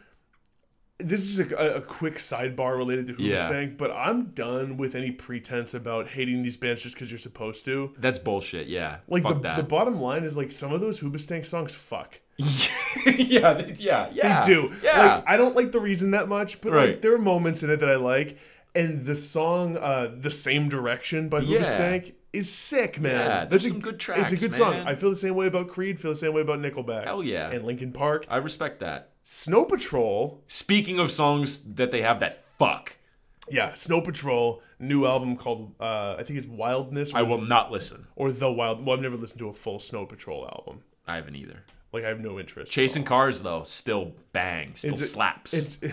this 1.03 1.23
is 1.25 1.41
a, 1.53 1.55
a 1.77 1.81
quick 1.81 2.17
sidebar 2.17 2.77
related 2.77 3.07
to 3.09 3.13
who 3.15 3.23
Yeah. 3.23 3.37
Hoobastank, 3.37 3.77
but 3.77 3.91
I'm 3.91 4.27
done 4.27 4.77
with 4.77 4.95
any 4.95 5.11
pretense 5.11 5.75
about 5.75 6.09
hating 6.09 6.43
these 6.43 6.57
bands 6.57 6.83
just 6.83 6.95
because 6.95 7.11
you're 7.11 7.19
supposed 7.19 7.65
to. 7.67 7.95
That's 7.99 8.19
bullshit. 8.19 8.67
Yeah. 8.69 8.99
Like 9.09 9.23
Fuck 9.23 9.43
the, 9.43 9.55
the 9.57 9.63
bottom 9.63 10.01
line 10.01 10.25
is 10.25 10.37
like 10.37 10.53
some 10.53 10.73
of 10.73 10.81
those 10.81 11.01
Hoobastank 11.01 11.47
songs 11.47 11.75
fuck. 11.75 12.21
yeah. 12.39 13.55
they- 13.55 13.75
Yeah. 13.79 14.09
Yeah. 14.13 14.41
They 14.43 14.55
do. 14.55 14.73
Yeah. 14.83 15.17
Like 15.17 15.25
I 15.27 15.37
don't 15.37 15.55
like 15.57 15.73
the 15.73 15.81
reason 15.81 16.13
that 16.13 16.29
much, 16.29 16.61
but 16.61 16.73
Right. 16.73 16.89
like 16.91 17.03
there 17.03 17.15
are 17.15 17.19
moments 17.19 17.63
in 17.63 17.71
it 17.71 17.79
that 17.81 17.89
I 17.89 17.97
like. 17.97 18.39
And 18.75 19.05
the 19.05 19.15
song 19.15 19.77
uh 19.77 20.15
The 20.19 20.31
Same 20.31 20.69
Direction 20.69 21.29
by 21.29 21.41
Yeah. 21.41 21.59
Hoobastank 21.61 22.15
is 22.33 22.51
sick, 22.51 22.99
man. 22.99 23.13
Yeah, 23.13 23.29
That's 23.29 23.51
there's 23.51 23.65
a- 23.67 23.69
some 23.69 23.81
good 23.81 24.01
tracks. 24.01 24.33
It's 24.33 24.43
a 24.43 24.49
good 24.49 24.53
man. 24.53 24.59
song. 24.61 24.75
I 24.87 24.95
feel 24.95 25.11
the 25.11 25.17
same 25.17 25.35
way 25.35 25.47
about 25.47 25.69
Creed, 25.69 26.01
feel 26.01 26.13
the 26.13 26.17
same 26.17 26.33
way 26.33 26.41
about 26.41 26.61
Nickelback. 26.61 27.05
Hell 27.05 27.23
yeah. 27.23 27.51
And 27.51 27.65
Linkin 27.67 27.93
Park. 27.93 28.25
I 28.31 28.39
respect 28.39 28.81
that. 28.81 29.11
Snow 29.23 29.65
Patrol 29.65 30.43
Speaking 30.47 30.99
of 30.99 31.11
songs 31.13 31.59
that 31.75 31.91
they 31.91 32.03
have 32.03 32.21
that 32.21 32.45
fuck, 32.59 32.97
Yeah, 33.51 33.75
Snow 33.75 34.01
Patrol, 34.01 34.63
new 34.79 35.07
album 35.07 35.37
called 35.37 35.75
uh, 35.81 36.17
I 36.19 36.23
think 36.25 36.39
it's 36.39 36.49
Wildness. 36.49 37.15
I 37.15 37.23
will 37.23 37.41
not 37.41 37.71
listen. 37.71 38.07
or 38.17 38.31
the 38.33 38.51
Wild. 38.51 38.85
Well, 38.85 38.97
I've 38.97 39.03
never 39.03 39.17
listened 39.17 39.39
to 39.41 39.49
a 39.49 39.53
full 39.53 39.79
Snow 39.79 40.07
Patrol 40.07 40.45
album. 40.45 40.83
I 41.07 41.17
haven't 41.17 41.37
either. 41.37 41.65
Like 41.93 42.05
I 42.05 42.09
have 42.09 42.21
no 42.21 42.39
interest. 42.41 42.73
Chasing 42.73 43.05
cars 43.05 43.43
though, 43.43 43.63
still 43.65 44.13
bang, 44.33 44.75
still 44.77 44.95
Is 44.95 45.03
it- 45.03 45.09
slaps. 45.09 45.53
It's 45.55 45.79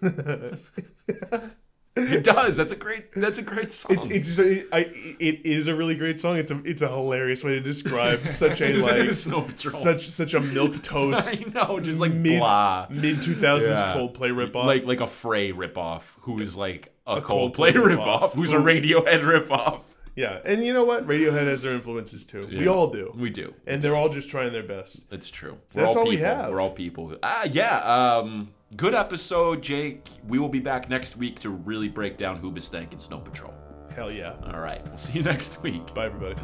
it 2.00 2.24
does. 2.24 2.56
That's 2.56 2.72
a 2.72 2.76
great. 2.76 3.12
That's 3.12 3.38
a 3.38 3.42
great 3.42 3.72
song. 3.72 3.96
it's 3.98 4.06
it's 4.08 4.28
just, 4.28 4.40
it, 4.40 4.68
I, 4.72 4.80
it 5.20 5.44
is 5.46 5.68
a 5.68 5.74
really 5.74 5.94
great 5.96 6.18
song. 6.20 6.36
It's 6.36 6.50
a 6.50 6.60
it's 6.64 6.82
a 6.82 6.88
hilarious 6.88 7.42
way 7.44 7.52
to 7.52 7.60
describe 7.60 8.28
such 8.28 8.60
a 8.60 8.72
like 8.78 9.12
such 9.14 10.08
such 10.08 10.34
a 10.34 10.40
milk 10.40 10.82
toast 10.82 11.40
I 11.40 11.44
know, 11.52 11.80
just 11.80 11.98
like 11.98 12.12
mid 12.12 12.38
blah. 12.40 12.86
mid 12.90 13.22
two 13.22 13.34
thousands 13.34 13.80
Yeah. 13.80 13.94
Coldplay 13.94 14.30
ripoff. 14.32 14.64
Like 14.64 14.84
like 14.84 15.00
a 15.00 15.06
Fray 15.06 15.52
ripoff, 15.52 16.02
who 16.20 16.40
is 16.40 16.56
like 16.56 16.92
a, 17.06 17.16
A 17.16 17.22
Coldplay, 17.22 17.72
Coldplay 17.72 17.72
ripoff, 17.72 18.04
ripoff. 18.20 18.32
who's 18.34 18.52
a 18.52 18.56
Radiohead 18.56 19.22
ripoff. 19.22 19.82
yeah, 20.16 20.38
and 20.44 20.64
you 20.64 20.72
know 20.72 20.84
what? 20.84 21.06
Radiohead 21.06 21.46
has 21.46 21.62
their 21.62 21.72
influences 21.72 22.24
too. 22.26 22.46
We 22.50 22.68
all 22.68 22.88
do, 22.90 23.12
We 23.16 23.30
do. 23.30 23.54
and 23.66 23.80
they're 23.82 23.96
all 23.96 24.08
just 24.08 24.28
trying 24.30 24.52
their 24.52 24.62
best. 24.62 25.04
It's 25.10 25.30
true. 25.30 25.58
that's 25.72 25.96
all 25.96 26.06
we 26.06 26.18
have. 26.18 26.50
We're 26.50 26.60
all 26.60 26.70
people. 26.70 27.16
Ah, 27.22 27.44
yeah. 27.50 27.78
Um, 28.18 28.50
good 28.76 28.94
episode, 28.94 29.62
Jake. 29.62 30.08
We 30.26 30.38
will 30.38 30.48
be 30.48 30.60
back 30.60 30.88
next 30.88 31.16
week 31.16 31.40
to 31.40 31.50
really 31.50 31.88
break 31.88 32.16
down 32.16 32.40
Hoobastank 32.40 32.92
and 32.92 33.02
Snow 33.02 33.18
Patrol. 33.18 33.54
Hell 33.94 34.10
yeah. 34.10 34.34
All 34.44 34.60
right. 34.60 34.84
We'll 34.88 34.98
see 34.98 35.18
you 35.18 35.22
next 35.24 35.62
week. 35.62 35.92
Bye, 35.94 36.06
everybody. 36.06 36.40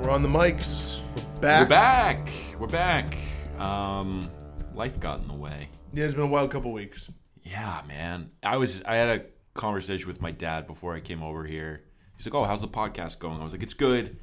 We're 0.00 0.10
on 0.10 0.22
the 0.22 0.28
mics. 0.28 1.00
We're 1.16 1.40
back. 1.40 1.60
We're 1.60 1.68
back. 1.68 2.28
We're 2.58 2.66
back. 2.68 3.16
Um, 3.64 4.30
life 4.74 5.00
got 5.00 5.20
in 5.20 5.28
the 5.28 5.34
way. 5.34 5.68
Yeah, 5.92 6.04
it's 6.04 6.14
been 6.14 6.24
a 6.24 6.26
wild 6.26 6.50
couple 6.50 6.72
weeks. 6.72 7.10
Yeah, 7.42 7.82
man. 7.86 8.30
I 8.42 8.56
was. 8.56 8.82
I 8.84 8.94
had 8.96 9.08
a 9.20 9.24
conversation 9.54 10.08
with 10.08 10.20
my 10.20 10.30
dad 10.30 10.66
before 10.66 10.94
I 10.94 11.00
came 11.00 11.22
over 11.22 11.44
here. 11.44 11.84
He's 12.16 12.26
like, 12.26 12.34
"Oh, 12.34 12.44
how's 12.44 12.60
the 12.60 12.68
podcast 12.68 13.18
going?" 13.18 13.40
I 13.40 13.44
was 13.44 13.52
like, 13.52 13.62
"It's 13.62 13.74
good." 13.74 14.16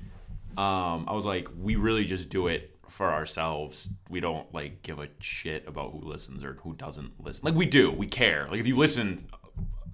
Um, 0.57 1.05
I 1.07 1.13
was 1.13 1.25
like, 1.25 1.47
"We 1.57 1.75
really 1.75 2.05
just 2.05 2.29
do 2.29 2.47
it 2.47 2.77
for 2.87 3.09
ourselves. 3.11 3.89
We 4.09 4.19
don't 4.19 4.51
like 4.53 4.81
give 4.83 4.99
a 4.99 5.07
shit 5.19 5.65
about 5.67 5.91
who 5.93 5.99
listens 6.01 6.43
or 6.43 6.55
who 6.63 6.73
doesn't 6.73 7.23
listen. 7.23 7.45
Like 7.45 7.55
we 7.55 7.65
do. 7.65 7.91
We 7.91 8.07
care. 8.07 8.47
Like 8.49 8.59
if 8.59 8.67
you 8.67 8.75
listen, 8.75 9.27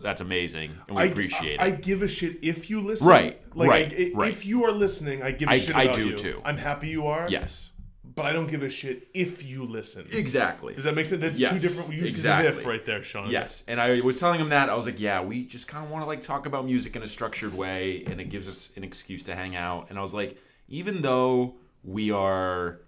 that's 0.01 0.21
amazing, 0.21 0.71
and 0.87 0.97
we 0.97 1.03
I 1.03 1.05
appreciate 1.05 1.59
I, 1.59 1.67
it. 1.67 1.73
I 1.73 1.75
give 1.77 2.01
a 2.01 2.07
shit 2.07 2.39
if 2.41 2.69
you 2.69 2.81
listen. 2.81 3.05
Right, 3.07 3.39
Like, 3.53 3.69
right, 3.69 3.93
I- 3.93 4.11
right. 4.15 4.29
If 4.31 4.45
you 4.45 4.63
are 4.65 4.71
listening, 4.71 5.21
I 5.21 5.31
give 5.31 5.49
a 5.49 5.59
shit 5.59 5.75
I 5.75 5.87
do 5.91 6.07
you. 6.09 6.17
too. 6.17 6.41
I'm 6.45 6.57
happy 6.57 6.87
you 6.89 7.05
are. 7.07 7.27
yes, 7.29 7.71
But 8.17 8.25
I 8.25 8.33
don't 8.33 8.47
give 8.49 8.63
a 8.63 8.69
shit 8.69 9.07
if 9.13 9.43
you 9.45 9.63
listen. 9.63 10.07
exactly. 10.11 10.73
Does 10.73 10.83
that 10.85 10.95
make 10.95 11.05
sense? 11.05 11.21
That's 11.21 11.39
Yes, 11.39 11.53
two 11.53 11.59
different 11.59 11.93
uses 11.93 12.17
exactly. 12.17 12.47
of 12.49 12.57
if 12.57 12.65
right 12.65 12.83
there, 12.83 13.03
Sean. 13.03 13.29
Yes, 13.29 13.63
and 13.67 13.79
I 13.79 14.01
was 14.01 14.19
telling 14.19 14.41
him 14.41 14.49
that 14.49 14.69
I 14.69 14.75
was 14.75 14.87
like, 14.87 14.99
yeah, 14.99 15.21
we 15.21 15.45
just 15.45 15.67
kind 15.67 15.85
of 15.85 15.91
want 15.91 16.01
to 16.03 16.07
like 16.07 16.23
talk 16.23 16.45
about 16.47 16.65
music 16.65 16.95
in 16.95 17.03
a 17.03 17.07
structured 17.07 17.53
way, 17.53 18.03
and 18.07 18.19
it 18.19 18.25
gives 18.29 18.47
us 18.47 18.71
an 18.75 18.83
excuse 18.83 19.23
to 19.23 19.35
hang 19.35 19.55
out. 19.55 19.87
And 19.91 19.99
I 19.99 20.01
was 20.01 20.13
like, 20.15 20.37
even 20.67 21.01
though 21.03 21.57
we 21.83 22.11
are 22.11 22.81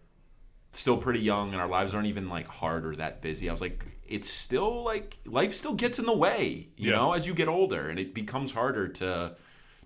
still 0.72 0.98
pretty 0.98 1.20
young 1.20 1.52
and 1.54 1.62
our 1.62 1.68
lives 1.68 1.94
aren't 1.94 2.08
even 2.08 2.28
like 2.30 2.48
hard 2.48 2.86
or 2.86 2.96
that 2.96 3.22
busy, 3.22 3.50
I 3.50 3.52
was 3.52 3.62
like, 3.62 3.86
it's 4.08 4.30
still 4.30 4.84
like 4.84 5.18
life 5.26 5.54
still 5.54 5.74
gets 5.76 6.00
in 6.00 6.06
the 6.06 6.18
way, 6.18 6.70
you 6.76 6.90
Yeah. 6.90 6.96
know, 6.98 7.14
as 7.14 7.28
you 7.28 7.34
get 7.36 7.48
older, 7.48 7.88
and 7.90 8.00
it 8.00 8.14
becomes 8.16 8.52
harder 8.52 8.88
to 8.88 9.36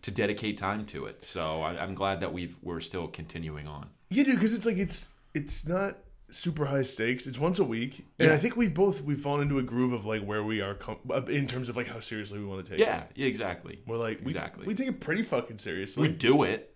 to 0.03 0.11
dedicate 0.11 0.57
time 0.57 0.85
to 0.85 1.05
it. 1.05 1.21
So 1.21 1.61
I, 1.61 1.77
I'm 1.83 1.95
glad 1.95 2.21
that 2.21 2.31
we've 2.31 2.57
we're 2.61 2.79
still 2.79 3.07
continuing 3.09 3.67
on. 3.67 3.89
You 4.09 4.23
do 4.23 4.33
because 4.35 4.53
it's 4.53 4.65
like 4.65 4.77
it's 4.77 5.09
it's 5.33 5.67
not 5.67 5.97
super 6.29 6.65
high 6.65 6.81
stakes. 6.83 7.27
It's 7.27 7.37
once 7.39 7.59
a 7.59 7.63
week, 7.63 8.05
and 8.19 8.29
Yeah. 8.29 8.33
I 8.33 8.37
think 8.37 8.55
we've 8.55 8.73
both 8.73 9.01
we've 9.03 9.19
fallen 9.19 9.43
into 9.43 9.59
a 9.59 9.63
groove 9.63 9.91
of 9.93 10.05
like 10.05 10.23
where 10.23 10.43
we 10.43 10.61
are 10.61 10.73
com- 10.73 10.97
uh, 11.09 11.21
in 11.25 11.47
terms 11.47 11.69
of 11.69 11.77
like 11.77 11.87
how 11.87 11.99
seriously 11.99 12.39
we 12.39 12.45
want 12.45 12.63
to 12.65 12.71
take 12.71 12.79
it. 12.79 12.83
Yeah, 12.83 13.03
yeah, 13.15 13.27
exactly. 13.27 13.81
We're 13.85 13.97
like 13.97 14.21
Exactly. 14.21 14.65
We 14.65 14.73
take 14.75 14.87
it 14.87 14.99
pretty 14.99 15.23
fucking 15.23 15.57
seriously. 15.59 16.07
We 16.09 16.13
do 16.13 16.43
it. 16.43 16.73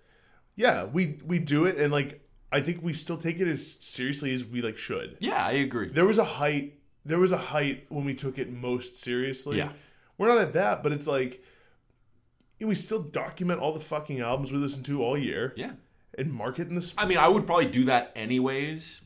yeah, 0.55 0.85
we 0.85 1.19
we 1.25 1.39
do 1.39 1.65
it, 1.65 1.77
and 1.77 1.91
like 1.91 2.21
I 2.51 2.61
think 2.61 2.81
we 2.81 2.93
still 2.93 3.17
take 3.17 3.39
it 3.39 3.47
as 3.47 3.77
seriously 3.81 4.33
as 4.33 4.45
we 4.45 4.61
like 4.61 4.77
should. 4.77 5.17
Yeah, 5.19 5.43
I 5.45 5.51
agree. 5.53 5.89
There 5.89 6.05
was 6.05 6.17
a 6.19 6.23
height. 6.23 6.79
There 7.05 7.19
was 7.19 7.31
a 7.31 7.37
height 7.37 7.85
when 7.89 8.05
we 8.05 8.13
took 8.13 8.37
it 8.37 8.51
most 8.51 8.95
seriously. 8.95 9.57
Yeah. 9.57 9.71
we're 10.17 10.27
not 10.27 10.39
at 10.39 10.53
that, 10.53 10.83
but 10.83 10.91
it's 10.91 11.07
like 11.07 11.43
we 12.59 12.73
still 12.75 13.01
document 13.01 13.59
all 13.61 13.71
the 13.73 13.79
fucking 13.79 14.19
albums 14.19 14.51
we 14.51 14.57
listen 14.57 14.81
to 14.83 15.03
all 15.03 15.17
year 15.17 15.53
Yeah. 15.55 15.73
And 16.17 16.33
market 16.33 16.67
in 16.67 16.75
this. 16.75 16.93
I 16.97 17.05
mean, 17.05 17.17
I 17.17 17.27
would 17.27 17.45
probably 17.45 17.67
do 17.67 17.85
that 17.85 18.11
anyways, 18.15 19.01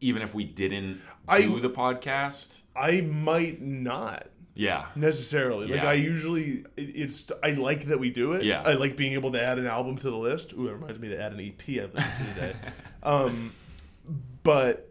even 0.00 0.22
if 0.22 0.34
we 0.34 0.44
didn't 0.44 1.00
I- 1.28 1.42
do 1.42 1.60
the 1.60 1.70
podcast. 1.70 2.60
I 2.74 3.00
might 3.02 3.60
not. 3.60 4.28
Yeah. 4.54 4.86
necessarily. 4.96 5.66
Like 5.66 5.82
Yeah. 5.82 5.88
I 5.90 5.94
usually, 5.94 6.64
it's 6.76 7.32
I 7.42 7.52
like 7.52 7.86
that 7.86 7.98
we 7.98 8.10
do 8.10 8.32
it. 8.32 8.44
Yeah. 8.44 8.62
I 8.62 8.74
like 8.74 8.96
being 8.96 9.14
able 9.14 9.32
to 9.32 9.42
add 9.42 9.58
an 9.58 9.66
album 9.66 9.96
to 9.96 10.10
the 10.10 10.16
list. 10.16 10.52
Ooh, 10.52 10.68
it 10.68 10.72
reminds 10.72 10.98
me 11.00 11.08
to 11.08 11.18
add 11.18 11.32
an 11.32 11.40
EP 11.40 11.78
I 11.80 11.86
listened 11.86 11.94
to 11.94 12.34
today. 12.34 12.56
um, 13.02 13.50
but 14.42 14.90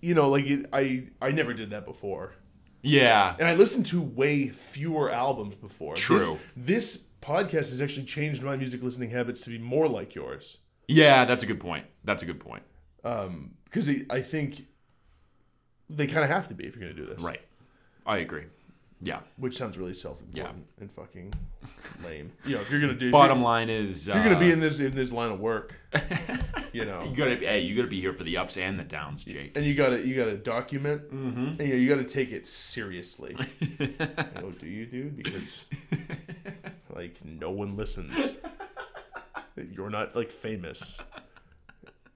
you 0.00 0.14
know, 0.14 0.30
like 0.30 0.46
it, 0.46 0.66
I 0.72 1.04
I 1.20 1.30
never 1.30 1.54
did 1.54 1.70
that 1.70 1.84
before, 1.84 2.34
Yeah. 2.82 3.34
and 3.38 3.46
I 3.48 3.54
listened 3.54 3.86
to 3.86 4.00
way 4.00 4.48
fewer 4.48 5.10
albums 5.10 5.54
before. 5.56 5.94
True. 5.94 6.38
This, 6.56 6.94
this 6.96 7.04
podcast 7.20 7.70
has 7.70 7.80
actually 7.80 8.06
changed 8.06 8.42
my 8.42 8.56
music 8.56 8.82
listening 8.82 9.10
habits 9.10 9.40
to 9.42 9.50
be 9.50 9.58
more 9.58 9.88
like 9.88 10.14
yours. 10.14 10.58
Yeah, 10.88 11.24
that's 11.26 11.42
a 11.42 11.46
good 11.46 11.60
point. 11.60 11.84
That's 12.04 12.22
a 12.22 12.26
good 12.26 12.40
point. 12.40 12.62
Um, 13.04 13.52
because 13.64 13.88
I 14.10 14.20
think 14.22 14.66
they 15.90 16.06
kind 16.06 16.24
of 16.24 16.30
have 16.30 16.48
to 16.48 16.54
be 16.54 16.64
if 16.64 16.74
you're 16.74 16.84
going 16.84 16.96
to 16.96 17.00
do 17.02 17.06
this. 17.06 17.22
Right. 17.22 17.40
I 18.06 18.18
agree. 18.18 18.44
Yeah. 19.00 19.20
Which 19.36 19.56
sounds 19.56 19.78
really 19.78 19.94
self-important 19.94 20.66
and 20.80 20.90
fucking 20.90 21.32
lame. 22.04 22.32
You 22.44 22.56
know, 22.56 22.62
if 22.62 22.70
you're 22.70 22.80
going 22.80 22.92
to 22.92 22.98
do 22.98 23.06
if 23.06 23.12
Bottom 23.12 23.38
you're- 23.38 23.44
line 23.44 23.68
is 23.70 24.08
If 24.08 24.14
you're 24.14 24.24
gonna 24.24 24.40
be 24.40 24.50
uh, 24.50 24.54
in 24.54 24.60
this 24.60 24.80
in 24.80 24.92
this 24.96 25.12
line 25.12 25.30
of 25.30 25.38
work, 25.38 25.74
you 26.72 26.84
know, 26.84 27.04
you 27.04 27.14
gotta 27.14 27.36
hey, 27.36 27.60
you 27.60 27.76
gotta 27.76 27.86
be 27.86 28.00
here 28.00 28.12
for 28.12 28.24
the 28.24 28.36
ups 28.38 28.56
and 28.56 28.76
the 28.76 28.82
downs, 28.82 29.22
Jake. 29.24 29.56
and 29.56 29.64
you 29.64 29.74
gotta 29.76 30.04
you 30.04 30.16
gotta 30.16 30.36
document, 30.36 31.02
Mm-hmm. 31.12 31.46
and 31.46 31.60
you, 31.60 31.68
know, 31.68 31.74
you 31.76 31.88
gotta 31.88 32.02
take 32.08 32.32
it 32.32 32.44
seriously. 32.48 33.36
oh, 34.42 34.50
do 34.58 34.66
you, 34.66 34.84
dude? 34.86 35.16
Because 35.16 35.64
like 36.94 37.24
no 37.24 37.50
one 37.52 37.76
listens. 37.76 38.36
You're 39.72 39.90
not 39.90 40.14
like 40.16 40.30
famous, 40.30 41.00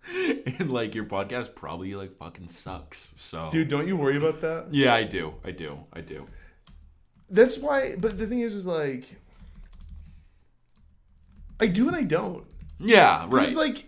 and 0.59 0.71
like 0.71 0.95
your 0.95 1.05
podcast 1.05 1.55
probably 1.55 1.95
like 1.95 2.17
fucking 2.17 2.49
sucks. 2.49 3.13
So 3.17 3.49
dude. 3.51 3.69
Don't 3.69 3.87
you 3.89 3.97
worry 3.97 4.17
about 4.17 4.41
that. 4.41 4.67
Yeah, 4.71 4.95
I 4.95 5.05
do. 5.05 5.35
I 5.45 5.51
do. 5.51 5.79
I 5.93 6.01
do. 6.01 6.27
That's 7.31 7.59
why. 7.59 7.97
But 7.99 8.19
the 8.19 8.27
thing 8.27 8.41
is, 8.41 8.55
is 8.55 8.67
like, 8.67 9.05
I 11.61 11.67
do 11.67 11.89
and 11.89 11.97
I 11.97 12.03
don't. 12.03 12.45
Yeah, 12.79 13.27
right. 13.29 13.47
It's 13.47 13.57
like 13.57 13.87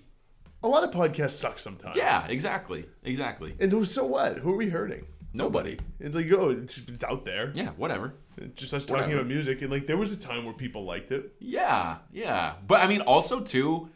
a 0.63 0.69
lot 0.69 0.85
of 0.85 0.91
podcasts 0.91 1.33
suck 1.33 1.59
sometimes. 1.59 1.97
yeah, 1.97 2.27
exactly. 2.29 2.87
Exactly. 3.03 3.55
And 3.61 3.87
so 3.87 4.07
what? 4.07 4.39
Who 4.39 4.53
are 4.53 4.57
we 4.57 4.71
hurting? 4.71 5.07
Nobody. 5.35 5.78
It's 6.01 6.14
like, 6.14 6.30
oh, 6.32 6.51
it's, 6.51 6.80
it's 6.87 7.05
out 7.05 7.24
there. 7.24 7.53
Yeah, 7.55 7.70
whatever. 7.76 8.14
It's 8.37 8.61
just 8.61 8.72
us 8.72 8.87
talking 8.87 9.03
Whatever. 9.03 9.20
about 9.20 9.28
music, 9.28 9.62
and 9.62 9.70
like 9.70 9.87
there 9.87 9.97
was 9.97 10.12
a 10.12 10.16
time 10.16 10.45
where 10.45 10.55
people 10.55 10.85
liked 10.85 11.11
it. 11.11 11.35
Yeah, 11.39 11.99
yeah. 12.12 12.55
But 12.66 12.80
I 12.80 12.87
mean 12.87 13.01
also 13.03 13.41
too 13.41 13.91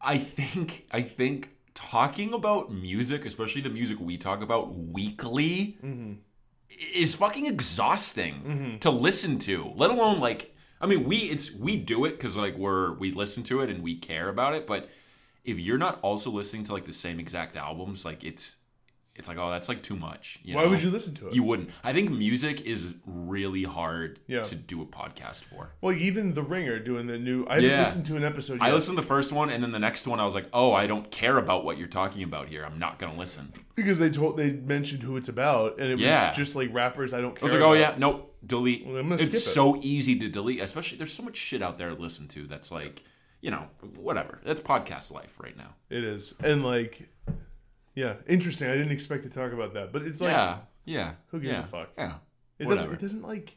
I 0.00 0.18
think 0.18 0.86
I 0.92 1.02
think 1.02 1.50
talking 1.74 2.32
about 2.32 2.72
music, 2.72 3.24
especially 3.24 3.60
the 3.60 3.70
music 3.70 3.98
we 4.00 4.16
talk 4.16 4.42
about 4.42 4.74
weekly 4.74 5.78
mm-hmm. 5.84 6.14
is 6.94 7.14
fucking 7.14 7.46
exhausting 7.46 8.34
mm-hmm. 8.34 8.78
to 8.78 8.90
listen 8.90 9.38
to. 9.40 9.72
Let 9.76 9.90
alone 9.90 10.20
like 10.20 10.54
I 10.80 10.86
mean 10.86 11.04
we 11.04 11.16
it's 11.16 11.52
we 11.52 11.76
do 11.76 12.04
it 12.04 12.18
cuz 12.18 12.36
like 12.36 12.56
we're 12.56 12.94
we 12.94 13.12
listen 13.12 13.42
to 13.44 13.60
it 13.60 13.70
and 13.70 13.82
we 13.82 13.96
care 13.96 14.28
about 14.28 14.54
it, 14.54 14.66
but 14.66 14.88
if 15.44 15.58
you're 15.58 15.78
not 15.78 15.98
also 16.02 16.30
listening 16.30 16.64
to 16.64 16.72
like 16.72 16.84
the 16.84 16.92
same 16.92 17.18
exact 17.18 17.56
albums, 17.56 18.04
like 18.04 18.22
it's 18.22 18.56
it's 19.18 19.28
like 19.28 19.36
oh 19.38 19.50
that's 19.50 19.68
like 19.68 19.82
too 19.82 19.96
much. 19.96 20.38
You 20.42 20.54
Why 20.56 20.62
know? 20.64 20.70
would 20.70 20.82
you 20.82 20.90
listen 20.90 21.14
to 21.16 21.28
it? 21.28 21.34
You 21.34 21.42
wouldn't. 21.42 21.70
I 21.84 21.92
think 21.92 22.10
music 22.10 22.60
is 22.62 22.86
really 23.06 23.64
hard 23.64 24.20
Yeah. 24.26 24.42
to 24.44 24.54
do 24.54 24.80
a 24.82 24.86
podcast 24.86 25.42
for. 25.44 25.72
well, 25.80 25.94
even 25.94 26.32
The 26.32 26.42
Ringer 26.42 26.78
doing 26.78 27.06
the 27.06 27.18
new. 27.18 27.44
I 27.46 27.58
Yeah. 27.58 27.80
listened 27.80 28.06
to 28.06 28.16
an 28.16 28.24
episode. 28.24 28.58
I 28.60 28.72
listened 28.72 28.96
to 28.96 29.02
the 29.02 29.06
first 29.08 29.32
one, 29.32 29.50
and 29.50 29.62
then 29.62 29.72
the 29.72 29.78
next 29.78 30.06
one, 30.06 30.20
I 30.20 30.24
was 30.24 30.34
like, 30.34 30.46
"Oh, 30.52 30.72
I 30.72 30.86
don't 30.86 31.10
care 31.10 31.36
about 31.38 31.64
what 31.64 31.76
you're 31.78 31.88
talking 31.88 32.22
about 32.22 32.48
here. 32.48 32.64
I'm 32.64 32.78
not 32.78 32.98
gonna 32.98 33.18
listen." 33.18 33.52
because 33.74 33.98
they 34.00 34.10
told 34.10 34.36
they 34.36 34.50
mentioned 34.50 35.02
who 35.04 35.16
it's 35.16 35.28
about, 35.28 35.78
and 35.78 35.88
it 35.90 35.96
was 36.00 36.36
just 36.36 36.56
like 36.56 36.72
rappers 36.74 37.12
I 37.14 37.20
don't 37.20 37.34
care. 37.34 37.42
I 37.42 37.44
was 37.44 37.52
like, 37.52 37.62
"Oh 37.62 37.74
yeah, 37.74 37.94
nope, 37.96 38.34
delete." 38.44 38.84
Well, 38.86 39.12
it's 39.12 39.22
it. 39.24 39.38
so 39.40 39.76
easy 39.82 40.18
to 40.18 40.28
delete, 40.28 40.60
especially 40.60 40.98
there's 40.98 41.12
so 41.12 41.22
much 41.22 41.36
shit 41.36 41.62
out 41.62 41.78
there 41.78 41.90
to 41.90 41.94
listen 42.00 42.26
to. 42.28 42.46
That's 42.48 42.72
like, 42.72 43.02
you 43.40 43.50
know, 43.52 43.68
whatever. 43.96 44.40
That's 44.44 44.60
podcast 44.60 45.12
life 45.12 45.38
right 45.40 45.56
now. 45.56 45.74
it 45.90 46.02
is, 46.02 46.34
and 46.42 46.64
like, 46.64 47.08
yeah, 47.98 48.14
interesting. 48.28 48.68
I 48.68 48.76
didn't 48.76 48.92
expect 48.92 49.22
to 49.24 49.30
talk 49.30 49.52
about 49.52 49.74
that, 49.74 49.92
but 49.92 50.02
it's 50.02 50.20
like, 50.20 50.32
yeah, 50.32 50.58
yeah. 50.84 51.12
who 51.28 51.40
gives 51.40 51.58
yeah, 51.58 51.64
a 51.64 51.66
fuck? 51.66 51.90
Yeah, 51.98 52.14
it 52.58 52.66
whatever. 52.66 52.92
doesn't. 52.92 52.94
It 52.94 53.00
doesn't 53.02 53.22
like 53.22 53.56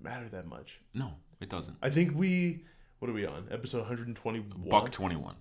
matter 0.00 0.28
that 0.30 0.46
much. 0.46 0.80
no, 0.94 1.14
it 1.40 1.48
doesn't. 1.48 1.76
I 1.82 1.90
think 1.90 2.14
we. 2.16 2.64
What 3.00 3.10
are 3.10 3.14
we 3.14 3.26
on? 3.26 3.48
Episode 3.50 3.80
121. 3.80 4.68
Buck 4.70 4.90
twenty 4.90 5.16
one. 5.16 5.36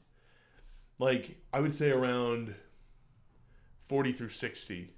Like 0.99 1.37
I 1.53 1.59
would 1.61 1.73
say 1.73 1.91
around 1.91 2.53
40 3.87 4.11
through 4.13 4.29
60. 4.29 4.89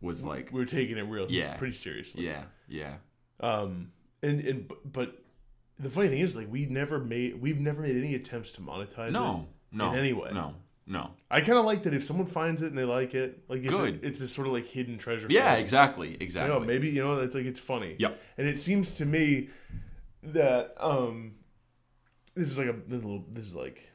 Was 0.00 0.24
like, 0.24 0.50
We 0.52 0.58
were 0.60 0.66
taking 0.66 0.98
it 0.98 1.02
real, 1.02 1.26
Yeah. 1.30 1.56
pretty 1.56 1.74
seriously. 1.74 2.26
yeah, 2.26 2.44
yeah, 2.68 2.96
Um, 3.40 3.92
and 4.22 4.40
and 4.40 4.72
but 4.84 5.22
the 5.78 5.88
funny 5.90 6.08
thing 6.08 6.18
is, 6.18 6.36
like, 6.36 6.50
we 6.50 6.66
never 6.66 6.98
made 6.98 7.40
we've 7.40 7.60
never 7.60 7.82
made 7.82 7.96
any 7.96 8.14
attempts 8.16 8.50
to 8.52 8.60
monetize 8.60 9.08
it. 9.08 9.12
no, 9.12 9.48
no, 9.70 9.92
in 9.92 9.98
any 9.98 10.12
way. 10.12 10.30
no, 10.32 10.54
no. 10.86 11.10
I 11.30 11.40
kind 11.40 11.58
of 11.58 11.64
like 11.64 11.84
that 11.84 11.94
if 11.94 12.04
someone 12.04 12.26
finds 12.26 12.62
it 12.62 12.66
and 12.66 12.76
they 12.78 12.84
like 12.84 13.14
it, 13.14 13.44
like 13.48 13.62
it's 13.62 13.70
Good. 13.70 14.02
A, 14.02 14.06
it's 14.06 14.18
this 14.20 14.32
sort 14.32 14.46
of 14.46 14.52
like 14.52 14.66
hidden 14.66 14.98
treasure. 14.98 15.26
Yeah, 15.30 15.54
them. 15.54 15.62
exactly, 15.62 16.10
You 16.10 16.16
exactly. 16.20 16.52
know, 16.52 16.60
maybe 16.64 16.88
you 16.88 17.02
know 17.02 17.20
it's 17.20 17.34
like 17.34 17.44
it's 17.46 17.60
funny. 17.60 17.96
Yep. 17.98 18.20
And 18.38 18.46
it 18.46 18.60
seems 18.60 18.94
to 18.94 19.06
me 19.06 19.48
that 20.22 20.74
um, 20.78 21.34
this 22.34 22.48
is 22.50 22.58
like 22.58 22.68
a 22.68 22.76
little 22.88 23.24
this 23.32 23.46
is 23.46 23.54
like 23.54 23.90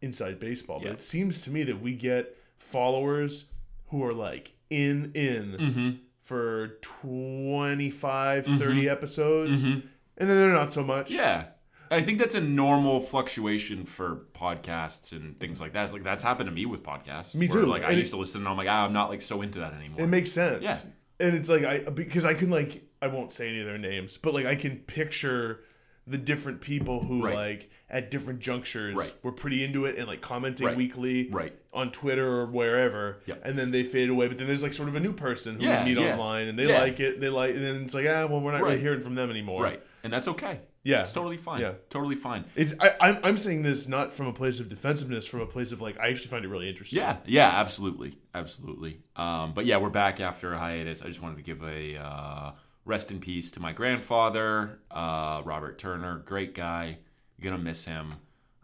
inside 0.00 0.38
baseball, 0.38 0.78
but 0.80 0.86
Yeah. 0.86 0.92
it 0.94 1.02
seems 1.02 1.42
to 1.42 1.50
me 1.50 1.62
that 1.64 1.80
we 1.80 1.94
get 1.94 2.36
followers 2.58 3.46
who 3.88 4.04
are 4.04 4.12
like 4.14 4.52
in 4.70 5.10
in 5.14 5.56
mm-hmm. 5.58 5.90
for 6.20 6.78
25 6.82 8.46
30 8.46 8.88
episodes 8.88 9.62
Mhm. 9.62 9.82
and 10.18 10.28
then 10.30 10.36
they're 10.36 10.52
not 10.52 10.70
so 10.72 10.82
much 10.84 11.10
Yeah. 11.10 11.46
I 11.90 12.02
think 12.02 12.18
that's 12.18 12.34
a 12.34 12.40
normal 12.40 13.00
fluctuation 13.00 13.84
for 13.84 14.26
podcasts 14.34 15.12
and 15.12 15.38
things 15.40 15.60
like 15.60 15.72
that. 15.72 15.84
It's 15.84 15.92
like 15.92 16.02
that's 16.04 16.22
happened 16.22 16.48
to 16.48 16.54
me 16.54 16.66
with 16.66 16.82
podcasts. 16.82 17.34
Me 17.34 17.48
where, 17.48 17.60
too. 17.62 17.66
Like 17.66 17.82
I 17.82 17.90
And 17.90 17.98
used 17.98 18.12
to 18.12 18.18
listen 18.18 18.40
and 18.42 18.48
I'm 18.48 18.56
like, 18.56 18.68
ah, 18.68 18.84
I'm 18.84 18.92
not 18.92 19.10
like 19.10 19.22
so 19.22 19.42
into 19.42 19.58
that 19.60 19.72
anymore. 19.74 20.00
it 20.02 20.06
makes 20.08 20.30
sense 20.32 20.62
Yeah. 20.62 20.78
and 21.20 21.34
it's 21.34 21.48
like 21.48 21.64
i 21.64 21.78
because 21.80 22.24
i 22.24 22.34
can 22.34 22.48
like 22.50 22.84
i 23.02 23.06
won't 23.08 23.32
say 23.32 23.48
any 23.48 23.58
of 23.60 23.66
their 23.66 23.78
names 23.78 24.16
but 24.16 24.34
like 24.34 24.46
i 24.46 24.54
can 24.54 24.76
picture 24.78 25.60
the 26.06 26.16
different 26.18 26.60
people 26.60 27.02
who 27.02 27.24
Right. 27.24 27.34
like 27.34 27.70
at 27.90 28.10
different 28.10 28.40
junctures 28.40 28.94
Right. 28.96 29.12
were 29.22 29.32
pretty 29.32 29.64
into 29.64 29.84
it 29.86 29.96
and 29.98 30.06
like 30.06 30.20
commenting 30.20 30.66
Right. 30.66 30.76
weekly 30.76 31.28
Right. 31.30 31.54
on 31.72 31.90
Twitter 31.92 32.26
or 32.26 32.46
wherever. 32.46 33.20
Yep. 33.26 33.42
And 33.44 33.58
then 33.58 33.70
they 33.72 33.82
fade 33.82 34.08
away. 34.10 34.26
But 34.28 34.36
then 34.38 34.46
there's 34.46 34.62
like 34.62 34.72
sort 34.74 34.88
of 34.88 34.94
a 34.96 35.00
new 35.00 35.12
person 35.12 35.56
who 35.56 35.64
Yeah, 35.66 35.84
we 35.84 35.94
meet 35.94 36.00
yeah. 36.02 36.12
online 36.12 36.48
and 36.48 36.58
they 36.58 36.68
Yeah. 36.68 36.80
like 36.80 36.98
it. 37.00 37.20
They 37.20 37.28
like 37.28 37.54
and 37.54 37.62
then 37.64 37.82
it's 37.84 37.92
like, 37.94 38.06
ah, 38.08 38.26
well 38.26 38.40
we're 38.40 38.52
not 38.52 38.62
really 38.62 38.78
hearing 38.80 39.00
from 39.02 39.14
them 39.16 39.30
anymore. 39.30 39.62
Right. 39.62 39.82
And 40.04 40.10
that's 40.12 40.28
okay. 40.28 40.60
Yeah. 40.84 41.02
It's 41.02 41.12
totally 41.12 41.36
fine. 41.36 41.60
Yeah. 41.60 41.72
Totally 41.90 42.14
fine. 42.14 42.44
It's 42.54 42.72
I, 42.80 42.94
I'm 43.00 43.18
I'm 43.22 43.36
saying 43.36 43.62
this 43.62 43.88
not 43.88 44.12
from 44.12 44.26
a 44.26 44.32
place 44.32 44.58
of 44.60 44.68
defensiveness, 44.68 45.26
from 45.26 45.40
a 45.40 45.46
place 45.46 45.72
of 45.72 45.80
like 45.80 45.98
I 45.98 46.08
actually 46.08 46.28
find 46.28 46.44
it 46.44 46.48
really 46.48 46.68
interesting. 46.68 46.98
Yeah, 46.98 47.16
yeah, 47.26 47.48
absolutely, 47.48 48.16
absolutely. 48.34 49.00
Um, 49.16 49.52
but 49.54 49.66
yeah, 49.66 49.76
we're 49.78 49.90
back 49.90 50.20
after 50.20 50.52
a 50.54 50.58
hiatus. 50.58 51.02
I 51.02 51.08
just 51.08 51.20
wanted 51.20 51.36
to 51.36 51.42
give 51.42 51.62
a 51.62 51.96
uh, 51.96 52.52
rest 52.84 53.10
in 53.10 53.20
peace 53.20 53.50
to 53.52 53.60
my 53.60 53.72
grandfather, 53.72 54.78
uh, 54.90 55.42
Robert 55.44 55.78
Turner. 55.78 56.22
Great 56.24 56.54
guy. 56.54 56.98
You're 57.36 57.50
gonna 57.52 57.62
miss 57.62 57.84
him. 57.84 58.14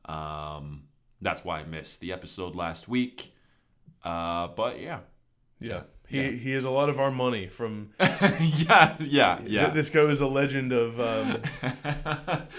Um, 0.06 0.84
that's 1.20 1.44
why 1.44 1.60
I 1.60 1.64
missed 1.64 2.00
the 2.00 2.12
episode 2.12 2.54
last 2.54 2.88
week. 2.88 3.34
Uh, 4.02 4.48
but 4.48 4.80
yeah, 4.80 5.00
Yeah. 5.60 5.82
He 6.06 6.36
he 6.36 6.52
has 6.52 6.64
a 6.64 6.70
lot 6.70 6.88
of 6.90 7.00
our 7.00 7.10
money 7.10 7.48
from 7.48 7.90
yeah, 8.00 8.96
yeah, 9.00 9.40
yeah. 9.44 9.70
this 9.70 9.88
guy 9.90 10.02
is 10.02 10.20
a 10.20 10.26
legend 10.26 10.72
of 10.72 11.00
um, 11.00 11.42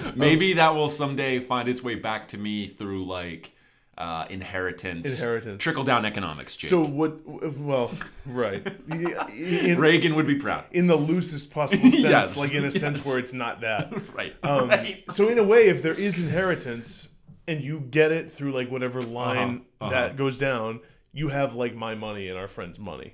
Maybe 0.15 0.53
that 0.53 0.73
will 0.73 0.89
someday 0.89 1.39
find 1.39 1.69
its 1.69 1.83
way 1.83 1.95
back 1.95 2.27
to 2.29 2.37
me 2.37 2.67
through 2.67 3.05
like 3.05 3.51
uh, 3.97 4.25
inheritance, 4.29 5.07
Inheritance. 5.09 5.63
trickle 5.63 5.85
down 5.85 6.05
economics. 6.05 6.57
Jake. 6.57 6.69
so 6.69 6.83
what 6.83 7.25
well 7.57 7.91
right 8.25 8.65
in, 8.89 9.79
Reagan 9.79 10.15
would 10.15 10.27
be 10.27 10.35
proud. 10.35 10.65
in 10.71 10.87
the 10.87 10.97
loosest 10.97 11.51
possible 11.51 11.89
sense 11.91 11.99
Yes, 12.03 12.37
like 12.37 12.53
in 12.53 12.65
a 12.65 12.71
sense 12.71 13.05
where 13.05 13.17
it's 13.19 13.31
not 13.31 13.61
that 13.61 13.93
Right. 14.13 14.35
um, 14.43 14.67
right. 14.69 15.03
so 15.11 15.29
in 15.29 15.37
a 15.37 15.43
way 15.43 15.67
if 15.67 15.81
there 15.81 15.93
is 15.93 16.17
inheritance 16.19 17.07
and 17.47 17.61
you 17.61 17.79
get 17.79 18.11
it 18.11 18.31
through 18.33 18.51
like 18.51 18.69
whatever 18.69 19.01
line 19.01 19.61
uh-huh. 19.79 19.91
that 19.91 20.17
goes 20.17 20.37
down 20.37 20.81
you 21.13 21.29
have 21.29 21.55
like 21.55 21.73
my 21.73 21.95
money 21.95 22.27
and 22.27 22.37
our 22.37 22.47
friend's 22.49 22.77
money 22.79 23.13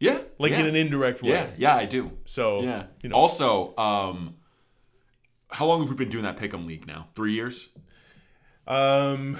Yeah. 0.00 0.18
like 0.38 0.52
yeah. 0.52 0.60
in 0.60 0.66
an 0.66 0.76
indirect 0.76 1.22
way 1.22 1.30
Yeah, 1.30 1.50
yeah, 1.56 1.76
I 1.76 1.84
do. 1.86 2.10
so 2.26 2.62
Yeah. 2.62 2.84
you 3.02 3.08
know 3.08 3.16
Also, 3.16 3.74
um, 3.76 4.36
how 5.50 5.66
long 5.66 5.80
have 5.80 5.88
we 5.88 5.94
been 5.96 6.08
doing 6.10 6.24
that 6.24 6.36
pick'em 6.36 6.66
league 6.66 6.86
now? 6.86 7.08
Three 7.14 7.32
years. 7.34 7.70
um 8.66 9.38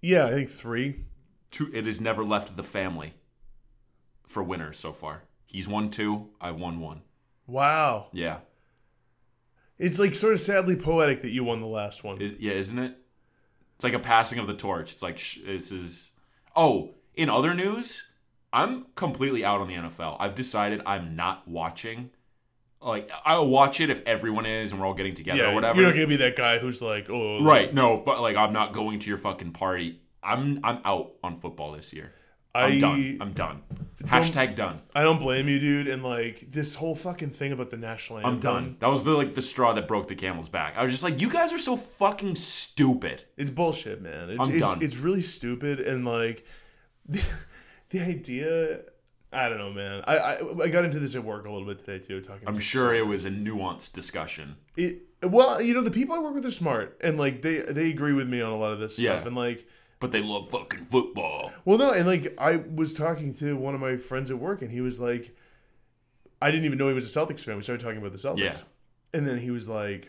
yeah 0.00 0.26
i 0.26 0.30
think 0.32 0.50
three 0.50 1.04
Two. 1.52 1.70
It 1.72 1.86
has 1.86 2.00
never 2.00 2.24
left 2.24 2.54
the 2.56 2.62
family 2.64 3.14
for 4.26 4.42
winners 4.42 4.76
so 4.78 4.92
far. 4.92 5.22
He's 5.46 5.66
won 5.68 5.90
two. 5.90 6.28
I've 6.40 6.56
won 6.56 6.80
one. 6.80 7.02
wow 7.46 8.08
Yeah. 8.12 8.38
it's 9.78 9.98
like 9.98 10.14
sort 10.14 10.32
of 10.34 10.40
sadly 10.40 10.76
poetic 10.76 11.22
that 11.22 11.30
you 11.30 11.44
won 11.44 11.60
the 11.60 11.66
last 11.68 12.02
one 12.04 12.20
Is- 12.20 12.38
yeah, 12.40 12.52
isn't 12.52 12.78
it? 12.78 12.96
It's 13.76 13.84
like 13.84 13.92
a 13.94 13.98
passing 14.00 14.38
of 14.38 14.46
the 14.46 14.54
torch. 14.54 14.90
It's 14.92 15.02
like 15.02 15.18
sh- 15.18 15.38
this 15.46 15.70
is. 15.70 16.10
Oh, 16.54 16.94
in 17.14 17.28
other 17.30 17.54
news, 17.54 18.04
I'm 18.52 18.86
completely 18.94 19.44
out 19.44 19.60
on 19.60 19.68
the 19.68 19.74
NFL. 19.74 20.16
I've 20.18 20.34
decided 20.34 20.82
I'm 20.86 21.16
not 21.16 21.46
watching. 21.46 22.10
Like 22.80 23.10
I'll 23.24 23.46
watch 23.48 23.80
it 23.80 23.90
if 23.90 24.02
everyone 24.06 24.46
is 24.46 24.70
and 24.70 24.80
we're 24.80 24.86
all 24.86 24.94
getting 24.94 25.14
together 25.14 25.38
yeah 25.38 25.50
or 25.50 25.54
whatever. 25.54 25.80
you're 25.80 25.88
not 25.88 25.94
gonna 25.94 26.06
be 26.06 26.16
that 26.16 26.36
guy 26.36 26.58
who's 26.58 26.80
like 26.80 27.08
oh 27.10 27.42
Right. 27.42 27.72
No, 27.72 27.96
but 28.04 28.20
like 28.20 28.36
I'm 28.36 28.52
not 28.52 28.72
going 28.72 28.98
to 29.00 29.08
your 29.08 29.18
fucking 29.18 29.52
party. 29.52 30.00
I'm 30.22 30.60
I'm 30.62 30.80
out 30.84 31.12
on 31.22 31.40
football 31.40 31.72
this 31.72 31.92
year. 31.92 32.12
I'm 32.54 32.72
I- 32.72 32.78
done. 32.78 33.18
I'm 33.20 33.32
done. 33.32 33.62
Hashtag 34.04 34.54
done. 34.54 34.82
I 34.94 35.02
don't 35.02 35.18
blame 35.18 35.48
you, 35.48 35.58
dude. 35.58 35.88
And 35.88 36.04
like 36.04 36.40
this 36.40 36.74
whole 36.74 36.94
fucking 36.94 37.30
thing 37.30 37.50
about 37.52 37.70
the 37.70 37.76
national 37.76 38.18
anthem. 38.18 38.34
I'm 38.34 38.40
done. 38.40 38.76
That 38.80 38.88
was 38.88 39.02
the 39.02 39.12
like 39.12 39.34
the 39.34 39.42
straw 39.42 39.72
that 39.72 39.88
broke 39.88 40.06
the 40.06 40.14
camel's 40.14 40.48
back. 40.48 40.74
I 40.76 40.84
was 40.84 40.92
just 40.92 41.02
like, 41.02 41.20
you 41.20 41.28
guys 41.30 41.52
are 41.52 41.58
so 41.58 41.76
fucking 41.76 42.36
stupid. 42.36 43.24
It's 43.36 43.50
bullshit, 43.50 44.00
man. 44.02 44.30
It's, 44.30 44.40
I'm 44.40 44.50
it's, 44.50 44.60
done. 44.60 44.82
It's 44.82 44.96
really 44.96 45.22
stupid 45.22 45.80
and 45.80 46.04
like 46.04 46.44
the, 47.90 48.00
idea. 48.00 48.80
I 49.32 49.48
don't 49.48 49.58
know, 49.58 49.72
man. 49.72 50.02
I, 50.06 50.16
I 50.16 50.62
I 50.64 50.68
got 50.68 50.84
into 50.84 50.98
this 50.98 51.14
at 51.14 51.24
work 51.24 51.46
a 51.46 51.50
little 51.50 51.66
bit 51.66 51.84
today 51.84 51.98
too, 51.98 52.20
talking. 52.20 52.46
I'm 52.48 52.60
sure 52.60 52.94
it 52.94 53.06
was 53.06 53.24
a 53.24 53.30
nuanced 53.30 53.92
discussion. 53.92 54.56
it. 54.76 55.02
Well, 55.22 55.60
you 55.62 55.72
know, 55.74 55.80
the 55.82 55.90
people 55.90 56.14
I 56.14 56.18
work 56.18 56.34
with 56.34 56.44
are 56.46 56.50
smart, 56.50 56.98
and 57.02 57.18
like 57.18 57.42
they 57.42 57.58
they 57.60 57.90
agree 57.90 58.12
with 58.12 58.28
me 58.28 58.40
on 58.40 58.52
a 58.52 58.56
lot 58.56 58.72
of 58.72 58.78
this 58.78 58.96
stuff, 58.96 59.26
and 59.26 59.34
like. 59.36 59.66
But 59.98 60.12
they 60.12 60.20
love 60.20 60.50
fucking 60.50 60.84
football. 60.84 61.52
Well, 61.64 61.78
no, 61.78 61.90
and 61.90 62.06
like 62.06 62.34
I 62.38 62.56
was 62.56 62.92
talking 62.92 63.32
to 63.34 63.56
one 63.56 63.74
of 63.74 63.80
my 63.80 63.96
friends 63.96 64.30
at 64.30 64.38
work, 64.38 64.60
and 64.60 64.70
he 64.70 64.82
was 64.82 65.00
like, 65.00 65.34
I 66.40 66.50
didn't 66.50 66.66
even 66.66 66.76
know 66.78 66.88
he 66.88 66.94
was 66.94 67.16
a 67.16 67.18
Celtics 67.18 67.40
fan. 67.40 67.56
We 67.56 67.62
started 67.62 67.82
talking 67.82 67.98
about 67.98 68.12
the 68.12 68.18
Celtics, 68.18 68.38
Yeah. 68.38 68.56
and 69.14 69.26
then 69.26 69.38
he 69.38 69.50
was 69.50 69.68
like, 69.70 70.08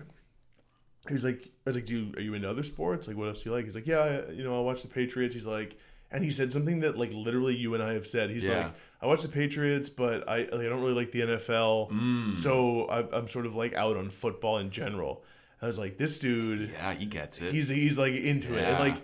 he 1.07 1.13
was 1.13 1.23
like, 1.23 1.45
I 1.65 1.69
was 1.69 1.78
like, 1.78 1.86
do 1.86 1.97
you, 1.97 2.13
are 2.17 2.21
you 2.21 2.34
into 2.34 2.49
other 2.49 2.63
sports? 2.63 3.07
Like, 3.07 3.15
what 3.15 3.30
else 3.30 3.43
do 3.43 3.49
you 3.49 3.55
like? 3.55 3.63
He's 3.63 3.75
like, 3.75 3.88
yeah, 3.88 3.99
I, 4.28 4.32
you 4.32 4.43
know, 4.43 4.57
I 4.59 4.61
watch 4.61 4.82
the 4.82 4.89
Patriots. 4.89 5.34
He's 5.34 5.47
like, 5.47 5.78
and 6.12 6.24
he 6.24 6.30
said 6.32 6.51
something 6.51 6.80
that 6.82 6.97
like 6.97 7.12
literally 7.14 7.55
you 7.55 7.74
and 7.74 7.84
I 7.84 7.93
have 7.93 8.08
said. 8.08 8.30
He's 8.30 8.45
Yeah. 8.45 8.66
like, 8.66 8.74
I 9.01 9.05
watch 9.08 9.22
the 9.22 9.28
Patriots, 9.30 9.89
but 9.89 10.28
I 10.28 10.39
like, 10.43 10.53
I 10.53 10.64
don't 10.70 10.82
really 10.82 10.93
like 10.93 11.12
the 11.12 11.22
NFL, 11.22 11.91
Mm. 11.91 12.36
so 12.38 12.86
I, 12.86 13.18
I'm 13.18 13.28
sort 13.28 13.45
of 13.45 13.55
like 13.55 13.74
out 13.76 13.95
on 13.97 14.10
football 14.10 14.58
in 14.58 14.70
general. 14.72 15.24
I 15.62 15.68
was 15.68 15.78
like, 15.80 15.97
this 15.97 16.20
dude, 16.20 16.70
Yeah, 16.72 16.93
he 16.93 17.05
gets 17.05 17.41
it. 17.41 17.53
he's 17.53 17.68
he's 17.68 17.97
like 17.97 18.14
into 18.16 18.55
it, 18.58 18.64
and 18.64 18.80
like 18.80 19.01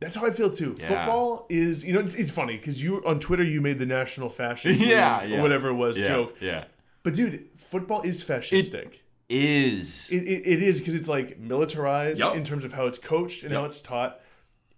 that's 0.00 0.14
how 0.14 0.26
I 0.26 0.30
feel 0.30 0.50
too. 0.50 0.76
Yeah. 0.78 0.86
Football 0.86 1.46
is, 1.48 1.84
you 1.84 1.92
know, 1.92 2.00
it's, 2.00 2.14
it's 2.14 2.30
funny 2.30 2.56
because 2.56 2.80
you 2.82 3.04
on 3.04 3.18
Twitter 3.20 3.42
you 3.42 3.60
made 3.60 3.78
the 3.78 3.86
national 3.86 4.28
fascist, 4.28 4.80
Yeah, 4.84 5.24
yeah. 5.24 5.38
or 5.38 5.42
whatever 5.42 5.68
it 5.70 5.74
was 5.74 5.98
yeah, 5.98 6.06
joke, 6.06 6.36
Yeah. 6.40 6.64
but 7.02 7.14
dude, 7.14 7.46
football 7.56 8.02
is 8.02 8.22
fascistic. 8.22 8.98
Is 9.28 10.10
It, 10.10 10.22
it, 10.22 10.46
it 10.46 10.62
is 10.62 10.78
because 10.78 10.94
it's 10.94 11.08
like 11.08 11.38
militarized 11.38 12.20
Yup. 12.20 12.34
in 12.36 12.44
terms 12.44 12.64
of 12.64 12.72
how 12.72 12.86
it's 12.86 12.96
coached 12.96 13.42
and 13.44 13.52
how 13.52 13.64
it's 13.66 13.82
taught. 13.82 14.20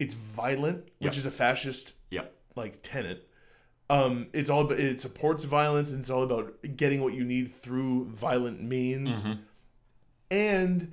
It's 0.01 0.14
violent, 0.14 0.84
which 0.98 1.12
Yup. 1.12 1.14
is 1.16 1.26
a 1.26 1.30
fascist 1.30 1.96
Yep. 2.11 2.34
like 2.57 2.78
tenet. 2.82 3.28
Um, 3.88 4.28
it's 4.32 4.48
all 4.51 4.62
about 4.62 4.78
it 4.80 5.01
supports 5.01 5.44
violence 5.44 5.90
and 5.90 6.01
it's 6.01 6.11
all 6.11 6.22
about 6.22 6.55
getting 6.76 7.01
what 7.03 7.12
you 7.14 7.24
need 7.24 7.51
through 7.53 8.07
violent 8.07 8.62
means, 8.62 9.22
Mm-hmm. 9.22 9.40
and 10.30 10.92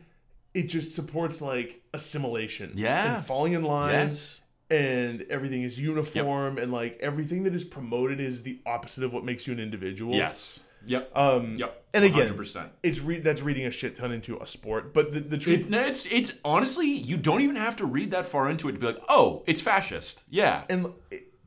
it 0.53 0.63
just 0.63 0.95
supports 0.95 1.41
like 1.41 1.81
assimilation, 1.93 2.73
Yeah. 2.75 3.15
and 3.15 3.23
falling 3.25 3.53
in 3.53 3.63
line, 3.63 3.91
Yes. 3.93 4.41
and 4.69 5.21
everything 5.29 5.61
is 5.63 5.79
uniform, 5.79 6.57
and 6.57 6.71
like 6.71 6.97
everything 6.99 7.43
that 7.43 7.53
is 7.53 7.63
promoted 7.63 8.19
is 8.19 8.41
the 8.43 8.59
opposite 8.65 9.03
of 9.03 9.13
what 9.13 9.23
makes 9.23 9.45
you 9.47 9.53
an 9.53 9.59
individual. 9.59 10.15
Yes. 10.15 10.59
Yep. 10.87 11.11
Um, 11.15 11.57
yep. 11.57 11.83
and 11.93 12.03
again, 12.05 12.29
100%. 12.29 12.69
it's 12.83 13.01
re- 13.01 13.19
that's 13.19 13.41
reading 13.41 13.65
a 13.65 13.71
shit 13.71 13.95
ton 13.95 14.11
into 14.11 14.37
a 14.41 14.47
sport, 14.47 14.93
but 14.93 15.11
the, 15.13 15.19
the 15.19 15.37
truth 15.37 15.71
It, 15.71 15.73
it's 15.87 16.05
it's 16.07 16.33
honestly 16.43 16.87
you 16.87 17.17
don't 17.17 17.41
even 17.41 17.55
have 17.57 17.75
to 17.77 17.85
read 17.85 18.11
that 18.11 18.27
far 18.27 18.49
into 18.49 18.69
it 18.69 18.73
to 18.73 18.79
be 18.79 18.85
like, 18.87 19.01
oh, 19.09 19.43
it's 19.47 19.61
fascist. 19.61 20.23
Yeah. 20.29 20.63
and 20.69 20.87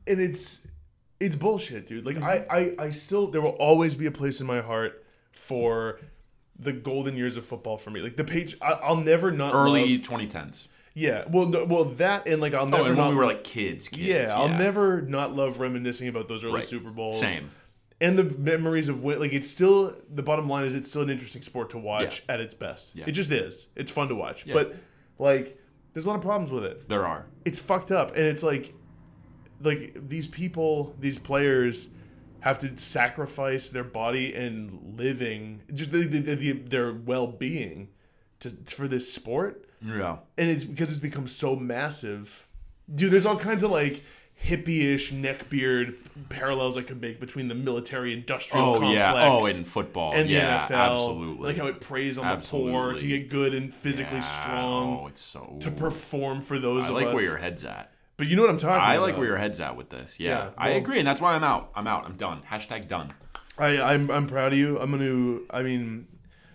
and 0.07 0.19
it's 0.21 0.65
it's 1.19 1.35
bullshit, 1.35 1.85
dude. 1.87 2.05
Like 2.05 2.15
Mm-hmm. 2.17 2.51
I, 2.51 2.57
I 2.79 2.85
I 2.87 2.89
still 2.91 3.27
there 3.27 3.41
will 3.41 3.49
always 3.51 3.95
be 3.95 4.05
a 4.05 4.11
place 4.11 4.39
in 4.41 4.47
my 4.47 4.61
heart 4.61 5.03
for 5.31 5.99
the 6.59 6.73
golden 6.73 7.15
years 7.17 7.37
of 7.37 7.45
football 7.45 7.77
for 7.77 7.89
me. 7.89 8.01
Like 8.01 8.15
the 8.17 8.23
page, 8.23 8.55
I, 8.61 8.73
I'll 8.73 8.95
never 8.97 9.31
not 9.31 9.53
Early 9.55 9.97
love- 9.97 10.01
2010s. 10.05 10.67
yeah. 10.93 11.23
Well, 11.27 11.47
no, 11.47 11.65
well 11.65 11.85
that 11.85 12.27
and 12.27 12.41
like 12.41 12.53
I'll 12.53 12.67
never 12.67 12.83
Oh, 12.83 12.85
and 12.87 12.97
not 12.97 13.05
when 13.07 13.15
we 13.15 13.19
were 13.19 13.25
like 13.25 13.43
kids, 13.43 13.87
kids. 13.87 14.03
yeah, 14.07 14.35
I'll 14.35 14.49
never 14.49 15.01
not 15.01 15.35
love 15.35 15.59
reminiscing 15.59 16.07
about 16.07 16.27
those 16.27 16.43
early 16.43 16.55
Right. 16.55 16.65
Super 16.65 16.91
Bowls. 16.91 17.19
Same. 17.19 17.49
And 18.01 18.17
the 18.19 18.37
memories 18.37 18.89
of 18.89 19.03
win. 19.03 19.19
Like 19.19 19.31
it's 19.31 19.49
still 19.49 19.95
the 20.13 20.23
bottom 20.23 20.49
line 20.49 20.65
is 20.65 20.73
it's 20.75 20.89
still 20.89 21.03
an 21.03 21.09
interesting 21.09 21.41
sport 21.43 21.69
to 21.69 21.77
watch 21.77 22.23
at 22.27 22.39
its 22.41 22.53
best. 22.53 22.95
Yeah. 22.95 23.05
It 23.07 23.11
just 23.11 23.31
is. 23.31 23.67
It's 23.75 23.91
fun 23.91 24.09
to 24.09 24.15
watch, 24.15 24.45
Yeah. 24.47 24.55
but 24.55 24.75
like 25.19 25.57
there's 25.93 26.05
a 26.07 26.09
lot 26.09 26.15
of 26.15 26.21
problems 26.21 26.51
with 26.51 26.63
it 26.65 26.89
There 26.89 27.05
are. 27.05 27.25
it's 27.45 27.59
fucked 27.59 27.91
up 27.91 28.09
and 28.15 28.25
it's 28.25 28.41
like 28.43 28.73
like 29.61 29.93
these 30.09 30.27
people 30.27 30.95
these 30.99 31.19
players 31.19 31.89
have 32.39 32.59
to 32.59 32.75
sacrifice 32.77 33.69
their 33.69 33.83
body 33.83 34.33
and 34.33 34.97
living 34.97 35.61
just 35.73 35.91
the, 35.91 35.99
the, 36.07 36.19
the, 36.35 36.51
their 36.53 36.93
well-being 36.93 37.89
to 38.39 38.49
for 38.65 38.87
this 38.87 39.13
sport 39.13 39.65
Yeah. 39.85 40.17
and 40.37 40.49
it's 40.49 40.63
because 40.63 40.89
it's 40.89 40.97
become 40.99 41.27
so 41.27 41.55
massive 41.55 42.47
dude 42.95 43.11
there's 43.11 43.25
all 43.27 43.37
kinds 43.37 43.61
of 43.61 43.69
like 43.69 44.03
hippie-ish 44.43 45.11
neckbeard 45.13 45.95
parallels 46.29 46.77
i 46.77 46.81
could 46.81 46.99
make 46.99 47.19
between 47.19 47.47
the 47.47 47.55
military 47.55 48.11
industrial 48.13 48.65
Oh 48.75 48.79
complex 48.79 48.95
yeah. 48.95 49.13
Oh, 49.27 49.45
in 49.45 49.63
football. 49.63 50.13
and 50.13 50.27
the 50.29 50.33
yeah, 50.33 50.67
NFL, 50.67 50.91
absolutely. 50.91 51.47
like 51.47 51.57
how 51.57 51.67
it 51.67 51.79
preys 51.79 52.17
on 52.17 52.39
the 52.39 52.45
poor 52.45 52.93
to 52.93 53.07
get 53.07 53.29
good 53.29 53.53
and 53.53 53.73
physically 53.73 54.17
Yeah, 54.17 54.41
strong 54.41 54.99
Oh, 55.03 55.07
it's 55.07 55.21
so. 55.21 55.57
to 55.61 55.71
perform 55.71 56.41
for 56.41 56.57
those 56.59 56.85
I 56.85 56.89
like 56.89 57.07
us. 57.07 57.13
where 57.13 57.23
your 57.23 57.37
head's 57.37 57.63
at. 57.63 57.91
But 58.17 58.27
you 58.27 58.35
know 58.35 58.41
what 58.43 58.51
I'm 58.51 58.57
talking 58.57 58.75
about. 58.75 58.87
I 58.87 58.95
about. 58.95 59.03
like 59.07 59.17
where 59.17 59.25
your 59.27 59.37
head's 59.37 59.59
at 59.59 59.75
with 59.75 59.89
this. 59.89 60.19
Yeah, 60.19 60.29
Yeah, 60.29 60.49
I 60.57 60.69
agree, 60.71 60.99
and 60.99 61.07
that's 61.07 61.21
why 61.21 61.33
I'm 61.33 61.43
out. 61.43 61.71
I'm 61.75 61.87
out. 61.87 62.05
I'm 62.05 62.17
done. 62.17 62.41
Hashtag 62.49 62.87
done. 62.87 63.13
I, 63.57 63.79
I'm 63.81 64.09
I'm 64.11 64.27
proud 64.27 64.53
of 64.53 64.59
you. 64.59 64.79
I'm 64.79 64.91
gonna. 64.91 65.39
I 65.49 65.63
mean, 65.63 66.07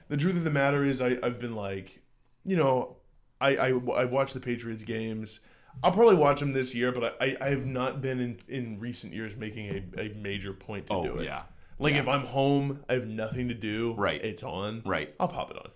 the 0.09 0.17
truth 0.17 0.37
of 0.37 0.45
the 0.45 0.51
matter 0.51 0.85
is, 0.85 1.01
I 1.01 1.19
I've 1.23 1.41
been 1.41 1.55
like, 1.57 2.01
you 2.45 2.57
know, 2.57 2.97
I 3.41 3.57
I, 3.57 3.69
I 3.71 4.05
watch 4.05 4.33
the 4.33 4.41
Patriots 4.41 4.83
games. 4.85 5.41
I'll 5.83 5.93
probably 5.93 6.17
watch 6.17 6.41
them 6.41 6.53
this 6.53 6.75
year, 6.75 6.91
but 6.93 7.17
I, 7.21 7.37
I 7.41 7.51
have 7.51 7.67
not 7.67 8.01
been 8.01 8.19
in, 8.21 8.39
in 8.49 8.79
recent 8.79 9.13
years 9.13 9.37
making 9.37 9.67
a, 9.97 10.01
a 10.01 10.09
major 10.15 10.53
point 10.53 10.87
to 10.89 10.95
Oh 10.95 11.03
do 11.05 11.19
it. 11.19 11.25
yeah. 11.25 11.43
Like 11.79 11.93
Yeah. 11.95 12.01
if 12.01 12.09
I'm 12.09 12.23
home, 12.25 12.85
I 12.89 12.95
have 12.95 13.07
nothing 13.07 13.49
to 13.49 13.55
do. 13.55 13.95
Right. 13.97 14.25
It's 14.25 14.43
on. 14.43 14.83
Right. 14.85 15.15
I'll 15.21 15.29
pop 15.29 15.51
it 15.51 15.57
on. 15.59 15.69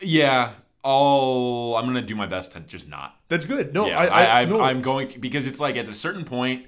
Yeah, 0.00 0.52
I'll. 0.84 1.74
I'm 1.78 1.86
gonna 1.86 2.02
do 2.02 2.14
my 2.14 2.26
best 2.26 2.52
to 2.52 2.60
just 2.60 2.86
not. 2.86 3.16
That's 3.28 3.46
good. 3.46 3.72
No, 3.72 3.86
Yeah, 3.86 3.98
I, 3.98 4.04
I, 4.04 4.22
I, 4.24 4.40
I, 4.40 4.44
no. 4.44 4.60
I'm 4.60 4.82
going 4.82 5.08
to 5.08 5.18
because 5.18 5.46
it's 5.46 5.58
like 5.58 5.76
at 5.76 5.88
a 5.88 5.94
certain 5.94 6.24
point, 6.26 6.66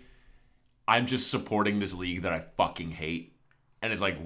I'm 0.89 1.07
just 1.07 1.31
supporting 1.31 1.79
this 1.79 1.93
league 1.93 2.23
that 2.23 2.33
I 2.33 2.45
fucking 2.57 2.93
hate, 2.93 3.37
and 3.83 3.93
it's 3.93 4.01
like, 4.01 4.17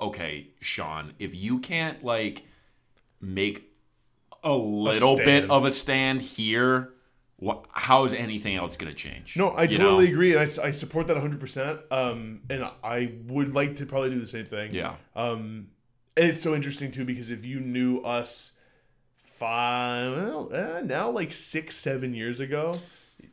okay, 0.00 0.48
Sean, 0.60 1.12
if 1.20 1.34
you 1.36 1.60
can't 1.60 2.02
like 2.02 2.42
make 3.20 3.70
a 4.42 4.52
little 4.54 5.16
bit 5.16 5.48
of 5.50 5.64
a 5.64 5.70
stand 5.70 6.20
here, 6.20 6.92
what? 7.42 7.64
How 7.72 8.04
is 8.04 8.12
anything 8.12 8.54
else 8.56 8.76
gonna 8.76 8.94
change? 8.94 9.36
No, 9.36 9.52
I 9.56 9.66
totally 9.66 10.04
know? 10.06 10.12
agree, 10.12 10.30
and 10.34 10.40
I, 10.40 10.66
I 10.68 10.70
support 10.70 11.08
that 11.08 11.16
100%. 11.16 11.82
Um, 11.90 12.42
and 12.48 12.64
I 12.84 13.14
would 13.26 13.52
like 13.54 13.76
to 13.78 13.86
probably 13.86 14.10
do 14.10 14.20
the 14.20 14.26
same 14.26 14.46
thing. 14.46 14.72
Yeah, 14.72 14.94
Um, 15.16 15.68
and 16.16 16.26
it's 16.30 16.42
so 16.42 16.54
interesting 16.54 16.90
too 16.92 17.04
because 17.04 17.30
if 17.30 17.44
you 17.44 17.58
knew 17.60 17.98
us 18.00 18.52
five, 19.16 20.16
well, 20.16 20.50
uh, 20.52 20.80
now 20.82 21.10
like 21.10 21.32
six, 21.32 21.76
seven 21.76 22.14
years 22.14 22.38
ago, 22.40 22.78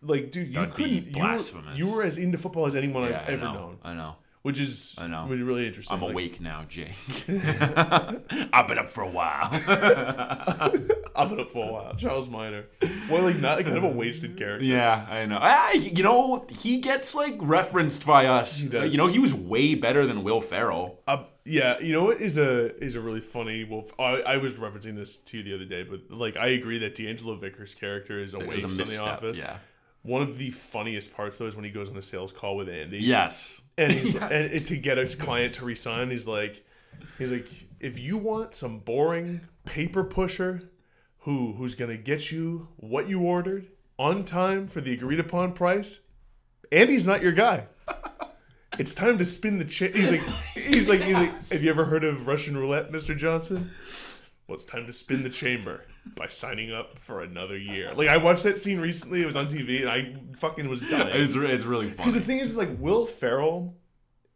like 0.02 0.32
dude, 0.32 0.48
you 0.48 0.54
That'd 0.54 0.74
couldn't. 0.74 1.16
You 1.16 1.24
were, 1.24 1.74
you 1.76 1.88
were 1.88 2.04
as 2.04 2.18
into 2.18 2.38
football 2.38 2.66
as 2.66 2.76
anyone 2.76 3.04
yeah, 3.10 3.22
I've 3.24 3.30
ever 3.30 3.46
I 3.46 3.54
know. 3.54 3.60
known, 3.60 3.78
I 3.84 3.94
know. 3.94 4.16
Which 4.42 4.58
is 4.60 4.96
I 4.98 5.08
know. 5.08 5.26
really, 5.28 5.44
really 5.44 5.68
interesting. 5.68 5.94
I'm 5.96 6.02
Like, 6.02 6.12
awake 6.12 6.40
now, 6.40 6.64
Jake. 6.70 6.94
I've 7.28 8.68
been 8.68 8.78
up 8.78 8.90
for 8.90 9.02
a 9.04 9.10
while. 9.10 9.50
I've 11.16 11.30
been 11.30 11.40
up 11.42 11.50
for 11.50 11.68
a 11.68 11.72
while. 11.74 11.96
Charles 11.96 12.30
Miner, 12.30 12.66
well, 13.10 13.24
like 13.24 13.38
not 13.38 13.62
kind 13.64 13.78
of 13.78 13.84
a 13.84 13.88
wasted 13.90 14.38
character. 14.38 14.66
Yeah, 14.66 15.06
I 15.10 15.26
know. 15.26 15.40
Ah, 15.42 15.72
you 15.74 16.04
know, 16.04 16.46
he 16.50 16.78
gets 16.78 17.16
like 17.16 17.36
referenced 17.40 18.06
by 18.06 18.28
us. 18.28 18.58
He 18.60 18.70
does. 18.70 18.92
You 18.94 18.98
know, 18.98 19.08
he 19.08 19.20
was 19.20 19.34
way 19.34 19.76
better 19.76 20.06
than 20.06 20.24
Will 20.24 20.40
Ferrell. 20.42 21.02
Uh, 21.06 21.24
yeah, 21.46 21.80
you 21.80 21.92
know 21.92 22.04
what 22.06 22.22
is 22.22 22.38
a 22.38 22.74
is 22.84 22.96
a 22.96 23.02
really 23.02 23.22
funny. 23.22 23.66
Well, 23.66 23.86
I, 24.00 24.22
I 24.22 24.38
was 24.38 24.56
referencing 24.56 24.96
this 24.96 25.18
to 25.18 25.38
you 25.38 25.44
the 25.44 25.56
other 25.56 25.66
day, 25.66 25.84
but 25.84 26.16
like 26.16 26.38
I 26.38 26.48
agree 26.50 26.80
that 26.80 26.96
D'Angelo 26.96 27.36
Vickers' 27.36 27.76
character 27.76 28.20
is 28.20 28.34
a 28.34 28.40
waste 28.40 28.64
was 28.64 28.66
a 28.66 28.68
in 28.68 28.72
the 28.78 28.84
misstep. 28.84 29.02
office. 29.08 29.38
Yeah. 29.40 29.58
One 30.02 30.22
of 30.22 30.38
the 30.38 30.50
funniest 30.52 31.14
parts 31.14 31.38
though 31.38 31.46
is 31.48 31.56
when 31.56 31.66
he 31.66 31.72
goes 31.72 31.90
on 31.90 31.98
a 31.98 32.02
sales 32.02 32.32
call 32.32 32.56
with 32.56 32.70
Andy. 32.70 33.00
Yes. 33.00 33.62
and, 33.78 33.92
he's, 33.92 34.14
Yes. 34.16 34.24
and 34.24 34.52
and 34.54 34.66
to 34.68 34.78
get 34.78 34.98
his 34.98 35.16
client 35.16 35.56
to 35.56 35.66
resign, 35.66 36.10
he's 36.10 36.28
like, 36.28 36.66
he's 37.18 37.32
like, 37.32 37.48
if 37.80 38.00
you 38.00 38.18
want 38.18 38.56
some 38.56 38.80
boring 38.80 39.42
paper 39.66 40.04
pusher, 40.04 40.64
who 41.24 41.54
who's 41.54 41.76
gonna 41.76 41.98
get 41.98 42.32
you 42.32 42.70
what 42.78 43.10
you 43.10 43.22
ordered 43.22 43.68
on 43.98 44.24
time 44.24 44.68
for 44.68 44.80
the 44.82 44.94
agreed 44.94 45.20
upon 45.20 45.52
price, 45.54 46.00
Andy's 46.72 47.06
not 47.06 47.22
your 47.22 47.34
guy. 47.34 47.68
It's 48.78 48.94
time 48.94 49.18
to 49.18 49.26
spin 49.26 49.58
the 49.58 49.66
cha 49.66 49.88
He's 49.88 50.12
like, 50.12 50.22
he's 50.54 50.88
like, 50.88 51.02
he's 51.02 51.16
like, 51.16 51.50
have 51.52 51.64
you 51.64 51.70
ever 51.70 51.84
heard 51.86 52.06
of 52.06 52.28
Russian 52.28 52.56
roulette, 52.56 52.92
Mister 52.92 53.14
Johnson? 53.14 53.72
Well, 54.50 54.56
it's 54.56 54.66
time 54.66 54.88
to 54.88 54.94
spin 54.94 55.22
the 55.22 55.30
chamber 55.30 55.86
by 56.16 56.28
signing 56.28 56.74
up 56.74 56.98
for 56.98 57.22
another 57.22 57.56
year. 57.56 57.94
Like 57.94 58.08
I 58.08 58.18
watched 58.18 58.42
that 58.46 58.58
scene 58.58 58.80
recently. 58.80 59.22
It 59.22 59.28
was 59.28 59.36
on 59.36 59.46
TV, 59.46 59.82
and 59.82 59.90
I 59.90 60.16
fucking 60.38 60.68
was 60.68 60.82
dying. 60.82 61.08
It's, 61.14 61.36
it's 61.36 61.66
really 61.66 61.86
funny. 61.86 61.98
Because 61.98 62.16
the 62.16 62.22
thing 62.22 62.40
is, 62.40 62.50
is 62.50 62.58
like 62.58 62.70
Will 62.80 63.06
Ferrell, 63.06 63.78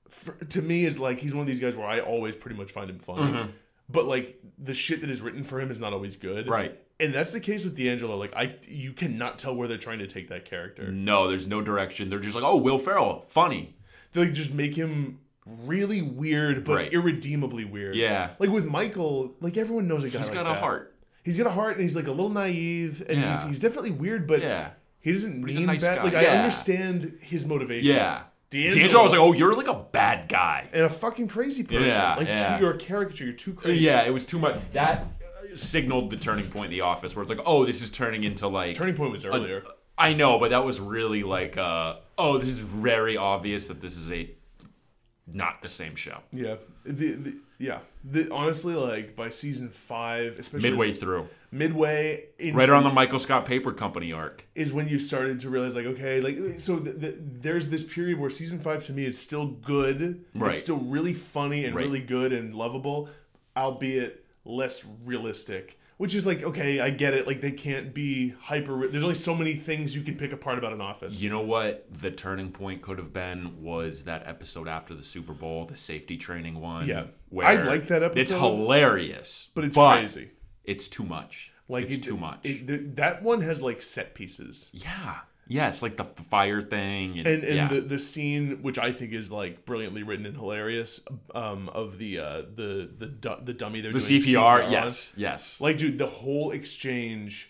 for, 0.07 0.33
to 0.33 0.61
me, 0.61 0.85
is 0.85 0.99
like 0.99 1.17
he's 1.17 1.33
one 1.33 1.41
of 1.41 1.47
these 1.47 1.59
guys 1.59 1.75
where 1.75 1.87
I 1.87 1.99
always 1.99 2.35
pretty 2.35 2.55
much 2.55 2.71
find 2.71 2.91
him 2.91 2.99
funny. 2.99 3.21
Mm-hmm. 3.23 3.49
But 3.89 4.05
like 4.05 4.39
the 4.59 4.75
shit 4.75 5.01
that 5.01 5.09
is 5.09 5.19
written 5.19 5.43
for 5.43 5.59
him 5.59 5.71
is 5.71 5.79
not 5.79 5.93
always 5.93 6.15
good. 6.15 6.47
Right. 6.47 6.79
And 6.99 7.11
that's 7.11 7.31
the 7.31 7.39
case 7.39 7.65
with 7.65 7.75
D'Angelo. 7.75 8.15
Like 8.15 8.35
I, 8.35 8.57
you 8.67 8.93
cannot 8.93 9.39
tell 9.39 9.55
where 9.55 9.67
they're 9.67 9.79
trying 9.79 9.99
to 9.99 10.07
take 10.07 10.29
that 10.29 10.45
character. 10.45 10.91
No, 10.91 11.27
there's 11.27 11.47
no 11.47 11.59
direction. 11.59 12.11
They're 12.11 12.19
just 12.19 12.35
like, 12.35 12.43
oh, 12.45 12.57
Will 12.57 12.77
Ferrell, 12.77 13.25
funny. 13.29 13.77
They 14.11 14.25
like, 14.25 14.33
just 14.33 14.53
make 14.53 14.75
him 14.75 15.21
really 15.45 16.01
weird, 16.01 16.63
but 16.63 16.75
Right. 16.75 16.93
irredeemably 16.93 17.65
weird. 17.65 17.95
Yeah. 17.95 18.31
Like 18.39 18.49
with 18.49 18.65
Michael, 18.65 19.35
like 19.41 19.57
everyone 19.57 19.87
knows 19.87 20.03
a 20.03 20.09
guy. 20.09 20.19
He's 20.19 20.29
like 20.29 20.35
got 20.43 20.47
a 20.47 20.53
heart. 20.53 20.95
He's 21.23 21.37
got 21.37 21.47
a 21.47 21.51
heart, 21.51 21.73
and 21.75 21.83
he's 21.83 21.95
like 21.95 22.07
a 22.07 22.11
little 22.11 22.29
naive, 22.29 23.01
and 23.07 23.17
he's, 23.17 23.25
Yeah. 23.25 23.47
he's 23.47 23.59
definitely 23.59 23.91
weird, 23.91 24.27
but 24.27 24.41
Yeah. 24.41 24.69
he 24.99 25.11
doesn't 25.11 25.45
he's 25.47 25.55
a 25.55 25.59
mean 25.59 25.67
nice 25.67 25.81
bad. 25.81 25.97
guy. 25.97 26.03
Like 26.03 26.15
I 26.15 26.25
understand 26.27 27.17
his 27.21 27.45
motivations. 27.45 27.87
Yeah. 27.87 28.19
D'Angelo, 28.49 28.81
D'Angelo 28.81 29.03
was 29.03 29.11
like, 29.13 29.21
oh, 29.21 29.33
you're 29.33 29.55
like 29.55 29.67
a 29.67 29.73
bad 29.91 30.29
guy. 30.29 30.67
and 30.73 30.83
a 30.83 30.89
fucking 30.89 31.27
crazy 31.27 31.63
person. 31.63 31.87
Yeah, 31.87 32.15
like 32.15 32.27
yeah. 32.27 32.57
Too, 32.57 32.63
you're 32.63 32.73
a 32.73 32.77
caricature. 32.77 33.23
You're 33.25 33.33
too 33.33 33.53
crazy. 33.53 33.79
Yeah, 33.83 34.03
it 34.03 34.13
was 34.13 34.25
too 34.27 34.37
much. 34.37 34.59
That 34.73 34.99
uh, 35.01 35.55
signaled 35.55 36.11
the 36.11 36.17
turning 36.17 36.45
point 36.49 36.65
in 36.65 36.71
the 36.71 36.81
office 36.81 37.15
where 37.15 37.23
it's 37.23 37.29
like, 37.31 37.39
oh, 37.47 37.65
this 37.65 37.81
is 37.81 37.89
turning 37.89 38.23
into 38.23 38.47
like. 38.47 38.75
Turning 38.75 38.93
point 38.95 39.11
was 39.11 39.25
earlier. 39.25 39.63
I 39.97 40.13
know, 40.13 40.37
but 40.39 40.49
that 40.51 40.63
was 40.65 40.79
really 40.79 41.23
like, 41.23 41.57
uh, 41.57 41.95
oh, 42.17 42.37
this 42.37 42.47
is 42.49 42.59
very 42.59 43.17
obvious 43.17 43.67
that 43.69 43.81
this 43.81 43.97
is 43.97 44.11
a 44.11 44.29
not 45.27 45.61
the 45.61 45.69
same 45.69 45.95
show. 45.95 46.19
yeah. 46.31 46.55
The, 46.85 47.11
the 47.13 47.33
yeah. 47.59 47.79
The, 48.03 48.29
honestly, 48.33 48.75
like 48.75 49.15
by 49.15 49.29
season 49.29 49.69
five, 49.69 50.37
especially 50.37 50.71
Midway 50.71 50.91
through, 50.91 51.29
midway, 51.49 52.25
into, 52.37 52.57
right 52.57 52.67
around 52.69 52.83
the 52.83 52.89
Michael 52.89 53.19
Scott 53.19 53.45
Paper 53.45 53.71
Company 53.71 54.11
arc. 54.11 54.45
is 54.53 54.73
when 54.73 54.89
you 54.89 54.99
started 54.99 55.39
to 55.39 55.49
realize, 55.49 55.73
like, 55.75 55.85
okay, 55.85 56.19
like, 56.19 56.37
so 56.59 56.79
th 56.79 56.99
th 56.99 57.15
there's 57.19 57.69
this 57.69 57.83
period 57.83 58.19
where 58.19 58.29
season 58.29 58.59
five 58.59 58.85
to 58.87 58.91
me 58.91 59.05
is 59.05 59.17
still 59.17 59.47
good. 59.47 60.25
Right. 60.35 60.51
It's 60.51 60.59
still 60.61 60.79
really 60.79 61.13
funny 61.13 61.63
and 61.63 61.73
Right. 61.73 61.85
really 61.85 62.01
good 62.01 62.33
and 62.33 62.53
lovable, 62.53 63.07
albeit 63.55 64.25
less 64.43 64.85
realistic. 65.05 65.79
Which 66.03 66.15
is 66.15 66.27
like, 66.27 66.43
okay, 66.43 66.81
I 66.81 66.89
get 66.89 67.13
it. 67.13 67.25
Like, 67.27 67.39
they 67.39 67.51
can't 67.51 67.93
be 67.93 68.33
hyper. 68.41 68.89
There's 68.89 69.03
only 69.03 69.15
so 69.15 69.33
many 69.33 69.53
things 69.53 69.95
you 69.95 70.01
can 70.01 70.15
pick 70.17 70.33
apart 70.33 70.57
about 70.57 70.73
an 70.73 70.81
office. 70.81 71.21
You 71.21 71.29
know 71.29 71.39
what 71.39 71.87
the 72.01 72.11
turning 72.11 72.51
point 72.51 72.81
could 72.81 72.97
have 72.97 73.13
been 73.13 73.63
was 73.63 74.03
that 74.03 74.27
episode 74.27 74.67
after 74.67 74.93
the 74.93 75.01
Super 75.01 75.31
Bowl, 75.31 75.65
the 75.65 75.77
safety 75.77 76.17
training 76.17 76.59
one. 76.59 76.87
Yeah. 76.87 77.05
where 77.29 77.47
I 77.47 77.53
like 77.63 77.87
that 77.87 78.03
episode. 78.03 78.19
It's 78.19 78.31
hilarious, 78.31 79.47
but 79.55 79.63
it's 79.63 79.77
crazy. 79.77 80.31
It's 80.65 80.89
too 80.89 81.05
much. 81.05 81.53
Like 81.69 81.85
it's 81.85 81.93
it- 81.95 82.03
too 82.03 82.17
much. 82.17 82.39
it- 82.43 82.67
th- 82.67 82.81
that 82.95 83.23
one 83.23 83.39
has 83.39 83.61
like 83.61 83.81
set 83.81 84.13
pieces. 84.13 84.71
yeah, 84.73 85.19
It's 85.49 85.81
like 85.81 85.97
the, 85.97 86.05
fire 86.05 86.61
thing, 86.61 87.17
and, 87.19 87.27
and 87.27 87.43
and 87.43 87.55
yeah. 87.55 87.67
the, 87.67 87.81
the 87.81 87.99
scene 87.99 88.61
which 88.61 88.77
I 88.79 88.91
think 88.91 89.13
is 89.13 89.31
like 89.31 89.65
brilliantly 89.65 90.03
written 90.03 90.25
and 90.25 90.35
hilarious 90.35 91.01
um, 91.35 91.69
of 91.69 91.97
the 91.97 92.19
uh, 92.19 92.41
the 92.53 92.89
the 92.95 93.07
du- 93.07 93.39
the 93.43 93.53
dummy 93.53 93.81
they're 93.81 93.91
the 93.93 93.99
doing 93.99 94.21
CPR. 94.21 94.65
on. 94.65 94.71
Yes, 94.71 95.13
yes. 95.17 95.59
like 95.61 95.77
dude 95.77 95.97
the 95.97 96.07
whole 96.07 96.51
exchange 96.51 97.49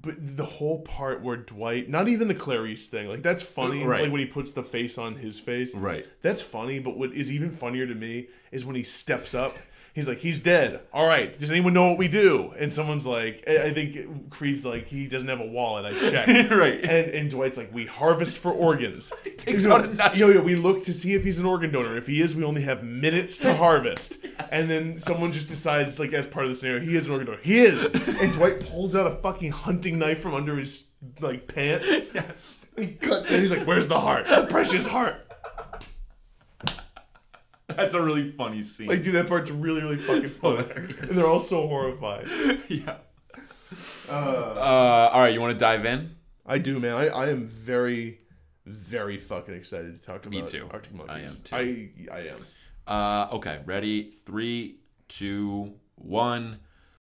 but 0.00 0.14
the 0.18 0.44
whole 0.44 0.80
part 0.82 1.22
where 1.22 1.36
Dwight 1.36 1.88
not 1.88 2.08
even 2.08 2.28
the 2.28 2.34
Clarice 2.34 2.88
thing 2.88 3.08
like 3.08 3.22
that's 3.22 3.42
funny 3.42 3.84
Right. 3.84 4.02
like 4.02 4.12
when 4.12 4.20
he 4.20 4.26
puts 4.26 4.52
the 4.52 4.62
face 4.62 4.98
on 4.98 5.16
his 5.16 5.40
face 5.40 5.74
Right. 5.74 6.06
that's 6.22 6.42
funny 6.42 6.78
but 6.78 6.96
what 6.98 7.12
is 7.12 7.32
even 7.32 7.50
funnier 7.50 7.86
to 7.86 7.94
me 7.94 8.28
is 8.52 8.64
when 8.66 8.76
he 8.76 8.82
steps 8.82 9.34
up 9.34 9.56
He's 9.98 10.06
like, 10.06 10.18
he's 10.18 10.38
dead. 10.40 10.80
All 10.92 11.06
right. 11.06 11.36
Does 11.36 11.50
anyone 11.50 11.72
know 11.74 11.88
what 11.88 11.98
we 11.98 12.06
do? 12.06 12.54
And 12.56 12.72
someone's 12.72 13.04
like, 13.04 13.42
I 13.48 13.72
think 13.72 14.30
Creed's 14.30 14.64
like, 14.64 14.86
he 14.86 15.08
doesn't 15.08 15.28
have 15.28 15.40
a 15.40 15.46
wallet. 15.46 15.86
I 15.86 16.10
checked. 16.10 16.52
Right. 16.58 16.80
And 16.84 17.10
and 17.10 17.30
Dwight's 17.30 17.56
like, 17.56 17.74
we 17.74 17.86
harvest 17.86 18.38
for 18.38 18.52
organs. 18.52 19.12
he 19.24 19.30
takes 19.30 19.66
out 19.66 19.84
a 19.84 19.94
knife. 19.94 20.16
Yo, 20.16 20.28
yo, 20.28 20.40
we 20.40 20.54
look 20.54 20.84
to 20.84 20.92
see 20.92 21.14
if 21.14 21.24
he's 21.24 21.38
an 21.40 21.46
organ 21.46 21.72
donor. 21.72 21.96
If 21.96 22.06
he 22.06 22.20
is, 22.22 22.36
we 22.36 22.44
only 22.44 22.62
have 22.62 22.82
minutes 22.84 23.38
to 23.38 23.54
harvest. 23.64 24.24
And 24.50 24.70
then 24.70 24.98
someone 24.98 25.32
just 25.32 25.48
decides, 25.48 25.98
like, 25.98 26.12
as 26.12 26.26
part 26.26 26.44
of 26.46 26.50
the 26.50 26.56
scenario, 26.56 26.80
he 26.80 26.94
is 26.96 27.06
an 27.06 27.12
organ 27.12 27.26
donor. 27.26 27.40
He 27.42 27.58
is. 27.58 27.86
And 28.20 28.32
Dwight 28.32 28.60
pulls 28.60 28.94
out 28.94 29.06
a 29.06 29.16
fucking 29.16 29.50
hunting 29.50 29.98
knife 29.98 30.20
from 30.20 30.34
under 30.34 30.56
his 30.56 30.88
like 31.20 31.46
pants. 31.52 31.88
yes. 32.14 32.60
He 32.76 32.88
cuts 32.94 33.30
it. 33.32 33.40
He's 33.40 33.50
like, 33.50 33.66
"Where's 33.66 33.88
the 33.88 33.98
heart? 34.00 34.26
The 34.26 34.46
precious 34.46 34.86
heart." 34.86 35.27
That's 37.76 37.94
a 37.94 38.02
really 38.02 38.32
funny 38.32 38.62
scene. 38.62 38.86
Like, 38.88 39.02
dude, 39.02 39.14
that 39.14 39.28
part's 39.28 39.50
really, 39.50 39.82
really 39.82 39.98
fucking 39.98 40.28
funny. 40.28 40.64
And 41.00 41.10
they're 41.10 41.26
all 41.26 41.40
so 41.40 41.66
horrified. 41.68 42.26
yeah. 42.68 42.96
Uh, 44.10 44.12
Uh, 44.12 45.10
all 45.12 45.20
right, 45.20 45.34
you 45.34 45.40
want 45.40 45.52
to 45.52 45.58
dive 45.58 45.84
in? 45.84 46.16
I 46.46 46.58
do, 46.58 46.80
man. 46.80 46.94
I, 46.96 47.08
I 47.08 47.28
am 47.28 47.46
very, 47.46 48.20
very 48.64 49.18
fucking 49.18 49.54
excited 49.54 49.98
to 50.00 50.04
talk 50.06 50.22
about 50.24 50.30
Me 50.30 50.42
too. 50.42 50.68
Arctic 50.72 50.92
I 51.08 51.18
am 51.18 51.22
Monkeys. 51.22 51.40
too. 51.40 51.56
I 51.56 52.14
I 52.14 52.20
am. 52.28 52.46
Uh, 52.86 53.28
okay, 53.36 53.60
ready? 53.66 54.10
Three, 54.24 54.78
two, 55.08 55.74
one. 55.96 56.58